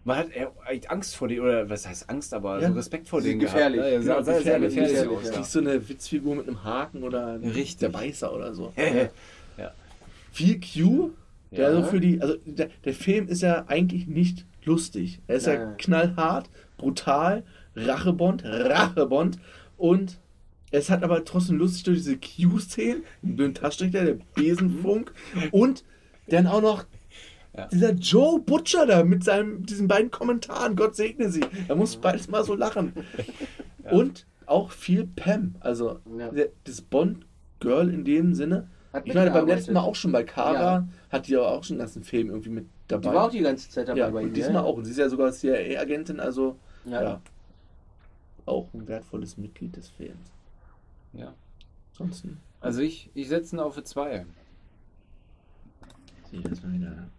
man 0.03 0.17
hat 0.17 0.27
echt 0.67 0.89
Angst 0.89 1.15
vor 1.15 1.27
denen, 1.27 1.41
oder 1.41 1.69
was 1.69 1.87
heißt 1.87 2.09
Angst, 2.09 2.33
aber 2.33 2.59
Ja. 2.59 2.69
so 2.69 2.73
Respekt 2.73 3.07
vor 3.07 3.21
denen 3.21 3.39
gefährlich. 3.39 3.79
gehabt. 3.79 3.93
Ne? 3.93 3.99
Genau, 4.01 4.13
Ja, 4.17 4.23
sehr, 4.23 4.33
sehr 4.33 4.43
gefährlich, 4.59 4.69
gefährlich, 4.75 4.91
gefährlich, 4.97 5.17
aus. 5.19 5.25
ja. 5.25 5.31
Das 5.37 5.47
ist 5.47 5.53
so 5.53 5.59
eine 5.59 5.89
Witzfigur 5.89 6.35
mit 6.35 6.47
einem 6.47 6.63
Haken 6.63 7.03
oder 7.03 7.27
ein- 7.35 7.43
Richtig. 7.43 7.77
der 7.79 7.89
Beißer 7.89 8.33
oder 8.35 8.53
so. 8.55 8.73
Ja. 9.57 9.71
Viel 10.31 10.59
Q, 10.59 11.11
der 11.51 11.71
Ja. 11.71 11.75
so 11.75 11.83
für 11.83 11.99
die, 11.99 12.21
also 12.21 12.35
der, 12.45 12.69
der 12.85 12.93
Film 12.93 13.27
ist 13.27 13.41
ja 13.41 13.65
eigentlich 13.67 14.07
nicht 14.07 14.45
lustig. 14.63 15.19
Er 15.27 15.35
ist 15.35 15.47
ja 15.47 15.65
Nein. 15.65 15.77
knallhart, 15.77 16.49
brutal, 16.77 17.43
Rachebond, 17.75 18.43
Rachebond 18.45 19.39
und 19.77 20.17
es 20.71 20.89
hat 20.89 21.03
aber 21.03 21.23
trotzdem 21.25 21.57
lustig 21.57 21.83
durch 21.83 21.97
diese 21.99 22.17
Q-Szenen, 22.17 23.03
den 23.21 23.35
blöden 23.35 23.53
Taschenrechner, 23.53 24.05
der 24.05 24.17
Besenfunk 24.35 25.13
und 25.51 25.83
dann 26.31 26.47
auch 26.47 26.61
noch 26.61 26.85
Ja. 27.55 27.67
dieser 27.67 27.91
Joe 27.93 28.39
Butcher 28.39 28.85
da 28.85 29.03
mit 29.03 29.23
seinem, 29.23 29.65
diesen 29.65 29.87
beiden 29.87 30.09
Kommentaren, 30.11 30.75
Gott 30.75 30.95
segne 30.95 31.29
sie. 31.29 31.41
Da 31.67 31.75
muss 31.75 31.95
beides 31.97 32.27
mal 32.29 32.43
so 32.43 32.55
lachen. 32.55 32.93
Ja. 33.83 33.93
Und 33.93 34.27
auch 34.45 34.69
viel 34.69 35.07
Pam, 35.07 35.55
also 35.59 35.99
Ja. 36.17 36.29
das 36.65 36.81
Bond-Girl 36.81 37.89
in 37.89 38.05
dem 38.05 38.35
Sinne. 38.35 38.67
Hat 38.93 39.07
Ich 39.07 39.15
meine, 39.15 39.31
beim 39.31 39.47
letzten 39.47 39.73
Mal 39.73 39.81
auch 39.81 39.95
schon 39.95 40.11
bei 40.11 40.23
Kara, 40.23 40.87
hat 41.09 41.27
die 41.27 41.35
aber 41.35 41.49
auch 41.49 41.63
schon 41.63 41.77
den 41.77 41.79
ganzen 41.79 42.03
Film 42.03 42.29
irgendwie 42.29 42.49
mit 42.51 42.67
dabei. 42.87 43.09
Die 43.09 43.15
war 43.15 43.25
auch 43.25 43.31
die 43.31 43.39
ganze 43.39 43.69
Zeit 43.71 43.87
dabei 43.87 43.99
ja, 44.01 44.09
bei 44.11 44.21
und 44.21 44.27
ihm. 44.27 44.33
diesmal 44.35 44.63
auch. 44.63 44.75
Und 44.77 44.85
sie 44.85 44.91
ist 44.91 44.97
ja 44.97 45.09
sogar 45.09 45.31
CIA-Agentin, 45.31 46.19
also 46.19 46.57
Ja. 46.85 47.21
Auch 48.45 48.67
ein 48.75 48.87
wertvolles 48.87 49.37
Mitglied 49.37 49.75
des 49.75 49.89
Films. 49.89 50.31
Ja. 51.13 51.33
Ansonsten 51.93 52.37
Also 52.59 52.81
ich, 52.81 53.09
ich 53.15 53.29
setze 53.29 53.55
ihn 53.55 53.59
auf 53.59 53.75
eine 53.75 53.83
2. 53.83 54.25
wieder. 56.31 57.09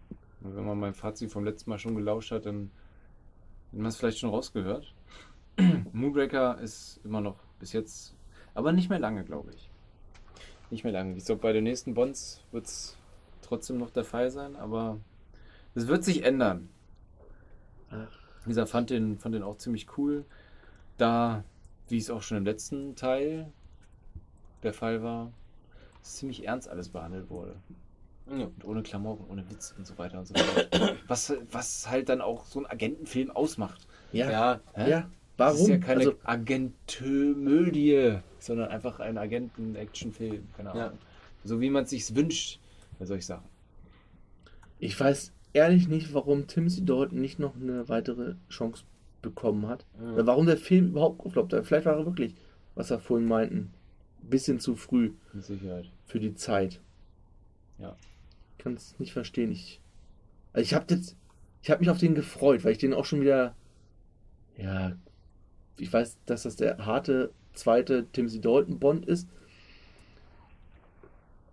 Wenn 0.40 0.66
man 0.66 0.78
mein 0.78 0.94
Fazit 0.94 1.30
vom 1.30 1.44
letzten 1.44 1.70
Mal 1.70 1.78
schon 1.78 1.94
gelauscht 1.94 2.32
hat, 2.32 2.46
dann 2.46 2.70
hat 3.70 3.78
man 3.78 3.86
es 3.86 3.96
vielleicht 3.96 4.18
schon 4.18 4.30
rausgehört. 4.30 4.92
Moonbreaker 5.92 6.58
ist 6.60 7.00
immer 7.04 7.20
noch 7.20 7.36
bis 7.58 7.72
jetzt, 7.72 8.14
aber 8.54 8.72
nicht 8.72 8.90
mehr 8.90 8.98
lange, 8.98 9.24
glaube 9.24 9.52
ich. 9.54 9.70
Nicht 10.70 10.84
mehr 10.84 10.92
lange. 10.92 11.16
Ich 11.16 11.24
glaube, 11.24 11.42
bei 11.42 11.52
den 11.52 11.64
nächsten 11.64 11.94
Bonds 11.94 12.42
wird 12.50 12.66
es 12.66 12.96
trotzdem 13.42 13.78
noch 13.78 13.90
der 13.90 14.04
Fall 14.04 14.30
sein, 14.30 14.56
aber 14.56 14.98
es 15.74 15.86
wird 15.86 16.04
sich 16.04 16.24
ändern. 16.24 16.68
Wie 18.44 18.48
gesagt, 18.48 18.70
fand 18.70 18.90
den, 18.90 19.18
fand 19.18 19.34
den 19.34 19.42
auch 19.42 19.58
ziemlich 19.58 19.86
cool. 19.98 20.24
Da, 20.96 21.44
wie 21.88 21.98
es 21.98 22.10
auch 22.10 22.22
schon 22.22 22.38
im 22.38 22.44
letzten 22.44 22.96
Teil 22.96 23.52
der 24.62 24.72
Fall 24.72 25.02
war, 25.02 25.32
ziemlich 26.02 26.46
ernst 26.46 26.68
alles 26.68 26.88
behandelt 26.88 27.30
wurde. 27.30 27.56
Ja. 28.36 28.46
Und 28.46 28.64
ohne 28.64 28.82
Klamauk 28.82 29.20
und 29.20 29.30
ohne 29.30 29.50
Witz 29.50 29.74
und 29.76 29.86
so 29.86 29.96
weiter 29.98 30.18
und 30.18 30.26
so 30.26 30.34
fort. 30.34 30.68
was, 31.06 31.32
was 31.50 31.88
halt 31.90 32.08
dann 32.08 32.20
auch 32.20 32.44
so 32.46 32.60
ein 32.60 32.66
Agentenfilm 32.66 33.30
ausmacht. 33.30 33.86
Ja, 34.12 34.30
ja. 34.30 34.60
Ja, 34.76 34.84
Hä? 35.00 35.04
Warum? 35.36 35.54
Das 35.54 35.60
ist 35.62 35.68
ja 35.68 35.78
keine 35.78 36.00
Also, 36.00 36.14
Agentömödie, 36.24 38.18
sondern 38.38 38.68
einfach 38.68 39.00
ein 39.00 39.18
Agenten-Action-Film. 39.18 40.48
Keine 40.56 40.70
Ahnung. 40.70 40.82
Ja. 40.84 40.92
So 41.44 41.60
wie 41.60 41.70
man 41.70 41.84
es 41.84 41.90
sich 41.90 42.14
wünscht, 42.14 42.60
bei 42.98 43.06
solchen 43.06 43.22
Sachen. 43.26 43.48
ich 44.78 44.98
weiß 44.98 45.32
ehrlich 45.54 45.88
nicht, 45.88 46.14
warum 46.14 46.46
Timothy 46.46 46.84
Dalton 46.84 47.20
nicht 47.20 47.38
noch 47.38 47.56
eine 47.56 47.88
weitere 47.88 48.34
Chance 48.48 48.84
bekommen 49.22 49.66
hat. 49.68 49.84
Ja. 50.00 50.12
Oder 50.12 50.26
warum 50.26 50.46
der 50.46 50.56
Film 50.56 50.88
überhaupt 50.88 51.22
gefloppt 51.22 51.52
hat. 51.52 51.66
Vielleicht 51.66 51.86
war 51.86 51.96
er 51.98 52.06
wirklich, 52.06 52.34
was 52.74 52.90
er 52.90 52.98
vorhin 53.00 53.26
meinten, 53.28 53.72
ein 54.22 54.30
bisschen 54.30 54.60
zu 54.60 54.76
früh 54.76 55.12
Mit 55.32 55.44
Sicherheit. 55.44 55.90
für 56.06 56.20
die 56.20 56.34
Zeit. 56.34 56.80
Ja. 57.78 57.96
Ich 58.62 58.64
kann 58.64 58.74
es 58.74 58.96
nicht 59.00 59.12
verstehen. 59.12 59.50
Ich, 59.50 59.80
also 60.52 60.62
ich 60.62 60.72
habe 60.72 60.94
jetzt, 60.94 61.16
ich 61.62 61.70
habe 61.72 61.80
mich 61.80 61.90
auf 61.90 61.98
den 61.98 62.14
gefreut, 62.14 62.62
weil 62.62 62.70
ich 62.70 62.78
den 62.78 62.94
auch 62.94 63.04
schon 63.04 63.20
wieder, 63.20 63.56
ja, 64.56 64.92
ich 65.78 65.92
weiß, 65.92 66.18
dass 66.26 66.44
das 66.44 66.54
der 66.54 66.86
harte 66.86 67.32
zweite 67.54 68.06
Timothy 68.12 68.40
Dalton 68.40 68.78
Bond 68.78 69.04
ist. 69.06 69.26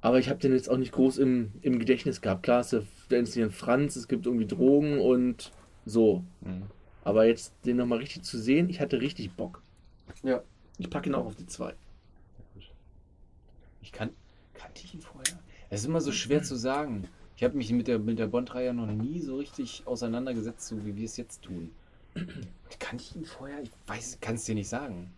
Aber 0.02 0.20
ich 0.20 0.30
habe 0.30 0.38
den 0.38 0.54
jetzt 0.54 0.70
auch 0.70 0.78
nicht 0.78 0.92
groß 0.92 1.18
im, 1.18 1.52
im 1.64 1.80
Gedächtnis 1.80 2.22
gehabt. 2.22 2.44
Klar, 2.44 2.60
es 2.60 2.74
ist 2.74 2.86
der 3.10 3.26
hier 3.26 3.46
ein 3.46 3.50
Franz, 3.50 3.96
es 3.96 4.08
gibt 4.08 4.28
irgendwie 4.28 4.46
Drogen 4.46 5.00
und 5.00 5.52
so. 5.88 6.24
Mhm. 6.42 6.68
Aber 7.04 7.26
jetzt 7.26 7.56
den 7.66 7.78
nochmal 7.78 7.98
richtig 7.98 8.22
zu 8.22 8.38
sehen, 8.38 8.70
ich 8.70 8.80
hatte 8.80 9.02
richtig 9.02 9.32
Bock. 9.32 9.64
Ja. 10.22 10.44
Ich 10.78 10.92
packe 10.92 11.10
ihn 11.10 11.16
auch 11.16 11.26
auf 11.26 11.36
die 11.36 11.48
zwei. 11.48 11.74
Ich 13.82 13.92
kann, 13.92 14.12
kannte 14.54 14.84
ich 14.84 14.94
ihn 14.94 15.02
vorher? 15.02 15.29
Es 15.70 15.82
ist 15.82 15.86
immer 15.88 16.02
so 16.02 16.12
schwer 16.12 16.44
zu 16.44 16.56
sagen. 16.56 17.08
Ich 17.36 17.44
habe 17.44 17.56
mich 17.56 17.72
mit 17.72 17.88
der, 17.88 18.00
mit 18.00 18.20
der 18.20 18.28
Bond-Reihe 18.28 18.74
noch 18.74 18.88
nie 18.88 19.20
so 19.22 19.38
richtig 19.38 19.84
auseinandergesetzt, 19.86 20.68
so 20.68 20.86
wie 20.86 20.96
wir 20.96 21.06
es 21.06 21.16
jetzt 21.18 21.42
tun. 21.44 21.72
Kannte 22.80 23.04
ich 23.04 23.16
ihn 23.16 23.26
vorher? 23.26 23.62
Ich 23.62 23.72
weiß, 23.88 24.18
kann 24.20 24.36
es 24.36 24.44
dir 24.44 24.56
nicht 24.56 24.68
sagen. 24.70 25.12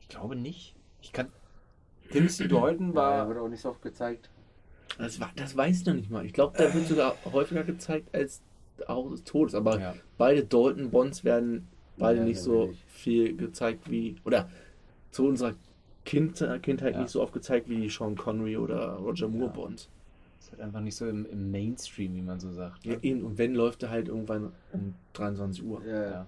Ich 0.00 0.08
glaube 0.08 0.36
nicht. 0.36 0.74
Ich 1.02 1.12
kann. 1.12 1.28
Timothy 2.12 2.46
Dalton 2.48 2.94
War, 2.94 3.18
war. 3.18 3.28
wird 3.28 3.38
auch 3.38 3.48
nicht 3.48 3.60
so 3.62 3.70
oft 3.70 3.82
gezeigt. 3.82 4.30
Das, 4.98 5.18
war, 5.18 5.32
das 5.36 5.56
weiß 5.56 5.80
ich 5.80 5.86
noch 5.86 5.94
nicht 5.94 6.10
mal. 6.10 6.24
Ich 6.24 6.32
glaube, 6.32 6.56
der 6.56 6.72
wird 6.74 6.86
sogar 6.86 7.16
häufiger 7.32 7.64
gezeigt 7.64 8.14
als 8.14 8.42
Haus 8.86 9.10
des 9.10 9.24
Todes. 9.24 9.54
Aber 9.54 9.80
Ja. 9.80 9.94
beide 10.18 10.44
Dalton 10.44 10.90
Bonds 10.90 11.24
werden 11.24 11.66
beide 11.96 12.20
Ja, 12.20 12.24
nicht 12.26 12.40
so 12.40 12.60
natürlich. 12.60 12.84
viel 12.88 13.36
gezeigt 13.36 13.90
wie. 13.90 14.16
Oder 14.24 14.48
zu 15.10 15.26
unserer 15.26 15.54
kind, 16.04 16.46
Kindheit 16.62 16.94
Ja. 16.94 17.00
nicht 17.00 17.10
so 17.10 17.22
oft 17.22 17.32
gezeigt 17.32 17.68
wie 17.68 17.88
Sean 17.88 18.16
Connery 18.16 18.56
oder 18.56 18.94
Roger 18.94 19.28
Moore 19.28 19.46
Ja. 19.46 19.52
Bonds. 19.52 19.88
Ist 20.40 20.50
halt 20.52 20.60
einfach 20.60 20.80
nicht 20.80 20.96
so 20.96 21.06
im, 21.08 21.24
im 21.26 21.50
Mainstream, 21.50 22.14
wie 22.14 22.20
man 22.22 22.38
so 22.40 22.52
sagt. 22.52 22.84
Ja, 22.84 22.96
eben. 23.02 23.22
und 23.24 23.38
wenn, 23.38 23.54
läuft 23.54 23.82
er 23.82 23.90
halt 23.90 24.08
irgendwann 24.08 24.52
um 24.72 24.94
23 25.14 25.64
Uhr. 25.64 25.82
Ja. 25.84 26.10
Ja. 26.10 26.26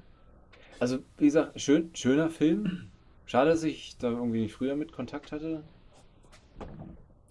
Also, 0.79 0.99
wie 1.19 1.27
gesagt, 1.27 1.61
schön, 1.61 1.91
schöner 1.95 2.31
Film. 2.31 2.89
Schade, 3.27 3.51
dass 3.51 3.63
ich 3.65 3.97
da 3.99 4.11
irgendwie 4.11 4.41
nicht 4.43 4.55
früher 4.55 4.77
mit 4.77 4.93
Kontakt 4.93 5.33
hatte. 5.33 5.63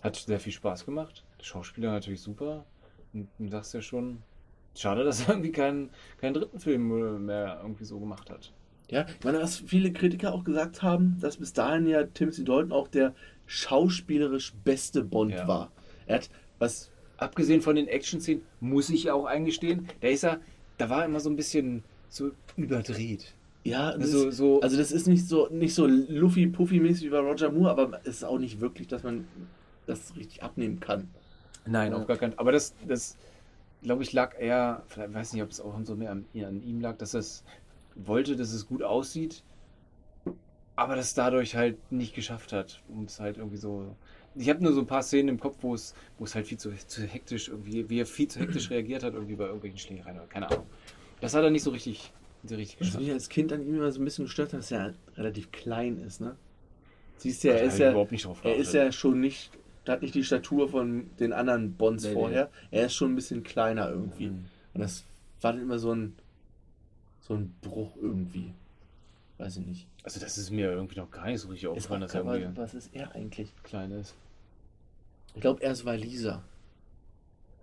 Hat 0.03 0.15
sehr 0.15 0.39
viel 0.39 0.51
Spaß 0.53 0.85
gemacht. 0.85 1.23
Der 1.39 1.45
Schauspieler 1.45 1.91
natürlich 1.91 2.21
super. 2.21 2.65
Und 3.13 3.27
du 3.39 3.47
sagst 3.49 3.73
ja 3.73 3.81
schon, 3.81 4.21
schade, 4.75 5.03
dass 5.03 5.21
er 5.21 5.29
irgendwie 5.29 5.51
keinen, 5.51 5.89
keinen 6.19 6.33
dritten 6.33 6.59
Film 6.59 7.25
mehr 7.25 7.59
irgendwie 7.61 7.85
so 7.85 7.99
gemacht 7.99 8.29
hat. 8.29 8.51
Ja, 8.89 9.05
ich 9.07 9.23
meine, 9.23 9.41
was 9.41 9.57
viele 9.57 9.91
Kritiker 9.91 10.33
auch 10.33 10.43
gesagt 10.43 10.81
haben, 10.83 11.17
dass 11.19 11.37
bis 11.37 11.53
dahin 11.53 11.87
ja 11.87 12.03
Timothy 12.03 12.43
Dalton 12.43 12.71
auch 12.71 12.87
der 12.87 13.15
schauspielerisch 13.47 14.53
beste 14.63 15.03
Bond 15.03 15.33
Ja. 15.33 15.47
war. 15.47 15.71
Er 16.05 16.17
hat 16.17 16.29
was. 16.59 16.91
Abgesehen 17.17 17.61
von 17.61 17.77
den 17.77 17.87
Action-Szenen, 17.87 18.43
muss 18.59 18.89
ich 18.89 19.05
ja 19.05 19.13
auch 19.13 19.23
eingestehen, 19.25 19.87
der 20.01 20.11
ist 20.11 20.23
ja, 20.23 20.37
da 20.77 20.89
war 20.89 21.05
immer 21.05 21.21
so 21.21 21.29
ein 21.29 21.37
bisschen 21.37 21.85
so 22.09 22.31
überdreht. 22.57 23.33
Ja, 23.63 23.97
das 23.97 24.11
So, 24.11 24.27
ist, 24.29 24.37
so, 24.37 24.61
also 24.61 24.77
das 24.77 24.91
ist 24.91 25.07
nicht 25.07 25.25
so 25.27 25.47
nicht 25.49 25.73
so 25.73 25.87
Luffy-Puffy-mäßig 25.87 27.05
wie 27.05 27.09
bei 27.09 27.19
Roger 27.19 27.51
Moore, 27.51 27.71
aber 27.71 27.99
es 28.03 28.17
ist 28.17 28.23
auch 28.25 28.37
nicht 28.37 28.59
wirklich, 28.59 28.87
dass 28.87 29.03
man 29.03 29.27
das 29.85 30.15
richtig 30.15 30.43
abnehmen 30.43 30.79
kann. 30.79 31.09
Nein, 31.65 31.91
Ja. 31.91 31.97
auf 31.99 32.05
gar 32.05 32.17
keinen 32.17 32.37
Aber 32.37 32.51
das, 32.51 32.75
das 32.87 33.17
glaube 33.81 34.03
ich, 34.03 34.13
lag 34.13 34.39
eher, 34.39 34.83
vielleicht 34.87 35.13
weiß 35.13 35.33
nicht, 35.33 35.43
ob 35.43 35.51
es 35.51 35.61
auch 35.61 35.79
so 35.83 35.95
mehr 35.95 36.11
an, 36.11 36.25
an 36.35 36.61
ihm 36.61 36.81
lag, 36.81 36.97
dass 36.97 37.13
es 37.13 37.43
wollte, 37.95 38.35
dass 38.35 38.53
es 38.53 38.67
gut 38.67 38.83
aussieht, 38.83 39.43
aber 40.75 40.95
das 40.95 41.13
dadurch 41.13 41.55
halt 41.55 41.77
nicht 41.91 42.13
geschafft 42.13 42.53
hat. 42.53 42.81
Und 42.89 43.09
es 43.09 43.19
halt 43.19 43.37
irgendwie 43.37 43.57
so. 43.57 43.95
Ich 44.37 44.49
habe 44.49 44.61
nur 44.61 44.73
so 44.73 44.81
ein 44.81 44.87
paar 44.87 45.01
Szenen 45.03 45.29
im 45.29 45.39
Kopf, 45.39 45.57
wo 45.61 45.73
es, 45.73 45.95
wo 46.17 46.25
es 46.25 46.35
halt 46.35 46.45
viel 46.45 46.57
zu, 46.57 46.71
zu 46.87 47.03
hektisch 47.03 47.47
irgendwie, 47.47 47.89
wie 47.89 48.01
er 48.01 48.05
viel 48.05 48.27
zu 48.27 48.39
hektisch 48.39 48.69
reagiert 48.69 49.03
hat, 49.03 49.13
irgendwie 49.13 49.35
bei 49.35 49.45
irgendwelchen 49.45 49.79
Schlägereien 49.79 50.17
oder 50.17 50.27
keine 50.27 50.51
Ahnung. 50.51 50.65
Das 51.21 51.33
hat 51.33 51.43
er 51.43 51.49
nicht 51.51 51.63
so 51.63 51.71
richtig, 51.71 52.11
so 52.43 52.55
richtig 52.55 52.75
Was 52.81 52.87
geschafft. 52.87 53.03
mich 53.03 53.13
als 53.13 53.29
Kind 53.29 53.53
an 53.53 53.61
ihm 53.61 53.75
immer 53.75 53.91
so 53.93 54.01
ein 54.01 54.03
bisschen 54.05 54.25
gestört 54.25 54.51
hat, 54.51 54.59
dass 54.59 54.71
er 54.71 54.93
relativ 55.15 55.51
klein 55.53 55.97
ist, 55.99 56.19
ne? 56.19 56.35
Siehst 57.17 57.45
du, 57.45 57.49
er 57.49 57.63
ist 57.63 57.79
ja, 57.79 57.91
überhaupt 57.91 58.11
nicht 58.11 58.25
drauf 58.25 58.41
er 58.43 58.57
ist 58.57 58.73
ja 58.73 58.91
schon 58.91 59.21
nicht, 59.21 59.51
hat 59.87 60.01
nicht 60.01 60.13
die 60.13 60.25
Statur 60.25 60.67
von 60.67 61.09
den 61.17 61.31
anderen 61.31 61.73
Bonds 61.75 62.03
Nee, 62.03 62.09
nee. 62.09 62.15
vorher. 62.15 62.49
Er 62.71 62.87
ist 62.87 62.93
schon 62.95 63.13
ein 63.13 63.15
bisschen 63.15 63.43
kleiner 63.43 63.89
irgendwie. 63.89 64.27
Mhm. 64.27 64.45
Und 64.73 64.81
das 64.81 65.05
war 65.39 65.53
dann 65.53 65.61
immer 65.61 65.79
so 65.79 65.93
ein, 65.93 66.13
so 67.27 67.33
ein 67.35 67.53
Bruch 67.61 67.95
irgendwie. 68.01 68.53
Weiß 69.37 69.57
ich 69.57 69.65
nicht. 69.65 69.87
Also 70.03 70.19
das 70.19 70.37
ist 70.37 70.49
mir 70.51 70.71
irgendwie 70.71 70.99
noch 70.99 71.11
gar 71.11 71.25
nicht 71.25 71.41
so 71.41 71.49
richtig 71.49 71.67
aufgefallen, 71.67 72.01
dass 72.01 72.13
er 72.13 72.23
irgendwie 72.23 72.57
was 72.57 72.73
ist 72.73 72.93
er 72.93 73.13
eigentlich? 73.15 73.51
klein 73.63 73.91
ist. 73.91 74.15
Ich 75.33 75.41
glaube, 75.41 75.61
er 75.61 75.71
ist 75.71 75.83
Waliser. 75.85 76.43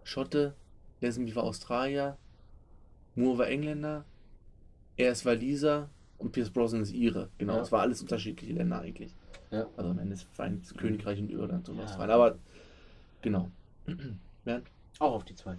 Schotte, 0.04 0.54
irgendwie 1.00 1.34
war 1.34 1.44
Australier. 1.44 2.16
Moore 3.14 3.38
war 3.38 3.48
Engländer, 3.48 4.04
er 4.96 5.12
ist 5.12 5.24
Waliser 5.24 5.88
und 6.18 6.32
Pierce 6.32 6.50
Brosnan 6.50 6.82
ist 6.82 6.92
Ire. 6.92 7.28
Genau, 7.38 7.56
Ja. 7.56 7.62
es 7.62 7.70
war 7.72 7.80
alles 7.82 8.00
unterschiedliche 8.00 8.52
Länder 8.54 8.80
eigentlich. 8.80 9.14
Ja. 9.50 9.66
Also 9.76 9.90
am 9.90 9.98
Ende 9.98 10.14
ist 10.14 10.26
Vereinigtes 10.32 10.74
Königreich 10.74 11.18
und 11.20 11.30
Irland 11.30 11.66
sowas. 11.66 11.92
Ja. 11.92 11.98
Aber 12.08 12.38
genau. 13.20 13.50
Bernd, 14.44 14.66
Auch 14.98 15.12
auf 15.12 15.24
die 15.24 15.34
zwei. 15.34 15.56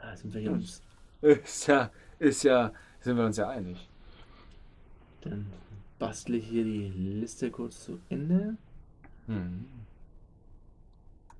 ah, 0.00 0.14
sind 0.16 0.32
wir 0.34 0.40
hier 0.40 0.52
uns. 0.52 0.82
Ist 1.22 1.66
ja, 1.66 1.90
ist 2.18 2.42
ja, 2.44 2.72
sind 3.00 3.16
wir 3.16 3.24
uns 3.24 3.36
ja 3.36 3.48
einig. 3.48 3.88
Dann 5.22 5.46
bastle 5.98 6.36
ich 6.36 6.46
hier 6.46 6.64
die 6.64 6.88
Liste 6.88 7.50
kurz 7.50 7.84
zu 7.84 7.98
Ende. 8.08 8.56
Hm. 9.26 9.66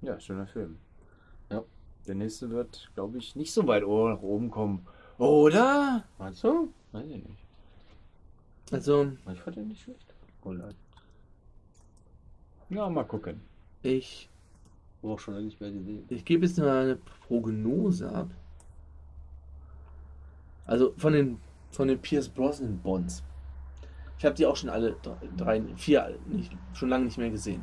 Ja, 0.03 0.19
schöner 0.21 0.47
Film. 0.47 0.79
Ja. 1.51 1.65
Der 2.07 2.15
nächste 2.15 2.51
wird, 2.51 2.91
glaube 2.95 3.19
ich, 3.19 3.37
nicht 3.37 3.53
so 3.53 3.67
weit 3.67 3.83
nach 3.83 4.23
oben 4.23 4.51
kommen. 4.51 4.87
Oder? 5.19 6.05
Meinst 6.19 6.45
du? 6.45 6.73
Weiß 6.93 7.07
ich 7.07 7.23
nicht. 7.23 7.45
Also, 8.71 9.13
Ich 9.33 9.41
fand 9.41 9.57
den 9.57 9.69
nicht 9.69 9.83
schlecht. 9.83 10.07
Oder? 10.43 10.71
Ja, 12.71 12.89
mal 12.89 13.05
gucken. 13.05 13.41
ich, 13.83 14.29
auch 15.03 15.19
schon 15.19 15.35
lange 15.35 15.47
nicht 15.47 15.61
mehr 15.61 15.71
gesehen. 15.71 16.05
ich 16.09 16.25
gebe 16.25 16.45
jetzt 16.47 16.59
mal 16.59 16.83
eine 16.83 16.97
Prognose 16.97 18.11
ab. 18.11 18.31
Also 20.67 20.93
von 20.99 21.13
den, 21.15 21.41
von 21.71 21.89
den 21.89 21.99
Pierce 22.01 22.29
Brosnan 22.29 22.79
Bonds. 22.79 23.23
Ich 24.19 24.25
habe 24.25 24.35
die 24.35 24.47
auch 24.47 24.57
schon 24.57 24.69
alle 24.71 24.97
drei, 25.37 25.63
vier 25.77 26.19
nicht, 26.27 26.53
schon 26.75 26.89
lange 26.89 27.05
nicht 27.05 27.19
mehr 27.19 27.31
gesehen. 27.31 27.63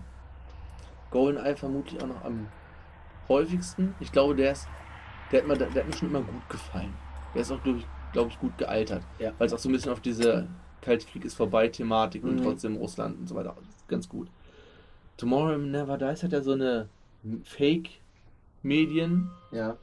GoldenEye 1.11 1.55
vermutlich 1.55 2.01
auch 2.01 2.07
noch 2.07 2.23
am 2.23 2.47
häufigsten. 3.27 3.93
Ich 3.99 4.11
glaube, 4.11 4.35
der 4.35 4.53
ist, 4.53 4.67
der 5.31 5.41
hat, 5.41 5.47
mir, 5.47 5.57
der 5.57 5.67
hat 5.69 5.87
mir 5.87 5.93
schon 5.97 6.09
immer 6.09 6.21
gut 6.21 6.49
gefallen. 6.49 6.93
Der 7.33 7.41
ist 7.41 7.51
auch, 7.51 7.61
glaube 7.63 7.79
ich, 7.79 7.87
glaub 8.13 8.29
ich, 8.29 8.39
gut 8.39 8.57
gealtert. 8.57 9.03
Ja. 9.19 9.33
Weil 9.37 9.47
es 9.47 9.53
auch 9.53 9.57
so 9.59 9.67
ein 9.69 9.73
bisschen 9.73 9.91
auf 9.91 9.99
diese 9.99 10.47
Kaltkrieg 10.81 11.25
ist 11.25 11.33
vorbei 11.35 11.67
Thematik 11.67 12.23
und 12.23 12.35
Mhm. 12.39 12.43
trotzdem 12.43 12.75
Russland 12.77 13.17
und 13.19 13.27
so 13.27 13.35
weiter. 13.35 13.55
Ganz 13.87 14.07
gut. 14.07 14.29
Tomorrow 15.17 15.57
Never 15.57 15.97
Dies 15.97 16.23
hat 16.23 16.31
ja 16.31 16.41
so 16.41 16.53
eine 16.53 16.87
Fake-Medien. 17.43 19.29
Ja. 19.51 19.77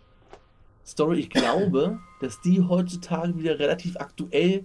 Story, 0.85 1.21
ich 1.21 1.31
glaube, 1.31 1.99
dass 2.21 2.41
die 2.41 2.61
heutzutage 2.61 3.37
wieder 3.39 3.59
relativ 3.59 3.97
aktuell 3.97 4.65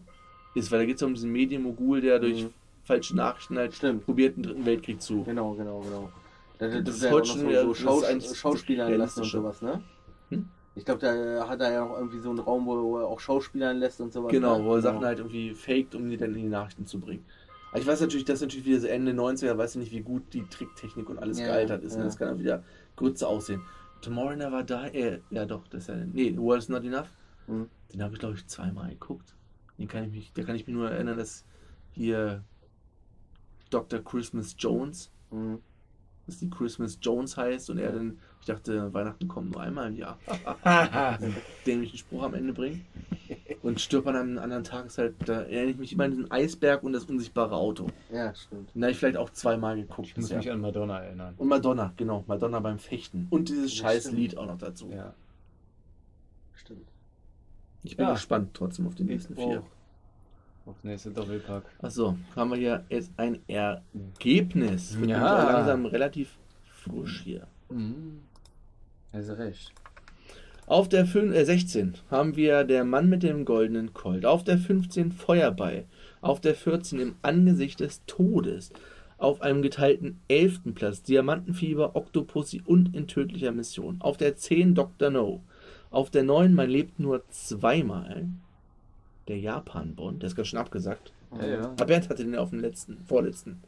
ist, 0.56 0.72
weil 0.72 0.80
da 0.80 0.86
geht 0.86 0.98
es 0.98 1.04
um 1.04 1.14
diesen 1.14 1.32
Medienmogul, 1.32 2.02
der 2.02 2.20
durch 2.20 2.44
Mhm. 2.44 2.50
falsche 2.84 3.16
Nachrichten 3.16 3.58
halt 3.58 3.74
Stimmt. 3.76 4.06
probiert, 4.06 4.36
den 4.38 4.44
dritten 4.44 4.66
Weltkrieg 4.66 5.02
zu. 5.02 5.24
Genau, 5.24 5.54
genau, 5.54 5.82
genau. 5.82 6.10
Da, 6.58 6.68
da, 6.68 6.76
Das 6.76 6.84
das 6.86 6.96
ist 6.96 7.04
ja 7.04 7.10
auch 7.10 7.14
heute 7.14 7.28
schon 7.28 7.40
so, 7.42 7.52
so 7.52 7.68
das 7.70 7.78
Schaus 7.78 8.02
das 8.08 8.38
Schauspielern 8.38 8.94
lassen 8.98 9.20
und 9.22 9.26
sowas, 9.30 9.62
ne? 9.62 9.82
Hm? 10.30 10.50
Ich 10.76 10.86
glaube, 10.86 11.00
da 11.02 11.48
hat 11.48 11.60
er 11.62 11.72
ja 11.72 11.86
noch 11.86 11.98
irgendwie 11.98 12.20
so 12.20 12.30
einen 12.30 12.40
Raum, 12.40 12.66
wo 12.66 12.98
er 13.00 13.08
auch 13.08 13.20
Schauspielern 13.20 13.78
lässt 13.78 14.00
und 14.02 14.14
sowas. 14.14 14.32
Genau, 14.32 14.60
ne? 14.60 14.66
wo 14.66 14.76
er 14.76 14.82
Sachen 14.82 15.04
halt 15.06 15.20
irgendwie 15.20 15.54
faked, 15.54 15.96
um 15.96 16.10
die 16.10 16.18
dann 16.18 16.34
in 16.36 16.42
die 16.44 16.50
Nachrichten 16.50 16.86
zu 16.86 17.00
bringen. 17.00 17.26
Aber 17.72 17.82
ich 17.82 17.88
weiß 17.88 18.00
natürlich, 18.02 18.26
das 18.26 18.36
ist 18.36 18.42
natürlich 18.42 18.66
wieder 18.66 18.80
so 18.80 18.88
Ende 18.88 19.12
90er, 19.12 19.58
weiß 19.58 19.76
ich 19.76 19.80
nicht, 19.82 19.92
wie 19.92 20.02
gut 20.02 20.24
die 20.34 20.44
Tricktechnik 20.48 21.10
und 21.10 21.20
alles 21.20 21.40
Ja, 21.40 21.48
gealtert 21.48 21.84
ist. 21.84 21.94
ja. 21.94 22.00
Ne? 22.00 22.06
Das 22.06 22.18
kann 22.18 22.30
dann 22.30 22.40
wieder 22.40 22.64
Grütze 22.96 23.28
aussehen. 23.28 23.62
Tomorrow 24.02 24.36
Never 24.36 24.64
Die, 24.64 24.98
äh, 24.98 25.20
ja 25.32 25.46
doch, 25.46 25.68
das 25.68 25.84
ist 25.84 25.88
ja, 25.90 25.96
nee, 25.96 26.30
The 26.32 26.38
World 26.38 26.64
is 26.64 26.70
Not 26.70 26.84
Enough. 26.84 27.10
Mhm. 27.48 27.70
Den 27.94 28.04
habe 28.04 28.14
ich, 28.14 28.20
glaube 28.20 28.36
ich, 28.36 28.46
zweimal 28.48 28.90
geguckt. 28.90 29.36
Den 29.78 29.88
kann 29.88 30.04
ich 30.06 30.12
mich, 30.12 30.32
da 30.34 30.44
kann 30.44 30.56
ich 30.56 30.66
mich 30.68 30.76
nur 30.76 30.90
erinnern, 30.90 31.18
dass 31.18 31.46
hier 31.92 32.44
Dr. 33.70 34.00
Christmas 34.04 34.56
Jones, 34.58 35.12
Mhm. 35.32 35.60
dass 36.26 36.40
die 36.40 36.50
Christmas 36.50 36.98
Jones 37.02 37.36
heißt 37.38 37.70
und 37.70 37.78
er 37.80 37.92
dann, 37.92 38.18
ich 38.40 38.46
dachte, 38.48 38.94
Weihnachten 38.94 39.28
kommt 39.28 39.52
nur 39.52 39.62
einmal 39.62 39.90
im 39.90 39.96
Jahr. 39.96 40.18
dämlichen 41.66 41.98
Spruch 41.98 42.24
am 42.24 42.34
Ende 42.34 42.54
bringt. 42.54 42.82
Und 43.62 43.80
stirbt 43.80 44.08
an 44.08 44.16
einem 44.16 44.38
anderen 44.40 44.64
Tag 44.64 44.88
ist 44.88 44.98
halt, 44.98 45.16
da 45.26 45.42
erinnere 45.44 45.72
ich 45.72 45.78
mich 45.78 45.94
immer 45.94 46.04
an 46.06 46.12
diesen 46.12 46.30
Eisberg 46.32 46.84
und 46.84 46.94
das 46.94 47.06
unsichtbare 47.06 47.56
Auto. 47.56 47.88
Ja, 48.12 48.34
stimmt. 48.36 48.74
Den 48.76 48.84
habe 48.84 48.92
ich 48.92 48.98
vielleicht 48.98 49.18
auch 49.18 49.30
zweimal 49.30 49.76
geguckt. 49.78 50.08
Ich 50.10 50.16
muss 50.16 50.26
bisher. 50.26 50.38
mich 50.38 50.52
an 50.52 50.60
Madonna 50.62 51.00
erinnern. 51.00 51.34
Und 51.38 51.48
Madonna, 51.48 51.94
genau, 51.96 52.24
Madonna 52.28 52.60
beim 52.60 52.78
Fechten. 52.80 53.28
Und 53.30 53.50
dieses 53.50 53.78
Ja, 53.78 53.84
scheiß 53.86 54.04
stimmt. 54.04 54.18
Lied 54.18 54.38
auch 54.38 54.48
noch 54.48 54.58
dazu. 54.58 54.90
Ja. 54.92 55.14
Stimmt. 56.56 56.88
Ich 57.84 57.96
bin 57.96 58.06
Ja. 58.06 58.14
gespannt 58.14 58.50
trotzdem 58.54 58.88
auf 58.88 58.96
die 58.96 59.04
nächsten 59.04 59.36
vier. 59.36 59.64
Auf 60.66 60.76
das 60.76 60.84
nächste 60.84 61.12
Doppelpack. 61.12 61.64
Achso, 61.82 62.18
haben 62.36 62.50
wir 62.52 62.58
hier 62.58 62.84
jetzt 62.90 63.12
ein 63.16 63.40
Ergebnis. 63.48 65.00
Wird 65.00 65.12
Ja. 65.12 65.52
langsam 65.54 65.86
relativ 65.86 66.38
frisch 66.66 67.22
hier. 67.24 67.48
Mhm. 67.70 68.22
Also 69.14 69.34
recht. 69.34 69.72
Auf 70.68 70.90
der 70.90 71.06
5, 71.06 71.34
äh, 71.34 71.46
16 71.46 71.94
haben 72.12 72.36
wir 72.36 72.66
der 72.66 72.84
Mann 72.84 73.08
mit 73.08 73.24
dem 73.24 73.46
goldenen 73.46 73.94
Colt. 73.94 74.26
Auf 74.26 74.44
der 74.44 74.58
15 74.58 75.14
Feuerball. 75.14 75.86
Auf 76.20 76.42
der 76.42 76.56
14 76.56 77.00
im 77.00 77.16
Angesicht 77.22 77.80
des 77.80 78.02
Todes. 78.06 78.72
Auf 79.18 79.42
einem 79.42 79.62
geteilten 79.62 80.20
11. 80.28 80.76
Platz 80.76 81.02
Diamantenfieber, 81.04 81.96
Octopussy 81.96 82.62
und 82.66 82.94
in 82.94 83.08
tödlicher 83.08 83.54
Mission. 83.54 83.96
Auf 84.02 84.18
der 84.18 84.36
10 84.36 84.76
Dr. 84.76 85.10
No. 85.10 85.42
Auf 85.90 86.10
der 86.10 86.24
9 86.24 86.54
Man 86.54 86.70
lebt 86.70 87.00
nur 87.00 87.24
zweimal. 87.30 88.28
Der 89.30 89.40
Japan-Bond. 89.40 90.22
Der 90.22 90.28
ist 90.28 90.36
ganz 90.36 90.50
schön 90.50 90.60
abgesagt. 90.60 91.14
Ja, 91.40 91.48
ja. 91.48 91.62
Aber 91.62 91.86
Bernd 91.86 92.10
hatte 92.10 92.26
den 92.26 92.36
auf 92.36 92.50
dem 92.50 92.60
letzten, 92.60 92.98
vorletzten. 93.06 93.62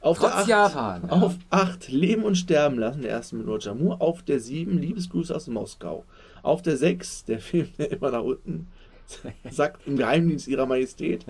Auf 0.00 0.18
Trotz 0.18 0.30
der 0.30 0.38
8, 0.38 0.48
Japan, 0.48 1.02
ja. 1.04 1.10
Auf 1.10 1.36
8 1.50 1.88
Leben 1.88 2.24
und 2.24 2.36
Sterben 2.36 2.78
lassen, 2.78 3.02
der 3.02 3.10
erste 3.10 3.36
mit 3.36 3.46
Roger 3.46 3.74
Moore. 3.74 4.00
Auf 4.00 4.22
der 4.22 4.40
7 4.40 4.78
Liebesgrüße 4.78 5.34
aus 5.34 5.46
Moskau. 5.48 6.04
Auf 6.42 6.62
der 6.62 6.76
6 6.76 7.26
der 7.26 7.40
Film, 7.40 7.68
der 7.78 7.92
immer 7.92 8.10
nach 8.10 8.22
unten 8.22 8.68
sagt, 9.50 9.86
im 9.86 9.96
Geheimdienst 9.96 10.48
ihrer 10.48 10.66
Majestät. 10.66 11.26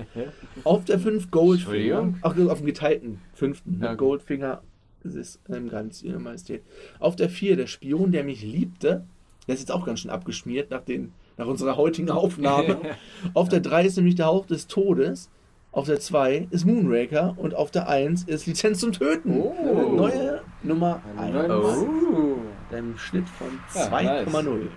Auf 0.64 0.84
der 0.84 0.98
5 0.98 1.30
Goldfinger. 1.30 2.14
Ach, 2.22 2.36
auf 2.38 2.58
dem 2.58 2.66
geteilten 2.66 3.20
fünften. 3.34 3.74
Ja, 3.74 3.78
ne? 3.78 3.86
okay. 3.88 3.96
Goldfinger 3.96 4.62
ist 5.04 5.40
im 5.48 5.68
Geheimdienst 5.68 6.04
ihrer 6.04 6.20
Majestät. 6.20 6.62
Auf 7.00 7.16
der 7.16 7.28
4 7.28 7.56
der 7.56 7.66
Spion, 7.66 8.12
der 8.12 8.24
mich 8.24 8.42
liebte. 8.42 9.04
Der 9.46 9.54
ist 9.54 9.60
jetzt 9.60 9.72
auch 9.72 9.84
ganz 9.84 10.00
schön 10.00 10.10
abgeschmiert 10.10 10.70
nach, 10.70 10.82
den, 10.82 11.12
nach 11.36 11.46
unserer 11.46 11.76
heutigen 11.76 12.10
Aufnahme. 12.10 12.78
auf 13.34 13.48
der 13.48 13.60
3 13.60 13.86
ist 13.86 13.96
nämlich 13.96 14.14
der 14.14 14.26
Hauch 14.26 14.46
des 14.46 14.68
Todes. 14.68 15.30
Auf 15.72 15.86
der 15.86 16.00
2 16.00 16.48
ist 16.50 16.66
Moonraker 16.66 17.34
und 17.38 17.54
auf 17.54 17.70
der 17.70 17.88
1 17.88 18.24
ist 18.24 18.44
Lizenz 18.46 18.80
zum 18.80 18.92
Töten. 18.92 19.40
Oh. 19.40 19.94
Neue 19.96 20.42
Nummer 20.62 21.00
Eine 21.16 21.40
1. 21.40 21.48
neue 21.48 21.48
Nummer. 21.48 22.38
Oh. 22.70 22.74
Einem 22.74 22.98
Schnitt 22.98 23.26
von 23.26 23.48
Ja, 23.74 23.88
2,0. 23.88 24.68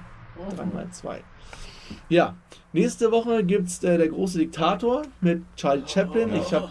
3 0.55 0.65
mal 0.65 0.89
2. 0.89 1.21
Ja, 2.07 2.35
nächste 2.71 3.11
Woche 3.11 3.43
gibt 3.43 3.67
es 3.67 3.83
äh, 3.83 3.97
der 3.97 4.07
große 4.07 4.37
Diktator 4.37 5.01
mit 5.19 5.43
Charlie 5.57 5.83
Chaplin. 5.85 6.33
Ich 6.33 6.53
habe 6.53 6.69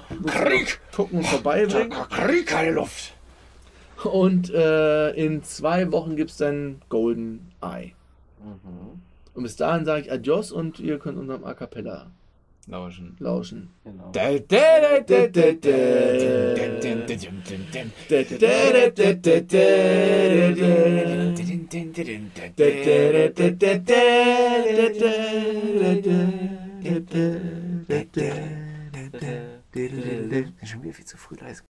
gucken 0.94 1.18
und 1.18 1.26
vorbeibringen. 1.26 1.90
Krieg, 2.10 2.46
keine 2.46 2.72
Luft. 2.72 3.14
Und 4.04 4.50
äh, 4.52 5.10
in 5.10 5.42
zwei 5.42 5.92
Wochen 5.92 6.16
gibt 6.16 6.30
es 6.30 6.38
dann 6.38 6.80
Golden 6.88 7.52
Eye. 7.60 7.92
Mhm. 8.42 9.02
Und 9.34 9.42
bis 9.42 9.56
dahin 9.56 9.84
sage 9.84 10.02
ich 10.02 10.12
Adios 10.12 10.50
und 10.50 10.80
ihr 10.80 10.98
könnt 10.98 11.18
unserem 11.18 11.44
A 11.44 11.54
Cappella 11.54 12.10
Lauschen. 12.66 13.16
lauschen. 13.18 13.70
Genau. 13.84 14.10
Schon 30.62 30.82
wieder 30.82 30.94
viel 30.94 31.04
zu 31.04 31.16
früh 31.16 31.36
leise. 31.36 31.62